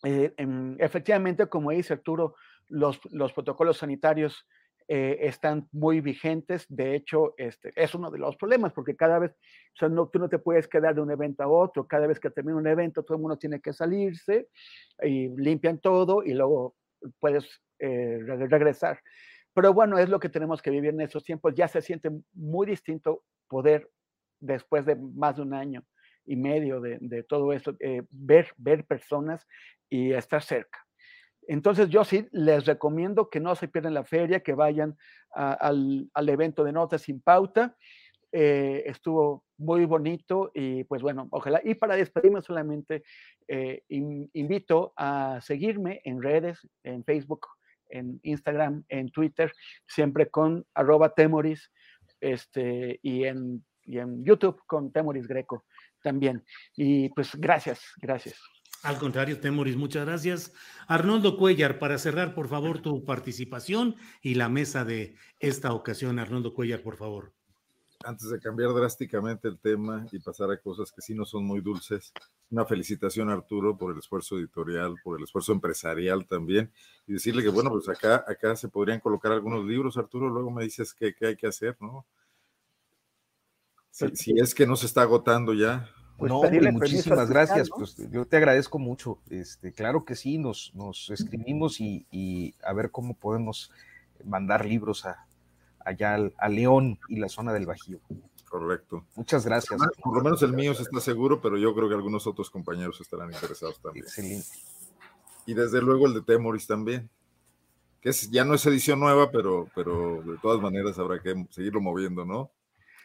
Em, 0.05 0.77
efectivamente, 0.79 1.47
como 1.47 1.73
dice 1.73 1.95
Arturo, 1.95 2.37
los, 2.69 3.01
los 3.13 3.33
protocolos 3.33 3.79
sanitarios 3.79 4.47
eh, 4.89 5.19
están 5.23 5.69
muy 5.73 6.01
vigentes. 6.01 6.65
De 6.69 6.95
hecho, 6.95 7.35
este, 7.37 7.73
es 7.75 7.95
uno 7.95 8.11
de 8.11 8.19
los 8.19 8.37
problemas, 8.37 8.73
porque 8.73 8.95
cada 8.95 9.19
vez, 9.19 9.33
o 9.33 9.79
sea, 9.79 9.89
no, 9.89 10.09
tú 10.09 10.19
no 10.19 10.29
te 10.29 10.39
puedes 10.39 10.69
quedar 10.69 10.95
de 10.95 11.01
un 11.01 11.11
evento 11.11 11.43
a 11.43 11.49
otro. 11.49 11.87
Cada 11.87 12.07
vez 12.07 12.21
que 12.21 12.31
termina 12.31 12.57
un 12.57 12.67
evento, 12.67 13.03
todo 13.03 13.17
el 13.17 13.23
mundo 13.23 13.37
tiene 13.37 13.61
que 13.61 13.73
salirse 13.73 14.49
y 15.03 15.29
limpian 15.37 15.79
todo 15.79 16.23
y 16.23 16.35
luego 16.35 16.77
puedes 17.19 17.61
eh, 17.81 18.19
regresar. 18.25 19.01
Pero 19.55 19.73
bueno, 19.73 19.99
es 19.99 20.09
lo 20.09 20.21
que 20.21 20.29
tenemos 20.29 20.63
que 20.63 20.71
vivir 20.71 20.91
en 20.91 21.01
esos 21.01 21.25
tiempos. 21.25 21.55
Ya 21.55 21.67
se 21.67 21.83
siente 21.83 22.11
muy 22.35 22.67
distinto 22.67 23.25
poder, 23.49 23.91
después 24.39 24.85
de 24.87 24.97
más 24.97 25.37
de 25.37 25.43
un 25.43 25.55
año 25.55 25.85
y 26.27 26.37
medio 26.37 26.81
de, 26.81 26.99
de 27.01 27.23
todo 27.23 27.53
esto, 27.53 27.75
eh, 27.81 28.03
ver, 28.11 28.49
ver 28.57 28.85
personas 28.85 29.47
y 29.89 30.13
estar 30.13 30.43
cerca. 30.43 30.86
Entonces 31.47 31.89
yo 31.89 32.05
sí 32.05 32.27
les 32.33 32.67
recomiendo 32.67 33.31
que 33.31 33.41
no 33.41 33.55
se 33.55 33.69
pierdan 33.69 33.95
la 33.95 34.05
feria, 34.05 34.41
que 34.41 34.55
vayan 34.55 34.97
al, 35.33 36.09
evento 36.15 36.65
de 36.65 36.73
Notas 36.73 37.03
sin 37.03 37.21
Pauta. 37.21 37.77
Eh, 38.33 38.83
estuvo 38.87 39.45
muy 39.57 39.85
bonito 39.85 40.51
y 40.55 40.85
pues 40.85 41.03
bueno, 41.03 41.29
ojalá. 41.31 41.61
Y 41.65 41.75
para 41.75 41.97
despedirme 41.97 42.43
solamente, 42.43 43.05
eh, 43.49 43.83
invito 43.89 44.93
a 44.97 45.41
seguirme 45.41 46.01
en 46.05 46.23
redes, 46.23 46.67
en 46.83 47.05
Facebook, 47.05 47.47
en 47.89 48.19
Instagram, 48.23 48.85
en 48.89 49.11
Twitter, 49.11 49.53
siempre 49.87 50.29
con 50.29 50.67
arroba 50.75 51.15
temoris 51.15 51.71
este, 52.21 52.99
y, 53.03 53.25
en, 53.25 53.65
y 53.85 53.99
en 53.99 54.25
YouTube 54.25 54.61
con 54.67 54.93
temoris 54.93 55.27
greco 55.27 55.65
también. 56.03 56.45
Y 56.77 57.09
pues 57.11 57.35
gracias, 57.37 57.81
gracias. 58.01 58.56
Al 58.87 58.99
contrario, 58.99 59.41
Temoris, 59.41 59.77
muchas 59.77 60.07
gracias. 60.07 60.53
Arnoldo 60.87 61.37
Cuellar, 61.37 61.81
para 61.81 61.99
cerrar, 61.99 62.37
por 62.37 62.47
favor, 62.47 62.79
tu 62.79 63.05
participación 63.05 63.97
y 64.23 64.37
la 64.37 64.49
mesa 64.49 64.85
de 64.85 65.17
esta 65.41 65.73
ocasión. 65.73 66.21
Arnoldo 66.21 66.55
Cuellar, 66.55 66.83
por 66.83 66.97
favor. 66.97 67.33
Antes 68.05 68.31
de 68.31 68.39
cambiar 68.39 68.73
drásticamente 68.73 69.49
el 69.49 69.59
tema 69.59 70.07
y 70.13 70.21
pasar 70.21 70.53
a 70.53 70.61
cosas 70.61 70.93
que 70.93 71.03
sí 71.03 71.17
no 71.17 71.25
son 71.25 71.45
muy 71.45 71.61
dulces, 71.63 72.13
una 72.49 72.65
felicitación 72.65 73.29
a 73.29 73.33
Arturo 73.33 73.77
por 73.77 73.91
el 73.91 73.99
esfuerzo 73.99 74.39
editorial, 74.39 74.95
por 75.03 75.19
el 75.19 75.25
esfuerzo 75.25 75.51
empresarial 75.51 76.25
también, 76.25 76.71
y 77.09 77.15
decirle 77.15 77.43
que, 77.43 77.49
bueno, 77.49 77.71
pues 77.71 77.89
acá, 77.89 78.25
acá 78.29 78.55
se 78.55 78.69
podrían 78.69 79.01
colocar 79.01 79.33
algunos 79.33 79.65
libros, 79.65 79.97
Arturo, 79.97 80.29
luego 80.29 80.53
me 80.53 80.63
dices 80.63 80.95
qué, 80.95 81.13
hay 81.23 81.35
que 81.35 81.49
hacer, 81.49 81.77
¿no? 81.81 82.07
si 83.91 84.39
es 84.39 84.55
que 84.55 84.65
no 84.65 84.77
se 84.77 84.87
está 84.87 85.03
agotando 85.03 85.55
ya, 85.55 85.91
pues 86.17 86.33
no, 86.33 86.43
muchísimas 86.73 87.29
gracias. 87.29 87.69
Pues 87.69 87.97
yo 88.11 88.27
te 88.27 88.37
agradezco 88.39 88.79
mucho. 88.79 89.19
Este, 89.29 89.73
claro 89.73 90.05
que 90.05 90.17
sí, 90.17 90.39
nos, 90.39 90.73
nos 90.75 91.11
escribimos 91.11 91.81
y, 91.81 92.55
a 92.63 92.73
ver 92.73 92.91
cómo 92.91 93.15
podemos 93.15 93.71
mandar 94.25 94.65
libros 94.65 95.05
a, 95.05 95.27
allá 95.81 96.15
al, 96.15 96.55
León 96.55 96.99
y 97.09 97.17
la 97.17 97.29
zona 97.29 97.53
del 97.53 97.67
Bajío. 97.67 98.01
Correcto. 98.49 99.05
Muchas 99.15 99.45
gracias. 99.45 99.79
por 100.03 100.17
lo 100.17 100.23
menos 100.23 100.43
el 100.43 100.55
mío 100.55 100.75
se 100.75 100.83
está 100.83 101.01
seguro, 101.01 101.41
pero 101.41 101.59
yo 101.59 101.75
creo 101.75 101.89
que 101.89 101.95
algunos 101.95 102.27
otros 102.27 102.49
compañeros 102.49 103.01
estarán 103.01 103.33
interesados 103.33 103.79
también. 103.81 104.05
Excelente. 104.07 104.49
Y 105.45 105.55
desde 105.55 105.83
luego 105.83 106.07
el 106.07 106.15
de 106.15 106.23
Temoris 106.23 106.67
también, 106.67 107.11
que 108.01 108.09
es, 108.09 108.31
ya 108.31 108.45
no 108.45 108.55
es 108.55 108.65
edición 108.67 109.01
nueva, 109.01 109.31
pero, 109.31 109.69
pero 109.75 110.23
de 110.23 110.39
todas 110.39 110.61
maneras 110.61 110.99
habrá 110.99 111.21
que 111.21 111.47
seguirlo 111.51 111.81
moviendo, 111.81 112.25
¿no? 112.25 112.51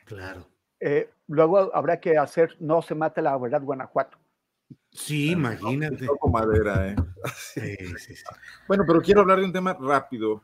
Claro. 0.06 0.51
Eh, 0.82 1.10
luego 1.28 1.74
habrá 1.76 2.00
que 2.00 2.18
hacer 2.18 2.58
No 2.60 2.82
se 2.82 2.96
mate 2.96 3.22
la 3.22 3.38
verdad 3.38 3.62
Guanajuato. 3.62 4.18
Sí, 4.92 5.32
imagínate. 5.32 6.08
madera, 6.32 6.90
¿eh? 6.90 6.96
Sí, 7.36 7.76
sí, 7.98 8.16
sí. 8.16 8.24
Bueno, 8.68 8.84
pero 8.86 9.02
quiero 9.02 9.22
hablar 9.22 9.40
de 9.40 9.46
un 9.46 9.54
tema 9.54 9.78
rápido. 9.80 10.44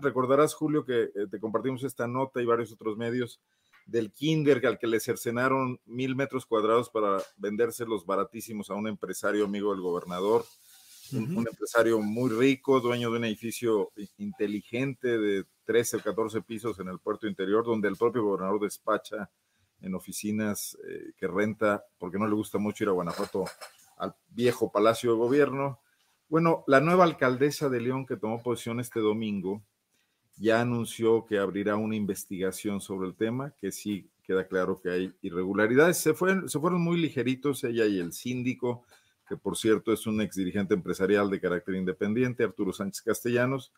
Recordarás, 0.00 0.54
Julio, 0.54 0.84
que 0.84 1.04
eh, 1.04 1.26
te 1.30 1.38
compartimos 1.38 1.84
esta 1.84 2.08
nota 2.08 2.42
y 2.42 2.46
varios 2.46 2.72
otros 2.72 2.96
medios 2.96 3.40
del 3.86 4.12
Kinder 4.12 4.64
al 4.66 4.78
que 4.78 4.86
le 4.86 4.98
cercenaron 4.98 5.78
mil 5.84 6.16
metros 6.16 6.46
cuadrados 6.46 6.90
para 6.90 7.18
vendérselos 7.36 8.06
baratísimos 8.06 8.70
a 8.70 8.74
un 8.74 8.88
empresario 8.88 9.44
amigo 9.44 9.72
del 9.72 9.82
gobernador, 9.82 10.44
un, 11.12 11.46
empresario 11.46 12.00
muy 12.00 12.30
rico, 12.30 12.80
dueño 12.80 13.10
de 13.10 13.18
un 13.18 13.24
edificio 13.24 13.92
inteligente 14.18 15.18
de 15.18 15.44
13 15.64 15.98
o 15.98 16.00
14 16.02 16.42
pisos 16.42 16.78
en 16.80 16.88
el 16.88 16.98
puerto 16.98 17.26
interior, 17.26 17.64
donde 17.64 17.88
el 17.88 17.96
propio 17.96 18.24
gobernador 18.24 18.60
despacha 18.60 19.30
en 19.80 19.94
oficinas 19.94 20.78
eh, 20.88 21.12
que 21.16 21.28
renta, 21.28 21.84
porque 21.98 22.18
no 22.18 22.26
le 22.26 22.34
gusta 22.34 22.58
mucho 22.58 22.84
ir 22.84 22.88
a 22.88 22.92
Guanajuato 22.92 23.44
al 23.98 24.14
viejo 24.28 24.72
Palacio 24.72 25.12
de 25.12 25.18
Gobierno. 25.18 25.80
Bueno, 26.28 26.64
la 26.66 26.80
nueva 26.80 27.04
alcaldesa 27.04 27.68
de 27.68 27.80
León 27.80 28.06
que 28.06 28.16
tomó 28.16 28.42
posición 28.42 28.80
este 28.80 29.00
domingo 29.00 29.62
ya 30.36 30.60
anunció 30.60 31.24
que 31.26 31.38
abrirá 31.38 31.76
una 31.76 31.96
investigación 31.96 32.80
sobre 32.80 33.08
el 33.08 33.14
tema, 33.14 33.54
que 33.60 33.70
sí 33.70 34.10
queda 34.24 34.46
claro 34.48 34.80
que 34.80 34.90
hay 34.90 35.14
irregularidades. 35.22 35.98
Se, 35.98 36.14
fueron, 36.14 36.48
se 36.48 36.58
fueron 36.58 36.80
muy 36.80 36.98
ligeritos 36.98 37.62
ella 37.64 37.86
y 37.86 37.98
el 37.98 38.12
síndico, 38.12 38.84
que 39.28 39.36
por 39.36 39.56
cierto 39.56 39.92
es 39.92 40.06
un 40.06 40.20
ex 40.20 40.36
dirigente 40.36 40.74
empresarial 40.74 41.30
de 41.30 41.40
carácter 41.40 41.74
independiente, 41.74 42.44
Arturo 42.44 42.72
Sánchez 42.72 43.02
Castellanos, 43.02 43.72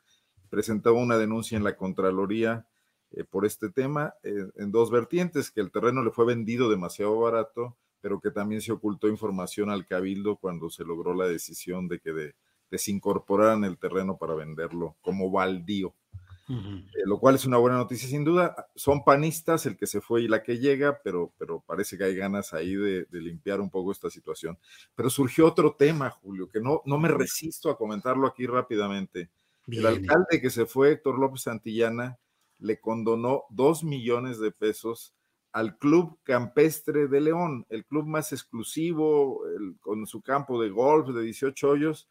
presentaba 0.48 0.98
una 0.98 1.18
denuncia 1.18 1.56
en 1.56 1.64
la 1.64 1.76
Contraloría 1.76 2.66
eh, 3.12 3.24
por 3.24 3.46
este 3.46 3.70
tema 3.70 4.14
eh, 4.22 4.48
en 4.56 4.72
dos 4.72 4.90
vertientes, 4.90 5.50
que 5.50 5.60
el 5.60 5.70
terreno 5.70 6.02
le 6.02 6.10
fue 6.10 6.26
vendido 6.26 6.70
demasiado 6.70 7.18
barato, 7.20 7.76
pero 8.00 8.20
que 8.20 8.30
también 8.30 8.60
se 8.60 8.72
ocultó 8.72 9.08
información 9.08 9.70
al 9.70 9.86
cabildo 9.86 10.36
cuando 10.36 10.70
se 10.70 10.84
logró 10.84 11.14
la 11.14 11.26
decisión 11.26 11.88
de 11.88 11.98
que 11.98 12.12
de, 12.12 12.34
desincorporaran 12.70 13.64
el 13.64 13.78
terreno 13.78 14.16
para 14.16 14.34
venderlo 14.34 14.96
como 15.00 15.30
baldío. 15.30 15.94
Eh, 16.48 17.02
lo 17.06 17.18
cual 17.18 17.34
es 17.34 17.44
una 17.44 17.56
buena 17.56 17.76
noticia 17.76 18.08
sin 18.08 18.24
duda. 18.24 18.68
Son 18.74 19.04
panistas 19.04 19.66
el 19.66 19.76
que 19.76 19.86
se 19.86 20.00
fue 20.00 20.22
y 20.22 20.28
la 20.28 20.42
que 20.42 20.58
llega, 20.58 21.00
pero, 21.02 21.32
pero 21.38 21.60
parece 21.66 21.98
que 21.98 22.04
hay 22.04 22.14
ganas 22.14 22.54
ahí 22.54 22.74
de, 22.74 23.06
limpiar 23.10 23.60
un 23.60 23.70
poco 23.70 23.92
esta 23.92 24.10
situación. 24.10 24.58
Pero 24.94 25.10
surgió 25.10 25.46
otro 25.46 25.74
tema, 25.74 26.10
Julio, 26.10 26.48
que 26.48 26.60
no, 26.60 26.82
no 26.84 26.98
me 26.98 27.08
resisto 27.08 27.70
a 27.70 27.76
comentarlo 27.76 28.26
aquí 28.26 28.46
rápidamente. 28.46 29.30
El 29.66 29.84
alcalde 29.84 30.40
que 30.40 30.50
se 30.50 30.66
fue, 30.66 30.92
Héctor 30.92 31.18
López 31.18 31.42
Santillana, 31.42 32.18
le 32.60 32.80
condonó 32.80 33.42
dos 33.50 33.82
millones 33.82 34.38
de 34.38 34.52
pesos 34.52 35.12
al 35.52 35.78
Club 35.78 36.18
Campestre 36.22 37.08
de 37.08 37.20
León, 37.20 37.66
el 37.70 37.84
club 37.84 38.06
más 38.06 38.32
exclusivo, 38.32 39.40
con 39.80 40.06
su 40.06 40.20
campo 40.20 40.60
de 40.60 40.68
golf 40.68 41.08
de 41.08 41.22
18 41.22 41.68
hoyos, 41.68 42.08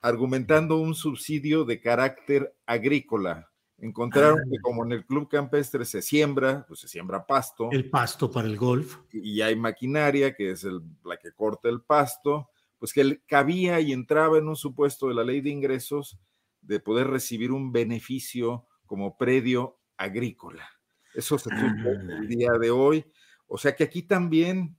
argumentando 0.00 0.76
un 0.76 0.94
subsidio 0.94 1.64
de 1.64 1.80
carácter 1.80 2.54
agrícola. 2.66 3.49
Encontraron 3.80 4.40
que 4.50 4.56
ah. 4.56 4.60
como 4.62 4.84
en 4.84 4.92
el 4.92 5.06
club 5.06 5.28
campestre 5.28 5.84
se 5.84 6.02
siembra, 6.02 6.64
pues 6.66 6.80
se 6.80 6.88
siembra 6.88 7.26
pasto. 7.26 7.68
El 7.72 7.88
pasto 7.88 8.30
para 8.30 8.46
el 8.46 8.56
golf. 8.56 8.98
Y 9.12 9.40
hay 9.40 9.56
maquinaria 9.56 10.34
que 10.34 10.50
es 10.50 10.64
la 10.64 11.16
que 11.16 11.32
corta 11.32 11.68
el 11.68 11.80
pasto, 11.80 12.50
pues 12.78 12.92
que 12.92 13.20
cabía 13.26 13.80
y 13.80 13.92
entraba 13.92 14.38
en 14.38 14.48
un 14.48 14.56
supuesto 14.56 15.08
de 15.08 15.14
la 15.14 15.24
ley 15.24 15.40
de 15.40 15.50
ingresos 15.50 16.18
de 16.60 16.80
poder 16.80 17.06
recibir 17.06 17.52
un 17.52 17.72
beneficio 17.72 18.66
como 18.86 19.16
predio 19.16 19.78
agrícola. 19.96 20.68
Eso 21.14 21.38
se 21.38 21.50
supo 21.50 21.88
el 21.88 22.28
día 22.28 22.52
de 22.60 22.70
hoy. 22.70 23.04
O 23.46 23.58
sea 23.58 23.74
que 23.74 23.84
aquí 23.84 24.02
también 24.02 24.76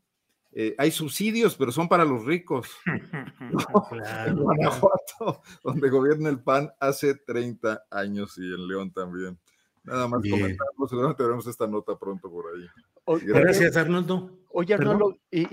eh, 0.54 0.76
hay 0.78 0.92
subsidios, 0.92 1.56
pero 1.56 1.72
son 1.72 1.88
para 1.88 2.06
los 2.06 2.26
ricos. 2.26 2.70
En 4.28 4.36
Guanajuato, 4.36 5.42
donde 5.64 5.90
gobierna 5.90 6.30
el 6.30 6.40
PAN 6.40 6.72
hace 6.80 7.16
30 7.16 7.86
años 7.90 8.38
y 8.38 8.42
en 8.42 8.68
León 8.68 8.92
también. 8.92 9.38
Nada 9.84 10.08
más 10.08 10.22
comentarlo, 10.22 10.88
seguramente 10.88 11.24
veremos 11.24 11.48
esta 11.48 11.68
nota 11.68 11.98
pronto 11.98 12.30
por 12.30 12.46
ahí. 12.54 12.68
Gracias, 13.26 13.76
Arnoldo. 13.76 14.30
Oye, 14.50 14.74
Arnoldo 14.76 15.18
y, 15.32 15.48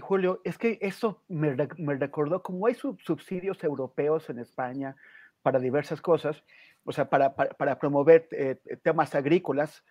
Julio, 0.00 0.40
es 0.44 0.58
que 0.58 0.78
eso 0.80 1.22
me, 1.28 1.54
recordó, 1.54 2.42
como 2.42 2.66
hay 2.66 2.74
subsidios 2.74 3.62
europeos 3.62 4.28
en 4.30 4.40
España 4.40 4.96
para 5.42 5.60
diversas 5.60 6.00
cosas, 6.00 6.42
o 6.84 6.92
sea, 6.92 7.08
para, 7.08 7.34
para, 7.34 7.78
promover 7.78 8.28
eh, 8.32 8.58
temas 8.82 9.14
agrícolas, 9.14 9.84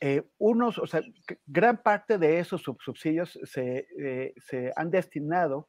eh, 0.00 0.22
unos, 0.38 0.78
o 0.78 0.86
sea, 0.86 1.02
gran 1.46 1.82
parte 1.82 2.16
de 2.16 2.38
esos 2.38 2.62
subsidios 2.62 3.38
se, 3.44 3.86
eh, 3.98 4.32
se 4.38 4.72
han 4.74 4.90
destinado 4.90 5.68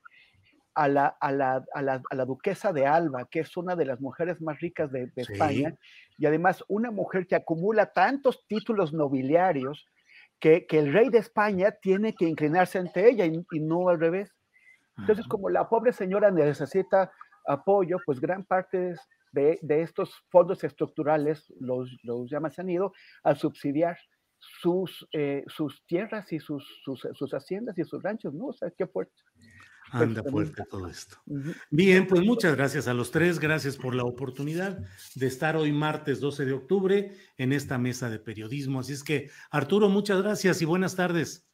a 0.74 0.88
la, 0.88 1.08
a, 1.20 1.34
la, 1.34 1.66
a, 1.74 1.82
la, 1.82 2.02
a 2.10 2.16
la, 2.16 2.26
duquesa 2.26 2.72
de 2.72 2.88
Alba, 2.88 3.28
que 3.30 3.42
es 3.42 3.58
una 3.58 3.76
de 3.76 3.86
las 3.86 4.00
mujeres 4.00 4.40
más 4.42 4.58
ricas 4.62 4.90
de, 4.90 5.12
España, 5.18 5.76
y 6.18 6.26
además 6.26 6.64
una 6.70 6.92
mujer 6.92 7.28
que 7.28 7.36
acumula 7.36 7.88
tantos 7.88 8.46
títulos 8.48 8.94
nobiliarios 8.94 9.86
que, 10.40 10.66
que, 10.66 10.80
el 10.80 10.94
rey 10.94 11.10
de 11.10 11.18
España 11.18 11.72
tiene 11.82 12.16
que 12.16 12.26
inclinarse 12.26 12.80
ante 12.80 13.10
ella 13.10 13.26
y, 13.26 13.60
no 13.60 13.90
al 13.90 14.00
revés. 14.00 14.32
Entonces, 14.98 15.28
como 15.28 15.50
la 15.50 15.68
pobre 15.68 15.92
señora 15.92 16.32
necesita 16.32 17.12
apoyo, 17.46 17.98
pues 18.06 18.22
gran 18.22 18.46
parte 18.46 18.96
de, 19.34 19.60
de 19.62 19.82
estos 19.82 20.24
fondos 20.30 20.64
estructurales 20.64 21.52
los, 21.60 21.90
los 22.04 22.30
se 22.30 22.62
han 22.62 22.70
ido 22.70 22.94
a 23.24 23.36
subsidiar 23.36 23.98
sus, 24.62 25.08
eh, 25.12 25.44
sus 25.48 25.84
tierras 25.86 26.32
y 26.34 26.40
sus, 26.40 26.66
sus, 26.84 27.08
sus, 27.14 27.32
haciendas 27.34 27.78
y 27.78 27.84
sus 27.84 28.02
ranchos, 28.02 28.34
¿no? 28.34 28.48
O 28.48 28.54
sea, 28.54 28.72
qué 28.72 28.88
fuerte. 28.88 29.14
Anda 29.92 30.24
fuerte 30.24 30.64
todo 30.70 30.88
esto. 30.88 31.18
Bien, 31.70 32.08
pues 32.08 32.24
muchas 32.24 32.56
gracias 32.56 32.88
a 32.88 32.94
los 32.94 33.12
tres, 33.12 33.40
gracias 33.40 33.76
por 33.76 33.94
la 33.94 34.06
oportunidad 34.06 34.80
de 35.16 35.28
estar 35.28 35.58
hoy 35.58 35.74
martes 35.74 36.22
12 36.22 36.46
de 36.46 36.54
octubre 36.54 37.18
en 37.38 37.52
esta 37.52 37.78
mesa 37.78 38.10
de 38.10 38.20
periodismo. 38.20 38.80
Así 38.80 38.94
es 38.94 39.04
que, 39.04 39.30
Arturo, 39.50 39.90
muchas 39.90 40.22
gracias 40.22 40.62
y 40.62 40.66
buenas 40.66 40.96
tardes. 40.96 41.46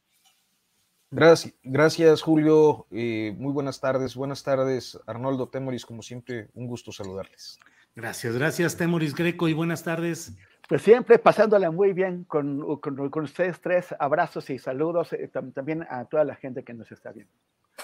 Gracias, 1.10 1.54
gracias 1.64 2.22
Julio. 2.22 2.86
Eh, 2.90 3.34
muy 3.38 3.52
buenas 3.52 3.80
tardes. 3.80 4.14
Buenas 4.14 4.44
tardes, 4.44 4.98
Arnoldo 5.06 5.48
Temoris. 5.48 5.84
Como 5.84 6.02
siempre, 6.02 6.48
un 6.54 6.68
gusto 6.68 6.92
saludarles. 6.92 7.58
Gracias, 7.96 8.36
gracias, 8.36 8.76
Temoris 8.76 9.14
Greco, 9.14 9.48
y 9.48 9.52
buenas 9.54 9.82
tardes. 9.82 10.36
Pues 10.68 10.82
siempre 10.82 11.18
pasándola 11.18 11.70
muy 11.70 11.94
bien 11.94 12.24
con, 12.24 12.78
con, 12.80 13.22
ustedes 13.22 13.58
tres. 13.60 13.94
Abrazos 13.98 14.50
y 14.50 14.58
saludos 14.58 15.14
eh, 15.14 15.30
también 15.54 15.86
a 15.88 16.04
toda 16.04 16.24
la 16.24 16.36
gente 16.36 16.62
que 16.62 16.74
nos 16.74 16.92
está 16.92 17.10
viendo. 17.10 17.32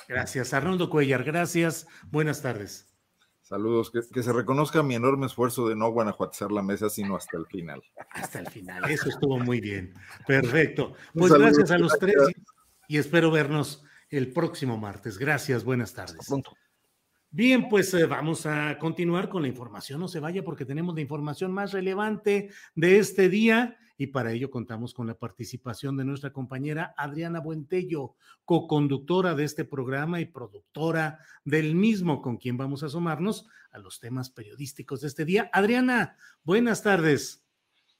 Gracias, 0.06 0.52
Arnoldo 0.52 0.90
Cuellar. 0.90 1.24
Gracias. 1.24 1.86
Buenas 2.10 2.42
tardes. 2.42 2.94
Saludos. 3.40 3.90
Que, 3.90 4.22
se 4.22 4.32
reconozca 4.34 4.82
mi 4.82 4.94
enorme 4.96 5.26
esfuerzo 5.26 5.66
de 5.66 5.76
no 5.76 5.90
guanajuatizar 5.92 6.52
la 6.52 6.62
mesa, 6.62 6.90
sino 6.90 7.16
hasta 7.16 7.38
el 7.38 7.46
final. 7.46 7.82
Hasta 8.10 8.40
el 8.40 8.48
final. 8.48 8.84
Eso 8.90 9.08
estuvo 9.08 9.38
muy 9.38 9.62
bien. 9.62 9.94
Perfecto. 10.26 10.92
Pues 11.14 11.32
gracias 11.32 11.70
a 11.70 11.78
los 11.78 11.98
tres 11.98 12.16
y 12.86 12.98
espero 12.98 13.30
vernos 13.30 13.82
el 14.10 14.30
próximo 14.30 14.76
martes. 14.76 15.16
Gracias. 15.16 15.64
Buenas 15.64 15.94
tardes. 15.94 16.28
Bien, 17.36 17.68
pues 17.68 17.92
eh, 17.94 18.06
vamos 18.06 18.46
a 18.46 18.78
continuar 18.78 19.28
con 19.28 19.42
la 19.42 19.48
información. 19.48 19.98
No 19.98 20.06
se 20.06 20.20
vaya 20.20 20.44
porque 20.44 20.64
tenemos 20.64 20.94
la 20.94 21.00
información 21.00 21.50
más 21.50 21.72
relevante 21.72 22.50
de 22.76 22.98
este 23.00 23.28
día 23.28 23.76
y 23.98 24.06
para 24.06 24.30
ello 24.30 24.52
contamos 24.52 24.94
con 24.94 25.08
la 25.08 25.18
participación 25.18 25.96
de 25.96 26.04
nuestra 26.04 26.32
compañera 26.32 26.94
Adriana 26.96 27.40
Buentello, 27.40 28.14
co-conductora 28.44 29.34
de 29.34 29.42
este 29.42 29.64
programa 29.64 30.20
y 30.20 30.26
productora 30.26 31.18
del 31.44 31.74
mismo, 31.74 32.22
con 32.22 32.36
quien 32.36 32.56
vamos 32.56 32.84
a 32.84 32.86
asomarnos 32.86 33.48
a 33.72 33.78
los 33.78 33.98
temas 33.98 34.30
periodísticos 34.30 35.00
de 35.00 35.08
este 35.08 35.24
día. 35.24 35.50
Adriana, 35.52 36.16
buenas 36.44 36.84
tardes. 36.84 37.43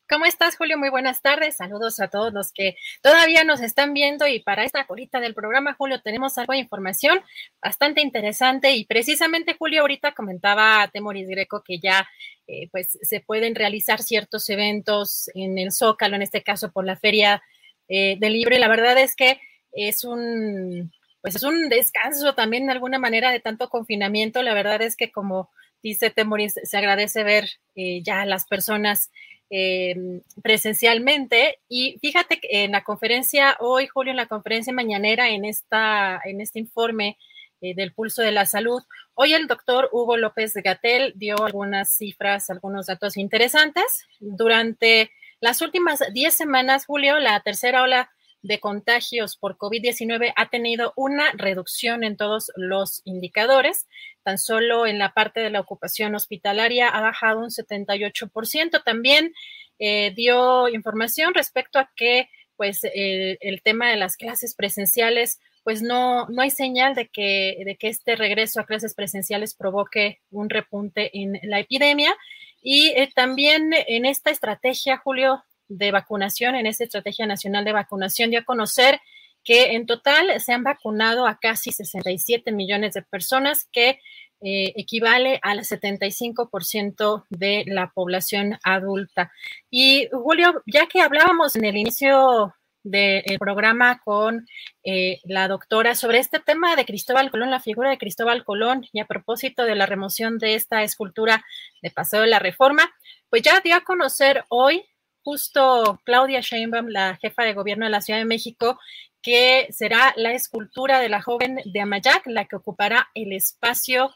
¿Cómo 0.07 0.27
estás, 0.27 0.57
Julio? 0.57 0.77
Muy 0.77 0.91
buenas 0.91 1.23
tardes. 1.23 1.57
Saludos 1.57 1.99
a 1.99 2.09
todos 2.09 2.31
los 2.35 2.53
que 2.53 2.77
todavía 3.01 3.43
nos 3.43 3.63
están 3.63 3.95
viendo 3.95 4.27
y 4.27 4.39
para 4.41 4.65
esta 4.65 4.87
colita 4.87 5.19
del 5.19 5.35
programa, 5.35 5.75
Julio, 5.79 5.99
tenemos 6.03 6.37
algo 6.37 6.53
de 6.53 6.59
información 6.59 7.21
bastante 7.63 8.03
interesante 8.03 8.73
y 8.73 8.85
precisamente, 8.85 9.57
Julio, 9.59 9.81
ahorita 9.81 10.13
comentaba 10.13 10.83
a 10.83 10.89
Temoris 10.89 11.27
Greco 11.27 11.63
que 11.65 11.79
ya 11.79 12.07
eh, 12.47 12.69
pues 12.71 12.99
se 13.01 13.21
pueden 13.21 13.55
realizar 13.55 14.03
ciertos 14.03 14.51
eventos 14.51 15.31
en 15.35 15.57
el 15.57 15.73
Zócalo, 15.73 16.17
en 16.17 16.23
este 16.23 16.43
caso 16.43 16.71
por 16.71 16.85
la 16.85 16.97
Feria 16.97 17.43
eh, 17.89 18.19
del 18.21 18.35
Libre. 18.35 18.59
La 18.59 18.69
verdad 18.69 18.99
es 18.99 19.17
que 19.17 19.41
es 19.73 20.05
un, 20.05 20.93
pues 21.23 21.37
es 21.37 21.45
un 21.45 21.71
descanso 21.71 22.35
también 22.35 22.67
de 22.67 22.73
alguna 22.73 22.99
manera 22.99 23.31
de 23.31 23.41
tanto 23.41 23.71
confinamiento. 23.71 24.43
La 24.43 24.53
verdad 24.53 24.83
es 24.83 24.97
que 24.97 25.11
como 25.11 25.51
dice 25.83 26.11
Temoris, 26.11 26.55
se 26.63 26.77
agradece 26.77 27.25
ver 27.25 27.49
eh, 27.75 28.03
ya 28.03 28.27
las 28.27 28.47
personas 28.47 29.11
Em, 29.51 30.23
presencialmente. 30.43 31.61
Y 31.69 31.99
fíjate 32.01 32.41
que 32.41 32.65
en 32.65 32.73
la 32.73 32.83
conferencia 32.83 33.57
hoy, 33.61 33.87
Julio, 33.87 34.11
en 34.11 34.17
la 34.17 34.27
conferencia 34.27 34.73
mañanera, 34.73 35.29
en, 35.29 35.45
esta, 35.45 36.21
en 36.25 36.41
este 36.41 36.59
informe 36.59 37.19
eh, 37.61 37.75
del 37.75 37.93
pulso 37.93 38.23
de 38.23 38.33
la 38.33 38.47
salud, 38.47 38.83
hoy 39.15 39.35
el 39.35 39.47
doctor 39.47 39.91
Hugo 39.93 40.17
López 40.17 40.55
Gatel 40.55 41.13
dio 41.17 41.45
algunas 41.45 41.95
cifras, 41.95 42.49
algunos 42.51 42.87
datos 42.87 43.17
interesantes. 43.17 44.07
Durante 44.19 45.11
las 45.41 45.61
últimas 45.61 46.01
10 46.13 46.35
semanas, 46.35 46.87
Julio, 46.87 47.19
la 47.19 47.39
tercera 47.41 47.83
ola 47.83 48.11
de 48.45 48.61
contagios 48.61 49.37
por 49.37 49.57
COVID-19 49.57 50.33
ha 50.37 50.51
tenido 50.51 50.93
una 50.97 51.33
reducción 51.33 52.05
en 52.05 52.17
todos 52.17 52.53
los 52.57 53.01
indicadores. 53.05 53.89
Tan 54.23 54.39
solo 54.39 54.87
en 54.87 54.99
la 54.99 55.13
parte 55.15 55.41
de 55.41 55.51
la 55.51 55.61
ocupación 55.61 56.15
hospitalaria 56.15 56.89
ha 56.89 57.01
bajado 57.01 57.41
un 57.41 57.51
78%. 57.51 58.85
También 58.85 59.33
eh, 59.79 60.13
dio 60.15 60.69
información 60.69 61.35
respecto 61.35 61.79
a 61.79 61.91
que 61.97 62.29
pues 62.57 62.83
el 62.85 63.63
tema 63.63 63.91
de 63.91 63.97
las 63.97 64.17
clases 64.17 64.55
presenciales 64.55 65.41
pues 65.65 65.81
no, 65.83 66.29
no 66.29 66.43
hay 66.43 66.51
señal 66.51 66.95
de 66.95 67.09
que, 67.09 67.63
de 67.65 67.77
que 67.77 67.89
este 67.89 68.15
regreso 68.15 68.61
a 68.61 68.67
clases 68.67 68.95
presenciales 68.95 69.55
provoque 69.55 70.21
un 70.31 70.51
repunte 70.51 71.11
en 71.19 71.41
la 71.43 71.59
epidemia. 71.59 72.15
Y 72.61 72.89
eh, 72.91 73.11
también 73.15 73.73
en 73.73 74.05
esta 74.05 74.31
estrategia, 74.31 74.99
Julio, 74.99 75.43
de 75.69 75.91
vacunación, 75.91 76.55
en 76.55 76.67
esta 76.67 76.85
Estrategia 76.85 77.27
Nacional 77.27 77.65
de 77.65 77.73
Vacunación, 77.73 78.31
dio 78.31 78.41
a 78.41 78.45
conocer 78.45 79.01
que 79.45 79.75
en 79.75 79.87
total 79.87 80.41
se 80.41 80.53
han 80.53 80.65
vacunado 80.65 81.27
a 81.27 81.39
casi 81.39 81.71
67 81.71 82.51
millones 82.51 82.95
de 82.95 83.03
personas, 83.03 83.69
que 83.71 84.01
eh, 84.41 84.73
equivale 84.77 85.39
al 85.43 85.61
75% 85.61 87.25
de 87.31 87.65
la 87.67 87.91
población 87.95 88.59
adulta. 88.63 89.33
Y 89.71 90.09
Julio, 90.13 90.63
ya 90.67 90.87
que 90.87 91.01
hablábamos 91.01 91.57
en 91.57 91.65
el 91.65 91.77
inicio 91.77 92.55
del 92.83 93.39
programa 93.39 94.01
con 94.05 94.47
eh, 94.85 95.21
la 95.25 95.49
doctora 95.49 95.95
sobre 95.95 96.19
este 96.19 96.41
tema 96.41 96.77
de 96.77 96.85
Cristóbal 96.85 97.31
Colón, 97.31 97.51
la 97.51 97.61
figura 97.61 97.89
de 97.89 97.97
Cristóbal 97.97 98.45
Colón, 98.45 98.87
y 98.93 99.01
a 99.01 99.07
propósito 99.07 99.65
de 99.65 99.75
la 99.75 99.87
remoción 99.87 100.39
de 100.39 100.55
esta 100.55 100.83
escultura 100.83 101.45
de 101.83 101.91
Paseo 101.91 102.21
de 102.21 102.27
la 102.27 102.39
Reforma, 102.39 102.93
pues 103.31 103.43
ya 103.43 103.61
dio 103.61 103.75
a 103.75 103.81
conocer 103.81 104.45
hoy 104.49 104.85
justo 105.25 106.01
Claudia 106.05 106.41
Sheinbaum, 106.41 106.89
la 106.89 107.17
jefa 107.17 107.43
de 107.45 107.55
gobierno 107.55 107.87
de 107.87 107.91
la 107.91 108.01
Ciudad 108.01 108.21
de 108.21 108.27
México, 108.27 108.79
que 109.23 109.67
será 109.71 110.13
la 110.17 110.33
escultura 110.33 111.01
de 111.01 111.09
la 111.09 111.23
joven 111.23 111.61
de 111.65 111.81
Amayac, 111.81 112.27
la 112.27 112.45
que 112.45 112.57
ocupará 112.57 113.09
el 113.15 113.33
espacio 113.33 114.11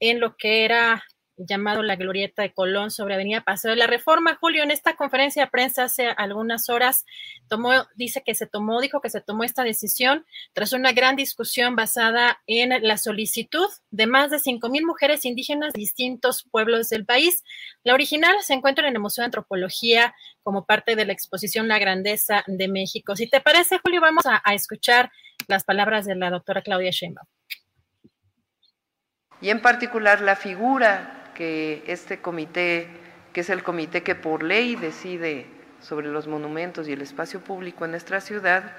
en 0.00 0.20
lo 0.20 0.36
que 0.36 0.64
era 0.64 1.02
llamado 1.46 1.82
la 1.82 1.96
Glorieta 1.96 2.42
de 2.42 2.52
Colón 2.52 2.90
sobre 2.90 3.14
Avenida 3.14 3.40
Paseo 3.42 3.70
de 3.70 3.76
la 3.76 3.86
Reforma. 3.86 4.36
Julio, 4.40 4.62
en 4.62 4.70
esta 4.70 4.94
conferencia 4.96 5.44
de 5.44 5.50
prensa 5.50 5.84
hace 5.84 6.08
algunas 6.16 6.68
horas, 6.68 7.04
tomó, 7.48 7.72
dice 7.94 8.22
que 8.24 8.34
se 8.34 8.46
tomó, 8.46 8.80
dijo 8.80 9.00
que 9.00 9.10
se 9.10 9.20
tomó 9.20 9.44
esta 9.44 9.64
decisión 9.64 10.26
tras 10.52 10.72
una 10.72 10.92
gran 10.92 11.16
discusión 11.16 11.76
basada 11.76 12.40
en 12.46 12.70
la 12.86 12.98
solicitud 12.98 13.68
de 13.90 14.06
más 14.06 14.30
de 14.30 14.38
cinco 14.38 14.68
mil 14.68 14.84
mujeres 14.84 15.24
indígenas 15.24 15.72
de 15.72 15.80
distintos 15.80 16.44
pueblos 16.50 16.88
del 16.90 17.06
país. 17.06 17.42
La 17.84 17.94
original 17.94 18.34
se 18.42 18.54
encuentra 18.54 18.86
en 18.86 18.94
el 18.94 19.00
Museo 19.00 19.22
de 19.22 19.26
Antropología 19.26 20.14
como 20.42 20.66
parte 20.66 20.96
de 20.96 21.04
la 21.04 21.12
exposición 21.12 21.68
La 21.68 21.78
Grandeza 21.78 22.44
de 22.46 22.68
México. 22.68 23.16
Si 23.16 23.28
te 23.28 23.40
parece, 23.40 23.78
Julio, 23.82 24.00
vamos 24.00 24.26
a, 24.26 24.42
a 24.44 24.54
escuchar 24.54 25.10
las 25.48 25.64
palabras 25.64 26.04
de 26.04 26.16
la 26.16 26.30
doctora 26.30 26.62
Claudia 26.62 26.90
Sheinbaum. 26.90 27.26
Y 29.42 29.48
en 29.48 29.62
particular 29.62 30.20
la 30.20 30.36
figura 30.36 31.19
que 31.40 31.82
este 31.86 32.20
comité, 32.20 32.86
que 33.32 33.40
es 33.40 33.48
el 33.48 33.62
comité 33.62 34.02
que 34.02 34.14
por 34.14 34.42
ley 34.42 34.76
decide 34.76 35.46
sobre 35.80 36.08
los 36.08 36.26
monumentos 36.26 36.86
y 36.86 36.92
el 36.92 37.00
espacio 37.00 37.40
público 37.40 37.86
en 37.86 37.92
nuestra 37.92 38.20
ciudad, 38.20 38.72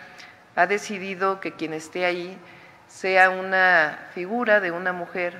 ha 0.56 0.68
decidido 0.68 1.40
que 1.40 1.54
quien 1.54 1.74
esté 1.74 2.06
ahí 2.06 2.38
sea 2.88 3.32
una 3.32 4.10
figura 4.14 4.60
de 4.60 4.70
una 4.70 4.94
mujer 4.94 5.40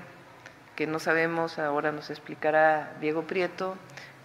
que 0.76 0.88
no 0.88 0.98
sabemos, 0.98 1.60
ahora 1.60 1.92
nos 1.92 2.10
explicará 2.10 2.94
Diego 3.00 3.22
Prieto, 3.28 3.78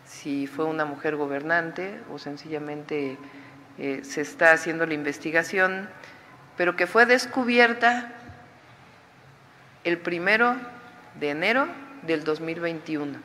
si 0.07 0.47
fue 0.47 0.65
una 0.65 0.87
mujer 0.87 1.17
gobernante 1.17 2.01
o 2.11 2.19
sencillamente 2.19 3.19
eh, 3.77 4.01
se 4.05 4.23
está 4.23 4.53
haciendo 4.53 4.87
la 4.87 4.95
investigación, 4.95 5.91
pero 6.57 6.77
que 6.77 6.87
fue 6.87 7.05
descubierta 7.05 8.11
el 9.85 9.99
primero 9.99 10.57
de 11.21 11.29
enero 11.29 11.69
del 12.07 12.25
2021 12.25 13.19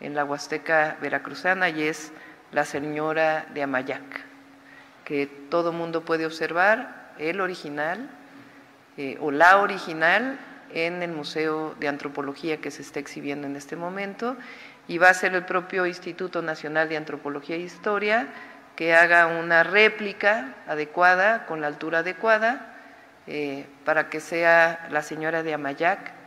en 0.00 0.14
la 0.14 0.24
Huasteca 0.24 0.96
Veracruzana 1.00 1.68
y 1.68 1.82
es 1.82 2.12
la 2.52 2.64
señora 2.64 3.46
de 3.54 3.62
Amayac, 3.62 4.24
que 5.04 5.26
todo 5.26 5.72
mundo 5.72 6.04
puede 6.04 6.26
observar, 6.26 7.12
el 7.18 7.40
original 7.40 8.08
eh, 8.96 9.16
o 9.20 9.30
la 9.30 9.58
original 9.58 10.38
en 10.72 11.02
el 11.02 11.10
Museo 11.10 11.74
de 11.80 11.88
Antropología 11.88 12.60
que 12.60 12.70
se 12.70 12.82
está 12.82 13.00
exhibiendo 13.00 13.46
en 13.46 13.56
este 13.56 13.74
momento 13.74 14.36
y 14.86 14.98
va 14.98 15.10
a 15.10 15.14
ser 15.14 15.34
el 15.34 15.44
propio 15.44 15.86
Instituto 15.86 16.42
Nacional 16.42 16.88
de 16.88 16.96
Antropología 16.96 17.56
e 17.56 17.60
Historia 17.60 18.28
que 18.76 18.94
haga 18.94 19.26
una 19.26 19.64
réplica 19.64 20.54
adecuada, 20.68 21.46
con 21.46 21.60
la 21.60 21.66
altura 21.66 21.98
adecuada, 21.98 22.76
eh, 23.26 23.66
para 23.84 24.08
que 24.08 24.20
sea 24.20 24.86
la 24.90 25.02
señora 25.02 25.42
de 25.42 25.54
Amayac 25.54 26.17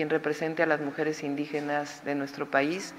quien 0.00 0.08
represente 0.08 0.62
a 0.62 0.66
las 0.66 0.80
mujeres 0.80 1.22
indígenas 1.22 2.02
de 2.06 2.14
nuestro 2.14 2.50
país. 2.50 2.94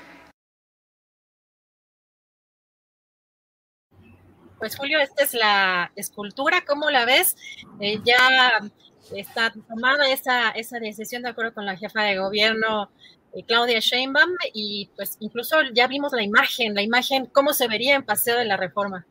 Pues 4.59 4.77
Julio, 4.77 4.99
esta 4.99 5.23
es 5.23 5.33
la 5.33 5.91
escultura, 5.95 6.63
¿cómo 6.63 6.91
la 6.91 7.05
ves? 7.05 7.35
Eh, 7.79 7.99
ya 8.05 8.69
está 9.15 9.51
tomada 9.67 10.11
esa, 10.11 10.51
esa 10.51 10.77
decisión 10.77 11.23
de 11.23 11.29
acuerdo 11.29 11.55
con 11.55 11.65
la 11.65 11.75
jefa 11.75 12.03
de 12.03 12.19
gobierno 12.19 12.91
eh, 13.33 13.45
Claudia 13.47 13.79
Sheinbaum 13.79 14.35
y 14.53 14.91
pues 14.95 15.17
incluso 15.21 15.55
ya 15.73 15.87
vimos 15.87 16.13
la 16.13 16.21
imagen, 16.21 16.75
la 16.75 16.83
imagen, 16.83 17.25
cómo 17.25 17.53
se 17.53 17.67
vería 17.67 17.95
en 17.95 18.03
Paseo 18.03 18.37
de 18.37 18.45
la 18.45 18.57
Reforma. 18.57 19.07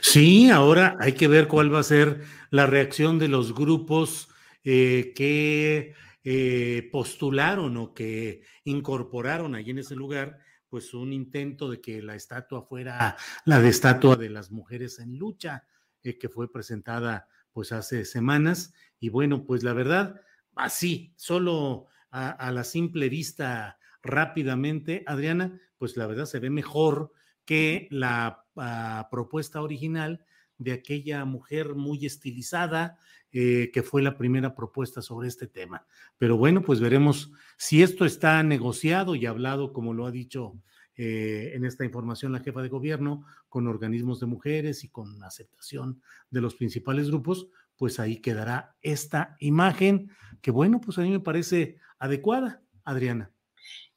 Sí, 0.00 0.48
ahora 0.48 0.96
hay 1.00 1.12
que 1.12 1.28
ver 1.28 1.48
cuál 1.48 1.74
va 1.74 1.80
a 1.80 1.82
ser 1.82 2.22
la 2.48 2.64
reacción 2.64 3.18
de 3.18 3.28
los 3.28 3.54
grupos 3.54 4.30
eh, 4.64 5.12
que 5.14 5.94
eh, 6.28 6.88
postularon 6.90 7.76
o 7.76 7.94
que 7.94 8.42
incorporaron 8.64 9.54
allí 9.54 9.70
en 9.70 9.78
ese 9.78 9.94
lugar, 9.94 10.40
pues 10.68 10.92
un 10.92 11.12
intento 11.12 11.70
de 11.70 11.80
que 11.80 12.02
la 12.02 12.16
estatua 12.16 12.62
fuera 12.62 13.16
la 13.44 13.60
de 13.60 13.68
estatua 13.68 14.16
de 14.16 14.28
las 14.28 14.50
mujeres 14.50 14.98
en 14.98 15.16
lucha, 15.18 15.62
que 16.02 16.28
fue 16.28 16.50
presentada 16.50 17.28
pues 17.52 17.70
hace 17.70 18.04
semanas. 18.04 18.74
Y 18.98 19.08
bueno, 19.08 19.44
pues 19.44 19.62
la 19.62 19.72
verdad, 19.72 20.20
así, 20.56 21.14
solo 21.14 21.86
a, 22.10 22.50
la 22.50 22.64
simple 22.64 23.08
vista 23.08 23.78
rápidamente, 24.02 25.04
Adriana, 25.06 25.60
pues 25.78 25.96
la 25.96 26.08
verdad 26.08 26.24
se 26.24 26.40
ve 26.40 26.50
mejor 26.50 27.12
que 27.44 27.86
la 27.92 28.44
ah, 28.56 29.06
propuesta 29.12 29.62
original 29.62 30.24
de 30.58 30.72
aquella 30.72 31.24
mujer 31.24 31.76
muy 31.76 32.04
estilizada 32.04 32.98
eh, 33.38 33.70
que 33.70 33.82
fue 33.82 34.00
la 34.00 34.16
primera 34.16 34.54
propuesta 34.54 35.02
sobre 35.02 35.28
este 35.28 35.46
tema. 35.46 35.86
Pero 36.16 36.38
bueno, 36.38 36.62
pues 36.62 36.80
veremos 36.80 37.32
si 37.58 37.82
esto 37.82 38.06
está 38.06 38.42
negociado 38.42 39.14
y 39.14 39.26
hablado, 39.26 39.74
como 39.74 39.92
lo 39.92 40.06
ha 40.06 40.10
dicho 40.10 40.54
eh, 40.96 41.52
en 41.52 41.66
esta 41.66 41.84
información 41.84 42.32
la 42.32 42.40
jefa 42.40 42.62
de 42.62 42.70
gobierno, 42.70 43.26
con 43.50 43.68
organismos 43.68 44.20
de 44.20 44.26
mujeres 44.26 44.84
y 44.84 44.88
con 44.88 45.22
aceptación 45.22 46.00
de 46.30 46.40
los 46.40 46.54
principales 46.54 47.08
grupos, 47.08 47.48
pues 47.76 48.00
ahí 48.00 48.22
quedará 48.22 48.74
esta 48.80 49.36
imagen 49.38 50.10
que 50.40 50.50
bueno, 50.50 50.80
pues 50.80 50.96
a 50.96 51.02
mí 51.02 51.10
me 51.10 51.20
parece 51.20 51.76
adecuada, 51.98 52.62
Adriana. 52.84 53.30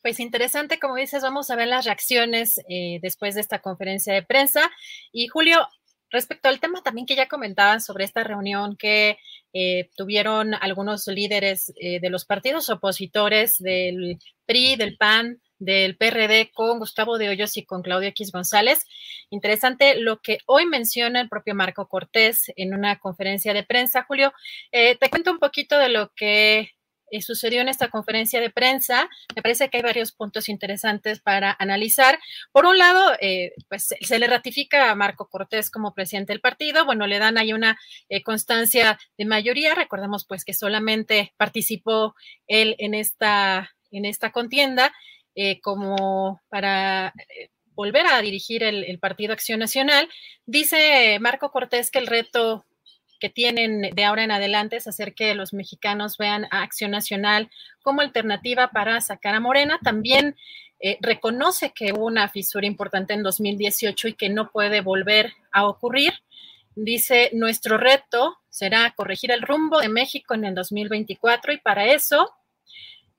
Pues 0.01 0.19
interesante, 0.19 0.79
como 0.79 0.95
dices, 0.95 1.23
vamos 1.23 1.49
a 1.49 1.55
ver 1.55 1.69
las 1.69 1.85
reacciones 1.85 2.59
eh, 2.67 2.99
después 3.01 3.35
de 3.35 3.41
esta 3.41 3.59
conferencia 3.59 4.13
de 4.13 4.23
prensa. 4.23 4.69
Y 5.13 5.27
Julio, 5.27 5.65
respecto 6.11 6.49
al 6.49 6.59
tema 6.59 6.81
también 6.81 7.05
que 7.05 7.15
ya 7.15 7.27
comentaban 7.27 7.81
sobre 7.81 8.05
esta 8.05 8.23
reunión 8.23 8.75
que 8.77 9.17
eh, 9.53 9.89
tuvieron 9.95 10.53
algunos 10.53 11.07
líderes 11.07 11.73
eh, 11.79 11.99
de 11.99 12.09
los 12.09 12.25
partidos 12.25 12.69
opositores 12.69 13.57
del 13.57 14.19
PRI, 14.45 14.75
del 14.75 14.97
PAN, 14.97 15.41
del 15.57 15.97
PRD 15.97 16.51
con 16.53 16.79
Gustavo 16.79 17.17
de 17.17 17.29
Hoyos 17.29 17.57
y 17.57 17.65
con 17.65 17.81
Claudio 17.81 18.09
X 18.09 18.31
González. 18.31 18.85
Interesante 19.29 19.95
lo 19.95 20.19
que 20.21 20.37
hoy 20.45 20.65
menciona 20.65 21.19
el 21.19 21.29
propio 21.29 21.55
Marco 21.55 21.87
Cortés 21.87 22.51
en 22.55 22.73
una 22.73 22.99
conferencia 22.99 23.53
de 23.53 23.63
prensa. 23.63 24.05
Julio, 24.07 24.31
te 24.71 25.09
cuento 25.09 25.31
un 25.31 25.39
poquito 25.39 25.77
de 25.77 25.89
lo 25.89 26.13
que 26.15 26.71
eh, 27.11 27.21
sucedió 27.21 27.61
en 27.61 27.69
esta 27.69 27.89
conferencia 27.89 28.41
de 28.41 28.49
prensa. 28.49 29.09
Me 29.35 29.41
parece 29.41 29.69
que 29.69 29.77
hay 29.77 29.83
varios 29.83 30.11
puntos 30.11 30.49
interesantes 30.49 31.19
para 31.19 31.55
analizar. 31.59 32.19
Por 32.51 32.65
un 32.65 32.77
lado, 32.77 33.13
eh, 33.21 33.53
pues 33.67 33.89
se 33.99 34.19
le 34.19 34.27
ratifica 34.27 34.89
a 34.91 34.95
Marco 34.95 35.27
Cortés 35.27 35.71
como 35.71 35.93
presidente 35.93 36.33
del 36.33 36.41
partido. 36.41 36.85
Bueno, 36.85 37.07
le 37.07 37.19
dan 37.19 37.37
ahí 37.37 37.53
una 37.53 37.79
eh, 38.09 38.23
constancia 38.23 38.99
de 39.17 39.25
mayoría. 39.25 39.75
Recordemos 39.75 40.25
pues 40.25 40.45
que 40.45 40.53
solamente 40.53 41.33
participó 41.37 42.15
él 42.47 42.75
en 42.79 42.93
esta, 42.93 43.71
en 43.91 44.05
esta 44.05 44.31
contienda 44.31 44.93
como 45.61 46.41
para 46.49 47.13
volver 47.67 48.05
a 48.07 48.21
dirigir 48.21 48.61
el 48.61 48.99
Partido 48.99 49.31
Acción 49.31 49.57
Nacional. 49.57 50.09
Dice 50.45 51.17
Marco 51.21 51.49
Cortés 51.49 51.91
que 51.91 51.99
el 51.99 52.07
reto 52.07 52.65
que 53.19 53.29
tienen 53.29 53.81
de 53.93 54.05
ahora 54.05 54.23
en 54.23 54.31
adelante 54.31 54.77
es 54.77 54.87
hacer 54.87 55.13
que 55.13 55.35
los 55.35 55.53
mexicanos 55.53 56.17
vean 56.17 56.45
a 56.51 56.61
Acción 56.61 56.91
Nacional 56.91 57.49
como 57.81 58.01
alternativa 58.01 58.69
para 58.71 58.99
sacar 59.01 59.35
a 59.35 59.39
Morena. 59.39 59.79
También 59.83 60.35
eh, 60.79 60.97
reconoce 61.01 61.71
que 61.73 61.91
hubo 61.91 62.05
una 62.05 62.29
fisura 62.29 62.65
importante 62.65 63.13
en 63.13 63.23
2018 63.23 64.07
y 64.07 64.13
que 64.13 64.29
no 64.29 64.49
puede 64.49 64.81
volver 64.81 65.33
a 65.51 65.67
ocurrir. 65.67 66.13
Dice, 66.75 67.29
nuestro 67.33 67.77
reto 67.77 68.37
será 68.49 68.91
corregir 68.95 69.31
el 69.31 69.41
rumbo 69.41 69.79
de 69.79 69.89
México 69.89 70.33
en 70.33 70.45
el 70.45 70.55
2024 70.55 71.53
y 71.53 71.57
para 71.57 71.87
eso 71.87 72.33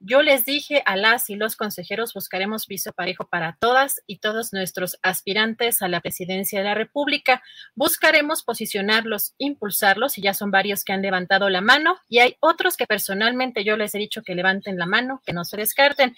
yo 0.00 0.22
les 0.22 0.46
dije 0.46 0.82
a 0.86 0.96
las 0.96 1.28
y 1.28 1.36
los 1.36 1.56
consejeros 1.56 2.14
buscaremos 2.14 2.66
piso 2.66 2.92
parejo 2.92 3.28
para 3.28 3.58
todas 3.60 4.02
y 4.06 4.18
todos 4.18 4.52
nuestros 4.52 4.98
aspirantes 5.02 5.82
a 5.82 5.88
la 5.88 6.00
presidencia 6.00 6.58
de 6.58 6.64
la 6.64 6.74
República. 6.74 7.42
Buscaremos 7.74 8.42
posicionarlos, 8.42 9.34
impulsarlos, 9.36 10.16
y 10.16 10.22
ya 10.22 10.32
son 10.32 10.50
varios 10.50 10.84
que 10.84 10.94
han 10.94 11.02
levantado 11.02 11.50
la 11.50 11.60
mano, 11.60 11.98
y 12.08 12.20
hay 12.20 12.36
otros 12.40 12.78
que 12.78 12.86
personalmente 12.86 13.62
yo 13.62 13.76
les 13.76 13.94
he 13.94 13.98
dicho 13.98 14.22
que 14.22 14.34
levanten 14.34 14.78
la 14.78 14.86
mano, 14.86 15.22
que 15.24 15.34
no 15.34 15.44
se 15.44 15.58
descarten. 15.58 16.16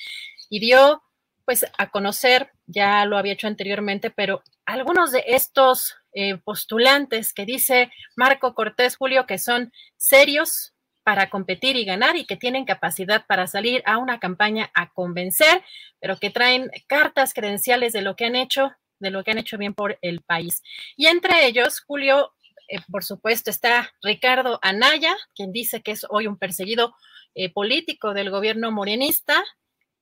Y 0.49 0.61
dio 0.61 1.03
pues 1.45 1.67
a 1.77 1.91
conocer, 1.91 2.53
ya 2.67 3.05
lo 3.05 3.19
había 3.19 3.33
hecho 3.33 3.49
anteriormente, 3.49 4.11
pero 4.11 4.43
algunos 4.65 5.11
de 5.11 5.25
estos 5.27 5.97
eh, 6.15 6.37
postulantes 6.37 7.33
que 7.33 7.45
dice 7.45 7.91
Marco 8.17 8.55
Cortés 8.55 8.97
Julio 8.97 9.27
que 9.27 9.39
son 9.39 9.73
serios, 9.97 10.72
para 11.05 11.31
competir 11.31 11.77
y 11.77 11.85
ganar 11.85 12.17
y 12.17 12.27
que 12.27 12.37
tienen 12.37 12.65
capacidad 12.65 13.27
para 13.27 13.47
salir 13.47 13.83
a 13.87 13.99
una 13.99 14.21
campaña 14.21 14.71
a 14.75 14.93
convencer, 14.93 15.63
pero 16.01 16.19
que 16.19 16.31
traen 16.31 16.71
cartas 16.87 17.35
credenciales 17.35 17.93
de 17.93 18.03
lo 18.03 18.17
que 18.17 18.27
han 18.27 18.37
hecho, 18.37 18.73
de 18.99 19.11
lo 19.11 19.25
que 19.25 19.33
han 19.33 19.39
hecho 19.39 19.59
bien 19.59 19.75
por 19.75 19.99
el 20.01 20.23
país. 20.23 20.63
Y 20.97 21.07
entre 21.07 21.47
ellos, 21.47 21.81
Julio, 21.81 22.33
eh, 22.69 22.79
por 22.91 23.05
supuesto, 23.05 23.51
está 23.51 23.93
Ricardo 24.03 24.59
Anaya, 24.63 25.17
quien 25.35 25.53
dice 25.53 25.83
que 25.83 25.93
es 25.93 26.07
hoy 26.09 26.27
un 26.27 26.39
perseguido 26.39 26.95
eh, 27.35 27.53
político 27.53 28.15
del 28.15 28.31
gobierno 28.31 28.71
morenista 28.71 29.45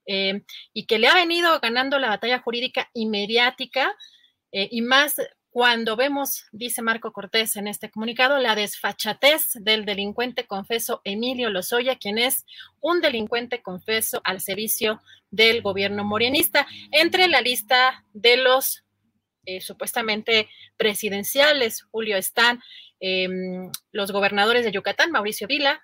eh, 0.06 0.42
y 0.72 0.86
que 0.86 0.98
le 0.98 1.08
ha 1.08 1.14
venido 1.14 1.58
ganando 1.60 1.98
la 1.98 2.08
batalla 2.08 2.40
jurídica 2.40 2.90
y 2.94 3.06
mediática 3.06 3.96
y 4.52 4.82
más 4.82 5.14
cuando 5.50 5.96
vemos, 5.96 6.44
dice 6.52 6.80
Marco 6.80 7.12
Cortés 7.12 7.56
en 7.56 7.66
este 7.66 7.90
comunicado, 7.90 8.38
la 8.38 8.54
desfachatez 8.54 9.54
del 9.54 9.84
delincuente 9.84 10.46
confeso 10.46 11.00
Emilio 11.02 11.50
Lozoya, 11.50 11.96
quien 11.96 12.18
es 12.18 12.46
un 12.80 13.00
delincuente 13.00 13.60
confeso 13.60 14.20
al 14.22 14.40
servicio 14.40 15.02
del 15.32 15.60
gobierno 15.60 16.04
morenista, 16.04 16.68
entre 16.92 17.26
la 17.26 17.40
lista 17.40 18.04
de 18.12 18.36
los 18.36 18.84
eh, 19.44 19.60
supuestamente 19.60 20.48
presidenciales, 20.76 21.82
Julio, 21.90 22.16
están 22.16 22.60
em, 23.00 23.72
los 23.90 24.12
gobernadores 24.12 24.64
de 24.64 24.70
Yucatán, 24.70 25.10
Mauricio 25.10 25.48
Vila, 25.48 25.82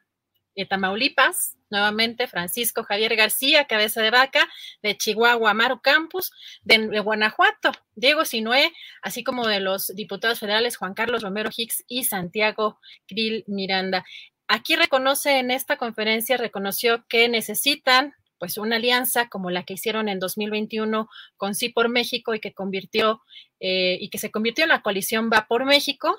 de 0.54 0.66
Tamaulipas, 0.66 1.55
nuevamente 1.70 2.26
Francisco 2.26 2.84
Javier 2.84 3.16
García, 3.16 3.66
cabeza 3.66 4.02
de 4.02 4.10
vaca, 4.10 4.46
de 4.82 4.96
Chihuahua, 4.96 5.54
Maru 5.54 5.80
Campos, 5.80 6.32
de, 6.62 7.00
Guanajuato, 7.00 7.72
Diego 7.94 8.24
Sinué, 8.24 8.72
así 9.02 9.24
como 9.24 9.46
de 9.46 9.60
los 9.60 9.88
diputados 9.88 10.40
federales 10.40 10.76
Juan 10.76 10.94
Carlos 10.94 11.22
Romero 11.22 11.50
Hicks 11.54 11.84
y 11.86 12.04
Santiago 12.04 12.78
Krill 13.06 13.44
Miranda. 13.46 14.04
Aquí 14.48 14.76
reconoce 14.76 15.38
en 15.38 15.50
esta 15.50 15.76
conferencia, 15.76 16.36
reconoció 16.36 17.04
que 17.08 17.28
necesitan 17.28 18.14
pues 18.38 18.58
una 18.58 18.76
alianza 18.76 19.28
como 19.28 19.50
la 19.50 19.64
que 19.64 19.74
hicieron 19.74 20.08
en 20.08 20.18
2021 20.18 21.08
con 21.36 21.54
Sí 21.54 21.70
por 21.70 21.88
México 21.88 22.34
y 22.34 22.40
que 22.40 22.52
convirtió 22.52 23.22
eh, 23.60 23.96
y 24.00 24.10
que 24.10 24.18
se 24.18 24.30
convirtió 24.30 24.64
en 24.64 24.68
la 24.68 24.82
coalición 24.82 25.30
Va 25.32 25.46
por 25.48 25.64
México, 25.64 26.16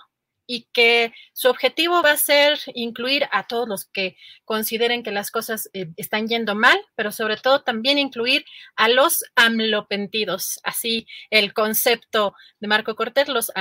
y 0.47 0.67
que 0.73 1.13
su 1.33 1.49
objetivo 1.49 2.01
va 2.01 2.11
a 2.11 2.17
ser 2.17 2.57
incluir 2.73 3.27
a 3.31 3.45
todos 3.45 3.67
los 3.67 3.85
que 3.85 4.17
consideren 4.45 5.03
que 5.03 5.11
las 5.11 5.29
cosas 5.29 5.69
eh, 5.73 5.87
están 5.97 6.27
yendo 6.27 6.55
mal, 6.55 6.79
pero 6.95 7.11
sobre 7.11 7.37
todo 7.37 7.61
también 7.63 7.99
incluir 7.99 8.45
a 8.75 8.87
los 8.87 9.23
amlopentidos, 9.35 10.59
así 10.63 11.05
el 11.29 11.53
concepto 11.53 12.33
de 12.59 12.67
Marco 12.67 12.95
Cortés, 12.95 13.27
los 13.27 13.51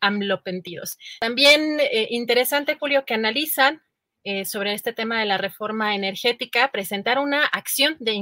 amlopentidos. 0.00 0.98
También 1.20 1.80
eh, 1.80 2.08
interesante, 2.10 2.76
Julio, 2.78 3.04
que 3.06 3.14
analizan 3.14 3.82
eh, 4.24 4.44
sobre 4.44 4.72
este 4.72 4.92
tema 4.92 5.18
de 5.18 5.26
la 5.26 5.36
reforma 5.36 5.96
energética, 5.96 6.70
presentar 6.70 7.18
una 7.18 7.44
acción 7.44 7.96
de 7.98 8.12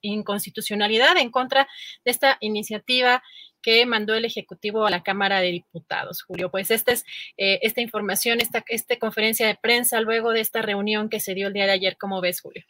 inconstitucionalidad 0.00 1.16
en 1.18 1.30
contra 1.30 1.68
de 2.04 2.10
esta 2.10 2.36
iniciativa 2.40 3.22
que 3.66 3.84
mandó 3.84 4.14
el 4.14 4.24
Ejecutivo 4.24 4.86
a 4.86 4.90
la 4.90 5.02
Cámara 5.02 5.40
de 5.40 5.48
Diputados, 5.48 6.22
Julio. 6.22 6.52
Pues 6.52 6.70
esta 6.70 6.92
es 6.92 7.04
eh, 7.36 7.58
esta 7.62 7.80
información, 7.80 8.40
esta, 8.40 8.62
esta 8.68 8.96
conferencia 8.96 9.44
de 9.48 9.58
prensa 9.60 10.00
luego 10.00 10.30
de 10.30 10.40
esta 10.40 10.62
reunión 10.62 11.08
que 11.08 11.18
se 11.18 11.34
dio 11.34 11.48
el 11.48 11.52
día 11.52 11.64
de 11.64 11.72
ayer. 11.72 11.96
¿Cómo 11.98 12.20
ves, 12.20 12.40
Julio? 12.40 12.62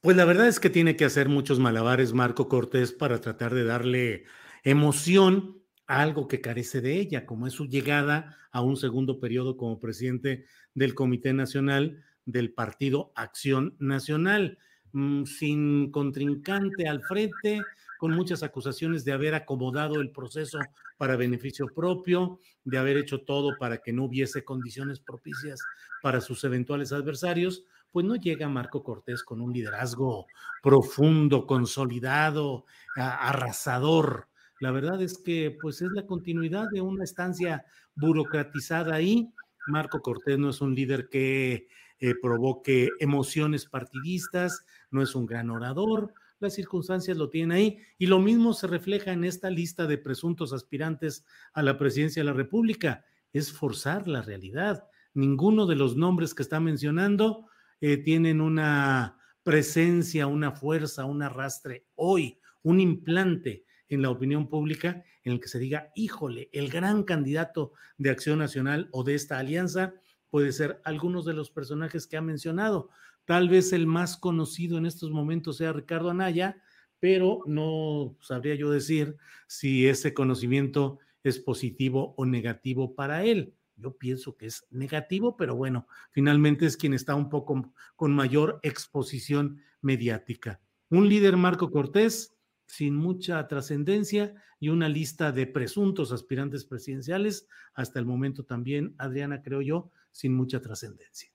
Pues 0.00 0.16
la 0.16 0.24
verdad 0.24 0.48
es 0.48 0.58
que 0.58 0.70
tiene 0.70 0.96
que 0.96 1.04
hacer 1.04 1.28
muchos 1.28 1.60
malabares 1.60 2.14
Marco 2.14 2.48
Cortés 2.48 2.90
para 2.90 3.20
tratar 3.20 3.54
de 3.54 3.62
darle 3.62 4.24
emoción 4.64 5.62
a 5.86 6.02
algo 6.02 6.26
que 6.26 6.40
carece 6.40 6.80
de 6.80 6.98
ella, 6.98 7.24
como 7.24 7.46
es 7.46 7.52
su 7.52 7.66
llegada 7.66 8.36
a 8.50 8.60
un 8.60 8.76
segundo 8.76 9.20
periodo 9.20 9.56
como 9.56 9.78
presidente 9.78 10.46
del 10.74 10.96
Comité 10.96 11.32
Nacional 11.32 12.02
del 12.24 12.52
Partido 12.52 13.12
Acción 13.14 13.76
Nacional, 13.78 14.58
mm, 14.90 15.26
sin 15.26 15.92
contrincante 15.92 16.88
al 16.88 17.02
frente, 17.02 17.60
con 18.02 18.16
muchas 18.16 18.42
acusaciones 18.42 19.04
de 19.04 19.12
haber 19.12 19.32
acomodado 19.32 20.00
el 20.00 20.10
proceso 20.10 20.58
para 20.98 21.14
beneficio 21.14 21.68
propio, 21.72 22.40
de 22.64 22.76
haber 22.76 22.96
hecho 22.96 23.20
todo 23.20 23.56
para 23.60 23.78
que 23.78 23.92
no 23.92 24.06
hubiese 24.06 24.42
condiciones 24.42 24.98
propicias 24.98 25.60
para 26.02 26.20
sus 26.20 26.42
eventuales 26.42 26.92
adversarios, 26.92 27.64
pues 27.92 28.04
no 28.04 28.16
llega 28.16 28.48
Marco 28.48 28.82
Cortés 28.82 29.22
con 29.22 29.40
un 29.40 29.52
liderazgo 29.52 30.26
profundo, 30.64 31.46
consolidado, 31.46 32.64
arrasador. 32.96 34.26
La 34.58 34.72
verdad 34.72 35.00
es 35.00 35.16
que 35.16 35.56
pues 35.62 35.80
es 35.80 35.92
la 35.92 36.04
continuidad 36.04 36.70
de 36.72 36.80
una 36.80 37.04
estancia 37.04 37.64
burocratizada 37.94 38.96
ahí 38.96 39.32
Marco 39.68 40.00
Cortés 40.00 40.38
no 40.38 40.50
es 40.50 40.60
un 40.60 40.74
líder 40.74 41.08
que 41.08 41.68
eh, 42.00 42.14
provoque 42.20 42.88
emociones 42.98 43.66
partidistas, 43.66 44.64
no 44.90 45.02
es 45.02 45.14
un 45.14 45.26
gran 45.26 45.50
orador, 45.50 46.12
las 46.42 46.54
circunstancias 46.54 47.16
lo 47.16 47.30
tienen 47.30 47.52
ahí 47.52 47.78
y 47.98 48.06
lo 48.06 48.18
mismo 48.18 48.52
se 48.52 48.66
refleja 48.66 49.12
en 49.12 49.24
esta 49.24 49.48
lista 49.48 49.86
de 49.86 49.98
presuntos 49.98 50.52
aspirantes 50.52 51.24
a 51.54 51.62
la 51.62 51.78
presidencia 51.78 52.20
de 52.22 52.26
la 52.26 52.32
República, 52.32 53.04
es 53.32 53.52
forzar 53.52 54.08
la 54.08 54.20
realidad. 54.22 54.84
Ninguno 55.14 55.66
de 55.66 55.76
los 55.76 55.96
nombres 55.96 56.34
que 56.34 56.42
está 56.42 56.60
mencionando 56.60 57.46
eh, 57.80 57.96
tienen 57.96 58.40
una 58.40 59.18
presencia, 59.42 60.26
una 60.26 60.52
fuerza, 60.52 61.04
un 61.04 61.22
arrastre 61.22 61.86
hoy, 61.94 62.38
un 62.62 62.80
implante 62.80 63.64
en 63.88 64.02
la 64.02 64.10
opinión 64.10 64.48
pública 64.48 65.04
en 65.24 65.34
el 65.34 65.40
que 65.40 65.48
se 65.48 65.58
diga, 65.58 65.90
híjole, 65.94 66.48
el 66.52 66.68
gran 66.68 67.04
candidato 67.04 67.72
de 67.98 68.10
Acción 68.10 68.38
Nacional 68.38 68.88
o 68.92 69.04
de 69.04 69.14
esta 69.14 69.38
alianza 69.38 69.94
puede 70.30 70.52
ser 70.52 70.80
algunos 70.84 71.24
de 71.24 71.34
los 71.34 71.50
personajes 71.50 72.06
que 72.06 72.16
ha 72.16 72.22
mencionado. 72.22 72.88
Tal 73.24 73.48
vez 73.48 73.72
el 73.72 73.86
más 73.86 74.16
conocido 74.16 74.78
en 74.78 74.86
estos 74.86 75.10
momentos 75.10 75.58
sea 75.58 75.72
Ricardo 75.72 76.10
Anaya, 76.10 76.62
pero 76.98 77.40
no 77.46 78.16
sabría 78.20 78.54
yo 78.54 78.70
decir 78.70 79.16
si 79.46 79.86
ese 79.86 80.14
conocimiento 80.14 80.98
es 81.22 81.38
positivo 81.38 82.14
o 82.16 82.26
negativo 82.26 82.94
para 82.94 83.24
él. 83.24 83.54
Yo 83.76 83.96
pienso 83.96 84.36
que 84.36 84.46
es 84.46 84.66
negativo, 84.70 85.36
pero 85.36 85.56
bueno, 85.56 85.86
finalmente 86.10 86.66
es 86.66 86.76
quien 86.76 86.94
está 86.94 87.14
un 87.14 87.28
poco 87.28 87.72
con 87.96 88.14
mayor 88.14 88.60
exposición 88.62 89.60
mediática. 89.80 90.60
Un 90.90 91.08
líder 91.08 91.36
Marco 91.36 91.70
Cortés 91.70 92.36
sin 92.66 92.96
mucha 92.96 93.46
trascendencia 93.48 94.34
y 94.58 94.68
una 94.68 94.88
lista 94.88 95.32
de 95.32 95.46
presuntos 95.46 96.12
aspirantes 96.12 96.64
presidenciales, 96.64 97.48
hasta 97.74 97.98
el 97.98 98.06
momento 98.06 98.44
también, 98.44 98.94
Adriana, 98.98 99.42
creo 99.42 99.60
yo, 99.60 99.90
sin 100.12 100.34
mucha 100.34 100.60
trascendencia. 100.60 101.32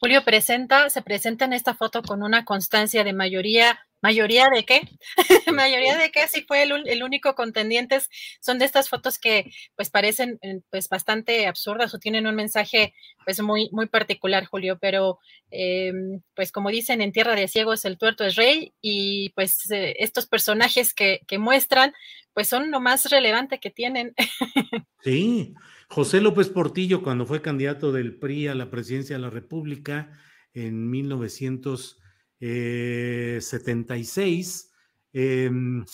Julio 0.00 0.24
presenta, 0.24 0.90
se 0.90 1.02
presenta 1.02 1.44
en 1.44 1.52
esta 1.52 1.74
foto 1.74 2.02
con 2.02 2.22
una 2.22 2.44
constancia 2.44 3.04
de 3.04 3.12
mayoría 3.12 3.78
¿Mayoría 4.00 4.48
de 4.54 4.64
qué? 4.64 4.82
¿Mayoría 5.52 5.96
de 5.96 6.12
qué? 6.12 6.28
Si 6.28 6.42
fue 6.42 6.62
el, 6.62 7.02
único 7.02 7.34
contendiente. 7.34 7.98
Son 8.40 8.58
de 8.58 8.64
estas 8.64 8.88
fotos 8.88 9.18
que 9.18 9.50
pues 9.74 9.90
parecen 9.90 10.38
eh, 10.42 10.60
pues 10.70 10.88
bastante 10.88 11.46
absurdas 11.48 11.94
o 11.94 11.98
tienen 11.98 12.26
un 12.28 12.36
mensaje 12.36 12.94
pues 13.24 13.40
muy, 13.40 13.68
muy 13.72 13.86
particular, 13.86 14.44
Julio. 14.46 14.78
Pero 14.80 15.18
em, 15.50 16.20
pues 16.34 16.52
como 16.52 16.70
dicen, 16.70 17.00
en 17.00 17.12
Tierra 17.12 17.34
de 17.34 17.48
Ciegos 17.48 17.84
el 17.84 17.98
tuerto 17.98 18.24
es 18.24 18.36
rey 18.36 18.72
y 18.80 19.30
pues 19.30 19.68
eh, 19.72 19.96
estos 19.98 20.26
personajes 20.26 20.94
que, 20.94 21.20
que 21.26 21.38
muestran 21.38 21.92
pues 22.38 22.46
son 22.46 22.70
lo 22.70 22.78
más 22.78 23.10
relevante 23.10 23.58
que 23.58 23.70
tienen. 23.70 24.14
Sí, 25.02 25.54
José 25.88 26.20
López 26.20 26.50
Portillo 26.50 27.02
cuando 27.02 27.26
fue 27.26 27.42
candidato 27.42 27.90
del 27.90 28.16
PRI 28.16 28.46
a 28.46 28.54
la 28.54 28.70
presidencia 28.70 29.16
de 29.16 29.22
la 29.22 29.30
República 29.30 30.12
en 30.52 30.88
1900 30.88 32.00
76, 32.38 34.70
eh, 35.14 35.46
em, 35.46 35.84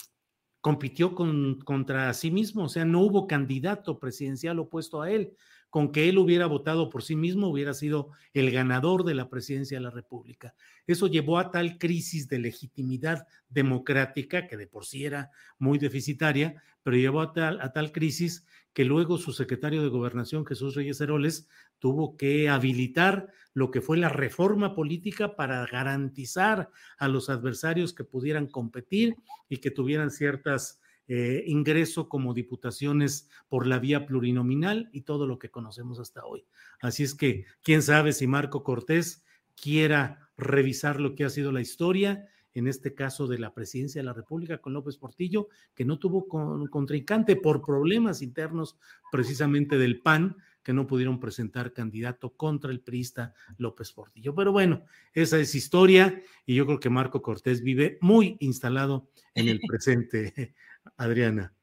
compitió 0.61 1.15
con, 1.15 1.61
contra 1.61 2.13
sí 2.13 2.29
mismo, 2.29 2.65
o 2.65 2.69
sea, 2.69 2.85
no 2.85 3.01
hubo 3.01 3.25
candidato 3.25 3.97
presidencial 3.97 4.59
opuesto 4.59 5.01
a 5.01 5.09
él. 5.09 5.35
Con 5.75 5.91
que 5.91 6.07
él 6.07 6.17
hubiera 6.19 6.45
votado 6.45 6.89
por 6.89 7.03
sí 7.03 7.17
mismo, 7.17 7.49
hubiera 7.49 7.73
sido 7.73 8.11
el 8.33 8.49
ganador 8.49 9.03
de 9.03 9.13
la 9.13 9.29
presidencia 9.29 9.75
de 9.75 9.83
la 9.83 9.89
República. 9.89 10.55
Eso 10.87 11.07
llevó 11.07 11.37
a 11.37 11.51
tal 11.51 11.77
crisis 11.77 12.29
de 12.29 12.39
legitimidad 12.39 13.27
democrática, 13.49 14.47
que 14.47 14.55
de 14.55 14.67
por 14.67 14.85
sí 14.85 15.03
era 15.03 15.31
muy 15.59 15.77
deficitaria, 15.77 16.63
pero 16.81 16.95
llevó 16.95 17.19
a 17.19 17.33
tal, 17.33 17.59
a 17.59 17.73
tal 17.73 17.91
crisis 17.91 18.45
que 18.71 18.85
luego 18.85 19.17
su 19.17 19.33
secretario 19.33 19.83
de 19.83 19.89
Gobernación, 19.89 20.45
Jesús 20.45 20.75
Reyes 20.75 21.01
Heroles, 21.01 21.49
tuvo 21.79 22.15
que 22.15 22.47
habilitar 22.47 23.27
lo 23.53 23.69
que 23.69 23.81
fue 23.81 23.97
la 23.97 24.07
reforma 24.07 24.75
política 24.75 25.35
para 25.35 25.65
garantizar 25.65 26.69
a 26.97 27.09
los 27.09 27.29
adversarios 27.29 27.91
que 27.91 28.05
pudieran 28.05 28.47
competir 28.47 29.17
y 29.49 29.57
que 29.57 29.71
tuvieran 29.71 30.09
ciertas 30.09 30.79
eh, 31.07 31.43
ingreso 31.45 32.09
como 32.09 32.33
diputaciones 32.33 33.29
por 33.47 33.67
la 33.67 33.79
vía 33.79 34.05
plurinominal 34.05 34.89
y 34.91 35.01
todo 35.01 35.27
lo 35.27 35.37
que 35.37 35.51
conocemos 35.51 35.99
hasta 35.99 36.25
hoy. 36.25 36.45
Así 36.81 37.03
es 37.03 37.13
que, 37.13 37.45
quién 37.61 37.81
sabe 37.81 38.13
si 38.13 38.27
Marco 38.27 38.63
Cortés 38.63 39.23
quiera 39.55 40.31
revisar 40.37 40.99
lo 40.99 41.15
que 41.15 41.23
ha 41.23 41.29
sido 41.29 41.51
la 41.51 41.61
historia, 41.61 42.27
en 42.53 42.67
este 42.67 42.95
caso 42.95 43.27
de 43.27 43.37
la 43.37 43.53
presidencia 43.53 43.99
de 43.99 44.05
la 44.05 44.13
República 44.13 44.59
con 44.59 44.73
López 44.73 44.97
Portillo, 44.97 45.49
que 45.75 45.85
no 45.85 45.99
tuvo 45.99 46.27
contrincante 46.69 47.35
por 47.35 47.61
problemas 47.61 48.21
internos 48.21 48.77
precisamente 49.11 49.77
del 49.77 50.01
PAN, 50.01 50.37
que 50.63 50.73
no 50.73 50.87
pudieron 50.87 51.19
presentar 51.19 51.73
candidato 51.73 52.31
contra 52.31 52.71
el 52.71 52.79
priista 52.79 53.33
López 53.57 53.91
Portillo. 53.91 54.33
Pero 54.33 54.51
bueno, 54.51 54.83
esa 55.13 55.37
es 55.37 55.53
historia 55.53 56.23
y 56.45 56.55
yo 56.55 56.65
creo 56.65 56.79
que 56.79 56.89
Marco 56.89 57.21
Cortés 57.21 57.61
vive 57.61 57.99
muy 58.01 58.37
instalado 58.39 59.09
en 59.35 59.49
el 59.49 59.59
presente, 59.67 60.55
Adriana. 60.97 61.53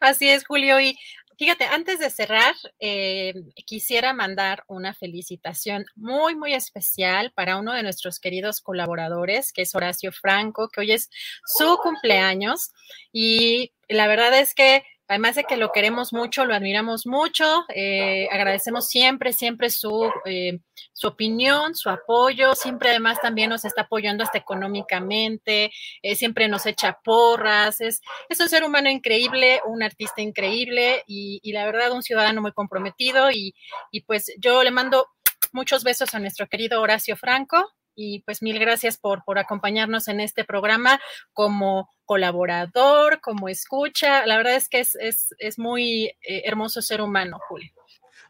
Así 0.00 0.28
es, 0.28 0.46
Julio. 0.46 0.80
Y 0.80 0.96
fíjate, 1.38 1.64
antes 1.64 1.98
de 1.98 2.10
cerrar, 2.10 2.54
eh, 2.78 3.34
quisiera 3.66 4.12
mandar 4.12 4.64
una 4.68 4.94
felicitación 4.94 5.86
muy, 5.94 6.34
muy 6.34 6.54
especial 6.54 7.32
para 7.34 7.58
uno 7.58 7.72
de 7.72 7.82
nuestros 7.82 8.18
queridos 8.20 8.60
colaboradores, 8.60 9.52
que 9.52 9.62
es 9.62 9.74
Horacio 9.74 10.12
Franco, 10.12 10.68
que 10.68 10.80
hoy 10.80 10.92
es 10.92 11.10
su 11.44 11.78
cumpleaños. 11.78 12.70
Y 13.12 13.72
la 13.88 14.06
verdad 14.06 14.38
es 14.38 14.54
que 14.54 14.84
Además 15.08 15.36
de 15.36 15.44
que 15.44 15.56
lo 15.56 15.70
queremos 15.70 16.12
mucho, 16.12 16.44
lo 16.44 16.54
admiramos 16.54 17.06
mucho, 17.06 17.64
eh, 17.74 18.28
agradecemos 18.32 18.88
siempre, 18.88 19.32
siempre 19.32 19.70
su, 19.70 20.10
eh, 20.24 20.58
su 20.92 21.06
opinión, 21.06 21.76
su 21.76 21.90
apoyo, 21.90 22.54
siempre 22.56 22.90
además 22.90 23.20
también 23.20 23.50
nos 23.50 23.64
está 23.64 23.82
apoyando 23.82 24.24
hasta 24.24 24.38
económicamente, 24.38 25.70
eh, 26.02 26.16
siempre 26.16 26.48
nos 26.48 26.66
echa 26.66 26.98
porras, 27.04 27.80
es, 27.80 28.00
es 28.28 28.40
un 28.40 28.48
ser 28.48 28.64
humano 28.64 28.90
increíble, 28.90 29.60
un 29.64 29.84
artista 29.84 30.22
increíble 30.22 31.04
y, 31.06 31.38
y 31.42 31.52
la 31.52 31.66
verdad 31.66 31.92
un 31.92 32.02
ciudadano 32.02 32.42
muy 32.42 32.52
comprometido 32.52 33.30
y, 33.30 33.54
y 33.92 34.00
pues 34.00 34.32
yo 34.38 34.64
le 34.64 34.72
mando 34.72 35.06
muchos 35.52 35.84
besos 35.84 36.14
a 36.14 36.18
nuestro 36.18 36.48
querido 36.48 36.80
Horacio 36.80 37.16
Franco, 37.16 37.72
y 37.96 38.20
pues 38.20 38.42
mil 38.42 38.58
gracias 38.60 38.98
por, 38.98 39.24
por 39.24 39.38
acompañarnos 39.38 40.06
en 40.06 40.20
este 40.20 40.44
programa 40.44 41.00
como 41.32 41.90
colaborador, 42.04 43.20
como 43.20 43.48
escucha. 43.48 44.24
La 44.26 44.36
verdad 44.36 44.54
es 44.54 44.68
que 44.68 44.80
es, 44.80 44.96
es, 45.00 45.58
muy 45.58 46.04
eh, 46.22 46.42
hermoso 46.44 46.82
ser 46.82 47.00
humano, 47.00 47.38
Julio. 47.48 47.72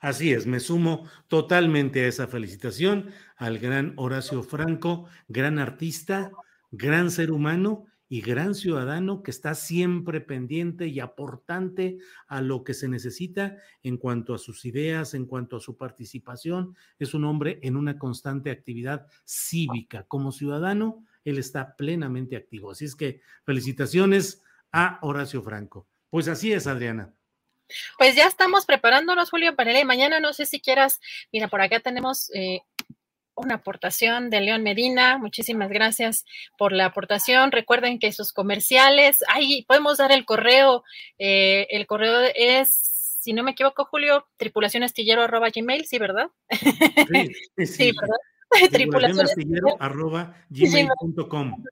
Así 0.01 0.33
es, 0.33 0.47
me 0.47 0.61
sumo 0.61 1.09
totalmente 1.29 2.05
a 2.05 2.09
esa 2.09 2.29
felicitación 2.29 3.13
al 3.37 3.59
gran 3.59 3.95
Horacio 3.97 4.43
Franco, 4.43 5.09
gran 5.27 5.59
artista, 5.59 6.31
gran 6.71 7.11
ser 7.11 7.33
humano 7.33 7.87
y 8.09 8.21
gran 8.21 8.55
ciudadano 8.55 9.23
que 9.23 9.31
está 9.31 9.55
siempre 9.55 10.21
pendiente 10.21 10.87
y 10.87 11.01
aportante 11.01 11.99
a 12.29 12.41
lo 12.41 12.63
que 12.63 12.75
se 12.75 12.89
necesita 12.89 13.57
en 13.83 13.97
cuanto 13.97 14.35
a 14.35 14.39
sus 14.39 14.65
ideas, 14.65 15.15
en 15.15 15.27
cuanto 15.27 15.57
a 15.57 15.61
su 15.61 15.77
participación. 15.77 16.77
Es 16.99 17.15
un 17.15 17.25
hombre 17.25 17.59
en 17.63 17.77
una 17.77 17.99
constante 17.99 18.51
actividad 18.51 19.07
cívica. 19.25 20.05
Como 20.05 20.33
ciudadano, 20.33 21.05
él 21.25 21.39
está 21.39 21.75
plenamente 21.77 22.37
activo. 22.37 22.71
Así 22.71 22.85
es 22.85 22.95
que 22.95 23.21
felicitaciones 23.45 24.43
a 24.71 24.99
Horacio 25.03 25.43
Franco. 25.43 25.87
Pues 26.11 26.29
así 26.29 26.53
es, 26.53 26.67
Adriana. 26.67 27.13
Pues 27.99 28.15
ya 28.15 28.27
estamos 28.27 28.65
preparándonos, 28.65 29.31
Julio, 29.31 29.57
para 29.57 29.77
el 29.77 29.87
mañana. 29.87 30.21
No 30.21 30.33
sé 30.33 30.47
si 30.47 30.61
quieras, 30.61 31.01
mira, 31.33 31.49
por 31.49 31.61
acá 31.61 31.81
tenemos 31.81 32.31
eh, 32.35 32.61
una 33.37 33.57
aportación 33.57 34.31
de 34.31 34.41
León 34.41 34.63
Medina. 34.63 35.19
Muchísimas 35.19 35.69
gracias 35.69 36.25
por 36.59 36.73
la 36.73 36.87
aportación. 36.87 37.53
Recuerden 37.53 37.99
que 37.99 38.13
sus 38.13 38.33
comerciales, 38.33 39.23
ahí 39.29 39.65
podemos 39.69 39.99
dar 39.99 40.11
el 40.13 40.25
correo. 40.25 40.83
Eh, 41.19 41.67
el 41.71 41.87
correo 41.87 42.21
es, 42.35 42.71
si 43.21 43.33
no 43.33 43.43
me 43.43 43.53
equivoco, 43.53 43.85
Julio, 43.85 44.27
tripulacionastillero.gmail, 44.39 45.87
¿sí, 45.87 45.99
verdad? 45.99 46.29
Sí, 46.51 47.67
sí. 47.67 47.93
¿verdad? 48.01 48.17
gmail.com 50.51 51.65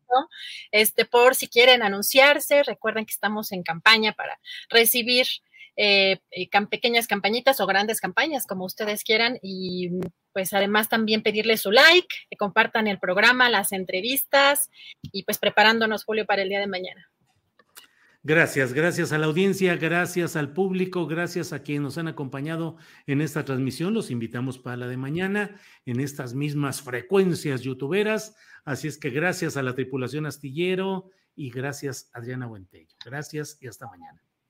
Este, 0.71 1.05
por 1.05 1.35
si 1.35 1.49
quieren 1.49 1.83
anunciarse, 1.83 2.63
recuerden 2.63 3.07
que 3.07 3.13
estamos 3.13 3.53
en 3.53 3.63
campaña 3.63 4.13
para 4.13 4.39
recibir 4.69 5.27
eh, 5.77 6.19
eh 6.31 6.49
pequeñas 6.71 7.07
campañitas 7.07 7.61
o 7.61 7.67
grandes 7.67 8.01
campañas, 8.01 8.47
como 8.47 8.65
ustedes 8.65 9.05
quieran, 9.05 9.39
y 9.43 9.91
pues 10.33 10.53
además 10.53 10.89
también 10.89 11.23
pedirle 11.23 11.57
su 11.57 11.71
like, 11.71 12.09
que 12.31 12.37
compartan 12.37 12.87
el 12.87 12.99
programa, 12.99 13.51
las 13.51 13.73
entrevistas 13.73 14.71
y 15.03 15.25
pues 15.25 15.39
preparándonos, 15.39 16.05
Julio, 16.05 16.27
para 16.27 16.43
el 16.43 16.49
día 16.49 16.61
de 16.61 16.67
mañana. 16.67 17.09
Gracias, 18.27 18.73
gracias 18.73 19.13
a 19.13 19.19
la 19.19 19.27
audiencia, 19.27 19.77
gracias 19.77 20.35
al 20.35 20.55
público, 20.55 21.07
gracias 21.07 21.53
a 21.53 21.63
quienes 21.63 21.83
nos 21.83 21.99
han 21.99 22.09
acompañado 22.09 22.79
en 23.07 23.21
esta 23.21 23.45
transmisión. 23.45 23.93
Los 23.93 24.11
invitamos 24.11 24.59
para 24.59 24.79
la 24.79 24.87
de 24.87 24.97
mañana 24.97 25.61
en 25.85 26.01
estas 26.01 26.33
mismas 26.33 26.81
frecuencias 26.81 27.61
youtuberas. 27.61 28.35
Así 28.65 28.89
es 28.89 28.97
que 28.97 29.11
gracias 29.11 29.59
a 29.59 29.63
la 29.63 29.75
tripulación 29.75 30.25
astillero 30.25 31.11
y 31.37 31.51
gracias 31.51 32.09
Adriana 32.15 32.47
Buentello. 32.47 32.97
Gracias 33.05 33.59
y 33.61 33.67
hasta 33.67 33.89
mañana. 33.89 34.25